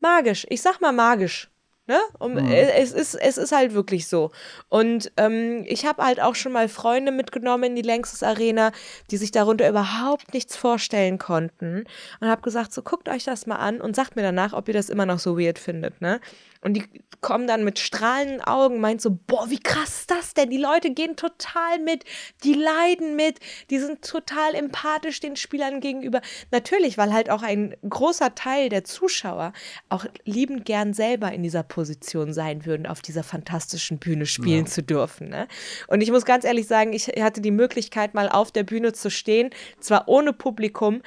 magisch. 0.02 0.46
Ich 0.50 0.62
sag 0.62 0.82
mal 0.82 0.92
magisch. 0.92 1.50
Ne? 1.88 2.00
Um, 2.20 2.36
mhm. 2.36 2.48
es, 2.48 2.94
ist, 2.94 3.16
es 3.16 3.38
ist 3.38 3.52
halt 3.52 3.74
wirklich 3.74 4.08
so. 4.08 4.32
Und 4.70 5.12
ähm, 5.18 5.66
ich 5.68 5.86
habe 5.86 6.06
halt 6.06 6.22
auch 6.22 6.36
schon 6.36 6.52
mal 6.52 6.70
Freunde 6.70 7.12
mitgenommen 7.12 7.64
in 7.64 7.76
die 7.76 7.82
Längstes 7.82 8.24
Arena, 8.24 8.72
die 9.10 9.18
sich 9.18 9.32
darunter 9.32 9.68
überhaupt 9.68 10.34
nichts 10.34 10.56
vorstellen 10.56 11.18
konnten. 11.18 11.86
Und 12.20 12.28
habe 12.30 12.44
gesagt, 12.44 12.72
so 12.72 12.82
guckt 12.82 13.10
euch 13.10 13.26
das 13.26 13.46
mal 13.48 13.58
an 13.58 13.82
und 13.82 13.96
sagt 13.96 14.16
mir 14.16 14.22
danach, 14.22 14.54
ob 14.54 14.68
ihr 14.68 14.74
das 14.74 14.90
immer 14.90 15.06
noch 15.06 15.20
so 15.20 15.38
weird 15.38 15.60
findet. 15.60 16.00
Ne? 16.02 16.22
Und 16.62 16.76
die 16.76 16.84
kommen 17.22 17.48
dann 17.48 17.64
mit 17.64 17.80
strahlenden 17.80 18.42
Augen, 18.42 18.80
meint 18.80 19.02
so, 19.02 19.12
boah, 19.12 19.50
wie 19.50 19.60
krass 19.60 20.02
ist 20.02 20.12
das 20.12 20.34
denn? 20.34 20.50
Die 20.50 20.58
Leute 20.58 20.92
gehen 20.92 21.16
total 21.16 21.80
mit, 21.80 22.04
die 22.44 22.54
leiden 22.54 23.16
mit, 23.16 23.40
die 23.70 23.80
sind 23.80 24.04
total 24.04 24.56
empathisch 24.56 25.20
den 25.20 25.36
Spielern 25.36 25.80
gegenüber. 25.80 26.22
Natürlich, 26.52 26.98
weil 26.98 27.14
halt 27.14 27.30
auch 27.30 27.44
ein 27.44 27.76
großer 27.88 28.36
Teil 28.36 28.70
der 28.70 28.84
Zuschauer 28.84 29.54
auch 29.90 30.06
liebend 30.26 30.66
gern 30.66 30.94
selber 30.94 31.32
in 31.32 31.44
dieser 31.44 31.64
Position 31.64 32.34
sein 32.34 32.66
würden, 32.66 32.88
auf 32.88 33.02
dieser 33.02 33.24
fantastischen 33.24 34.00
Bühne 34.00 34.26
spielen 34.26 34.66
ja. 34.66 34.72
zu 34.72 34.84
dürfen. 34.84 35.30
Ne? 35.30 35.48
Und 35.88 36.02
ich 36.02 36.12
muss 36.12 36.26
ganz 36.26 36.44
ehrlich 36.44 36.68
sagen, 36.68 36.94
ich 36.94 37.08
hatte 37.08 37.42
die 37.42 37.52
Möglichkeit, 37.52 38.14
mal 38.14 38.30
auf 38.30 38.52
der 38.52 38.64
Bühne 38.64 38.94
zu 38.94 39.10
stehen, 39.10 39.52
zwar 39.80 40.08
ohne 40.08 40.34
Publikum, 40.34 41.02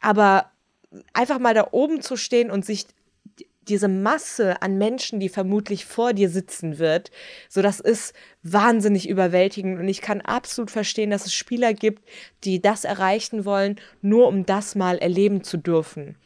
aber 0.00 0.50
einfach 1.12 1.38
mal 1.38 1.54
da 1.54 1.68
oben 1.72 2.00
zu 2.02 2.16
stehen 2.16 2.50
und 2.50 2.64
sich 2.64 2.86
diese 3.68 3.88
Masse 3.88 4.60
an 4.62 4.78
Menschen, 4.78 5.20
die 5.20 5.28
vermutlich 5.28 5.84
vor 5.84 6.12
dir 6.12 6.28
sitzen 6.28 6.78
wird, 6.78 7.10
so 7.48 7.62
das 7.62 7.80
ist 7.80 8.14
wahnsinnig 8.42 9.08
überwältigend 9.08 9.78
und 9.78 9.88
ich 9.88 10.00
kann 10.00 10.20
absolut 10.20 10.70
verstehen, 10.70 11.10
dass 11.10 11.26
es 11.26 11.34
Spieler 11.34 11.74
gibt, 11.74 12.02
die 12.44 12.60
das 12.60 12.84
erreichen 12.84 13.44
wollen, 13.44 13.80
nur 14.02 14.28
um 14.28 14.46
das 14.46 14.74
mal 14.74 14.98
erleben 14.98 15.44
zu 15.44 15.56
dürfen. 15.56 16.16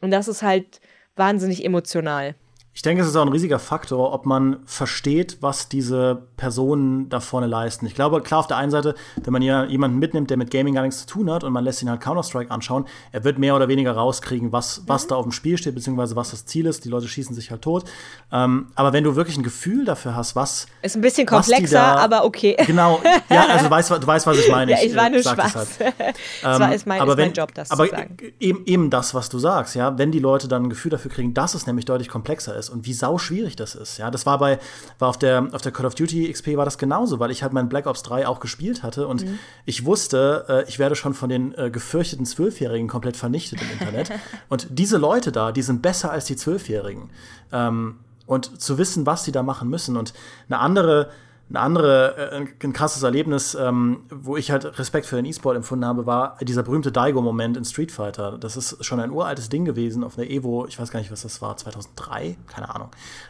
Und 0.00 0.10
das 0.10 0.28
ist 0.28 0.42
halt 0.42 0.80
wahnsinnig 1.16 1.64
emotional. 1.64 2.34
Ich 2.76 2.82
denke, 2.82 3.02
es 3.02 3.08
ist 3.08 3.16
auch 3.16 3.22
ein 3.22 3.30
riesiger 3.30 3.58
Faktor, 3.58 4.12
ob 4.12 4.26
man 4.26 4.58
versteht, 4.66 5.38
was 5.40 5.70
diese 5.70 6.24
Personen 6.36 7.08
da 7.08 7.20
vorne 7.20 7.46
leisten. 7.46 7.86
Ich 7.86 7.94
glaube, 7.94 8.20
klar, 8.20 8.40
auf 8.40 8.48
der 8.48 8.58
einen 8.58 8.70
Seite, 8.70 8.94
wenn 9.24 9.32
man 9.32 9.40
jemanden 9.40 9.98
mitnimmt, 9.98 10.28
der 10.28 10.36
mit 10.36 10.50
Gaming 10.50 10.74
gar 10.74 10.82
nichts 10.82 11.00
zu 11.00 11.06
tun 11.06 11.30
hat 11.30 11.42
und 11.42 11.54
man 11.54 11.64
lässt 11.64 11.80
ihn 11.80 11.88
halt 11.88 12.02
Counter-Strike 12.02 12.50
anschauen, 12.50 12.84
er 13.12 13.24
wird 13.24 13.38
mehr 13.38 13.56
oder 13.56 13.68
weniger 13.68 13.92
rauskriegen, 13.92 14.52
was, 14.52 14.82
was 14.86 15.04
mhm. 15.04 15.08
da 15.08 15.14
auf 15.14 15.22
dem 15.22 15.32
Spiel 15.32 15.56
steht, 15.56 15.74
beziehungsweise 15.74 16.16
was 16.16 16.32
das 16.32 16.44
Ziel 16.44 16.66
ist. 16.66 16.84
Die 16.84 16.90
Leute 16.90 17.08
schießen 17.08 17.34
sich 17.34 17.50
halt 17.50 17.62
tot. 17.62 17.84
Ähm, 18.30 18.68
aber 18.74 18.92
wenn 18.92 19.04
du 19.04 19.16
wirklich 19.16 19.38
ein 19.38 19.42
Gefühl 19.42 19.86
dafür 19.86 20.14
hast, 20.14 20.36
was. 20.36 20.66
Ist 20.82 20.96
ein 20.96 21.00
bisschen 21.00 21.26
komplexer, 21.26 21.78
da, 21.78 21.96
aber 21.96 22.26
okay. 22.26 22.58
Genau, 22.66 23.00
ja, 23.30 23.46
also 23.46 23.64
du 23.64 23.70
weißt, 23.70 23.90
du 23.90 24.06
weißt 24.06 24.26
was 24.26 24.38
ich 24.38 24.50
meine. 24.50 24.72
ja, 24.72 24.78
ich 24.82 24.94
war 24.94 25.08
nur 25.08 25.22
Spaß. 25.22 25.54
Halt. 25.54 25.68
das 26.42 26.60
war, 26.60 26.74
ist 26.74 26.86
mein, 26.86 27.00
aber 27.00 27.12
ist 27.12 27.18
mein 27.20 27.32
Job, 27.32 27.54
das 27.54 27.70
aber 27.70 27.88
zu 27.88 27.96
sagen. 27.96 28.18
Eben, 28.38 28.66
eben 28.66 28.90
das, 28.90 29.14
was 29.14 29.30
du 29.30 29.38
sagst, 29.38 29.76
ja. 29.76 29.96
Wenn 29.96 30.12
die 30.12 30.18
Leute 30.18 30.46
dann 30.46 30.64
ein 30.64 30.68
Gefühl 30.68 30.90
dafür 30.90 31.10
kriegen, 31.10 31.32
dass 31.32 31.54
es 31.54 31.66
nämlich 31.66 31.86
deutlich 31.86 32.10
komplexer 32.10 32.54
ist 32.54 32.65
ist 32.66 32.70
und 32.70 32.86
wie 32.86 32.92
sau 32.92 33.18
schwierig 33.18 33.56
das 33.56 33.74
ist. 33.74 33.98
Ja, 33.98 34.10
das 34.10 34.26
war 34.26 34.38
bei, 34.38 34.58
war 34.98 35.08
auf 35.08 35.18
der, 35.18 35.48
auf 35.52 35.62
der 35.62 35.72
Call 35.72 35.86
of 35.86 35.94
Duty 35.94 36.30
XP 36.30 36.56
war 36.56 36.64
das 36.64 36.78
genauso, 36.78 37.18
weil 37.18 37.30
ich 37.30 37.42
halt 37.42 37.52
mein 37.52 37.68
Black 37.68 37.86
Ops 37.86 38.02
3 38.02 38.26
auch 38.26 38.40
gespielt 38.40 38.82
hatte 38.82 39.06
und 39.06 39.24
mhm. 39.24 39.38
ich 39.64 39.84
wusste, 39.84 40.44
äh, 40.48 40.68
ich 40.68 40.78
werde 40.78 40.96
schon 40.96 41.14
von 41.14 41.28
den 41.28 41.54
äh, 41.54 41.70
gefürchteten 41.70 42.26
Zwölfjährigen 42.26 42.88
komplett 42.88 43.16
vernichtet 43.16 43.60
im 43.62 43.70
Internet. 43.70 44.10
und 44.48 44.68
diese 44.70 44.98
Leute 44.98 45.32
da, 45.32 45.52
die 45.52 45.62
sind 45.62 45.82
besser 45.82 46.10
als 46.10 46.26
die 46.26 46.36
Zwölfjährigen. 46.36 47.10
Ähm, 47.52 48.00
und 48.26 48.60
zu 48.60 48.76
wissen, 48.76 49.06
was 49.06 49.24
sie 49.24 49.32
da 49.32 49.42
machen 49.42 49.68
müssen. 49.68 49.96
Und 49.96 50.12
eine 50.48 50.58
andere, 50.58 51.10
eine 51.48 51.60
andere, 51.60 52.32
äh, 52.32 52.66
ein 52.66 52.72
krasses 52.72 53.02
Erlebnis, 53.02 53.54
ähm, 53.54 54.00
wo 54.10 54.36
ich 54.36 54.50
halt 54.50 54.78
Respekt 54.78 55.06
für 55.06 55.16
den 55.16 55.24
E-Sport 55.24 55.56
empfunden 55.56 55.84
habe, 55.84 56.04
war 56.04 56.38
dieser 56.42 56.64
berühmte 56.64 56.90
Daigo-Moment 56.90 57.56
in 57.56 57.64
Street 57.64 57.92
Fighter. 57.92 58.36
Das 58.38 58.56
ist 58.56 58.84
schon 58.84 58.98
ein 58.98 59.10
uraltes 59.10 59.48
Ding 59.48 59.64
gewesen 59.64 60.02
auf 60.02 60.18
einer 60.18 60.28
Evo, 60.28 60.66
ich 60.66 60.78
weiß 60.78 60.90
gar 60.90 60.98
nicht, 60.98 61.12
was 61.12 61.22
das 61.22 61.40
war, 61.42 61.56
2003? 61.56 62.36
Keine 62.48 62.74
Ahnung. 62.74 62.88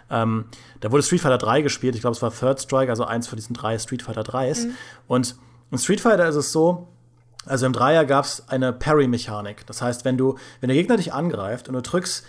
Ähm, 0.08 0.46
da 0.80 0.90
wurde 0.90 1.02
Street 1.02 1.20
Fighter 1.20 1.38
3 1.38 1.60
gespielt, 1.60 1.94
ich 1.94 2.00
glaube, 2.00 2.16
es 2.16 2.22
war 2.22 2.32
Third 2.32 2.60
Strike, 2.60 2.90
also 2.90 3.04
eins 3.04 3.28
von 3.28 3.36
diesen 3.36 3.54
drei 3.54 3.78
Street 3.78 4.02
Fighter 4.02 4.22
3s. 4.22 4.66
Mhm. 4.66 4.74
Und 5.08 5.36
in 5.70 5.78
Street 5.78 6.00
Fighter 6.00 6.26
ist 6.26 6.36
es 6.36 6.52
so, 6.52 6.88
also 7.44 7.66
im 7.66 7.72
Dreier 7.72 8.04
gab 8.06 8.24
es 8.24 8.48
eine 8.48 8.72
Parry-Mechanik. 8.72 9.66
Das 9.66 9.82
heißt, 9.82 10.04
wenn 10.04 10.16
du, 10.16 10.36
wenn 10.60 10.68
der 10.68 10.76
Gegner 10.76 10.96
dich 10.96 11.12
angreift 11.12 11.68
und 11.68 11.74
du 11.74 11.82
drückst, 11.82 12.24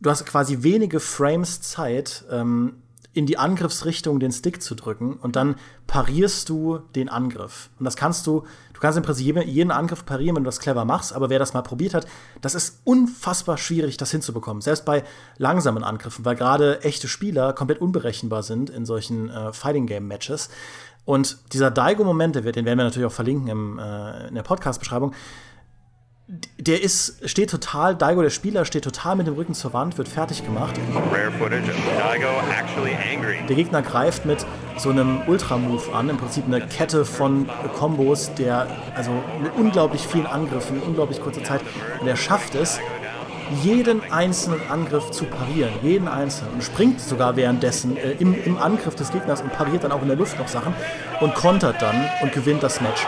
du 0.00 0.10
hast 0.10 0.24
quasi 0.26 0.62
wenige 0.62 1.00
Frames 1.00 1.60
Zeit, 1.60 2.24
ähm, 2.30 2.82
in 3.14 3.26
die 3.26 3.38
Angriffsrichtung 3.38 4.18
den 4.18 4.32
Stick 4.32 4.60
zu 4.60 4.74
drücken 4.74 5.14
und 5.14 5.36
dann 5.36 5.54
parierst 5.86 6.48
du 6.48 6.80
den 6.94 7.08
Angriff. 7.08 7.70
Und 7.78 7.84
das 7.84 7.96
kannst 7.96 8.26
du, 8.26 8.42
du 8.72 8.80
kannst 8.80 8.98
im 8.98 9.04
Prinzip 9.04 9.36
jeden 9.46 9.70
Angriff 9.70 10.04
parieren, 10.04 10.36
wenn 10.36 10.44
du 10.44 10.48
das 10.48 10.58
clever 10.58 10.84
machst, 10.84 11.12
aber 11.12 11.30
wer 11.30 11.38
das 11.38 11.54
mal 11.54 11.62
probiert 11.62 11.94
hat, 11.94 12.06
das 12.40 12.54
ist 12.54 12.80
unfassbar 12.84 13.56
schwierig, 13.56 13.96
das 13.96 14.10
hinzubekommen. 14.10 14.60
Selbst 14.60 14.84
bei 14.84 15.04
langsamen 15.38 15.84
Angriffen, 15.84 16.24
weil 16.24 16.34
gerade 16.34 16.82
echte 16.82 17.06
Spieler 17.06 17.52
komplett 17.52 17.80
unberechenbar 17.80 18.42
sind 18.42 18.68
in 18.68 18.84
solchen 18.84 19.30
äh, 19.30 19.52
Fighting 19.52 19.86
Game 19.86 20.08
Matches. 20.08 20.50
Und 21.04 21.38
dieser 21.52 21.70
Daigo-Moment, 21.70 22.34
den 22.34 22.44
werden 22.44 22.66
wir 22.66 22.76
natürlich 22.76 23.06
auch 23.06 23.12
verlinken 23.12 23.48
im, 23.48 23.78
äh, 23.78 24.28
in 24.28 24.34
der 24.34 24.42
Podcast-Beschreibung, 24.42 25.14
der 26.26 26.82
ist, 26.82 27.28
steht 27.28 27.50
total, 27.50 27.94
Daigo, 27.94 28.22
der 28.22 28.30
Spieler, 28.30 28.64
steht 28.64 28.84
total 28.84 29.16
mit 29.16 29.26
dem 29.26 29.34
Rücken 29.34 29.52
zur 29.52 29.74
Wand, 29.74 29.98
wird 29.98 30.08
fertig 30.08 30.44
gemacht. 30.44 30.74
Der 33.48 33.56
Gegner 33.56 33.82
greift 33.82 34.24
mit 34.24 34.46
so 34.78 34.88
einem 34.88 35.20
Ultra-Move 35.26 35.94
an, 35.94 36.08
im 36.08 36.16
Prinzip 36.16 36.46
eine 36.46 36.66
Kette 36.66 37.04
von 37.04 37.48
Kombos, 37.74 38.32
der, 38.34 38.66
also 38.94 39.10
mit 39.42 39.54
unglaublich 39.54 40.06
vielen 40.06 40.26
Angriffen, 40.26 40.76
in 40.76 40.82
unglaublich 40.82 41.20
kurzer 41.20 41.44
Zeit, 41.44 41.60
und 42.00 42.08
er 42.08 42.16
schafft 42.16 42.54
es, 42.54 42.80
jeden 43.62 44.10
einzelnen 44.10 44.60
Angriff 44.70 45.10
zu 45.10 45.26
parieren, 45.26 45.74
jeden 45.82 46.08
einzelnen. 46.08 46.54
Und 46.54 46.64
springt 46.64 46.98
sogar 47.00 47.36
währenddessen 47.36 47.98
äh, 47.98 48.12
im, 48.12 48.34
im 48.42 48.56
Angriff 48.56 48.94
des 48.94 49.12
Gegners 49.12 49.42
und 49.42 49.52
pariert 49.52 49.84
dann 49.84 49.92
auch 49.92 50.00
in 50.00 50.08
der 50.08 50.16
Luft 50.16 50.38
noch 50.38 50.48
Sachen 50.48 50.74
und 51.20 51.34
kontert 51.34 51.82
dann 51.82 52.08
und 52.22 52.32
gewinnt 52.32 52.62
das 52.62 52.80
Match. 52.80 53.06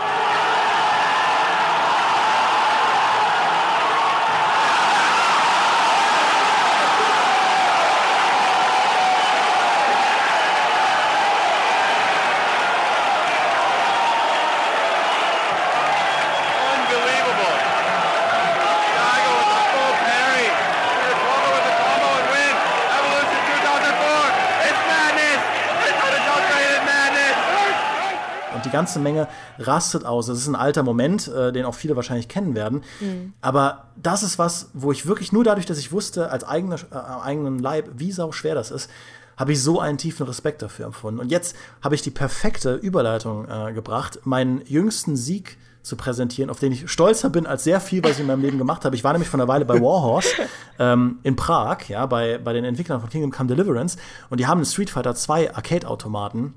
Ganze 28.77 28.99
Menge 28.99 29.29
rastet 29.59 30.05
aus. 30.05 30.27
Das 30.27 30.39
ist 30.39 30.47
ein 30.47 30.55
alter 30.55 30.83
Moment, 30.83 31.29
äh, 31.29 31.53
den 31.53 31.65
auch 31.65 31.75
viele 31.75 31.97
wahrscheinlich 31.97 32.29
kennen 32.29 32.55
werden. 32.55 32.83
Mhm. 33.01 33.33
Aber 33.41 33.89
das 33.97 34.23
ist 34.23 34.39
was, 34.39 34.71
wo 34.75 34.93
ich 34.93 35.07
wirklich 35.07 35.33
nur 35.33 35.45
dadurch, 35.45 35.67
dass 35.67 35.79
ich 35.79 35.93
wusste, 35.93 36.31
als 36.31 36.45
eigener, 36.45 36.77
äh, 36.93 36.97
eigenen 37.23 37.59
Leib, 37.59 37.89
wie 37.97 38.13
sau 38.13 38.33
schwer 38.33 38.55
das 38.55 38.71
ist, 38.71 38.91
habe 39.37 39.53
ich 39.53 39.63
so 39.63 39.81
einen 39.81 39.99
tiefen 39.99 40.27
Respekt 40.27 40.63
dafür 40.63 40.87
empfunden. 40.87 41.21
Und 41.21 41.31
jetzt 41.31 41.57
habe 41.83 41.95
ich 41.95 42.03
die 42.03 42.11
perfekte 42.11 42.75
Überleitung 42.75 43.47
äh, 43.49 43.73
gebracht, 43.73 44.21
meinen 44.25 44.63
jüngsten 44.67 45.17
Sieg 45.17 45.59
zu 45.87 45.97
präsentieren, 45.97 46.51
auf 46.51 46.59
den 46.59 46.73
ich 46.73 46.91
stolzer 46.91 47.31
bin 47.31 47.47
als 47.47 47.63
sehr 47.63 47.81
viel, 47.81 48.03
was 48.03 48.13
ich 48.13 48.21
in 48.21 48.27
meinem 48.27 48.43
Leben 48.43 48.59
gemacht 48.59 48.85
habe. 48.85 48.97
Ich 48.97 49.05
war 49.05 49.13
nämlich 49.13 49.29
vor 49.29 49.39
einer 49.39 49.47
Weile 49.47 49.65
bei 49.65 49.75
Warhorse 49.75 50.29
ähm, 50.81 51.19
in 51.23 51.37
Prag, 51.37 51.89
ja, 51.89 52.07
bei, 52.07 52.39
bei 52.39 52.53
den 52.53 52.65
Entwicklern 52.65 53.01
von 53.01 53.09
Kingdom 53.09 53.31
Come 53.31 53.49
Deliverance. 53.49 53.97
Und 54.29 54.41
die 54.41 54.47
haben 54.47 54.59
einen 54.59 54.67
Street 54.67 54.91
Fighter 54.91 55.15
2 55.15 55.55
Arcade-Automaten 55.55 56.55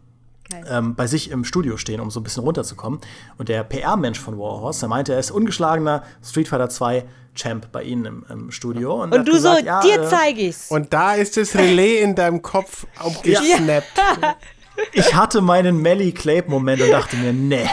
ähm, 0.70 0.96
bei 0.96 1.08
sich 1.08 1.32
im 1.32 1.44
Studio 1.44 1.78
stehen, 1.78 2.00
um 2.00 2.12
so 2.12 2.20
ein 2.20 2.24
bisschen 2.24 2.44
runterzukommen. 2.44 3.00
Und 3.38 3.50
der 3.50 3.64
PR-Mensch 3.64 4.20
von 4.20 4.38
Warhorse, 4.38 4.82
der 4.82 4.90
meinte, 4.90 5.14
er 5.14 5.20
ist 5.20 5.32
ungeschlagener 5.32 6.04
Street 6.24 6.48
Fighter 6.48 6.70
2 6.70 7.06
Champ 7.36 7.72
bei 7.72 7.84
ihnen 7.84 8.06
im, 8.06 8.26
im 8.30 8.52
Studio. 8.52 9.02
Und, 9.04 9.14
und 9.14 9.28
du 9.28 9.34
gesagt, 9.34 9.60
so, 9.60 9.66
ja, 9.66 9.82
dir 9.82 10.02
äh, 10.02 10.08
zeige 10.08 10.42
ich's. 10.42 10.70
Und 10.70 10.94
da 10.94 11.14
ist 11.14 11.38
das 11.38 11.56
Relais 11.56 12.02
in 12.02 12.16
deinem 12.16 12.42
Kopf 12.42 12.86
aufgeschnappt. 12.98 13.98
Ja. 14.22 14.36
Ich 14.94 15.14
hatte 15.14 15.42
meinen 15.42 15.82
Melly 15.82 16.14
Clape-Moment 16.14 16.82
und 16.82 16.92
dachte 16.92 17.18
mir, 17.18 17.34
nee. 17.34 17.68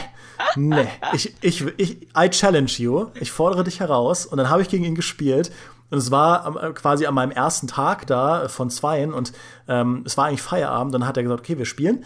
Nee, 0.56 0.88
ich, 1.12 1.34
ich, 1.40 1.64
ich, 1.76 2.02
I 2.16 2.28
challenge 2.30 2.72
you. 2.78 3.06
Ich 3.20 3.30
fordere 3.30 3.64
dich 3.64 3.78
heraus. 3.78 4.26
Und 4.26 4.38
dann 4.38 4.50
habe 4.50 4.62
ich 4.62 4.68
gegen 4.68 4.84
ihn 4.84 4.96
gespielt. 4.96 5.52
Und 5.90 5.98
es 5.98 6.10
war 6.10 6.62
äh, 6.62 6.72
quasi 6.72 7.06
an 7.06 7.14
meinem 7.14 7.30
ersten 7.30 7.68
Tag 7.68 8.06
da 8.06 8.48
von 8.48 8.70
zweien. 8.70 9.14
Und 9.14 9.32
ähm, 9.68 10.02
es 10.04 10.16
war 10.16 10.26
eigentlich 10.26 10.42
Feierabend. 10.42 10.94
Dann 10.94 11.06
hat 11.06 11.16
er 11.16 11.22
gesagt, 11.22 11.40
okay, 11.40 11.58
wir 11.58 11.64
spielen. 11.64 12.04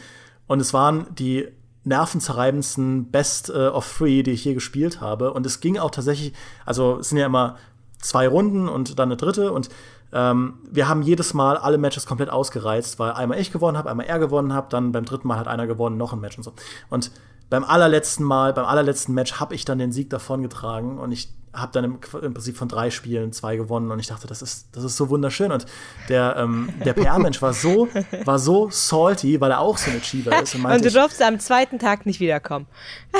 Und 0.50 0.58
es 0.58 0.74
waren 0.74 1.06
die 1.14 1.46
nervenzerreibendsten 1.84 3.12
Best 3.12 3.50
uh, 3.50 3.68
of 3.68 3.96
Three, 3.96 4.24
die 4.24 4.32
ich 4.32 4.44
je 4.44 4.52
gespielt 4.52 5.00
habe. 5.00 5.32
Und 5.32 5.46
es 5.46 5.60
ging 5.60 5.78
auch 5.78 5.92
tatsächlich, 5.92 6.32
also 6.66 6.98
es 6.98 7.10
sind 7.10 7.18
ja 7.18 7.26
immer 7.26 7.56
zwei 8.00 8.26
Runden 8.26 8.68
und 8.68 8.98
dann 8.98 9.10
eine 9.10 9.16
dritte. 9.16 9.52
Und 9.52 9.68
ähm, 10.12 10.54
wir 10.68 10.88
haben 10.88 11.02
jedes 11.02 11.34
Mal 11.34 11.56
alle 11.56 11.78
Matches 11.78 12.04
komplett 12.04 12.30
ausgereizt, 12.30 12.98
weil 12.98 13.12
einmal 13.12 13.38
ich 13.38 13.52
gewonnen 13.52 13.78
habe, 13.78 13.88
einmal 13.88 14.06
er 14.06 14.18
gewonnen 14.18 14.52
habe, 14.52 14.66
dann 14.70 14.90
beim 14.90 15.04
dritten 15.04 15.28
Mal 15.28 15.38
hat 15.38 15.46
einer 15.46 15.68
gewonnen, 15.68 15.96
noch 15.96 16.12
ein 16.12 16.18
Match 16.18 16.36
und 16.36 16.42
so. 16.42 16.52
Und 16.88 17.12
beim 17.48 17.62
allerletzten 17.62 18.26
Mal, 18.26 18.52
beim 18.52 18.64
allerletzten 18.64 19.14
Match 19.14 19.38
habe 19.38 19.54
ich 19.54 19.64
dann 19.64 19.78
den 19.78 19.92
Sieg 19.92 20.10
davongetragen 20.10 20.98
und 20.98 21.12
ich 21.12 21.32
habe 21.52 21.72
dann 21.72 21.84
im, 21.84 21.98
im, 22.22 22.34
Prinzip 22.34 22.56
von 22.56 22.68
drei 22.68 22.90
Spielen 22.90 23.32
zwei 23.32 23.56
gewonnen 23.56 23.90
und 23.90 23.98
ich 23.98 24.06
dachte, 24.06 24.26
das 24.26 24.42
ist, 24.42 24.68
das 24.72 24.84
ist 24.84 24.96
so 24.96 25.08
wunderschön. 25.08 25.50
Und 25.50 25.66
der, 26.08 26.36
ähm, 26.38 26.72
der 26.84 26.92
PR-Mensch 26.92 27.42
war 27.42 27.52
so, 27.52 27.88
war 28.24 28.38
so 28.38 28.68
salty, 28.70 29.40
weil 29.40 29.50
er 29.50 29.60
auch 29.60 29.76
so 29.76 29.90
ein 29.90 29.96
Achiever 29.96 30.42
ist. 30.42 30.54
Und, 30.54 30.64
und 30.64 30.84
du 30.84 30.90
durfst 30.90 31.20
am 31.22 31.40
zweiten 31.40 31.78
Tag 31.78 32.06
nicht 32.06 32.20
wiederkommen. 32.20 32.66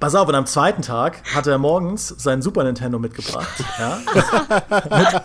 Pass 0.00 0.14
auf, 0.16 0.26
und 0.26 0.34
am 0.34 0.46
zweiten 0.46 0.82
Tag 0.82 1.22
hatte 1.34 1.52
er 1.52 1.58
morgens 1.58 2.08
sein 2.08 2.42
Super 2.42 2.64
Nintendo 2.64 2.98
mitgebracht. 2.98 3.62
Ja? 3.78 3.98
mit, 4.98 5.22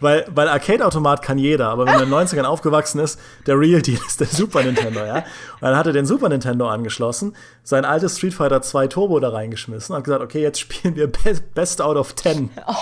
weil, 0.00 0.26
weil 0.34 0.48
Arcade-Automat 0.48 1.22
kann 1.22 1.38
jeder, 1.38 1.68
aber 1.68 1.86
wenn 1.86 1.94
man 1.94 2.02
in 2.04 2.10
den 2.10 2.18
90ern 2.18 2.44
aufgewachsen 2.44 2.98
ist, 3.00 3.20
der 3.46 3.58
Real 3.58 3.82
Deal 3.82 3.98
ist 4.06 4.20
der 4.20 4.26
Super 4.26 4.62
Nintendo, 4.62 5.00
ja. 5.04 5.16
Und 5.16 5.24
dann 5.62 5.76
hat 5.76 5.86
er 5.86 5.92
den 5.92 6.06
Super 6.06 6.28
Nintendo 6.28 6.68
angeschlossen, 6.68 7.34
sein 7.62 7.84
altes 7.84 8.16
Street 8.16 8.34
Fighter 8.34 8.62
2 8.62 8.86
Turbo 8.88 9.20
da 9.20 9.30
reingeschmissen 9.30 9.94
und 9.94 10.04
gesagt, 10.04 10.22
okay, 10.22 10.42
jetzt 10.42 10.60
spielen 10.60 10.96
wir 10.96 11.08
Best 11.08 11.82
out 11.82 11.96
of 11.96 12.14
10. 12.14 12.50
Oh. 12.66 12.74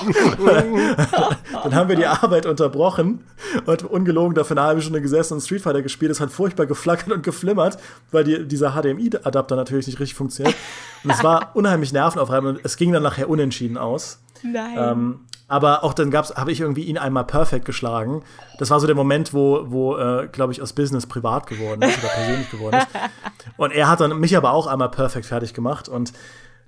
dann 1.65 1.75
haben 1.75 1.89
wir 1.89 1.97
die 1.97 2.07
Arbeit 2.07 2.47
unterbrochen 2.47 3.25
und 3.67 3.85
ungelogen 3.85 4.35
dafür 4.35 4.57
eine 4.57 4.67
halbe 4.67 4.83
Stunde 4.83 5.01
gesessen 5.01 5.35
und 5.35 5.41
Street 5.41 5.63
Fighter 5.63 5.83
gespielt. 5.83 6.11
Es 6.11 6.21
hat 6.21 6.31
furchtbar 6.31 6.67
geflackert 6.67 7.13
und 7.13 7.23
geflimmert, 7.23 7.79
weil 8.11 8.25
die, 8.25 8.47
dieser 8.47 8.73
HDMI-Adapter 8.73 9.57
natürlich 9.57 9.87
nicht 9.87 10.01
richtig 10.01 10.17
funktioniert. 10.17 10.57
Und 11.05 11.11
es 11.11 11.23
war 11.23 11.51
unheimlich 11.55 11.93
nervenaufreibend 11.93 12.59
und 12.59 12.65
es 12.65 12.77
ging 12.77 12.93
dann 12.93 13.03
nachher 13.03 13.29
unentschieden 13.29 13.79
aus. 13.79 14.21
Nein. 14.43 14.77
Ähm, 14.77 15.21
aber 15.49 15.85
auch 15.85 15.95
dann 15.95 16.11
gab's, 16.11 16.35
habe 16.35 16.51
ich 16.51 16.61
irgendwie 16.61 16.85
ihn 16.85 16.99
einmal 16.99 17.25
perfekt 17.25 17.65
geschlagen. 17.65 18.23
Das 18.59 18.71
war 18.71 18.81
so 18.81 18.87
der 18.87 18.97
Moment, 18.97 19.33
wo, 19.33 19.65
wo 19.67 19.97
äh, 19.97 20.29
glaube 20.31 20.53
ich, 20.53 20.61
aus 20.61 20.73
Business 20.73 21.07
privat 21.07 21.47
geworden 21.47 21.83
ist 21.83 21.99
oder 21.99 22.09
persönlich 22.09 22.51
geworden 22.51 22.77
ist. 22.77 22.89
Und 23.57 23.71
er 23.71 23.89
hat 23.89 24.01
dann 24.01 24.19
mich 24.19 24.37
aber 24.37 24.51
auch 24.51 24.67
einmal 24.67 24.91
perfekt 24.91 25.27
fertig 25.27 25.55
gemacht. 25.55 25.89
Und 25.89 26.13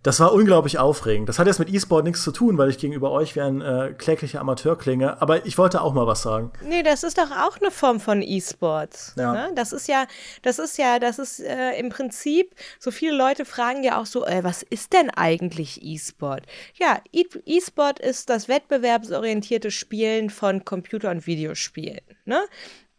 Das 0.03 0.21
war 0.21 0.33
unglaublich 0.33 0.79
aufregend. 0.79 1.29
Das 1.29 1.39
hat 1.39 1.47
jetzt 1.49 1.59
mit 1.59 1.69
E-Sport 1.73 2.05
nichts 2.05 2.23
zu 2.23 2.31
tun, 2.31 2.57
weil 2.57 2.71
ich 2.71 2.79
gegenüber 2.79 3.11
euch 3.11 3.35
wie 3.35 3.41
ein 3.41 3.61
äh, 3.61 3.95
kläglicher 3.99 4.41
Amateur 4.41 4.79
klinge. 4.79 5.21
Aber 5.21 5.45
ich 5.45 5.59
wollte 5.59 5.81
auch 5.83 5.93
mal 5.93 6.07
was 6.07 6.23
sagen. 6.23 6.53
Nee, 6.63 6.83
das 6.85 7.03
ist 7.03 7.19
doch 7.19 7.31
auch 7.33 7.57
eine 7.61 7.71
Form 7.71 7.99
von 7.99 8.23
E-Sports. 8.23 9.15
Ja. 9.19 9.33
Ne? 9.33 9.53
Das 9.55 9.73
ist 9.73 9.89
ja, 9.89 10.07
das 10.43 10.59
ist 10.59 10.79
ja, 10.79 10.99
das 10.99 11.19
ist 11.19 11.41
äh, 11.41 11.73
im 11.79 11.89
Prinzip, 11.89 12.55
so 12.79 12.91
viele 12.91 13.17
Leute 13.17 13.45
fragen 13.45 13.83
ja 13.83 14.01
auch 14.01 14.07
so, 14.07 14.25
äh, 14.25 14.45
was 14.45 14.63
ist 14.63 14.93
denn 14.93 15.11
eigentlich 15.11 15.83
E-Sport? 15.83 16.43
Ja, 16.75 17.01
E- 17.13 17.25
E-Sport 17.45 17.99
ist 17.99 18.31
das 18.31 18.49
wettbewerbsorientierte 18.49 19.71
Spielen 19.71 20.31
von 20.31 20.65
Computer- 20.65 21.11
und 21.11 21.27
Videospielen. 21.27 22.01
Ne? 22.25 22.41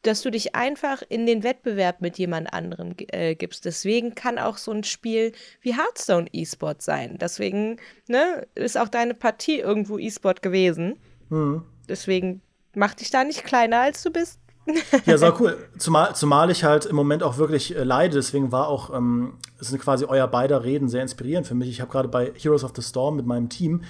Dass 0.09 0.23
du 0.23 0.31
dich 0.31 0.55
einfach 0.55 1.03
in 1.07 1.27
den 1.27 1.43
Wettbewerb 1.43 2.01
mit 2.01 2.17
jemand 2.17 2.51
anderem 2.51 2.95
äh, 3.09 3.35
gibst. 3.35 3.63
Deswegen 3.63 4.15
kann 4.15 4.39
auch 4.39 4.57
so 4.57 4.71
ein 4.71 4.83
Spiel 4.83 5.33
wie 5.61 5.77
Hearthstone 5.77 6.25
E-Sport 6.33 6.81
sein. 6.81 7.17
Deswegen 7.21 7.77
ne, 8.07 8.47
ist 8.55 8.75
auch 8.75 8.87
deine 8.87 9.13
Partie 9.13 9.59
irgendwo 9.59 9.99
E-Sport 9.99 10.41
gewesen. 10.41 10.97
Mhm. 11.29 11.61
Deswegen 11.87 12.41
mach 12.73 12.95
dich 12.95 13.11
da 13.11 13.23
nicht 13.23 13.43
kleiner, 13.43 13.81
als 13.81 14.01
du 14.01 14.09
bist. 14.09 14.39
Ja, 15.05 15.17
sau 15.17 15.35
cool. 15.39 15.57
Zumal, 15.77 16.15
zumal 16.15 16.49
ich 16.49 16.63
halt 16.63 16.85
im 16.85 16.95
Moment 16.95 17.21
auch 17.21 17.37
wirklich 17.37 17.75
äh, 17.75 17.83
leide, 17.83 18.15
deswegen 18.15 18.51
war 18.51 18.67
auch, 18.67 18.93
ähm, 18.93 19.37
sind 19.59 19.79
quasi 19.79 20.05
euer 20.05 20.27
beider 20.27 20.63
Reden 20.63 20.89
sehr 20.89 21.03
inspirierend 21.03 21.47
für 21.47 21.55
mich. 21.55 21.69
Ich 21.69 21.81
habe 21.81 21.91
gerade 21.91 22.07
bei 22.07 22.33
Heroes 22.35 22.63
of 22.63 22.71
the 22.75 22.81
Storm 22.81 23.15
mit 23.15 23.25
meinem 23.25 23.49
Team, 23.49 23.83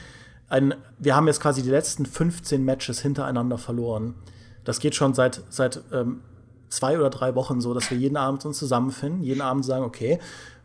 ein, 0.50 0.76
wir 0.98 1.16
haben 1.16 1.28
jetzt 1.28 1.42
quasi 1.42 1.64
die 1.64 1.70
letzten 1.70 2.06
15 2.06 2.64
Matches 2.64 3.02
hintereinander 3.02 3.58
verloren. 3.58 4.16
Das 4.70 4.80
geht 4.80 4.94
schon 4.94 5.16
seit, 5.16 5.42
seit 5.50 5.82
ähm, 5.92 6.22
zwei 6.68 7.00
oder 7.00 7.10
drei 7.10 7.34
Wochen 7.34 7.60
so, 7.60 7.74
dass 7.74 7.90
wir 7.90 7.98
jeden 7.98 8.18
Abend 8.18 8.46
uns 8.46 8.60
zusammenfinden, 8.60 9.24
jeden 9.24 9.42
Abend 9.42 9.66
sagen, 9.66 9.84
okay, 9.84 10.20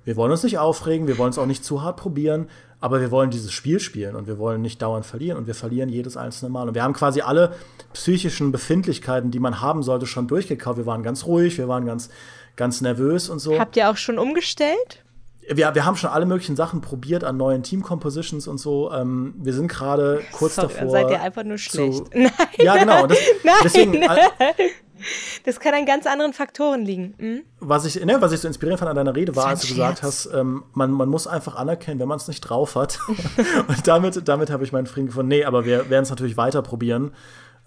wir 0.04 0.16
wollen 0.16 0.30
uns 0.30 0.42
nicht 0.42 0.58
aufregen, 0.58 1.06
wir 1.06 1.16
wollen 1.16 1.30
es 1.30 1.38
auch 1.38 1.46
nicht 1.46 1.64
zu 1.64 1.80
hart 1.80 1.96
probieren, 1.96 2.50
aber 2.82 3.00
wir 3.00 3.10
wollen 3.10 3.30
dieses 3.30 3.50
Spiel 3.50 3.80
spielen 3.80 4.14
und 4.14 4.26
wir 4.26 4.36
wollen 4.36 4.60
nicht 4.60 4.82
dauernd 4.82 5.06
verlieren 5.06 5.38
und 5.38 5.46
wir 5.46 5.54
verlieren 5.54 5.88
jedes 5.88 6.18
einzelne 6.18 6.50
Mal. 6.50 6.68
Und 6.68 6.74
wir 6.74 6.82
haben 6.82 6.92
quasi 6.92 7.22
alle 7.22 7.54
psychischen 7.94 8.52
Befindlichkeiten, 8.52 9.30
die 9.30 9.38
man 9.38 9.62
haben 9.62 9.82
sollte, 9.82 10.04
schon 10.04 10.28
durchgekaut. 10.28 10.76
Wir 10.76 10.84
waren 10.84 11.02
ganz 11.02 11.24
ruhig, 11.24 11.56
wir 11.56 11.68
waren 11.68 11.86
ganz, 11.86 12.10
ganz 12.56 12.82
nervös 12.82 13.30
und 13.30 13.38
so. 13.38 13.58
Habt 13.58 13.74
ihr 13.78 13.88
auch 13.88 13.96
schon 13.96 14.18
umgestellt? 14.18 15.02
Wir, 15.48 15.74
wir 15.74 15.84
haben 15.84 15.96
schon 15.96 16.10
alle 16.10 16.26
möglichen 16.26 16.56
Sachen 16.56 16.80
probiert 16.80 17.24
an 17.24 17.36
neuen 17.36 17.62
Team-Compositions 17.62 18.48
und 18.48 18.58
so. 18.58 18.92
Ähm, 18.92 19.34
wir 19.38 19.52
sind 19.52 19.68
gerade 19.68 20.22
kurz 20.32 20.56
Sorry, 20.56 20.68
davor. 20.68 20.80
Dann 20.80 20.90
seid 20.90 21.10
ihr 21.10 21.22
einfach 21.22 21.44
nur 21.44 21.58
schlecht. 21.58 22.06
Zu, 22.06 22.10
Nein. 22.14 22.30
Ja, 22.58 22.76
genau. 22.76 23.06
Das, 23.06 23.18
Nein. 23.44 23.54
Deswegen, 23.62 23.94
äh, 23.94 24.08
Das 25.44 25.60
kann 25.60 25.74
an 25.74 25.86
ganz 25.86 26.06
anderen 26.06 26.32
Faktoren 26.32 26.84
liegen. 26.84 27.14
Hm? 27.18 27.42
was 27.60 27.84
ich, 27.84 28.02
ne, 28.04 28.20
was 28.20 28.32
ich 28.32 28.40
so 28.40 28.48
inspirierend 28.48 28.78
fand 28.78 28.90
an 28.90 28.96
deiner 28.96 29.14
Rede 29.14 29.36
war, 29.36 29.46
als 29.46 29.62
du 29.62 29.68
gesagt 29.68 30.02
hast, 30.02 30.26
ähm, 30.32 30.64
man, 30.72 30.90
man 30.90 31.08
muss 31.08 31.26
einfach 31.26 31.56
anerkennen, 31.56 32.00
wenn 32.00 32.08
man 32.08 32.18
es 32.18 32.28
nicht 32.28 32.40
drauf 32.40 32.74
hat. 32.76 32.98
und 33.68 33.86
damit, 33.86 34.26
damit 34.28 34.50
habe 34.50 34.64
ich 34.64 34.72
meinen 34.72 34.86
Frieden 34.86 35.06
gefunden. 35.06 35.28
Nee, 35.28 35.44
aber 35.44 35.64
wir 35.64 35.90
werden 35.90 36.04
es 36.04 36.10
natürlich 36.10 36.36
weiter 36.36 36.62
probieren. 36.62 37.12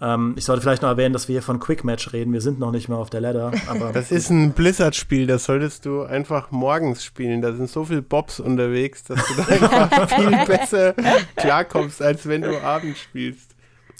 Ähm, 0.00 0.34
ich 0.36 0.44
sollte 0.44 0.62
vielleicht 0.62 0.82
noch 0.82 0.88
erwähnen, 0.88 1.12
dass 1.12 1.28
wir 1.28 1.34
hier 1.34 1.42
von 1.42 1.58
Quick 1.58 1.84
Match 1.84 2.12
reden. 2.12 2.32
Wir 2.32 2.40
sind 2.40 2.58
noch 2.58 2.70
nicht 2.70 2.88
mehr 2.88 2.98
auf 2.98 3.10
der 3.10 3.20
Ladder. 3.20 3.52
Das 3.92 4.10
ist 4.10 4.30
ein 4.30 4.52
Blizzard-Spiel, 4.52 5.26
das 5.26 5.44
solltest 5.44 5.86
du 5.86 6.02
einfach 6.02 6.50
morgens 6.50 7.04
spielen. 7.04 7.42
Da 7.42 7.52
sind 7.52 7.68
so 7.68 7.84
viele 7.84 8.02
Bobs 8.02 8.40
unterwegs, 8.40 9.04
dass 9.04 9.24
du 9.26 9.34
da 9.34 9.46
einfach 9.82 10.10
viel 10.10 10.46
besser 10.46 10.94
klarkommst, 11.36 12.02
als 12.02 12.26
wenn 12.28 12.42
du 12.42 12.62
abends 12.62 13.00
spielst. 13.00 13.48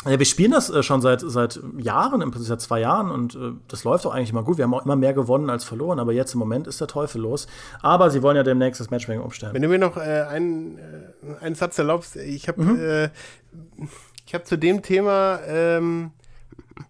Ja, 0.05 0.17
wir 0.17 0.27
spielen 0.27 0.53
das 0.53 0.71
äh, 0.71 0.83
schon 0.85 1.01
seit, 1.01 1.21
seit 1.21 1.61
Jahren, 1.77 2.21
im 2.23 2.31
Prinzip 2.31 2.49
seit 2.49 2.61
zwei 2.61 2.81
Jahren 2.81 3.11
und 3.11 3.35
äh, 3.35 3.53
das 3.67 3.83
läuft 3.83 4.07
auch 4.07 4.15
eigentlich 4.15 4.31
immer 4.31 4.45
gut. 4.45 4.57
Wir 4.57 4.65
haben 4.65 4.75
auch 4.75 4.85
immer 4.85 4.95
mehr 4.95 5.13
gewonnen 5.13 5.51
als 5.51 5.65
verloren, 5.65 5.99
aber 5.99 6.13
jetzt 6.13 6.35
im 6.35 6.39
Moment 6.39 6.69
ist 6.69 6.81
der 6.81 6.87
Teufel 6.87 7.21
los. 7.21 7.49
Aber 7.83 8.11
sie 8.11 8.23
wollen 8.23 8.37
ja 8.37 8.45
demnächst 8.45 8.81
das 8.81 8.91
Matchmaking 8.91 9.23
umstellen. 9.23 9.55
Wenn 9.55 9.63
du 9.63 9.69
mir 9.69 9.79
noch 9.79 9.97
äh, 9.97 10.25
einen, 10.29 10.79
äh, 10.79 11.45
einen 11.45 11.57
Satz 11.57 11.79
erlaubst, 11.79 12.15
ich 12.15 12.47
habe 12.47 13.11
äh, 13.13 13.87
ich 14.29 14.35
hab 14.35 14.47
zu 14.47 14.59
dem 14.59 14.83
Thema 14.83 15.41
ähm, 15.47 16.11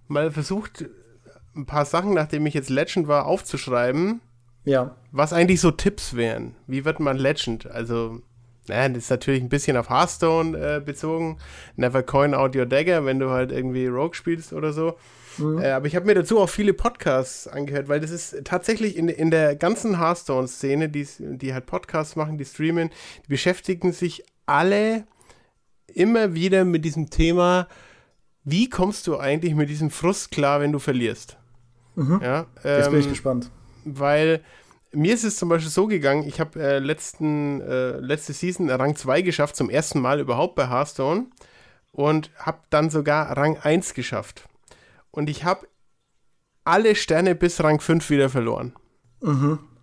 mal 0.09 0.33
versucht, 0.33 0.85
ein 1.55 1.67
paar 1.67 1.85
Sachen, 1.85 2.13
nachdem 2.13 2.45
ich 2.47 2.55
jetzt 2.55 2.69
Legend 2.69 3.07
war, 3.07 3.27
aufzuschreiben, 3.27 4.21
Ja. 4.65 4.97
was 5.13 5.33
eigentlich 5.33 5.61
so 5.61 5.71
Tipps 5.71 6.15
wären. 6.17 6.57
Wie 6.67 6.85
wird 6.85 6.99
man 6.99 7.17
Legend? 7.17 7.67
Also, 7.71 8.21
naja, 8.67 8.89
das 8.89 9.05
ist 9.05 9.11
natürlich 9.11 9.41
ein 9.43 9.49
bisschen 9.49 9.77
auf 9.77 9.89
Hearthstone 9.89 10.59
äh, 10.59 10.81
bezogen. 10.81 11.39
Never 11.77 12.03
coin 12.03 12.35
out 12.35 12.57
your 12.57 12.67
dagger, 12.67 13.05
wenn 13.05 13.21
du 13.21 13.31
halt 13.31 13.53
irgendwie 13.53 13.87
Rogue 13.87 14.15
spielst 14.15 14.53
oder 14.53 14.73
so. 14.73 14.97
Äh, 15.61 15.71
aber 15.71 15.87
ich 15.87 15.95
habe 15.95 16.07
mir 16.07 16.17
dazu 16.17 16.41
auch 16.41 16.49
viele 16.49 16.75
Podcasts 16.75 17.47
angehört, 17.47 17.89
weil 17.89 18.01
das 18.01 18.11
ist 18.11 18.45
tatsächlich 18.45 18.97
in, 18.97 19.09
in 19.09 19.31
der 19.31 19.55
ganzen 19.55 19.99
Hearthstone-Szene, 20.01 20.89
die, 20.89 21.07
die 21.21 21.55
halt 21.55 21.67
Podcasts 21.67 22.17
machen, 22.17 22.37
die 22.37 22.45
streamen, 22.45 22.91
die 23.25 23.29
beschäftigen 23.29 23.93
sich 23.93 24.25
alle 24.47 25.05
immer 25.95 26.35
wieder 26.35 26.65
mit 26.65 26.85
diesem 26.85 27.11
Thema, 27.11 27.69
wie 28.45 28.69
kommst 28.71 29.07
du 29.07 29.19
eigentlich 29.19 29.55
mit 29.55 29.69
diesem 29.69 29.91
Frust 29.91 30.31
klar, 30.31 30.61
wenn 30.61 30.73
du 30.73 30.79
verlierst? 30.79 31.37
Ja, 31.97 32.47
Jetzt 32.63 32.91
bin 32.91 33.01
ich 33.01 33.07
ähm, 33.07 33.11
gespannt. 33.13 33.51
weil 33.85 34.43
mir 34.93 35.13
ist 35.13 35.25
es 35.25 35.37
zum 35.37 35.49
Beispiel 35.49 35.71
so 35.71 35.87
gegangen, 35.87 36.23
ich 36.27 36.39
habe 36.41 36.63
äh, 36.63 36.79
letzten, 36.79 37.61
äh, 37.61 37.99
letzte 37.99 38.33
Season 38.33 38.71
Rang 38.71 38.95
2 38.95 39.23
geschafft, 39.23 39.57
zum 39.57 39.69
ersten 39.69 40.01
Mal 40.01 40.21
überhaupt 40.21 40.55
bei 40.55 40.69
Hearthstone 40.69 41.27
und 41.91 42.31
habe 42.37 42.61
dann 42.71 42.89
sogar 42.89 43.37
Rang 43.37 43.59
1 43.59 43.95
geschafft. 43.95 44.49
Und 45.11 45.29
ich 45.29 45.43
habe 45.45 45.67
alle 46.65 46.95
Sterne 46.95 47.35
bis 47.35 47.63
Rang 47.63 47.81
5 47.81 48.09
wieder 48.11 48.29
verloren. 48.29 48.75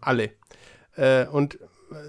Alle. 0.01 0.32
Äh, 0.95 1.26
und 1.28 1.60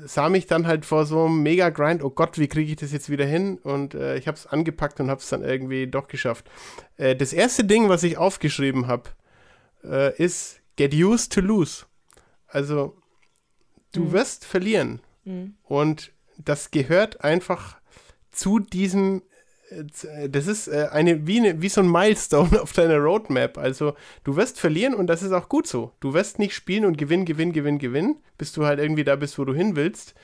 sah 0.04 0.28
mich 0.28 0.46
dann 0.46 0.66
halt 0.66 0.84
vor 0.84 1.06
so 1.06 1.26
einem 1.26 1.42
Mega-Grind, 1.42 2.02
oh 2.02 2.10
Gott, 2.10 2.38
wie 2.38 2.48
kriege 2.48 2.70
ich 2.70 2.76
das 2.76 2.92
jetzt 2.92 3.10
wieder 3.10 3.24
hin? 3.26 3.58
Und 3.58 3.94
äh, 3.94 4.16
ich 4.16 4.26
habe 4.26 4.36
es 4.36 4.46
angepackt 4.46 5.00
und 5.00 5.10
habe 5.10 5.20
es 5.20 5.28
dann 5.28 5.42
irgendwie 5.42 5.86
doch 5.86 6.08
geschafft. 6.08 6.48
Äh, 6.96 7.16
das 7.16 7.32
erste 7.32 7.64
Ding, 7.64 7.88
was 7.88 8.02
ich 8.02 8.18
aufgeschrieben 8.18 8.86
habe, 8.86 9.10
äh, 9.84 10.16
ist 10.22 10.60
Get 10.76 10.94
used 10.94 11.32
to 11.32 11.40
lose. 11.40 11.86
Also, 12.48 12.96
du 13.92 14.12
wirst 14.12 14.44
verlieren. 14.44 15.00
Und 15.64 16.12
das 16.38 16.70
gehört 16.70 17.24
einfach 17.24 17.78
zu 18.30 18.58
diesem, 18.58 19.22
das 20.28 20.46
ist 20.46 20.68
äh, 20.68 20.88
eine 20.92 21.26
wie, 21.26 21.38
eine, 21.38 21.60
wie 21.60 21.68
so 21.68 21.80
ein 21.80 21.90
Milestone 21.90 22.60
auf 22.62 22.72
deiner 22.72 22.98
Roadmap. 22.98 23.58
Also, 23.58 23.94
du 24.24 24.36
wirst 24.36 24.60
verlieren 24.60 24.94
und 24.94 25.06
das 25.08 25.22
ist 25.22 25.32
auch 25.32 25.48
gut 25.48 25.66
so. 25.66 25.92
Du 26.00 26.14
wirst 26.14 26.38
nicht 26.38 26.54
spielen 26.54 26.84
und 26.84 26.98
gewinnen, 26.98 27.24
gewinnen, 27.24 27.52
gewinnen, 27.52 27.78
gewinnen, 27.78 28.16
bis 28.38 28.52
du 28.52 28.64
halt 28.64 28.78
irgendwie 28.78 29.04
da 29.04 29.16
bist, 29.16 29.38
wo 29.38 29.44
du 29.44 29.54
hin 29.54 29.76
willst. 29.76 30.14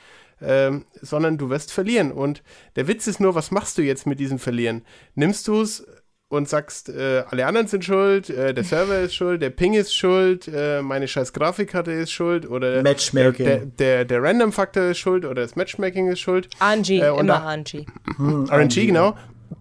Ähm, 0.44 0.86
sondern 1.00 1.38
du 1.38 1.50
wirst 1.50 1.72
verlieren. 1.72 2.10
Und 2.10 2.42
der 2.74 2.88
Witz 2.88 3.06
ist 3.06 3.20
nur, 3.20 3.36
was 3.36 3.52
machst 3.52 3.78
du 3.78 3.82
jetzt 3.82 4.06
mit 4.06 4.18
diesem 4.18 4.40
Verlieren? 4.40 4.82
Nimmst 5.14 5.46
du 5.46 5.60
es 5.60 5.86
und 6.32 6.48
sagst, 6.48 6.88
äh, 6.88 7.24
alle 7.28 7.44
anderen 7.46 7.66
sind 7.66 7.84
schuld, 7.84 8.30
äh, 8.30 8.54
der 8.54 8.64
Server 8.64 9.00
ist 9.00 9.14
schuld, 9.14 9.42
der 9.42 9.50
Ping 9.50 9.74
ist 9.74 9.94
schuld, 9.94 10.48
äh, 10.48 10.80
meine 10.80 11.06
scheiß 11.06 11.34
Grafikkarte 11.34 11.92
ist 11.92 12.10
schuld 12.10 12.48
oder 12.48 12.82
Matchmaking. 12.82 13.44
Der, 13.44 13.58
der, 13.66 14.04
der, 14.06 14.22
Random-Faktor 14.22 14.84
ist 14.84 14.98
schuld 14.98 15.26
oder 15.26 15.42
das 15.42 15.56
Matchmaking 15.56 16.08
ist 16.10 16.20
schuld. 16.20 16.48
Angie, 16.58 17.00
Äh, 17.00 17.10
und 17.10 17.20
immer 17.20 17.34
da- 17.34 17.44
Angie. 17.46 17.84
RNG, 18.18 18.86
genau. 18.86 19.14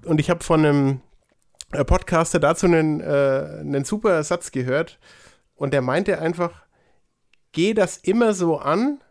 Und 0.05 0.21
ich 0.21 0.29
habe 0.29 0.41
von 0.45 0.65
einem 0.65 1.01
äh, 1.73 1.83
Podcaster 1.83 2.39
dazu 2.39 2.67
einen, 2.67 3.01
äh, 3.01 3.03
einen 3.59 3.83
super 3.83 4.23
Satz 4.23 4.51
gehört 4.51 4.97
und 5.55 5.73
der 5.73 5.81
meinte 5.81 6.19
einfach, 6.19 6.51
geh 7.51 7.73
das 7.73 7.97
immer 7.97 8.33
so 8.33 8.57
an, 8.59 9.01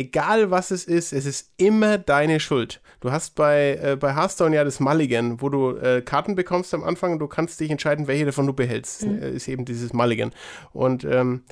egal 0.00 0.50
was 0.50 0.70
es 0.70 0.84
ist, 0.84 1.12
es 1.12 1.26
ist 1.26 1.52
immer 1.58 1.98
deine 1.98 2.40
Schuld. 2.40 2.80
Du 3.00 3.12
hast 3.12 3.34
bei, 3.34 3.78
äh, 3.82 3.96
bei 3.96 4.14
Hearthstone 4.14 4.56
ja 4.56 4.64
das 4.64 4.80
Mulligan, 4.80 5.40
wo 5.40 5.48
du 5.48 5.76
äh, 5.76 6.02
Karten 6.02 6.34
bekommst 6.34 6.72
am 6.74 6.82
Anfang 6.82 7.12
und 7.12 7.18
du 7.18 7.28
kannst 7.28 7.60
dich 7.60 7.70
entscheiden, 7.70 8.06
welche 8.06 8.26
davon 8.26 8.46
du 8.46 8.52
behältst. 8.52 9.04
Äh, 9.04 9.32
ist 9.32 9.48
eben 9.48 9.64
dieses 9.64 9.92
Mulligan. 9.92 10.32
Und 10.72 11.04
ähm, 11.04 11.42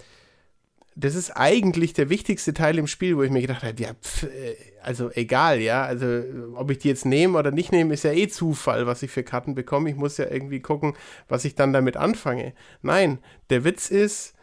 das 0.96 1.14
ist 1.14 1.30
eigentlich 1.30 1.92
der 1.92 2.08
wichtigste 2.08 2.54
Teil 2.54 2.76
im 2.78 2.86
Spiel, 2.86 3.16
wo 3.16 3.22
ich 3.22 3.30
mir 3.30 3.40
gedacht 3.40 3.62
habe, 3.62 3.80
ja, 3.80 3.94
pf, 3.94 4.24
äh, 4.24 4.56
also 4.82 5.10
egal, 5.12 5.60
ja, 5.60 5.84
also 5.84 6.06
äh, 6.06 6.24
ob 6.54 6.70
ich 6.70 6.78
die 6.78 6.88
jetzt 6.88 7.04
nehme 7.04 7.38
oder 7.38 7.50
nicht 7.50 7.70
nehme, 7.70 7.94
ist 7.94 8.04
ja 8.04 8.12
eh 8.12 8.28
Zufall, 8.28 8.86
was 8.86 9.02
ich 9.02 9.10
für 9.10 9.22
Karten 9.22 9.54
bekomme. 9.54 9.90
Ich 9.90 9.96
muss 9.96 10.16
ja 10.16 10.26
irgendwie 10.28 10.60
gucken, 10.60 10.94
was 11.28 11.44
ich 11.44 11.54
dann 11.54 11.72
damit 11.72 11.96
anfange. 11.96 12.54
Nein, 12.82 13.18
der 13.50 13.64
Witz 13.64 13.90
ist, 13.90 14.34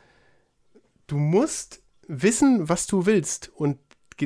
du 1.08 1.18
musst 1.18 1.82
wissen, 2.08 2.70
was 2.70 2.88
du 2.88 3.06
willst 3.06 3.52
und 3.56 3.78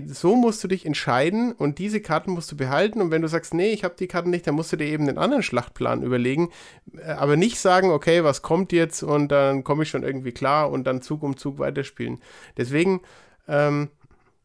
so 0.07 0.35
musst 0.35 0.63
du 0.63 0.67
dich 0.67 0.85
entscheiden 0.85 1.51
und 1.51 1.79
diese 1.79 2.01
Karten 2.01 2.31
musst 2.31 2.51
du 2.51 2.57
behalten 2.57 3.01
und 3.01 3.11
wenn 3.11 3.21
du 3.21 3.27
sagst, 3.27 3.53
nee, 3.53 3.71
ich 3.71 3.83
habe 3.83 3.95
die 3.97 4.07
Karten 4.07 4.29
nicht, 4.29 4.45
dann 4.45 4.55
musst 4.55 4.71
du 4.71 4.77
dir 4.77 4.85
eben 4.85 5.07
einen 5.07 5.17
anderen 5.17 5.43
Schlachtplan 5.43 6.03
überlegen, 6.03 6.51
äh, 6.97 7.11
aber 7.11 7.37
nicht 7.37 7.59
sagen, 7.59 7.89
okay, 7.89 8.23
was 8.23 8.41
kommt 8.41 8.71
jetzt 8.71 9.03
und 9.03 9.29
dann 9.29 9.63
komme 9.63 9.83
ich 9.83 9.89
schon 9.89 10.03
irgendwie 10.03 10.31
klar 10.31 10.69
und 10.69 10.85
dann 10.85 11.01
Zug 11.01 11.23
um 11.23 11.37
Zug 11.37 11.59
weiterspielen. 11.59 12.19
Deswegen, 12.57 13.01
ähm, 13.47 13.89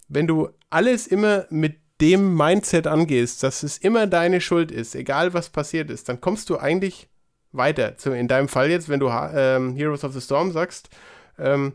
wenn 0.09 0.27
du 0.27 0.49
alles 0.71 1.07
immer 1.07 1.47
mit 1.51 1.77
dem 2.01 2.37
Mindset 2.37 2.87
angehst, 2.87 3.43
dass 3.43 3.63
es 3.63 3.79
immer 3.79 4.07
deine 4.07 4.41
Schuld 4.41 4.73
ist, 4.73 4.95
egal 4.95 5.35
was 5.35 5.51
passiert 5.51 5.91
ist, 5.91 6.09
dann 6.09 6.21
kommst 6.21 6.51
du 6.51 6.59
eigentlich 6.59 7.09
weiter. 7.53 7.95
In 8.07 8.29
deinem 8.29 8.49
Fall 8.49 8.71
jetzt, 8.71 8.89
wenn 8.89 9.01
du 9.01 9.09
ähm, 9.09 9.77
Heroes 9.77 10.05
of 10.05 10.13
the 10.13 10.21
Storm 10.21 10.53
sagst, 10.53 10.89
ähm, 11.39 11.75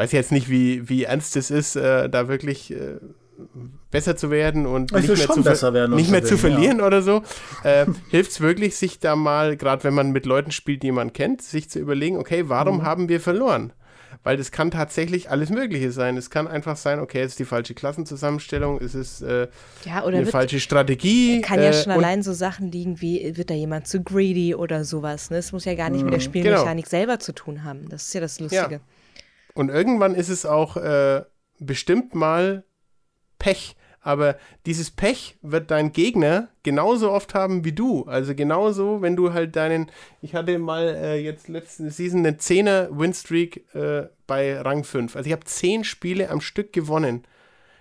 weiß 0.00 0.12
jetzt 0.12 0.32
nicht, 0.32 0.48
wie, 0.48 0.88
wie 0.88 1.04
ernst 1.04 1.36
es 1.36 1.50
ist, 1.50 1.76
äh, 1.76 2.08
da 2.08 2.26
wirklich 2.26 2.72
äh, 2.72 2.96
besser 3.90 4.16
zu 4.16 4.30
werden 4.30 4.64
und 4.64 4.92
ich 4.92 5.08
nicht 5.08 5.18
mehr, 5.18 5.28
zu, 5.28 5.42
besser 5.42 5.74
werden 5.74 5.94
nicht 5.94 6.10
mehr 6.10 6.24
zu 6.24 6.38
verlieren 6.38 6.78
ja. 6.78 6.86
oder 6.86 7.02
so, 7.02 7.22
äh, 7.64 7.84
hilft 8.08 8.30
es 8.30 8.40
wirklich, 8.40 8.76
sich 8.76 8.98
da 8.98 9.14
mal, 9.14 9.58
gerade 9.58 9.84
wenn 9.84 9.92
man 9.92 10.10
mit 10.10 10.24
Leuten 10.24 10.52
spielt, 10.52 10.82
die 10.82 10.90
man 10.90 11.12
kennt, 11.12 11.42
sich 11.42 11.68
zu 11.68 11.78
überlegen, 11.78 12.16
okay, 12.16 12.44
warum 12.48 12.78
mhm. 12.78 12.82
haben 12.82 13.08
wir 13.08 13.20
verloren? 13.20 13.74
weil 14.22 14.36
das 14.36 14.50
kann 14.50 14.70
tatsächlich 14.70 15.30
alles 15.30 15.48
Mögliche 15.48 15.92
sein. 15.92 16.18
Es 16.18 16.28
kann 16.28 16.46
einfach 16.46 16.76
sein, 16.76 17.00
okay, 17.00 17.20
es 17.22 17.32
ist 17.32 17.38
die 17.38 17.46
falsche 17.46 17.72
Klassenzusammenstellung, 17.74 18.78
es 18.78 18.94
ist 18.94 19.22
äh, 19.22 19.48
ja, 19.84 20.04
eine 20.04 20.18
wird, 20.18 20.30
falsche 20.30 20.60
Strategie. 20.60 21.40
Kann 21.40 21.62
ja 21.62 21.70
äh, 21.70 21.72
schon 21.72 21.92
allein 21.92 22.22
so 22.22 22.34
Sachen 22.34 22.70
liegen 22.70 23.00
wie, 23.00 23.36
wird 23.36 23.48
da 23.48 23.54
jemand 23.54 23.86
zu 23.86 24.02
greedy 24.02 24.54
oder 24.54 24.84
sowas. 24.84 25.30
Ne? 25.30 25.38
Es 25.38 25.52
muss 25.52 25.64
ja 25.64 25.74
gar 25.74 25.88
nicht 25.88 26.02
mit 26.02 26.12
der 26.12 26.20
mhm, 26.20 26.24
Spielmechanik 26.24 26.84
genau. 26.84 26.90
selber 26.90 27.18
zu 27.18 27.32
tun 27.32 27.64
haben. 27.64 27.88
Das 27.88 28.08
ist 28.08 28.14
ja 28.14 28.20
das 28.20 28.40
Lustige. 28.40 28.74
Ja. 28.74 28.80
Und 29.54 29.68
irgendwann 29.68 30.14
ist 30.14 30.28
es 30.28 30.46
auch 30.46 30.76
äh, 30.76 31.22
bestimmt 31.58 32.14
mal 32.14 32.64
Pech. 33.38 33.76
Aber 34.02 34.36
dieses 34.64 34.90
Pech 34.90 35.36
wird 35.42 35.70
dein 35.70 35.92
Gegner 35.92 36.48
genauso 36.62 37.10
oft 37.10 37.34
haben 37.34 37.64
wie 37.64 37.72
du. 37.72 38.04
Also 38.04 38.34
genauso, 38.34 39.02
wenn 39.02 39.14
du 39.14 39.34
halt 39.34 39.56
deinen, 39.56 39.90
ich 40.22 40.34
hatte 40.34 40.58
mal 40.58 40.88
äh, 40.88 41.16
jetzt 41.16 41.48
letzte 41.48 41.90
Season 41.90 42.20
eine 42.20 42.38
10er 42.38 42.88
Winstreak 42.98 43.66
äh, 43.74 44.08
bei 44.26 44.58
Rang 44.58 44.84
5. 44.84 45.16
Also 45.16 45.26
ich 45.26 45.32
habe 45.32 45.44
10 45.44 45.84
Spiele 45.84 46.30
am 46.30 46.40
Stück 46.40 46.72
gewonnen. 46.72 47.24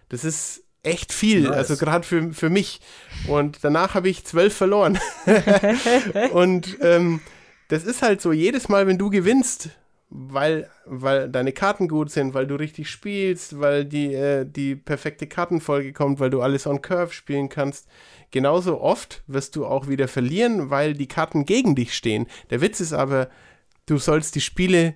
Das 0.09 0.25
ist 0.25 0.63
echt 0.83 1.13
viel, 1.13 1.43
nice. 1.43 1.55
also 1.55 1.77
gerade 1.77 2.05
für, 2.05 2.33
für 2.33 2.49
mich. 2.49 2.81
Und 3.27 3.59
danach 3.61 3.93
habe 3.93 4.09
ich 4.09 4.25
12 4.25 4.53
verloren. 4.53 4.99
Und 6.33 6.77
ähm, 6.81 7.21
das 7.69 7.85
ist 7.85 8.01
halt 8.01 8.21
so, 8.21 8.33
jedes 8.33 8.67
Mal, 8.67 8.87
wenn 8.87 8.97
du 8.97 9.09
gewinnst, 9.09 9.69
weil, 10.09 10.69
weil 10.85 11.29
deine 11.29 11.51
Karten 11.51 11.87
gut 11.87 12.09
sind, 12.09 12.33
weil 12.33 12.47
du 12.47 12.55
richtig 12.55 12.89
spielst, 12.89 13.59
weil 13.59 13.85
die, 13.85 14.13
äh, 14.13 14.45
die 14.45 14.75
perfekte 14.75 15.27
Kartenfolge 15.27 15.93
kommt, 15.93 16.19
weil 16.19 16.31
du 16.31 16.41
alles 16.41 16.65
on 16.65 16.81
Curve 16.81 17.13
spielen 17.13 17.49
kannst. 17.49 17.87
Genauso 18.31 18.81
oft 18.81 19.23
wirst 19.27 19.55
du 19.55 19.65
auch 19.65 19.87
wieder 19.87 20.07
verlieren, 20.07 20.69
weil 20.71 20.93
die 20.95 21.07
Karten 21.07 21.45
gegen 21.45 21.75
dich 21.75 21.93
stehen. 21.93 22.27
Der 22.49 22.61
Witz 22.61 22.79
ist 22.79 22.93
aber, 22.93 23.29
du 23.85 23.97
sollst 23.97 24.35
die 24.35 24.41
Spiele 24.41 24.95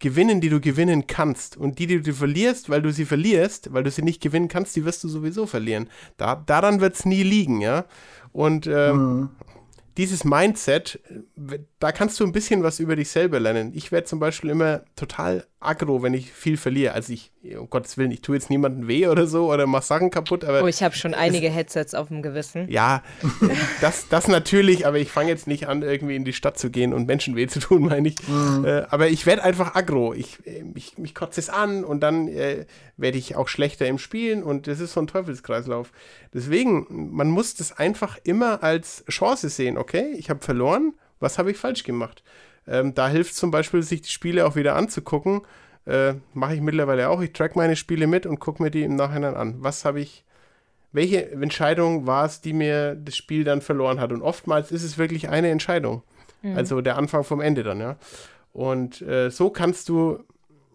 gewinnen, 0.00 0.40
die 0.40 0.48
du 0.48 0.60
gewinnen 0.60 1.06
kannst. 1.06 1.56
Und 1.56 1.78
die, 1.78 1.86
die 1.86 2.02
du 2.02 2.12
verlierst, 2.12 2.68
weil 2.68 2.82
du 2.82 2.92
sie 2.92 3.04
verlierst, 3.04 3.72
weil 3.72 3.84
du 3.84 3.90
sie 3.92 4.02
nicht 4.02 4.20
gewinnen 4.20 4.48
kannst, 4.48 4.74
die 4.74 4.84
wirst 4.84 5.04
du 5.04 5.08
sowieso 5.08 5.46
verlieren. 5.46 5.88
Da, 6.16 6.34
daran 6.34 6.80
wird 6.80 6.96
es 6.96 7.04
nie 7.04 7.22
liegen, 7.22 7.60
ja. 7.60 7.84
Und 8.32 8.66
ähm, 8.66 8.96
mhm 8.96 9.28
dieses 9.96 10.24
Mindset, 10.24 11.00
da 11.82 11.90
kannst 11.90 12.20
du 12.20 12.24
ein 12.24 12.30
bisschen 12.30 12.62
was 12.62 12.78
über 12.78 12.94
dich 12.94 13.10
selber 13.10 13.40
lernen. 13.40 13.72
Ich 13.74 13.90
werde 13.90 14.06
zum 14.06 14.20
Beispiel 14.20 14.50
immer 14.50 14.82
total 14.94 15.48
aggro, 15.58 16.00
wenn 16.00 16.14
ich 16.14 16.32
viel 16.32 16.56
verliere. 16.56 16.94
Also 16.94 17.12
ich, 17.12 17.32
um 17.58 17.68
Gottes 17.70 17.98
Willen, 17.98 18.12
ich 18.12 18.20
tue 18.20 18.36
jetzt 18.36 18.50
niemandem 18.50 18.86
weh 18.86 19.08
oder 19.08 19.26
so 19.26 19.52
oder 19.52 19.66
mache 19.66 19.82
Sachen 19.82 20.10
kaputt. 20.10 20.44
Aber 20.44 20.62
oh, 20.62 20.68
ich 20.68 20.84
habe 20.84 20.94
schon 20.94 21.12
einige 21.12 21.48
es, 21.48 21.54
Headsets 21.54 21.94
auf 21.94 22.06
dem 22.06 22.22
Gewissen. 22.22 22.70
Ja, 22.70 23.02
das, 23.80 24.06
das 24.08 24.28
natürlich, 24.28 24.86
aber 24.86 24.98
ich 24.98 25.10
fange 25.10 25.30
jetzt 25.30 25.48
nicht 25.48 25.66
an, 25.66 25.82
irgendwie 25.82 26.14
in 26.14 26.24
die 26.24 26.32
Stadt 26.32 26.56
zu 26.56 26.70
gehen 26.70 26.94
und 26.94 27.08
Menschen 27.08 27.34
weh 27.34 27.48
zu 27.48 27.58
tun, 27.58 27.82
meine 27.82 28.06
ich. 28.06 28.28
Mhm. 28.28 28.64
Äh, 28.64 28.82
aber 28.88 29.08
ich 29.08 29.26
werde 29.26 29.42
einfach 29.42 29.74
aggro. 29.74 30.14
Ich, 30.14 30.38
ich, 30.76 30.98
mich 30.98 31.16
kotze 31.16 31.40
es 31.40 31.50
an 31.50 31.82
und 31.82 32.00
dann 32.00 32.28
äh, 32.28 32.66
werde 32.96 33.18
ich 33.18 33.34
auch 33.34 33.48
schlechter 33.48 33.86
im 33.88 33.98
Spielen 33.98 34.44
und 34.44 34.68
das 34.68 34.78
ist 34.78 34.92
so 34.92 35.00
ein 35.00 35.08
Teufelskreislauf. 35.08 35.90
Deswegen, 36.32 36.86
man 37.12 37.28
muss 37.28 37.56
das 37.56 37.76
einfach 37.76 38.18
immer 38.22 38.62
als 38.62 39.04
Chance 39.10 39.48
sehen. 39.48 39.76
Okay, 39.76 40.14
ich 40.16 40.30
habe 40.30 40.44
verloren, 40.44 40.94
was 41.22 41.38
habe 41.38 41.50
ich 41.50 41.56
falsch 41.56 41.84
gemacht? 41.84 42.22
Ähm, 42.66 42.94
da 42.94 43.08
hilft 43.08 43.34
zum 43.34 43.50
Beispiel, 43.50 43.82
sich 43.82 44.02
die 44.02 44.10
Spiele 44.10 44.46
auch 44.46 44.56
wieder 44.56 44.76
anzugucken. 44.76 45.42
Äh, 45.86 46.14
Mache 46.34 46.54
ich 46.54 46.60
mittlerweile 46.60 47.08
auch. 47.08 47.20
Ich 47.20 47.32
track 47.32 47.56
meine 47.56 47.76
Spiele 47.76 48.06
mit 48.06 48.26
und 48.26 48.38
gucke 48.38 48.62
mir 48.62 48.70
die 48.70 48.82
im 48.82 48.96
Nachhinein 48.96 49.34
an. 49.34 49.56
Was 49.58 49.84
habe 49.84 50.00
ich, 50.00 50.24
welche 50.92 51.30
Entscheidung 51.32 52.06
war 52.06 52.26
es, 52.26 52.40
die 52.40 52.52
mir 52.52 52.94
das 52.94 53.16
Spiel 53.16 53.44
dann 53.44 53.62
verloren 53.62 54.00
hat? 54.00 54.12
Und 54.12 54.22
oftmals 54.22 54.70
ist 54.70 54.84
es 54.84 54.98
wirklich 54.98 55.28
eine 55.28 55.50
Entscheidung. 55.50 56.02
Mhm. 56.42 56.56
Also 56.56 56.80
der 56.80 56.96
Anfang 56.96 57.24
vom 57.24 57.40
Ende 57.40 57.62
dann, 57.62 57.80
ja. 57.80 57.96
Und 58.52 59.00
äh, 59.02 59.30
so 59.30 59.50
kannst 59.50 59.88
du 59.88 60.22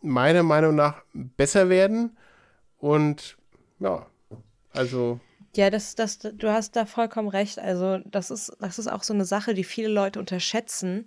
meiner 0.01 0.43
Meinung 0.43 0.75
nach 0.75 1.03
besser 1.13 1.69
werden. 1.69 2.17
Und 2.79 3.37
ja, 3.79 4.05
also 4.73 5.19
ja, 5.57 5.69
das, 5.69 5.95
das, 5.95 6.19
du 6.19 6.51
hast 6.51 6.75
da 6.75 6.85
vollkommen 6.85 7.27
recht. 7.27 7.59
Also, 7.59 7.99
das 8.05 8.31
ist, 8.31 8.51
das 8.59 8.79
ist 8.79 8.87
auch 8.87 9.03
so 9.03 9.13
eine 9.13 9.25
Sache, 9.25 9.53
die 9.53 9.63
viele 9.63 9.89
Leute 9.89 10.19
unterschätzen 10.19 11.05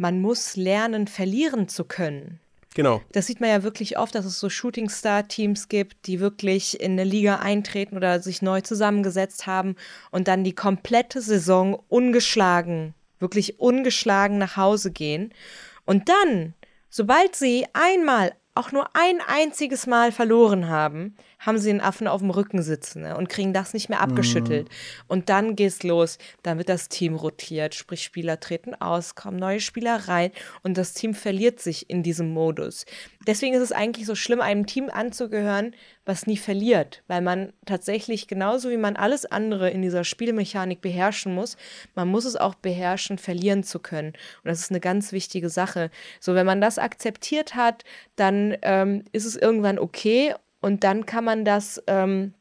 man 0.00 0.22
muss 0.22 0.56
lernen, 0.56 1.06
verlieren 1.06 1.68
zu 1.68 1.84
können. 1.84 2.40
Genau. 2.74 3.02
Das 3.12 3.26
sieht 3.26 3.40
man 3.40 3.50
ja 3.50 3.62
wirklich 3.62 3.98
oft, 3.98 4.14
dass 4.14 4.24
es 4.24 4.40
so 4.40 4.48
Shooting 4.48 4.88
Star 4.88 5.28
Teams 5.28 5.68
gibt, 5.68 6.06
die 6.06 6.20
wirklich 6.20 6.80
in 6.80 6.92
eine 6.92 7.04
Liga 7.04 7.36
eintreten 7.40 7.96
oder 7.96 8.20
sich 8.20 8.40
neu 8.40 8.62
zusammengesetzt 8.62 9.46
haben 9.46 9.76
und 10.10 10.26
dann 10.26 10.42
die 10.42 10.54
komplette 10.54 11.20
Saison 11.20 11.82
ungeschlagen, 11.88 12.94
wirklich 13.18 13.60
ungeschlagen 13.60 14.38
nach 14.38 14.56
Hause 14.56 14.90
gehen. 14.90 15.34
Und 15.84 16.08
dann, 16.08 16.54
sobald 16.88 17.36
sie 17.36 17.66
einmal, 17.74 18.32
auch 18.54 18.72
nur 18.72 18.88
ein 18.94 19.20
einziges 19.26 19.86
Mal 19.86 20.12
verloren 20.12 20.68
haben, 20.68 21.14
haben 21.40 21.58
sie 21.58 21.70
einen 21.70 21.80
Affen 21.80 22.06
auf 22.06 22.20
dem 22.20 22.30
Rücken 22.30 22.62
sitzen 22.62 23.02
ne, 23.02 23.16
und 23.16 23.28
kriegen 23.28 23.52
das 23.52 23.72
nicht 23.72 23.88
mehr 23.88 24.00
abgeschüttelt. 24.00 24.68
Mhm. 24.68 25.04
Und 25.08 25.28
dann 25.30 25.56
geht's 25.56 25.82
los. 25.82 26.18
Dann 26.42 26.58
wird 26.58 26.68
das 26.68 26.88
Team 26.88 27.16
rotiert, 27.16 27.74
sprich 27.74 28.04
Spieler 28.04 28.38
treten 28.38 28.74
aus, 28.74 29.14
kommen 29.14 29.38
neue 29.38 29.60
Spieler 29.60 30.08
rein 30.08 30.30
und 30.62 30.76
das 30.76 30.92
Team 30.92 31.14
verliert 31.14 31.58
sich 31.58 31.88
in 31.88 32.02
diesem 32.02 32.30
Modus. 32.32 32.84
Deswegen 33.26 33.54
ist 33.54 33.62
es 33.62 33.72
eigentlich 33.72 34.06
so 34.06 34.14
schlimm, 34.14 34.40
einem 34.40 34.66
Team 34.66 34.90
anzugehören, 34.92 35.74
was 36.04 36.26
nie 36.26 36.36
verliert, 36.36 37.02
weil 37.06 37.22
man 37.22 37.52
tatsächlich 37.64 38.26
genauso 38.26 38.68
wie 38.68 38.76
man 38.76 38.96
alles 38.96 39.26
andere 39.26 39.70
in 39.70 39.80
dieser 39.80 40.04
Spielmechanik 40.04 40.80
beherrschen 40.80 41.34
muss, 41.34 41.56
man 41.94 42.08
muss 42.08 42.24
es 42.24 42.36
auch 42.36 42.54
beherrschen, 42.54 43.16
verlieren 43.16 43.62
zu 43.62 43.78
können. 43.78 44.08
Und 44.08 44.48
das 44.48 44.60
ist 44.60 44.70
eine 44.70 44.80
ganz 44.80 45.12
wichtige 45.12 45.48
Sache. 45.48 45.90
So, 46.18 46.34
wenn 46.34 46.46
man 46.46 46.60
das 46.60 46.78
akzeptiert 46.78 47.54
hat, 47.54 47.84
dann 48.16 48.56
ähm, 48.62 49.04
ist 49.12 49.24
es 49.24 49.36
irgendwann 49.36 49.78
okay 49.78 50.34
und 50.60 50.84
dann 50.84 51.06
kann 51.06 51.24
man 51.24 51.44
das 51.44 51.82
ähm, 51.86 52.34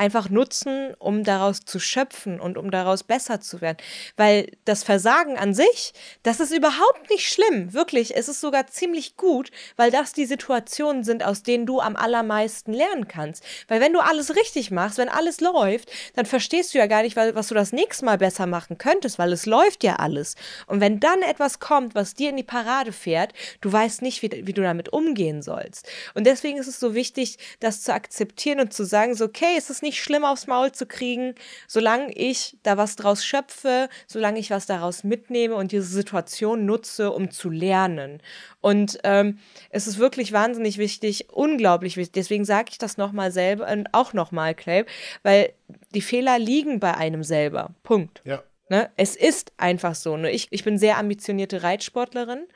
einfach 0.00 0.30
nutzen, 0.30 0.94
um 0.98 1.24
daraus 1.24 1.60
zu 1.60 1.78
schöpfen 1.78 2.40
und 2.40 2.56
um 2.56 2.70
daraus 2.70 3.04
besser 3.04 3.40
zu 3.42 3.60
werden. 3.60 3.76
Weil 4.16 4.50
das 4.64 4.82
Versagen 4.82 5.36
an 5.36 5.52
sich, 5.52 5.92
das 6.22 6.40
ist 6.40 6.52
überhaupt 6.52 7.10
nicht 7.10 7.30
schlimm. 7.30 7.74
Wirklich, 7.74 8.16
es 8.16 8.28
ist 8.28 8.40
sogar 8.40 8.66
ziemlich 8.66 9.18
gut, 9.18 9.50
weil 9.76 9.90
das 9.90 10.14
die 10.14 10.24
Situationen 10.24 11.04
sind, 11.04 11.22
aus 11.22 11.42
denen 11.42 11.66
du 11.66 11.80
am 11.80 11.96
allermeisten 11.96 12.72
lernen 12.72 13.08
kannst. 13.08 13.44
Weil 13.68 13.82
wenn 13.82 13.92
du 13.92 14.00
alles 14.00 14.34
richtig 14.34 14.70
machst, 14.70 14.96
wenn 14.96 15.10
alles 15.10 15.42
läuft, 15.42 15.92
dann 16.14 16.24
verstehst 16.24 16.72
du 16.72 16.78
ja 16.78 16.86
gar 16.86 17.02
nicht, 17.02 17.16
was 17.16 17.48
du 17.48 17.54
das 17.54 17.72
nächste 17.72 18.06
Mal 18.06 18.16
besser 18.16 18.46
machen 18.46 18.78
könntest, 18.78 19.18
weil 19.18 19.32
es 19.34 19.44
läuft 19.44 19.84
ja 19.84 19.96
alles. 19.96 20.34
Und 20.66 20.80
wenn 20.80 20.98
dann 20.98 21.20
etwas 21.20 21.60
kommt, 21.60 21.94
was 21.94 22.14
dir 22.14 22.30
in 22.30 22.38
die 22.38 22.42
Parade 22.42 22.92
fährt, 22.92 23.34
du 23.60 23.70
weißt 23.70 24.00
nicht, 24.00 24.22
wie, 24.22 24.46
wie 24.46 24.54
du 24.54 24.62
damit 24.62 24.94
umgehen 24.94 25.42
sollst. 25.42 25.86
Und 26.14 26.24
deswegen 26.24 26.56
ist 26.56 26.68
es 26.68 26.80
so 26.80 26.94
wichtig, 26.94 27.36
das 27.60 27.82
zu 27.82 27.92
akzeptieren 27.92 28.60
und 28.60 28.72
zu 28.72 28.84
sagen, 28.84 29.14
so, 29.14 29.26
okay, 29.26 29.56
es 29.58 29.68
ist 29.68 29.82
nicht 29.82 29.89
nicht 29.90 30.04
schlimm 30.04 30.24
aufs 30.24 30.46
Maul 30.46 30.70
zu 30.70 30.86
kriegen, 30.86 31.34
solange 31.66 32.12
ich 32.12 32.56
da 32.62 32.76
was 32.76 32.94
draus 32.94 33.24
schöpfe, 33.24 33.88
solange 34.06 34.38
ich 34.38 34.50
was 34.50 34.66
daraus 34.66 35.02
mitnehme 35.02 35.56
und 35.56 35.72
diese 35.72 35.82
Situation 35.82 36.64
nutze, 36.64 37.10
um 37.10 37.32
zu 37.32 37.50
lernen. 37.50 38.22
Und 38.60 39.00
ähm, 39.02 39.40
es 39.70 39.88
ist 39.88 39.98
wirklich 39.98 40.32
wahnsinnig 40.32 40.78
wichtig, 40.78 41.28
unglaublich 41.32 41.96
wichtig. 41.96 42.12
Deswegen 42.12 42.44
sage 42.44 42.68
ich 42.70 42.78
das 42.78 42.98
nochmal 42.98 43.32
selber 43.32 43.66
und 43.68 43.88
auch 43.92 44.12
nochmal, 44.12 44.54
Clay, 44.54 44.84
weil 45.24 45.52
die 45.92 46.02
Fehler 46.02 46.38
liegen 46.38 46.78
bei 46.78 46.96
einem 46.96 47.24
selber. 47.24 47.70
Punkt. 47.82 48.22
Ja. 48.24 48.44
Ne? 48.68 48.90
Es 48.96 49.16
ist 49.16 49.52
einfach 49.56 49.96
so. 49.96 50.16
Ne? 50.16 50.30
Ich, 50.30 50.46
ich 50.50 50.62
bin 50.62 50.78
sehr 50.78 50.98
ambitionierte 50.98 51.64
Reitsportlerin 51.64 52.46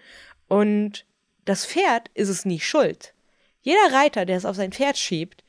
und 0.46 1.04
das 1.44 1.66
Pferd 1.66 2.10
ist 2.14 2.28
es 2.28 2.44
nie 2.44 2.60
schuld. 2.60 3.12
Jeder 3.62 3.92
Reiter, 3.92 4.24
der 4.24 4.36
es 4.36 4.44
auf 4.44 4.54
sein 4.54 4.70
Pferd 4.70 4.98
schiebt, 4.98 5.43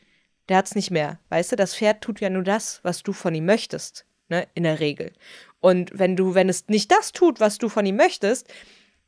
der 0.49 0.57
hat's 0.57 0.75
nicht 0.75 0.91
mehr. 0.91 1.19
Weißt 1.29 1.51
du, 1.51 1.55
das 1.55 1.75
Pferd 1.75 2.01
tut 2.01 2.19
ja 2.19 2.29
nur 2.29 2.43
das, 2.43 2.79
was 2.83 3.03
du 3.03 3.13
von 3.13 3.33
ihm 3.35 3.45
möchtest, 3.45 4.05
ne, 4.29 4.47
in 4.53 4.63
der 4.63 4.79
Regel. 4.79 5.13
Und 5.59 5.91
wenn 5.93 6.15
du, 6.15 6.35
wenn 6.35 6.49
es 6.49 6.67
nicht 6.67 6.91
das 6.91 7.11
tut, 7.11 7.39
was 7.39 7.57
du 7.57 7.69
von 7.69 7.85
ihm 7.85 7.95
möchtest, 7.95 8.47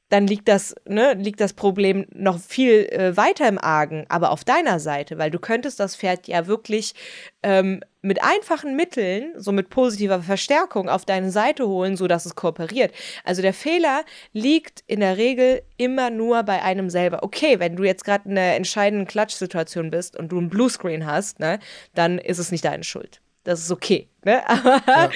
dann 0.09 0.25
liegt 0.25 0.47
das, 0.47 0.73
ne, 0.85 1.13
liegt 1.13 1.41
das 1.41 1.53
Problem 1.53 2.05
noch 2.13 2.39
viel 2.39 2.85
äh, 2.85 3.17
weiter 3.17 3.47
im 3.47 3.59
Argen, 3.59 4.05
aber 4.09 4.31
auf 4.31 4.43
deiner 4.45 4.79
Seite, 4.79 5.17
weil 5.17 5.31
du 5.31 5.39
könntest 5.39 5.79
das 5.79 5.95
Pferd 5.95 6.27
ja 6.27 6.47
wirklich 6.47 6.93
ähm, 7.43 7.81
mit 8.07 8.23
einfachen 8.23 8.75
Mitteln, 8.75 9.33
so 9.35 9.51
mit 9.51 9.69
positiver 9.69 10.21
Verstärkung 10.21 10.89
auf 10.89 11.05
deine 11.05 11.29
Seite 11.29 11.67
holen, 11.67 11.97
so 11.97 12.07
dass 12.07 12.25
es 12.25 12.35
kooperiert. 12.35 12.93
Also 13.23 13.41
der 13.41 13.53
Fehler 13.53 14.03
liegt 14.33 14.83
in 14.87 15.01
der 15.01 15.17
Regel 15.17 15.61
immer 15.77 16.09
nur 16.09 16.43
bei 16.43 16.63
einem 16.63 16.89
selber. 16.89 17.23
Okay, 17.23 17.59
wenn 17.59 17.75
du 17.75 17.83
jetzt 17.83 18.05
gerade 18.05 18.29
in 18.29 18.37
einer 18.37 18.55
entscheidenden 18.55 19.07
Klatschsituation 19.07 19.91
bist 19.91 20.17
und 20.17 20.31
du 20.31 20.37
einen 20.37 20.49
Bluescreen 20.49 21.05
hast, 21.05 21.39
ne, 21.39 21.59
dann 21.93 22.17
ist 22.17 22.39
es 22.39 22.51
nicht 22.51 22.65
deine 22.65 22.83
Schuld. 22.83 23.21
Das 23.43 23.59
ist 23.59 23.71
okay. 23.71 24.09
Ne? 24.25 24.41
Aber, 24.49 24.81
ja. 24.87 25.09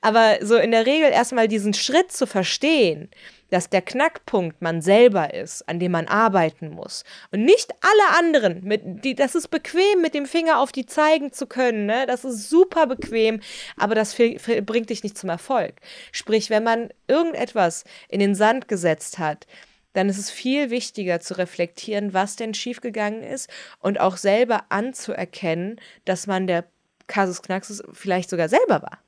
aber 0.00 0.36
so 0.40 0.56
in 0.56 0.70
der 0.70 0.86
Regel 0.86 1.10
erstmal 1.10 1.48
diesen 1.48 1.74
Schritt 1.74 2.12
zu 2.12 2.26
verstehen, 2.26 3.10
dass 3.54 3.70
der 3.70 3.82
Knackpunkt 3.82 4.62
man 4.62 4.82
selber 4.82 5.32
ist, 5.32 5.68
an 5.68 5.78
dem 5.78 5.92
man 5.92 6.08
arbeiten 6.08 6.70
muss. 6.70 7.04
Und 7.30 7.44
nicht 7.44 7.72
alle 7.82 8.18
anderen, 8.18 8.64
mit, 8.64 9.04
die, 9.04 9.14
das 9.14 9.36
ist 9.36 9.46
bequem, 9.46 10.02
mit 10.02 10.12
dem 10.12 10.26
Finger 10.26 10.58
auf 10.58 10.72
die 10.72 10.86
zeigen 10.86 11.32
zu 11.32 11.46
können, 11.46 11.86
ne? 11.86 12.04
das 12.08 12.24
ist 12.24 12.50
super 12.50 12.88
bequem, 12.88 13.38
aber 13.76 13.94
das 13.94 14.16
bringt 14.16 14.90
dich 14.90 15.04
nicht 15.04 15.16
zum 15.16 15.30
Erfolg. 15.30 15.74
Sprich, 16.10 16.50
wenn 16.50 16.64
man 16.64 16.88
irgendetwas 17.06 17.84
in 18.08 18.18
den 18.18 18.34
Sand 18.34 18.66
gesetzt 18.66 19.20
hat, 19.20 19.46
dann 19.92 20.08
ist 20.08 20.18
es 20.18 20.32
viel 20.32 20.70
wichtiger 20.70 21.20
zu 21.20 21.38
reflektieren, 21.38 22.12
was 22.12 22.34
denn 22.34 22.54
schiefgegangen 22.54 23.22
ist 23.22 23.48
und 23.78 24.00
auch 24.00 24.16
selber 24.16 24.64
anzuerkennen, 24.70 25.80
dass 26.04 26.26
man 26.26 26.48
der 26.48 26.64
Kasus 27.06 27.40
Knaxus 27.40 27.84
vielleicht 27.92 28.30
sogar 28.30 28.48
selber 28.48 28.82
war. 28.82 29.03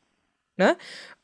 Ne? 0.56 0.76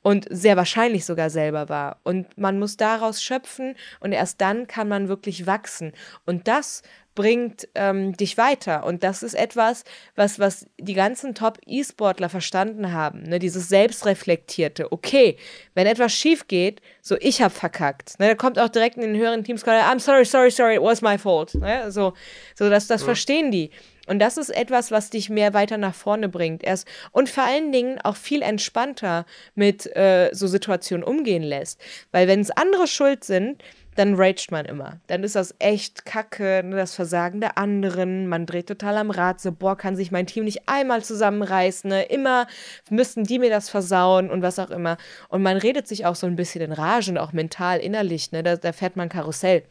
Und 0.03 0.27
sehr 0.31 0.57
wahrscheinlich 0.57 1.05
sogar 1.05 1.31
selber 1.31 1.69
war. 1.69 2.01
Und 2.03 2.37
man 2.37 2.59
muss 2.59 2.77
daraus 2.77 3.23
schöpfen 3.23 3.77
und 4.01 4.13
erst 4.13 4.41
dann 4.41 4.67
kann 4.67 4.89
man 4.89 5.09
wirklich 5.09 5.47
wachsen. 5.47 5.93
Und 6.27 6.49
das 6.49 6.83
bringt 7.15 7.69
ähm, 7.75 8.17
dich 8.17 8.39
weiter. 8.39 8.85
Und 8.85 9.03
das 9.05 9.23
ist 9.23 9.35
etwas, 9.35 9.85
was, 10.17 10.39
was 10.39 10.67
die 10.79 10.95
ganzen 10.95 11.35
Top-E-Sportler 11.35 12.29
verstanden 12.29 12.93
haben. 12.93 13.23
Ne? 13.23 13.39
Dieses 13.39 13.69
Selbstreflektierte. 13.69 14.91
Okay, 14.93 15.37
wenn 15.75 15.87
etwas 15.87 16.13
schief 16.13 16.49
geht, 16.49 16.81
so 17.01 17.17
ich 17.21 17.43
habe 17.43 17.55
verkackt. 17.55 18.19
Ne? 18.19 18.29
Da 18.29 18.35
kommt 18.35 18.59
auch 18.59 18.71
direkt 18.71 18.97
in 18.97 19.03
den 19.03 19.17
höheren 19.17 19.45
Teams, 19.45 19.65
I'm 19.65 20.01
sorry, 20.01 20.25
sorry, 20.25 20.51
sorry, 20.51 20.77
it 20.77 20.83
was 20.83 21.03
my 21.03 21.19
fault. 21.19 21.55
Ne? 21.55 21.91
So, 21.93 22.15
so 22.55 22.71
das, 22.71 22.87
das 22.87 23.03
ja. 23.03 23.07
verstehen 23.07 23.51
die. 23.51 23.71
Und 24.07 24.19
das 24.19 24.37
ist 24.37 24.51
etwas, 24.51 24.91
was 24.91 25.11
dich 25.11 25.31
mehr 25.31 25.55
weiter 25.55 25.79
nach 25.79 25.95
vorne 25.95 26.29
bringt. 26.29 26.65
Erst 26.65 26.89
und 27.13 27.29
vor 27.29 27.45
allen 27.45 27.71
Dingen 27.71 28.01
auch 28.03 28.17
viel 28.17 28.43
entspannter 28.43 29.27
mit 29.55 29.87
äh, 29.97 30.31
so 30.33 30.47
Situationen 30.47 31.05
umgehen 31.05 31.43
lässt. 31.43 31.81
Weil 32.11 32.27
wenn 32.27 32.41
es 32.41 32.51
andere 32.51 32.87
schuld 32.87 33.25
sind, 33.25 33.63
dann 33.95 34.15
raged 34.15 34.51
man 34.51 34.65
immer. 34.65 35.01
Dann 35.07 35.23
ist 35.23 35.37
das 35.37 35.55
echt 35.59 36.05
kacke, 36.05 36.63
ne, 36.65 36.77
das 36.77 36.95
Versagen 36.95 37.41
der 37.41 37.59
anderen. 37.59 38.27
Man 38.27 38.47
dreht 38.47 38.67
total 38.67 38.97
am 38.97 39.11
Rad, 39.11 39.41
so, 39.41 39.53
boah, 39.53 39.77
kann 39.77 39.97
sich 39.97 40.11
mein 40.11 40.27
Team 40.27 40.45
nicht 40.45 40.63
einmal 40.67 41.05
zusammenreißen. 41.05 41.91
Ne? 41.91 42.05
Immer 42.05 42.47
müssten 42.89 43.25
die 43.25 43.39
mir 43.39 43.51
das 43.51 43.69
versauen 43.69 44.31
und 44.31 44.43
was 44.43 44.59
auch 44.59 44.71
immer. 44.71 44.97
Und 45.29 45.43
man 45.43 45.57
redet 45.59 45.87
sich 45.87 46.07
auch 46.07 46.15
so 46.15 46.27
ein 46.27 46.37
bisschen 46.37 46.63
in 46.63 46.73
Rage 46.73 47.11
und 47.11 47.19
auch 47.19 47.33
mental, 47.33 47.81
innerlich. 47.81 48.33
Ne? 48.33 48.43
Da, 48.43 48.57
da 48.57 48.73
fährt 48.73 48.97
man 48.97 49.09
Karussell. 49.09 49.63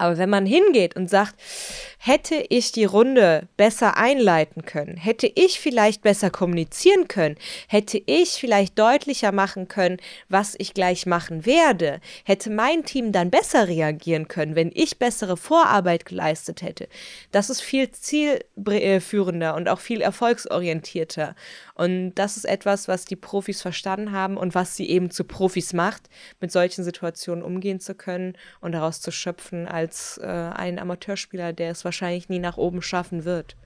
Aber 0.00 0.16
wenn 0.16 0.30
man 0.30 0.46
hingeht 0.46 0.96
und 0.96 1.10
sagt, 1.10 1.34
hätte 1.98 2.42
ich 2.48 2.72
die 2.72 2.86
Runde 2.86 3.46
besser 3.58 3.98
einleiten 3.98 4.64
können, 4.64 4.96
hätte 4.96 5.30
ich 5.34 5.60
vielleicht 5.60 6.00
besser 6.00 6.30
kommunizieren 6.30 7.06
können, 7.06 7.36
hätte 7.68 8.00
ich 8.06 8.30
vielleicht 8.30 8.78
deutlicher 8.78 9.30
machen 9.30 9.68
können, 9.68 9.98
was 10.30 10.54
ich 10.56 10.72
gleich 10.72 11.04
machen 11.04 11.44
werde, 11.44 12.00
hätte 12.24 12.48
mein 12.48 12.84
Team 12.84 13.12
dann 13.12 13.28
besser 13.28 13.68
reagieren 13.68 14.26
können, 14.26 14.54
wenn 14.54 14.70
ich 14.72 14.98
bessere 14.98 15.36
Vorarbeit 15.36 16.06
geleistet 16.06 16.62
hätte. 16.62 16.88
Das 17.30 17.50
ist 17.50 17.60
viel 17.60 17.90
zielführender 17.90 19.54
und 19.54 19.68
auch 19.68 19.80
viel 19.80 20.00
erfolgsorientierter. 20.00 21.34
Und 21.74 22.14
das 22.14 22.38
ist 22.38 22.46
etwas, 22.46 22.88
was 22.88 23.04
die 23.04 23.16
Profis 23.16 23.60
verstanden 23.60 24.12
haben 24.12 24.38
und 24.38 24.54
was 24.54 24.76
sie 24.76 24.88
eben 24.88 25.10
zu 25.10 25.24
Profis 25.24 25.74
macht, 25.74 26.08
mit 26.40 26.50
solchen 26.50 26.84
Situationen 26.84 27.44
umgehen 27.44 27.80
zu 27.80 27.94
können 27.94 28.38
und 28.62 28.72
daraus 28.72 29.02
zu 29.02 29.10
schöpfen 29.10 29.68
als 29.68 29.89
äh, 30.22 30.26
ein 30.26 30.78
Amateurspieler, 30.78 31.52
der 31.52 31.70
es 31.70 31.84
wahrscheinlich 31.84 32.28
nie 32.28 32.38
nach 32.38 32.56
oben 32.56 32.82
schaffen 32.82 33.24
wird. 33.24 33.56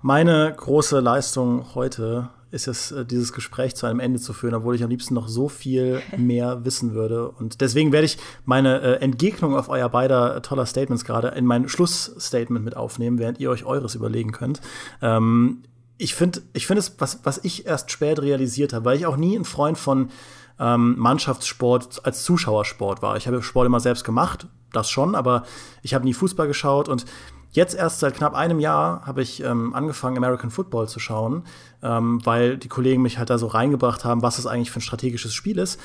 Meine 0.00 0.52
große 0.56 1.00
Leistung 1.00 1.74
heute 1.74 2.30
ist 2.50 2.68
es, 2.68 2.92
äh, 2.92 3.04
dieses 3.04 3.32
Gespräch 3.32 3.74
zu 3.74 3.86
einem 3.86 3.98
Ende 3.98 4.20
zu 4.20 4.32
führen, 4.32 4.54
obwohl 4.54 4.74
ich 4.74 4.84
am 4.84 4.90
liebsten 4.90 5.14
noch 5.14 5.28
so 5.28 5.48
viel 5.48 6.02
mehr 6.16 6.64
wissen 6.64 6.94
würde. 6.94 7.30
Und 7.30 7.60
deswegen 7.60 7.92
werde 7.92 8.06
ich 8.06 8.18
meine 8.44 8.80
äh, 8.80 8.94
Entgegnung 9.00 9.56
auf 9.56 9.68
euer 9.68 9.88
beider 9.88 10.42
toller 10.42 10.66
Statements 10.66 11.04
gerade 11.04 11.28
in 11.28 11.46
mein 11.46 11.68
Schlussstatement 11.68 12.64
mit 12.64 12.76
aufnehmen, 12.76 13.18
während 13.18 13.40
ihr 13.40 13.50
euch 13.50 13.64
eures 13.64 13.94
überlegen 13.94 14.32
könnt. 14.32 14.60
Ähm, 15.00 15.62
ich 15.98 16.14
finde, 16.14 16.42
ich 16.52 16.66
finde 16.66 16.80
es, 16.80 16.96
was, 16.98 17.20
was 17.22 17.38
ich 17.44 17.66
erst 17.66 17.90
spät 17.90 18.20
realisiert 18.20 18.72
habe, 18.72 18.84
weil 18.84 18.96
ich 18.96 19.06
auch 19.06 19.16
nie 19.16 19.36
ein 19.36 19.44
Freund 19.44 19.78
von 19.78 20.10
ähm, 20.58 20.96
Mannschaftssport 20.98 22.04
als 22.04 22.24
Zuschauersport 22.24 23.02
war. 23.02 23.16
Ich 23.16 23.26
habe 23.26 23.42
Sport 23.42 23.66
immer 23.66 23.80
selbst 23.80 24.04
gemacht, 24.04 24.48
das 24.72 24.90
schon, 24.90 25.14
aber 25.14 25.44
ich 25.82 25.94
habe 25.94 26.04
nie 26.04 26.14
Fußball 26.14 26.46
geschaut 26.46 26.88
und 26.88 27.06
Jetzt 27.54 27.74
erst 27.74 28.00
seit 28.00 28.14
knapp 28.14 28.34
einem 28.34 28.60
Jahr 28.60 29.04
habe 29.04 29.20
ich 29.20 29.42
ähm, 29.42 29.74
angefangen, 29.74 30.16
American 30.16 30.50
Football 30.50 30.88
zu 30.88 30.98
schauen, 30.98 31.44
ähm, 31.82 32.24
weil 32.24 32.56
die 32.56 32.68
Kollegen 32.68 33.02
mich 33.02 33.18
halt 33.18 33.28
da 33.28 33.36
so 33.36 33.46
reingebracht 33.46 34.06
haben, 34.06 34.22
was 34.22 34.36
das 34.36 34.46
eigentlich 34.46 34.70
für 34.70 34.78
ein 34.78 34.82
strategisches 34.82 35.34
Spiel 35.34 35.58
ist. 35.58 35.78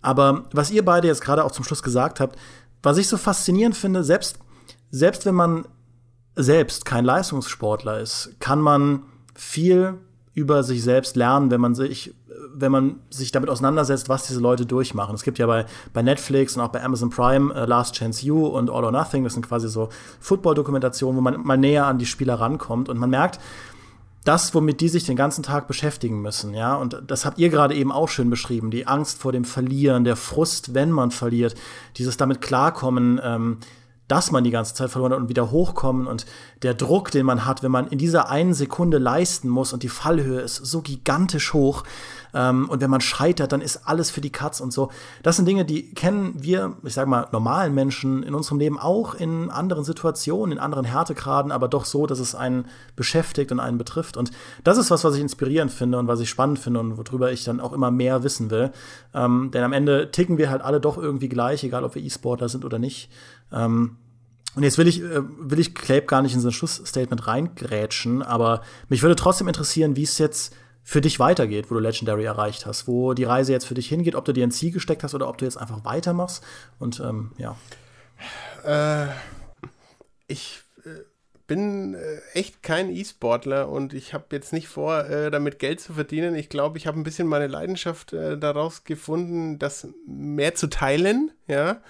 Aber 0.00 0.46
was 0.52 0.72
ihr 0.72 0.84
beide 0.84 1.06
jetzt 1.06 1.22
gerade 1.22 1.44
auch 1.44 1.52
zum 1.52 1.64
Schluss 1.64 1.84
gesagt 1.84 2.18
habt, 2.18 2.36
was 2.82 2.98
ich 2.98 3.06
so 3.06 3.16
faszinierend 3.16 3.76
finde, 3.76 4.02
selbst, 4.02 4.40
selbst 4.90 5.24
wenn 5.24 5.36
man 5.36 5.64
selbst 6.34 6.84
kein 6.84 7.04
Leistungssportler 7.04 8.00
ist, 8.00 8.34
kann 8.40 8.60
man 8.60 9.04
viel 9.36 9.98
über 10.34 10.62
sich 10.62 10.82
selbst 10.82 11.16
lernen, 11.16 11.50
wenn 11.50 11.60
man 11.60 11.74
sich 11.74 12.14
wenn 12.54 12.72
man 12.72 12.96
sich 13.10 13.32
damit 13.32 13.48
auseinandersetzt, 13.50 14.08
was 14.08 14.26
diese 14.26 14.40
Leute 14.40 14.66
durchmachen. 14.66 15.14
Es 15.14 15.22
gibt 15.22 15.38
ja 15.38 15.46
bei, 15.46 15.66
bei 15.92 16.02
Netflix 16.02 16.56
und 16.56 16.62
auch 16.62 16.68
bei 16.68 16.82
Amazon 16.82 17.10
Prime 17.10 17.52
uh, 17.52 17.66
Last 17.66 17.94
Chance 17.94 18.24
You 18.26 18.46
und 18.46 18.70
All 18.70 18.84
or 18.84 18.92
Nothing, 18.92 19.24
das 19.24 19.34
sind 19.34 19.46
quasi 19.46 19.68
so 19.68 19.88
Football-Dokumentationen, 20.20 21.16
wo 21.16 21.22
man 21.22 21.42
mal 21.42 21.56
näher 21.56 21.86
an 21.86 21.98
die 21.98 22.06
Spieler 22.06 22.34
rankommt 22.34 22.88
und 22.88 22.98
man 22.98 23.10
merkt, 23.10 23.38
das, 24.24 24.54
womit 24.54 24.80
die 24.80 24.88
sich 24.88 25.04
den 25.04 25.16
ganzen 25.16 25.42
Tag 25.42 25.66
beschäftigen 25.66 26.22
müssen, 26.22 26.54
ja, 26.54 26.76
und 26.76 27.02
das 27.08 27.24
habt 27.24 27.38
ihr 27.38 27.48
gerade 27.48 27.74
eben 27.74 27.90
auch 27.90 28.08
schön 28.08 28.30
beschrieben, 28.30 28.70
die 28.70 28.86
Angst 28.86 29.18
vor 29.18 29.32
dem 29.32 29.44
Verlieren, 29.44 30.04
der 30.04 30.14
Frust, 30.14 30.74
wenn 30.74 30.92
man 30.92 31.10
verliert, 31.10 31.56
dieses 31.96 32.16
damit 32.18 32.40
klarkommen, 32.40 33.20
ähm, 33.22 33.58
dass 34.12 34.30
man 34.30 34.44
die 34.44 34.50
ganze 34.50 34.74
Zeit 34.74 34.90
verloren 34.90 35.12
hat 35.12 35.20
und 35.20 35.30
wieder 35.30 35.50
hochkommen 35.50 36.06
und 36.06 36.26
der 36.60 36.74
Druck, 36.74 37.10
den 37.10 37.24
man 37.24 37.46
hat, 37.46 37.62
wenn 37.62 37.70
man 37.70 37.86
in 37.86 37.96
dieser 37.96 38.28
einen 38.28 38.52
Sekunde 38.52 38.98
leisten 38.98 39.48
muss 39.48 39.72
und 39.72 39.82
die 39.82 39.88
Fallhöhe 39.88 40.42
ist 40.42 40.56
so 40.56 40.82
gigantisch 40.82 41.54
hoch 41.54 41.82
ähm, 42.34 42.68
und 42.68 42.82
wenn 42.82 42.90
man 42.90 43.00
scheitert, 43.00 43.52
dann 43.52 43.62
ist 43.62 43.88
alles 43.88 44.10
für 44.10 44.20
die 44.20 44.28
Katz 44.30 44.60
und 44.60 44.70
so. 44.70 44.90
Das 45.22 45.36
sind 45.36 45.46
Dinge, 45.46 45.64
die 45.64 45.94
kennen 45.94 46.34
wir, 46.36 46.76
ich 46.82 46.92
sag 46.92 47.08
mal, 47.08 47.28
normalen 47.32 47.74
Menschen 47.74 48.22
in 48.22 48.34
unserem 48.34 48.58
Leben 48.58 48.78
auch 48.78 49.14
in 49.14 49.50
anderen 49.50 49.82
Situationen, 49.82 50.52
in 50.52 50.62
anderen 50.62 50.84
Härtegraden, 50.84 51.50
aber 51.50 51.68
doch 51.68 51.86
so, 51.86 52.06
dass 52.06 52.18
es 52.18 52.34
einen 52.34 52.66
beschäftigt 52.96 53.50
und 53.50 53.60
einen 53.60 53.78
betrifft. 53.78 54.18
Und 54.18 54.30
das 54.62 54.76
ist 54.76 54.90
was, 54.90 55.04
was 55.04 55.14
ich 55.14 55.22
inspirierend 55.22 55.72
finde 55.72 55.98
und 55.98 56.06
was 56.06 56.20
ich 56.20 56.28
spannend 56.28 56.58
finde 56.58 56.80
und 56.80 56.98
worüber 56.98 57.32
ich 57.32 57.44
dann 57.44 57.60
auch 57.60 57.72
immer 57.72 57.90
mehr 57.90 58.22
wissen 58.24 58.50
will. 58.50 58.72
Ähm, 59.14 59.50
denn 59.54 59.64
am 59.64 59.72
Ende 59.72 60.10
ticken 60.10 60.36
wir 60.36 60.50
halt 60.50 60.60
alle 60.60 60.80
doch 60.80 60.98
irgendwie 60.98 61.30
gleich, 61.30 61.64
egal 61.64 61.82
ob 61.82 61.94
wir 61.94 62.02
E-Sportler 62.02 62.50
sind 62.50 62.66
oder 62.66 62.78
nicht. 62.78 63.10
Ähm, 63.50 63.96
und 64.54 64.62
jetzt 64.62 64.78
will 64.78 64.86
ich, 64.86 65.00
äh, 65.00 65.22
will 65.38 65.58
ich 65.58 65.74
Clape 65.74 66.06
gar 66.06 66.22
nicht 66.22 66.34
in 66.34 66.40
so 66.40 66.48
ein 66.48 66.52
Schlussstatement 66.52 67.26
reingrätschen, 67.26 68.22
aber 68.22 68.62
mich 68.88 69.02
würde 69.02 69.16
trotzdem 69.16 69.48
interessieren, 69.48 69.96
wie 69.96 70.02
es 70.02 70.18
jetzt 70.18 70.54
für 70.82 71.00
dich 71.00 71.18
weitergeht, 71.18 71.70
wo 71.70 71.74
du 71.74 71.80
Legendary 71.80 72.24
erreicht 72.24 72.66
hast, 72.66 72.88
wo 72.88 73.14
die 73.14 73.24
Reise 73.24 73.52
jetzt 73.52 73.66
für 73.66 73.74
dich 73.74 73.88
hingeht, 73.88 74.14
ob 74.14 74.24
du 74.24 74.32
dir 74.32 74.46
ein 74.46 74.50
Ziel 74.50 74.72
gesteckt 74.72 75.04
hast 75.04 75.14
oder 75.14 75.28
ob 75.28 75.38
du 75.38 75.44
jetzt 75.44 75.56
einfach 75.56 75.84
weitermachst. 75.84 76.42
Und 76.78 77.00
ähm, 77.00 77.32
ja. 77.38 77.56
Äh, 78.64 79.12
ich 80.26 80.60
äh, 80.84 81.04
bin 81.46 81.94
äh, 81.94 82.18
echt 82.34 82.62
kein 82.62 82.90
E-Sportler 82.90 83.68
und 83.68 83.94
ich 83.94 84.12
habe 84.12 84.24
jetzt 84.32 84.52
nicht 84.52 84.66
vor, 84.66 85.04
damit 85.30 85.60
Geld 85.60 85.80
zu 85.80 85.92
verdienen. 85.94 86.34
Ich 86.34 86.48
glaube, 86.48 86.78
ich 86.78 86.86
habe 86.88 86.98
ein 86.98 87.04
bisschen 87.04 87.28
meine 87.28 87.46
Leidenschaft 87.46 88.12
daraus 88.12 88.84
gefunden, 88.84 89.60
das 89.60 89.86
mehr 90.06 90.54
zu 90.56 90.68
teilen, 90.68 91.30
ja. 91.46 91.80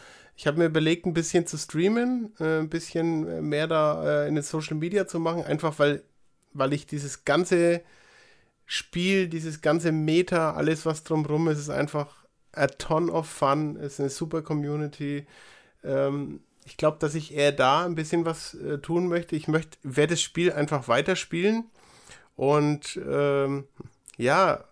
Ich 0.42 0.46
habe 0.48 0.58
mir 0.58 0.66
überlegt, 0.66 1.06
ein 1.06 1.14
bisschen 1.14 1.46
zu 1.46 1.56
streamen, 1.56 2.34
äh, 2.40 2.58
ein 2.58 2.68
bisschen 2.68 3.48
mehr 3.48 3.68
da 3.68 4.26
in 4.26 4.34
den 4.34 4.42
Social 4.42 4.76
Media 4.76 5.06
zu 5.06 5.20
machen, 5.20 5.44
einfach 5.44 5.78
weil, 5.78 6.02
weil 6.52 6.72
ich 6.72 6.84
dieses 6.84 7.24
ganze 7.24 7.80
Spiel, 8.66 9.28
dieses 9.28 9.60
ganze 9.60 9.92
Meta, 9.92 10.54
alles 10.54 10.84
was 10.84 11.04
drumrum 11.04 11.46
ist, 11.46 11.60
ist 11.60 11.70
einfach 11.70 12.24
a 12.50 12.66
ton 12.66 13.08
of 13.08 13.28
fun, 13.28 13.76
ist 13.76 14.00
eine 14.00 14.10
super 14.10 14.42
Community. 14.42 15.28
Ähm, 15.84 16.40
ich 16.64 16.76
glaube, 16.76 16.96
dass 16.98 17.14
ich 17.14 17.32
eher 17.32 17.52
da 17.52 17.84
ein 17.84 17.94
bisschen 17.94 18.24
was 18.24 18.54
äh, 18.54 18.78
tun 18.78 19.06
möchte. 19.06 19.36
Ich 19.36 19.46
möchte, 19.46 19.78
werde 19.84 20.14
das 20.14 20.22
Spiel 20.22 20.50
einfach 20.50 20.88
weiterspielen 20.88 21.70
und 22.34 23.00
ähm, 23.08 23.68
ja, 24.16 24.64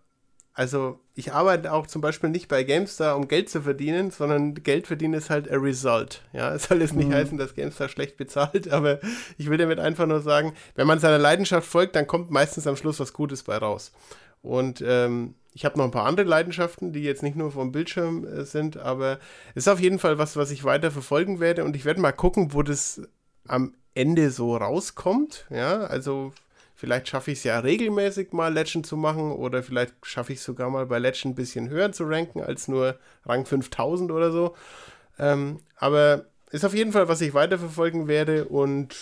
also 0.60 1.00
ich 1.14 1.32
arbeite 1.32 1.72
auch 1.72 1.86
zum 1.86 2.02
Beispiel 2.02 2.28
nicht 2.28 2.48
bei 2.48 2.64
GameStar, 2.64 3.16
um 3.16 3.28
Geld 3.28 3.48
zu 3.48 3.62
verdienen, 3.62 4.10
sondern 4.10 4.52
Geld 4.52 4.88
verdienen 4.88 5.14
ist 5.14 5.30
halt 5.30 5.50
a 5.50 5.56
result. 5.56 6.20
Ja, 6.34 6.54
es 6.54 6.64
soll 6.64 6.82
jetzt 6.82 6.92
nicht 6.92 7.08
mhm. 7.08 7.14
heißen, 7.14 7.38
dass 7.38 7.54
GameStar 7.54 7.88
schlecht 7.88 8.18
bezahlt, 8.18 8.68
aber 8.70 9.00
ich 9.38 9.48
will 9.48 9.56
damit 9.56 9.78
einfach 9.78 10.04
nur 10.04 10.20
sagen, 10.20 10.52
wenn 10.74 10.86
man 10.86 10.98
seiner 10.98 11.16
Leidenschaft 11.16 11.66
folgt, 11.66 11.96
dann 11.96 12.06
kommt 12.06 12.30
meistens 12.30 12.66
am 12.66 12.76
Schluss 12.76 13.00
was 13.00 13.14
Gutes 13.14 13.42
bei 13.42 13.56
raus. 13.56 13.92
Und 14.42 14.84
ähm, 14.86 15.34
ich 15.54 15.64
habe 15.64 15.78
noch 15.78 15.86
ein 15.86 15.92
paar 15.92 16.04
andere 16.04 16.26
Leidenschaften, 16.26 16.92
die 16.92 17.04
jetzt 17.04 17.22
nicht 17.22 17.36
nur 17.36 17.52
vom 17.52 17.72
Bildschirm 17.72 18.26
äh, 18.26 18.44
sind, 18.44 18.76
aber 18.76 19.18
es 19.54 19.64
ist 19.64 19.68
auf 19.68 19.80
jeden 19.80 19.98
Fall 19.98 20.18
was, 20.18 20.36
was 20.36 20.50
ich 20.50 20.64
weiter 20.64 20.90
verfolgen 20.90 21.40
werde 21.40 21.64
und 21.64 21.74
ich 21.74 21.86
werde 21.86 22.02
mal 22.02 22.12
gucken, 22.12 22.52
wo 22.52 22.62
das 22.62 23.00
am 23.48 23.72
Ende 23.94 24.30
so 24.30 24.54
rauskommt. 24.58 25.46
Ja, 25.48 25.84
also 25.84 26.34
Vielleicht 26.80 27.08
schaffe 27.08 27.30
ich 27.30 27.36
es 27.36 27.44
ja 27.44 27.58
regelmäßig 27.58 28.32
mal 28.32 28.50
Legend 28.50 28.86
zu 28.86 28.96
machen 28.96 29.32
oder 29.32 29.62
vielleicht 29.62 29.94
schaffe 30.02 30.32
ich 30.32 30.38
es 30.38 30.44
sogar 30.46 30.70
mal 30.70 30.86
bei 30.86 30.98
Legend 30.98 31.32
ein 31.32 31.34
bisschen 31.34 31.68
höher 31.68 31.92
zu 31.92 32.04
ranken 32.04 32.40
als 32.40 32.68
nur 32.68 32.98
Rang 33.26 33.44
5000 33.44 34.10
oder 34.10 34.32
so. 34.32 34.56
Ähm, 35.18 35.60
aber 35.76 36.24
ist 36.50 36.64
auf 36.64 36.72
jeden 36.72 36.92
Fall, 36.92 37.06
was 37.06 37.20
ich 37.20 37.34
weiterverfolgen 37.34 38.08
werde 38.08 38.46
und 38.46 38.96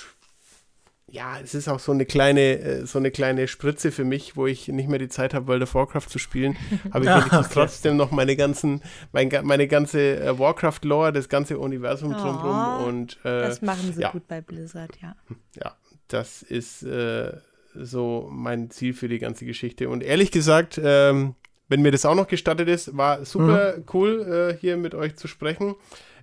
ja, 1.06 1.38
es 1.38 1.54
ist 1.54 1.68
auch 1.68 1.78
so 1.78 1.92
eine 1.92 2.04
kleine, 2.04 2.58
äh, 2.58 2.84
so 2.84 2.98
eine 2.98 3.12
kleine 3.12 3.46
Spritze 3.46 3.92
für 3.92 4.02
mich, 4.02 4.36
wo 4.36 4.48
ich 4.48 4.66
nicht 4.66 4.88
mehr 4.88 4.98
die 4.98 5.08
Zeit 5.08 5.32
habe, 5.32 5.46
World 5.46 5.62
of 5.62 5.76
Warcraft 5.76 6.08
zu 6.08 6.18
spielen. 6.18 6.56
Aber 6.90 7.04
ich 7.04 7.10
wenigstens 7.10 7.46
okay. 7.46 7.54
trotzdem 7.54 7.96
noch 7.96 8.10
meine 8.10 8.34
ganzen, 8.34 8.82
mein, 9.12 9.30
meine 9.44 9.68
ganze 9.68 10.18
äh, 10.18 10.36
Warcraft-Lore, 10.36 11.12
das 11.12 11.28
ganze 11.28 11.60
Universum 11.60 12.12
oh, 12.12 12.18
drumherum 12.18 12.88
und 12.88 13.18
äh, 13.24 13.42
das 13.42 13.62
machen 13.62 13.92
sie 13.92 14.02
ja. 14.02 14.10
gut 14.10 14.26
bei 14.26 14.40
Blizzard, 14.40 14.98
ja. 15.00 15.14
Ja, 15.54 15.76
das 16.08 16.42
ist 16.42 16.82
äh, 16.82 17.34
so 17.74 18.28
mein 18.30 18.70
Ziel 18.70 18.94
für 18.94 19.08
die 19.08 19.18
ganze 19.18 19.44
Geschichte. 19.44 19.88
Und 19.88 20.02
ehrlich 20.02 20.30
gesagt, 20.30 20.80
ähm, 20.82 21.34
wenn 21.68 21.82
mir 21.82 21.92
das 21.92 22.06
auch 22.06 22.14
noch 22.14 22.28
gestattet 22.28 22.68
ist, 22.68 22.96
war 22.96 23.24
super 23.24 23.76
mhm. 23.76 23.84
cool, 23.92 24.54
äh, 24.54 24.60
hier 24.60 24.76
mit 24.76 24.94
euch 24.94 25.16
zu 25.16 25.28
sprechen. 25.28 25.74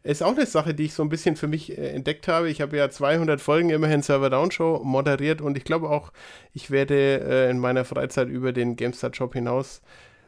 Ist 0.03 0.21
auch 0.21 0.35
eine 0.35 0.45
Sache, 0.45 0.75
die 0.75 0.85
ich 0.85 0.93
so 0.93 1.01
ein 1.01 1.09
bisschen 1.09 1.35
für 1.35 1.47
mich 1.47 1.77
äh, 1.77 1.89
entdeckt 1.89 2.27
habe. 2.27 2.49
Ich 2.49 2.61
habe 2.61 2.77
ja 2.77 2.89
200 2.89 3.41
Folgen 3.41 3.69
immerhin 3.69 4.03
Server 4.03 4.29
Down 4.29 4.51
Show 4.51 4.81
moderiert 4.83 5.41
und 5.41 5.57
ich 5.57 5.63
glaube 5.63 5.89
auch, 5.89 6.11
ich 6.53 6.71
werde 6.71 7.21
äh, 7.21 7.49
in 7.49 7.59
meiner 7.59 7.85
Freizeit 7.85 8.29
über 8.29 8.53
den 8.53 8.75
GameStar 8.75 9.11
Job 9.11 9.33
hinaus 9.33 9.81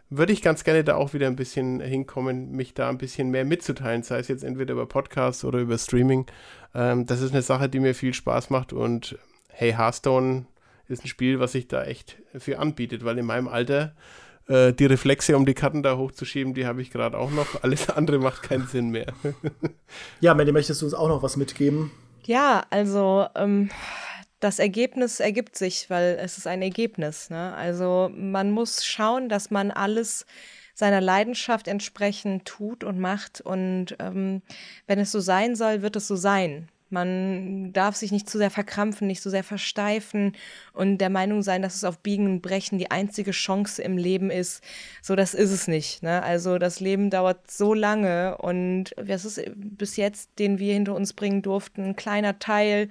würde 0.09 0.33
ich 0.33 0.41
ganz 0.41 0.63
gerne 0.63 0.83
da 0.83 0.95
auch 0.95 1.13
wieder 1.13 1.27
ein 1.27 1.35
bisschen 1.35 1.81
hinkommen, 1.81 2.51
mich 2.51 2.73
da 2.73 2.89
ein 2.89 2.97
bisschen 2.97 3.29
mehr 3.29 3.45
mitzuteilen, 3.45 4.03
sei 4.03 4.19
es 4.19 4.27
jetzt 4.27 4.43
entweder 4.43 4.73
über 4.73 4.85
Podcasts 4.85 5.43
oder 5.43 5.59
über 5.59 5.77
Streaming. 5.77 6.25
Ähm, 6.73 7.05
das 7.05 7.21
ist 7.21 7.31
eine 7.31 7.41
Sache, 7.41 7.67
die 7.67 7.79
mir 7.79 7.93
viel 7.93 8.13
Spaß 8.13 8.49
macht 8.49 8.73
und 8.73 9.17
hey, 9.49 9.73
Hearthstone 9.73 10.45
ist 10.87 11.03
ein 11.03 11.07
Spiel, 11.07 11.39
was 11.39 11.51
sich 11.51 11.67
da 11.67 11.83
echt 11.83 12.17
für 12.37 12.59
anbietet, 12.59 13.03
weil 13.03 13.17
in 13.17 13.25
meinem 13.25 13.47
Alter 13.47 13.95
äh, 14.47 14.73
die 14.73 14.85
Reflexe, 14.85 15.35
um 15.35 15.45
die 15.45 15.53
Karten 15.53 15.83
da 15.83 15.97
hochzuschieben, 15.97 16.53
die 16.53 16.65
habe 16.65 16.81
ich 16.81 16.91
gerade 16.91 17.17
auch 17.17 17.31
noch. 17.31 17.63
Alles 17.63 17.89
andere 17.89 18.19
macht 18.19 18.43
keinen 18.43 18.67
Sinn 18.67 18.89
mehr. 18.89 19.13
ja, 20.21 20.33
Mandy, 20.33 20.51
möchtest 20.51 20.81
du 20.81 20.85
uns 20.85 20.93
auch 20.93 21.09
noch 21.09 21.23
was 21.23 21.37
mitgeben? 21.37 21.91
Ja, 22.25 22.65
also 22.69 23.27
ähm, 23.35 23.69
das 24.39 24.59
Ergebnis 24.59 25.19
ergibt 25.19 25.57
sich, 25.57 25.89
weil 25.89 26.17
es 26.21 26.37
ist 26.37 26.47
ein 26.47 26.61
Ergebnis. 26.61 27.29
Ne? 27.29 27.53
Also 27.55 28.09
man 28.13 28.51
muss 28.51 28.85
schauen, 28.85 29.29
dass 29.29 29.51
man 29.51 29.71
alles 29.71 30.25
seiner 30.73 31.01
Leidenschaft 31.01 31.67
entsprechend 31.67 32.45
tut 32.45 32.83
und 32.83 32.99
macht. 32.99 33.41
Und 33.41 33.95
ähm, 33.99 34.43
wenn 34.85 34.99
es 34.99 35.11
so 35.11 35.19
sein 35.19 35.55
soll, 35.55 35.81
wird 35.81 35.95
es 35.95 36.07
so 36.07 36.15
sein. 36.15 36.69
Man 36.89 37.73
darf 37.73 37.95
sich 37.95 38.11
nicht 38.11 38.29
zu 38.29 38.37
sehr 38.37 38.51
verkrampfen, 38.51 39.07
nicht 39.07 39.21
zu 39.21 39.29
sehr 39.29 39.43
versteifen 39.43 40.33
und 40.73 40.99
der 40.99 41.09
Meinung 41.09 41.41
sein, 41.41 41.61
dass 41.61 41.75
es 41.75 41.83
auf 41.83 41.99
Biegen 41.99 42.25
und 42.25 42.41
Brechen 42.41 42.77
die 42.77 42.91
einzige 42.91 43.31
Chance 43.31 43.81
im 43.81 43.97
Leben 43.97 44.31
ist. 44.31 44.63
So, 45.01 45.15
das 45.15 45.33
ist 45.33 45.51
es 45.51 45.67
nicht. 45.67 46.03
Ne? 46.03 46.23
Also 46.23 46.57
das 46.57 46.79
Leben 46.79 47.09
dauert 47.09 47.49
so 47.51 47.73
lange 47.73 48.37
und 48.37 48.91
was 48.97 49.25
ist 49.25 49.41
bis 49.55 49.97
jetzt, 49.97 50.31
den 50.39 50.59
wir 50.59 50.73
hinter 50.73 50.95
uns 50.95 51.13
bringen 51.13 51.41
durften, 51.41 51.83
ein 51.83 51.95
kleiner 51.95 52.39
Teil, 52.39 52.89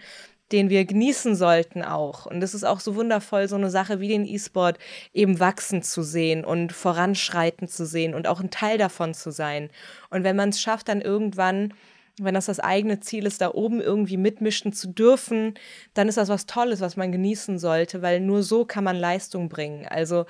den 0.52 0.70
wir 0.70 0.84
genießen 0.84 1.34
sollten 1.34 1.82
auch. 1.82 2.26
Und 2.26 2.42
es 2.42 2.54
ist 2.54 2.64
auch 2.64 2.80
so 2.80 2.94
wundervoll, 2.94 3.48
so 3.48 3.56
eine 3.56 3.70
Sache 3.70 4.00
wie 4.00 4.08
den 4.08 4.26
E-Sport 4.26 4.78
eben 5.12 5.40
wachsen 5.40 5.82
zu 5.82 6.02
sehen 6.02 6.44
und 6.44 6.72
voranschreiten 6.72 7.68
zu 7.68 7.84
sehen 7.84 8.14
und 8.14 8.28
auch 8.28 8.40
ein 8.40 8.50
Teil 8.50 8.78
davon 8.78 9.14
zu 9.14 9.30
sein. 9.30 9.70
Und 10.10 10.24
wenn 10.24 10.36
man 10.36 10.50
es 10.50 10.60
schafft, 10.60 10.88
dann 10.88 11.00
irgendwann 11.00 11.74
wenn 12.18 12.34
das 12.34 12.46
das 12.46 12.60
eigene 12.60 13.00
Ziel 13.00 13.26
ist, 13.26 13.40
da 13.40 13.52
oben 13.52 13.80
irgendwie 13.80 14.16
mitmischen 14.16 14.72
zu 14.72 14.88
dürfen, 14.88 15.54
dann 15.94 16.08
ist 16.08 16.16
das 16.16 16.28
was 16.28 16.46
Tolles, 16.46 16.80
was 16.80 16.96
man 16.96 17.12
genießen 17.12 17.58
sollte, 17.58 18.02
weil 18.02 18.20
nur 18.20 18.42
so 18.42 18.64
kann 18.64 18.84
man 18.84 18.96
Leistung 18.96 19.48
bringen. 19.48 19.86
Also, 19.86 20.26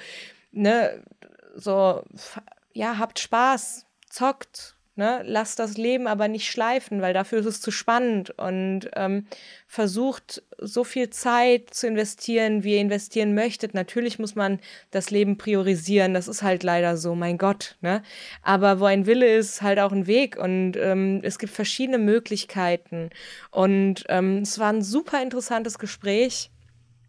ne, 0.53 1.03
so, 1.55 2.03
ja, 2.73 2.99
habt 2.99 3.19
Spaß, 3.19 3.87
zockt, 4.11 4.76
Ne? 4.99 5.23
Lasst 5.27 5.59
das 5.59 5.77
Leben 5.77 6.07
aber 6.07 6.27
nicht 6.27 6.51
schleifen, 6.51 7.03
weil 7.03 7.13
dafür 7.13 7.41
ist 7.41 7.47
es 7.47 7.61
zu 7.61 7.71
spannend 7.71 8.31
und 8.39 8.89
ähm, 8.97 9.27
versucht 9.67 10.43
so 10.59 10.85
viel 10.85 11.11
Zeit 11.11 11.69
zu 11.75 11.87
investieren, 11.87 12.65
wie 12.65 12.77
ihr 12.77 12.81
investieren 12.81 13.35
möchtet. 13.35 13.75
Natürlich 13.75 14.19
muss 14.19 14.35
man 14.35 14.59
das 14.93 15.11
Leben 15.11 15.37
priorisieren, 15.37 16.15
das 16.15 16.29
ist 16.29 16.43
halt 16.43 16.63
leider 16.63 16.97
so, 16.97 17.15
mein 17.15 17.37
Gott. 17.37 17.77
Ne? 17.83 18.03
Aber 18.43 18.81
wo 18.81 18.87
ein 18.87 19.05
Wille 19.05 19.37
ist, 19.37 19.61
halt 19.61 19.79
auch 19.81 19.93
ein 19.93 20.07
Weg 20.07 20.39
und 20.39 20.79
ähm, 20.79 21.21
es 21.23 21.39
gibt 21.39 21.53
verschiedene 21.53 21.99
Möglichkeiten. 21.99 23.11
Und 23.51 24.05
ähm, 24.09 24.39
es 24.39 24.59
war 24.59 24.73
ein 24.73 24.83
super 24.83 25.23
interessantes 25.23 25.79
Gespräch. 25.79 26.51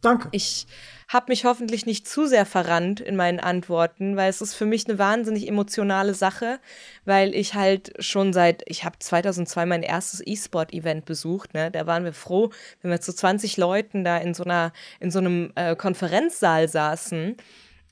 Danke. 0.07 0.29
Ich 0.31 0.67
habe 1.09 1.25
mich 1.29 1.43
hoffentlich 1.43 1.85
nicht 1.85 2.07
zu 2.07 2.27
sehr 2.27 2.45
verrannt 2.45 3.01
in 3.01 3.17
meinen 3.17 3.41
Antworten, 3.41 4.15
weil 4.15 4.29
es 4.29 4.41
ist 4.41 4.53
für 4.53 4.65
mich 4.65 4.87
eine 4.87 4.97
wahnsinnig 4.97 5.47
emotionale 5.47 6.13
Sache, 6.13 6.59
weil 7.03 7.35
ich 7.35 7.55
halt 7.55 7.91
schon 7.99 8.31
seit, 8.31 8.63
ich 8.67 8.85
habe 8.85 8.99
2002 8.99 9.65
mein 9.65 9.83
erstes 9.83 10.21
E-Sport-Event 10.25 11.03
besucht, 11.03 11.53
ne? 11.53 11.71
da 11.71 11.87
waren 11.87 12.05
wir 12.05 12.13
froh, 12.13 12.51
wenn 12.81 12.91
wir 12.91 13.01
zu 13.01 13.13
20 13.13 13.57
Leuten 13.57 14.05
da 14.05 14.17
in 14.17 14.33
so 14.33 14.45
einer, 14.45 14.71
in 15.01 15.11
so 15.11 15.19
einem 15.19 15.51
äh, 15.55 15.75
Konferenzsaal 15.75 16.69
saßen. 16.69 17.35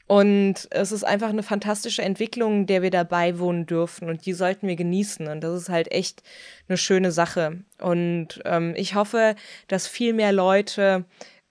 Und 0.08 0.68
es 0.70 0.92
ist 0.92 1.04
einfach 1.04 1.30
eine 1.30 1.42
fantastische 1.42 2.04
Entwicklung, 2.04 2.68
der 2.68 2.84
wir 2.84 2.92
dabei 2.92 3.40
wohnen 3.40 3.66
dürfen 3.66 4.08
und 4.08 4.28
die 4.28 4.34
sollten 4.34 4.68
wir 4.68 4.76
genießen. 4.76 5.28
Und 5.28 5.42
das 5.42 5.64
ist 5.64 5.70
halt 5.70 5.92
echt 5.92 6.22
eine 6.68 6.78
schöne 6.78 7.12
Sache. 7.12 7.64
Und 7.80 8.40
ähm, 8.46 8.74
ich 8.78 8.94
hoffe, 8.94 9.36
dass 9.68 9.88
viel 9.88 10.14
mehr 10.14 10.32
Leute 10.32 11.06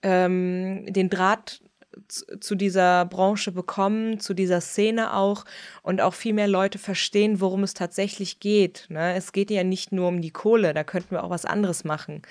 ähm, 0.05 0.85
den 0.87 1.09
Draht 1.09 1.61
zu 2.09 2.55
dieser 2.55 3.05
Branche 3.05 3.51
bekommen, 3.51 4.19
zu 4.19 4.33
dieser 4.33 4.61
Szene 4.61 5.13
auch 5.13 5.45
und 5.81 6.01
auch 6.01 6.13
viel 6.13 6.33
mehr 6.33 6.47
Leute 6.47 6.77
verstehen, 6.77 7.39
worum 7.39 7.63
es 7.63 7.73
tatsächlich 7.73 8.39
geht. 8.39 8.85
Ne? 8.89 9.15
Es 9.15 9.31
geht 9.31 9.49
ja 9.49 9.63
nicht 9.63 9.91
nur 9.91 10.09
um 10.09 10.21
die 10.21 10.31
Kohle, 10.31 10.73
da 10.73 10.83
könnten 10.83 11.11
wir 11.11 11.23
auch 11.23 11.29
was 11.29 11.45
anderes 11.45 11.83
machen. 11.83 12.21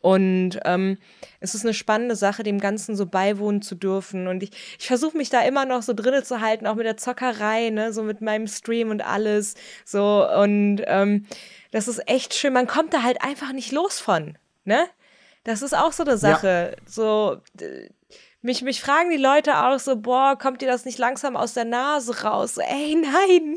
Und 0.00 0.58
ähm, 0.64 0.98
es 1.40 1.54
ist 1.54 1.64
eine 1.64 1.72
spannende 1.72 2.16
Sache, 2.16 2.42
dem 2.42 2.58
Ganzen 2.58 2.96
so 2.96 3.06
beiwohnen 3.06 3.62
zu 3.62 3.76
dürfen. 3.76 4.26
Und 4.26 4.42
ich, 4.42 4.50
ich 4.78 4.86
versuche 4.86 5.16
mich 5.16 5.30
da 5.30 5.42
immer 5.42 5.64
noch 5.64 5.82
so 5.82 5.94
drinne 5.94 6.24
zu 6.24 6.40
halten, 6.40 6.66
auch 6.66 6.74
mit 6.74 6.86
der 6.86 6.96
Zockerei, 6.96 7.70
ne? 7.70 7.92
so 7.92 8.02
mit 8.02 8.20
meinem 8.20 8.48
Stream 8.48 8.90
und 8.90 9.02
alles. 9.02 9.54
So, 9.84 10.28
und 10.28 10.82
ähm, 10.86 11.26
das 11.70 11.86
ist 11.86 12.08
echt 12.08 12.34
schön. 12.34 12.52
Man 12.52 12.66
kommt 12.66 12.92
da 12.92 13.02
halt 13.02 13.22
einfach 13.22 13.52
nicht 13.52 13.70
los 13.70 14.00
von. 14.00 14.36
Ne? 14.64 14.86
Das 15.44 15.62
ist 15.62 15.74
auch 15.74 15.92
so 15.92 16.04
eine 16.04 16.18
Sache. 16.18 16.76
Ja. 16.76 16.82
So, 16.86 17.40
mich, 18.44 18.62
mich 18.62 18.80
fragen 18.80 19.10
die 19.10 19.16
Leute 19.16 19.64
auch 19.64 19.78
so, 19.78 19.96
boah, 19.96 20.36
kommt 20.36 20.62
dir 20.62 20.66
das 20.66 20.84
nicht 20.84 20.98
langsam 20.98 21.36
aus 21.36 21.54
der 21.54 21.64
Nase 21.64 22.22
raus? 22.24 22.56
So, 22.56 22.60
ey, 22.60 22.96
nein, 22.96 23.56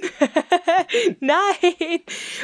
nein. 1.19 2.01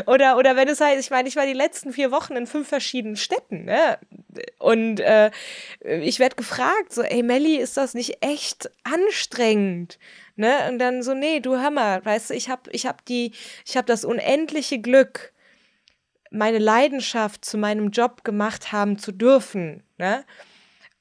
Oder, 0.08 0.38
oder 0.38 0.56
wenn 0.56 0.68
es 0.68 0.82
heißt, 0.82 1.00
ich 1.00 1.12
meine, 1.12 1.30
ich 1.30 1.36
war 1.36 1.46
die 1.46 1.54
letzten 1.54 1.94
vier 1.94 2.12
Wochen 2.12 2.36
in 2.36 2.48
fünf 2.48 2.68
verschiedenen 2.68 3.16
Städten, 3.16 3.66
ne? 3.66 4.00
Und 4.58 5.00
äh, 5.02 5.30
ich 5.82 6.20
werde 6.20 6.36
gefragt, 6.36 6.92
so, 6.92 7.04
ey, 7.04 7.22
Melli, 7.22 7.58
ist 7.58 7.78
das 7.78 7.94
nicht 7.94 8.24
echt 8.26 8.72
anstrengend? 8.84 10.00
Ne? 10.36 10.68
Und 10.70 10.80
dann 10.80 11.04
so, 11.04 11.14
nee, 11.14 11.42
du 11.42 11.58
hör 11.60 11.70
mal, 11.70 12.04
weißt 12.04 12.32
du, 12.32 12.34
ich 12.34 12.50
habe 12.50 12.72
ich 12.72 12.88
hab 12.88 13.06
die, 13.06 13.34
ich 13.66 13.78
habe 13.78 13.86
das 13.86 14.04
unendliche 14.04 14.80
Glück, 14.80 15.31
meine 16.32 16.58
Leidenschaft 16.58 17.45
zu 17.45 17.58
meinem 17.58 17.91
Job 17.91 18.24
gemacht 18.24 18.72
haben 18.72 18.98
zu 18.98 19.12
dürfen. 19.12 19.84
Ne? 19.98 20.24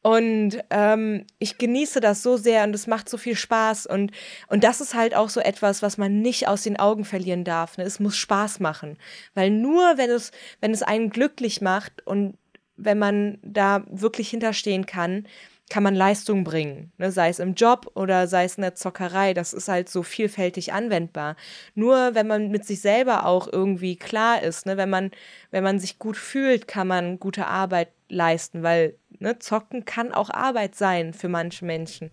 Und 0.03 0.59
ähm, 0.71 1.27
ich 1.39 1.59
genieße 1.59 2.01
das 2.01 2.23
so 2.23 2.37
sehr 2.37 2.65
und 2.65 2.75
es 2.75 2.87
macht 2.87 3.09
so 3.09 3.17
viel 3.17 3.37
Spaß. 3.37 3.87
Und, 3.87 4.13
und 4.49 4.65
das 4.65 4.81
ist 4.81 4.95
halt 4.95 5.15
auch 5.15 5.29
so 5.29 5.41
etwas, 5.41 5.83
was 5.83 5.99
man 5.99 6.21
nicht 6.21 6.49
aus 6.49 6.63
den 6.63 6.79
Augen 6.79 7.05
verlieren 7.05 7.45
darf. 7.45 7.79
Ne? 7.79 7.85
Es 7.85 8.01
muss 8.01 8.17
Spaß 8.17 8.61
machen. 8.61 8.99
Weil 9.35 9.51
nur 9.51 9.97
wenn 9.97 10.11
es, 10.11 10.33
wenn 10.61 10.73
es 10.73 10.83
einen 10.83 11.11
glücklich 11.11 11.61
macht 11.61 12.07
und 12.07 12.37
wenn 12.77 12.99
man 12.99 13.39
da 13.43 13.85
wirklich 13.91 14.31
hinterstehen 14.31 14.87
kann, 14.87 15.27
kann 15.71 15.85
man 15.85 15.95
Leistung 15.95 16.43
bringen, 16.45 16.93
ne? 16.99 17.13
sei 17.13 17.29
es 17.29 17.39
im 17.39 17.55
Job 17.55 17.93
oder 17.95 18.27
sei 18.27 18.45
es 18.45 18.57
in 18.57 18.63
der 18.63 18.75
Zockerei. 18.75 19.33
Das 19.33 19.53
ist 19.53 19.69
halt 19.69 19.89
so 19.89 20.03
vielfältig 20.03 20.73
anwendbar. 20.73 21.37
Nur 21.75 22.15
wenn 22.15 22.27
man 22.27 22.51
mit 22.51 22.67
sich 22.67 22.81
selber 22.81 23.25
auch 23.25 23.49
irgendwie 23.51 23.97
klar 23.97 24.43
ist, 24.43 24.67
ne? 24.67 24.77
wenn, 24.77 24.91
man, 24.91 25.13
wenn 25.53 25.65
man 25.65 25.79
sich 25.79 25.99
gut 25.99 26.17
fühlt, 26.17 26.67
kann 26.67 26.89
man 26.89 27.21
gute 27.21 27.47
Arbeit 27.47 27.89
leisten, 28.09 28.63
weil 28.65 28.97
ne, 29.21 29.39
Zocken 29.39 29.85
kann 29.85 30.13
auch 30.13 30.31
Arbeit 30.31 30.75
sein 30.75 31.15
für 31.15 31.29
manche 31.29 31.65
Menschen. 31.65 32.11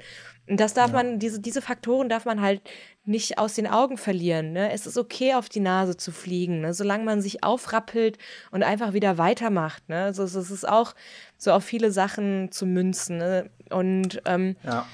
Und 0.49 0.59
das 0.59 0.73
darf 0.73 0.91
ja. 0.91 0.97
man, 0.97 1.19
diese, 1.19 1.41
diese 1.41 1.61
Faktoren 1.61 2.07
darf 2.07 2.25
man 2.25 2.41
halt 2.41 2.61
nicht 3.03 3.37
aus 3.37 3.55
den 3.55 3.67
Augen 3.67 3.97
verlieren. 3.97 4.53
Ne? 4.53 4.71
Es 4.71 4.85
ist 4.85 4.97
okay, 4.97 5.33
auf 5.33 5.49
die 5.49 5.59
Nase 5.59 5.97
zu 5.97 6.11
fliegen, 6.11 6.61
ne? 6.61 6.73
solange 6.73 7.03
man 7.03 7.21
sich 7.21 7.43
aufrappelt 7.43 8.17
und 8.51 8.63
einfach 8.63 8.93
wieder 8.93 9.17
weitermacht. 9.17 9.87
Ne? 9.89 10.03
Also, 10.03 10.23
es 10.23 10.35
ist 10.35 10.67
auch 10.67 10.93
so 11.37 11.51
auf 11.51 11.63
viele 11.63 11.91
Sachen 11.91 12.51
zu 12.51 12.65
münzen. 12.65 13.17
Ne? 13.17 13.49
Und 13.69 14.21
ähm, 14.25 14.55
ja. 14.63 14.85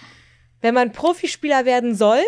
wenn 0.61 0.73
man 0.73 0.91
Profispieler 0.91 1.65
werden 1.65 1.95
soll, 1.95 2.21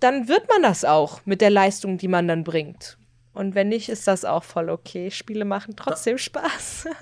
dann 0.00 0.28
wird 0.28 0.48
man 0.48 0.62
das 0.62 0.84
auch 0.84 1.20
mit 1.24 1.40
der 1.40 1.50
Leistung, 1.50 1.98
die 1.98 2.08
man 2.08 2.28
dann 2.28 2.44
bringt. 2.44 2.98
Und 3.32 3.54
wenn 3.54 3.68
nicht, 3.68 3.88
ist 3.88 4.06
das 4.06 4.24
auch 4.24 4.44
voll 4.44 4.70
okay. 4.70 5.10
Spiele 5.10 5.44
machen 5.44 5.74
trotzdem 5.76 6.18
Spaß. 6.18 6.86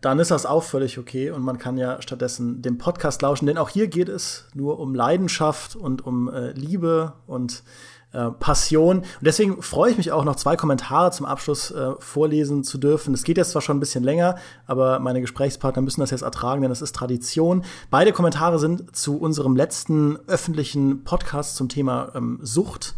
dann 0.00 0.18
ist 0.18 0.30
das 0.30 0.46
auch 0.46 0.62
völlig 0.62 0.98
okay 0.98 1.30
und 1.30 1.42
man 1.42 1.58
kann 1.58 1.76
ja 1.76 2.00
stattdessen 2.00 2.62
dem 2.62 2.78
Podcast 2.78 3.22
lauschen, 3.22 3.46
denn 3.46 3.58
auch 3.58 3.68
hier 3.68 3.88
geht 3.88 4.08
es 4.08 4.46
nur 4.54 4.78
um 4.78 4.94
Leidenschaft 4.94 5.74
und 5.74 6.06
um 6.06 6.28
äh, 6.28 6.52
Liebe 6.52 7.14
und 7.26 7.64
äh, 8.12 8.30
Passion. 8.30 8.98
Und 8.98 9.06
deswegen 9.20 9.60
freue 9.62 9.90
ich 9.90 9.98
mich 9.98 10.12
auch 10.12 10.24
noch 10.24 10.36
zwei 10.36 10.56
Kommentare 10.56 11.10
zum 11.10 11.26
Abschluss 11.26 11.70
äh, 11.70 11.92
vorlesen 11.98 12.64
zu 12.64 12.78
dürfen. 12.78 13.12
Es 13.14 13.24
geht 13.24 13.36
jetzt 13.36 13.50
zwar 13.50 13.62
schon 13.62 13.76
ein 13.76 13.80
bisschen 13.80 14.04
länger, 14.04 14.36
aber 14.66 14.98
meine 14.98 15.20
Gesprächspartner 15.20 15.82
müssen 15.82 16.00
das 16.00 16.10
jetzt 16.10 16.22
ertragen, 16.22 16.62
denn 16.62 16.70
das 16.70 16.82
ist 16.82 16.94
Tradition. 16.94 17.64
Beide 17.90 18.12
Kommentare 18.12 18.58
sind 18.58 18.96
zu 18.96 19.18
unserem 19.18 19.56
letzten 19.56 20.18
öffentlichen 20.26 21.04
Podcast 21.04 21.56
zum 21.56 21.68
Thema 21.68 22.12
ähm, 22.14 22.38
Sucht. 22.42 22.94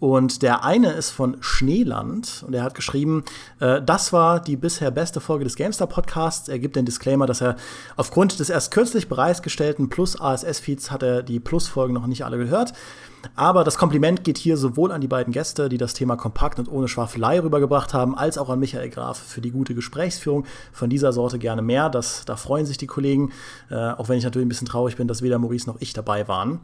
Und 0.00 0.42
der 0.42 0.64
eine 0.64 0.92
ist 0.92 1.10
von 1.10 1.38
Schneeland 1.40 2.44
und 2.46 2.52
er 2.52 2.62
hat 2.62 2.74
geschrieben, 2.74 3.24
äh, 3.60 3.80
das 3.80 4.12
war 4.12 4.38
die 4.38 4.56
bisher 4.56 4.90
beste 4.90 5.20
Folge 5.20 5.44
des 5.44 5.56
GameStar 5.56 5.88
Podcasts. 5.88 6.48
Er 6.48 6.58
gibt 6.58 6.76
den 6.76 6.84
Disclaimer, 6.84 7.26
dass 7.26 7.40
er 7.40 7.56
aufgrund 7.96 8.38
des 8.38 8.50
erst 8.50 8.70
kürzlich 8.70 9.08
bereitgestellten 9.08 9.88
Plus 9.88 10.20
ASS-Feeds 10.20 10.90
hat 10.90 11.02
er 11.02 11.22
die 11.22 11.40
Plus-Folgen 11.40 11.94
noch 11.94 12.06
nicht 12.06 12.24
alle 12.24 12.38
gehört. 12.38 12.74
Aber 13.34 13.64
das 13.64 13.78
Kompliment 13.78 14.24
geht 14.24 14.38
hier 14.38 14.56
sowohl 14.56 14.92
an 14.92 15.00
die 15.00 15.08
beiden 15.08 15.32
Gäste, 15.32 15.68
die 15.68 15.78
das 15.78 15.94
Thema 15.94 16.16
kompakt 16.16 16.58
und 16.58 16.70
ohne 16.70 16.88
Schwafelei 16.88 17.40
rübergebracht 17.40 17.94
haben, 17.94 18.16
als 18.16 18.38
auch 18.38 18.48
an 18.48 18.58
Michael 18.58 18.90
Graf 18.90 19.18
für 19.18 19.40
die 19.40 19.50
gute 19.50 19.74
Gesprächsführung. 19.74 20.44
Von 20.72 20.90
dieser 20.90 21.12
Sorte 21.12 21.38
gerne 21.38 21.62
mehr. 21.62 21.90
Das, 21.90 22.24
da 22.24 22.36
freuen 22.36 22.66
sich 22.66 22.78
die 22.78 22.86
Kollegen, 22.86 23.32
äh, 23.70 23.74
auch 23.74 24.08
wenn 24.08 24.18
ich 24.18 24.24
natürlich 24.24 24.46
ein 24.46 24.50
bisschen 24.50 24.68
traurig 24.68 24.96
bin, 24.96 25.08
dass 25.08 25.22
weder 25.22 25.38
Maurice 25.38 25.68
noch 25.68 25.80
ich 25.80 25.92
dabei 25.92 26.28
waren. 26.28 26.60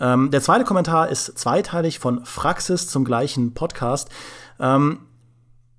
Ähm, 0.00 0.30
der 0.30 0.40
zweite 0.40 0.64
Kommentar 0.64 1.08
ist 1.08 1.38
zweiteilig 1.38 1.98
von 1.98 2.24
Fraxis 2.24 2.88
zum 2.88 3.04
gleichen 3.04 3.54
Podcast. 3.54 4.08
Ähm, 4.60 4.98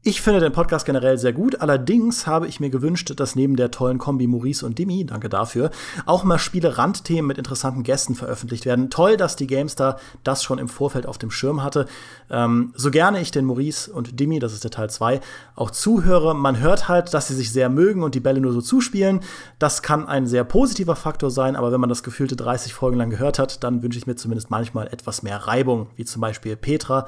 ich 0.06 0.22
finde 0.22 0.42
den 0.42 0.52
Podcast 0.52 0.86
generell 0.86 1.18
sehr 1.18 1.32
gut. 1.32 1.62
Allerdings 1.62 2.28
habe 2.28 2.46
ich 2.46 2.60
mir 2.60 2.70
gewünscht, 2.70 3.14
dass 3.16 3.36
neben 3.36 3.56
der 3.56 3.72
tollen 3.72 4.00
Kombi 4.00 4.28
Maurice 4.28 4.66
und 4.66 4.78
Dimi, 4.78 5.06
danke 5.06 5.30
dafür, 5.30 5.72
auch 6.06 6.26
mal 6.26 6.40
Spiele-Randthemen 6.40 7.26
mit 7.26 7.38
interessanten 7.38 7.84
Gästen 7.84 8.14
veröffentlicht 8.14 8.66
werden. 8.66 8.90
Toll, 8.90 9.16
dass 9.16 9.38
die 9.38 9.48
GameStar 9.48 9.98
das 10.26 10.44
schon 10.44 10.60
im 10.60 10.68
Vorfeld 10.68 11.06
auf 11.06 11.18
dem 11.18 11.32
Schirm 11.32 11.64
hatte. 11.64 11.86
Ähm, 12.30 12.74
so 12.76 12.92
gerne 12.92 13.22
ich 13.22 13.32
den 13.32 13.46
Maurice 13.46 13.94
und 13.94 14.20
Dimi, 14.20 14.40
das 14.40 14.52
ist 14.52 14.66
der 14.66 14.72
Teil 14.72 14.90
2, 14.90 15.22
auch 15.56 15.72
zuhöre, 15.72 16.36
man 16.36 16.60
hört 16.60 16.90
halt, 16.90 17.14
dass 17.14 17.30
sie 17.30 17.36
sich 17.36 17.54
sehr 17.54 17.70
mögen 17.70 18.04
und 18.04 18.14
die 18.14 18.20
Bälle 18.20 18.42
nur 18.42 18.52
so 18.52 18.60
zuspielen. 18.60 19.22
Das 19.58 19.82
kann 19.82 20.06
ein 20.06 20.28
sehr 20.28 20.44
positiver 20.44 20.98
Faktor 20.98 21.32
sein, 21.32 21.56
aber 21.56 21.72
wenn 21.72 21.80
man 21.80 21.90
das 21.90 22.04
gefühlte 22.04 22.36
30 22.36 22.74
Folgen 22.74 22.98
lang 22.98 23.10
gehört 23.10 23.40
hat, 23.40 23.64
dann 23.64 23.82
wünsche 23.82 24.00
ich 24.00 24.08
mir 24.08 24.18
zumindest 24.18 24.52
manchmal 24.52 24.88
etwas 24.88 25.24
mehr 25.24 25.38
Reibung, 25.38 25.88
wie 25.96 26.04
zum 26.04 26.22
Beispiel 26.22 26.58
Petra 26.58 27.08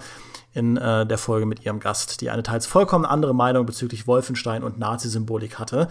in 0.55 0.77
äh, 0.77 1.05
der 1.05 1.17
Folge 1.17 1.45
mit 1.45 1.65
ihrem 1.65 1.79
Gast, 1.79 2.21
die 2.21 2.29
eine 2.29 2.41
teils 2.41 2.65
vollkommen 2.65 3.05
andere 3.05 3.35
Meinung 3.35 3.65
bezüglich 3.65 4.07
Wolfenstein 4.07 4.63
und 4.63 4.79
Nazi-Symbolik 4.79 5.59
hatte. 5.59 5.89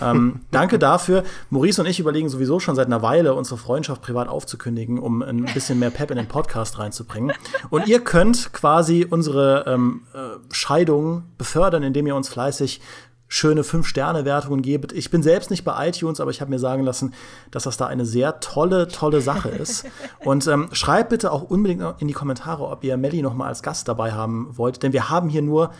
Ähm, 0.00 0.40
danke 0.50 0.78
dafür. 0.78 1.22
Maurice 1.50 1.82
und 1.82 1.86
ich 1.86 2.00
überlegen 2.00 2.30
sowieso 2.30 2.58
schon 2.58 2.74
seit 2.74 2.86
einer 2.86 3.02
Weile, 3.02 3.34
unsere 3.34 3.58
Freundschaft 3.58 4.00
privat 4.00 4.28
aufzukündigen, 4.28 4.98
um 4.98 5.22
ein 5.22 5.44
bisschen 5.52 5.78
mehr 5.78 5.90
Pep 5.90 6.10
in 6.10 6.16
den 6.16 6.28
Podcast 6.28 6.78
reinzubringen. 6.78 7.36
Und 7.68 7.86
ihr 7.88 8.00
könnt 8.00 8.54
quasi 8.54 9.06
unsere 9.08 9.64
ähm, 9.66 10.02
äh, 10.14 10.18
Scheidung 10.50 11.24
befördern, 11.36 11.82
indem 11.82 12.06
ihr 12.06 12.16
uns 12.16 12.30
fleißig 12.30 12.80
schöne 13.28 13.64
Fünf-Sterne-Wertungen 13.64 14.62
gebt. 14.62 14.92
Ich 14.92 15.10
bin 15.10 15.22
selbst 15.22 15.50
nicht 15.50 15.64
bei 15.64 15.88
iTunes, 15.88 16.20
aber 16.20 16.30
ich 16.30 16.40
habe 16.40 16.50
mir 16.50 16.58
sagen 16.58 16.84
lassen, 16.84 17.14
dass 17.50 17.64
das 17.64 17.76
da 17.76 17.86
eine 17.86 18.06
sehr 18.06 18.40
tolle, 18.40 18.88
tolle 18.88 19.20
Sache 19.20 19.48
ist. 19.48 19.84
Und 20.24 20.46
ähm, 20.46 20.68
schreibt 20.72 21.10
bitte 21.10 21.32
auch 21.32 21.42
unbedingt 21.42 21.82
in 21.98 22.08
die 22.08 22.14
Kommentare, 22.14 22.66
ob 22.68 22.84
ihr 22.84 22.96
Melly 22.96 23.22
noch 23.22 23.34
mal 23.34 23.48
als 23.48 23.62
Gast 23.62 23.88
dabei 23.88 24.12
haben 24.12 24.56
wollt, 24.56 24.82
denn 24.82 24.92
wir 24.92 25.10
haben 25.10 25.28
hier 25.28 25.42
nur 25.42 25.72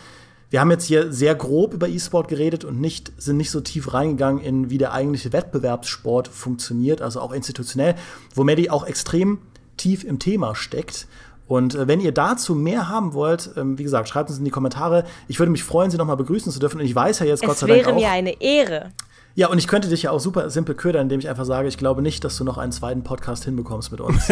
wir 0.49 0.61
haben 0.61 0.71
jetzt 0.71 0.85
hier 0.85 1.11
sehr 1.11 1.35
grob 1.35 1.73
über 1.73 1.89
E-Sport 1.89 2.29
geredet 2.29 2.63
und 2.63 2.79
nicht, 2.79 3.11
sind 3.17 3.35
nicht 3.35 3.51
so 3.51 3.59
tief 3.59 3.93
reingegangen 3.93 4.41
in, 4.41 4.69
wie 4.69 4.77
der 4.77 4.93
eigentliche 4.93 5.33
Wettbewerbssport 5.33 6.29
funktioniert, 6.29 7.01
also 7.01 7.19
auch 7.19 7.33
institutionell, 7.33 7.95
wo 8.33 8.45
Melly 8.45 8.69
auch 8.69 8.87
extrem 8.87 9.39
tief 9.75 10.05
im 10.05 10.19
Thema 10.19 10.55
steckt. 10.55 11.07
Und 11.47 11.75
äh, 11.75 11.87
wenn 11.87 11.99
ihr 11.99 12.11
dazu 12.11 12.55
mehr 12.55 12.89
haben 12.89 13.13
wollt, 13.13 13.51
ähm, 13.55 13.77
wie 13.77 13.83
gesagt, 13.83 14.09
schreibt 14.09 14.29
uns 14.29 14.39
in 14.39 14.45
die 14.45 14.51
Kommentare. 14.51 15.05
Ich 15.27 15.39
würde 15.39 15.51
mich 15.51 15.63
freuen, 15.63 15.91
Sie 15.91 15.97
nochmal 15.97 16.17
begrüßen 16.17 16.51
zu 16.51 16.59
dürfen. 16.59 16.79
Und 16.79 16.85
ich 16.85 16.95
weiß 16.95 17.19
ja 17.19 17.25
jetzt 17.25 17.41
es 17.43 17.47
Gott 17.47 17.57
sei 17.57 17.67
Dank 17.67 17.79
auch. 17.79 17.91
Es 17.91 17.95
wäre 17.95 17.95
mir 17.95 18.11
eine 18.11 18.41
Ehre. 18.41 18.91
Ja, 19.37 19.49
und 19.49 19.59
ich 19.59 19.67
könnte 19.67 19.87
dich 19.87 20.01
ja 20.01 20.09
auch 20.09 20.19
super 20.19 20.49
simpel 20.49 20.73
ködern, 20.73 21.03
indem 21.03 21.19
ich 21.19 21.29
einfach 21.29 21.45
sage, 21.45 21.67
ich 21.67 21.77
glaube 21.77 22.01
nicht, 22.01 22.23
dass 22.23 22.37
du 22.37 22.43
noch 22.43 22.57
einen 22.57 22.71
zweiten 22.71 23.03
Podcast 23.03 23.45
hinbekommst 23.45 23.91
mit 23.91 24.01
uns. 24.01 24.27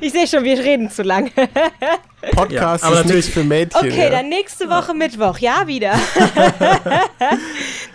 ich 0.00 0.12
sehe 0.12 0.26
schon, 0.26 0.42
wir 0.42 0.58
reden 0.58 0.90
zu 0.90 1.04
lange. 1.04 1.30
Podcast 2.32 2.84
ja, 2.84 2.90
aber 2.90 3.00
ist 3.00 3.06
nichts 3.06 3.28
für 3.28 3.44
Mädchen. 3.44 3.80
Okay, 3.80 4.04
ja. 4.04 4.10
dann 4.10 4.28
nächste 4.28 4.68
Woche 4.68 4.94
Mittwoch, 4.94 5.38
ja, 5.38 5.66
wieder. 5.66 5.92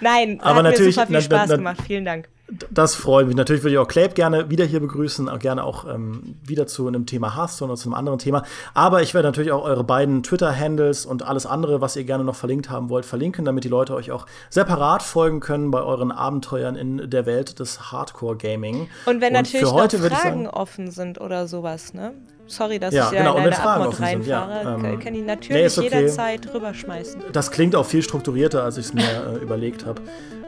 Nein, 0.02 0.40
aber 0.42 0.58
hat 0.58 0.64
natürlich, 0.64 0.96
mir 0.96 1.06
super 1.06 1.08
viel 1.08 1.22
Spaß 1.22 1.30
na, 1.30 1.46
na, 1.48 1.56
gemacht. 1.56 1.78
Vielen 1.86 2.06
Dank. 2.06 2.28
Das 2.70 2.96
freut 2.96 3.28
mich. 3.28 3.36
Natürlich 3.36 3.64
würde 3.64 3.74
ich 3.74 3.80
auch 3.80 3.88
Clape 3.88 4.14
gerne 4.14 4.50
wieder 4.50 4.66
hier 4.66 4.82
begrüßen, 4.82 5.30
auch 5.30 5.40
gerne 5.40 5.64
auch 5.64 5.88
ähm, 5.88 6.36
wieder 6.44 6.68
zu 6.68 6.88
einem 6.88 7.06
Thema 7.06 7.36
Hearthstone 7.36 7.72
oder 7.72 7.80
zu 7.80 7.88
einem 7.88 7.94
anderen 7.94 8.20
Thema. 8.20 8.44
Aber 8.74 9.02
ich 9.02 9.14
werde 9.14 9.28
natürlich 9.28 9.52
auch 9.52 9.64
eure 9.64 9.84
beiden 9.84 10.22
Twitter-Handles 10.22 11.06
und 11.06 11.24
alles 11.24 11.46
andere, 11.46 11.80
was 11.80 11.96
ihr 11.96 12.04
gerne 12.04 12.24
noch 12.24 12.36
verlinkt 12.36 12.70
haben 12.70 12.90
wollt, 12.90 13.06
verlinken, 13.06 13.46
damit 13.46 13.64
die 13.64 13.70
Leute 13.70 13.96
euch 13.96 14.12
auch 14.12 14.26
separat 14.50 15.02
folgen 15.02 15.40
können 15.40 15.72
bei 15.72 15.82
euren 15.82 16.12
Abenteuern 16.12 16.76
in 16.76 17.10
der 17.10 17.26
Welt 17.26 17.60
des 17.60 17.92
Hardcore-Gaming. 17.92 18.90
Und 19.06 19.22
wenn 19.22 19.28
und 19.28 19.34
natürlich 19.34 19.62
noch 19.62 19.90
Fragen 19.90 20.48
offen 20.48 20.92
sind 20.92 21.22
oder 21.22 21.48
sowas, 21.48 21.94
ne? 21.94 22.14
Sorry, 22.52 22.80
dass 22.80 22.94
ja, 22.94 23.06
ich 23.06 23.18
genau, 23.18 23.38
in 23.38 23.46
deine 23.46 23.60
Antwort 23.64 24.02
reinfahre. 24.02 24.64
Ja, 24.64 24.76
ähm, 24.76 25.00
kann 25.00 25.16
ich 25.16 25.24
natürlich 25.24 25.78
nee, 25.78 25.86
okay. 25.86 25.96
jederzeit 25.96 26.54
rüberschmeißen. 26.54 27.22
Das 27.32 27.50
klingt 27.50 27.78
auch 27.78 27.86
viel 27.86 28.02
strukturierter, 28.04 28.62
als 28.62 28.78
ich 28.78 28.88
es 28.88 28.94
mir 28.94 29.04
äh, 29.04 29.42
überlegt 29.42 29.86
habe. 29.86 30.02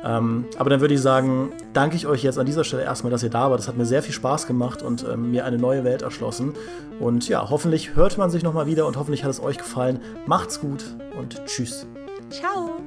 Ähm, 0.04 0.44
aber 0.58 0.70
dann 0.70 0.82
würde 0.82 0.94
ich 0.96 1.02
sagen, 1.02 1.54
danke 1.72 1.96
ich 1.96 2.06
euch 2.06 2.22
jetzt 2.22 2.38
an 2.38 2.46
dieser 2.46 2.66
Stelle 2.66 2.84
erstmal, 2.84 3.10
dass 3.10 3.24
ihr 3.24 3.30
da 3.30 3.50
wart. 3.50 3.60
Das 3.60 3.70
hat 3.70 3.78
mir 3.78 3.86
sehr 3.86 4.04
viel 4.04 4.14
Spaß 4.14 4.48
gemacht 4.48 4.82
und 4.82 5.06
ähm, 5.10 5.32
mir 5.32 5.46
eine 5.46 5.58
neue 5.58 5.86
Welt 5.86 6.02
erschlossen. 6.02 6.56
Und 7.00 7.30
ja, 7.30 7.50
hoffentlich 7.50 7.96
hört 7.96 8.18
man 8.18 8.30
sich 8.30 8.44
nochmal 8.44 8.66
wieder 8.66 8.86
und 8.86 8.98
hoffentlich 8.98 9.24
hat 9.24 9.32
es 9.32 9.42
euch 9.42 9.58
gefallen. 9.58 10.02
Macht's 10.26 10.60
gut 10.60 10.84
und 11.18 11.46
tschüss. 11.46 11.88
Ciao. 12.30 12.82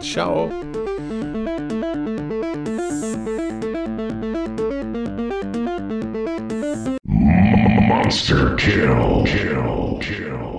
Ciao. 0.00 0.48
Monster 7.86 8.54
kill, 8.56 9.24
kill, 9.26 9.98
kill. 10.00 10.53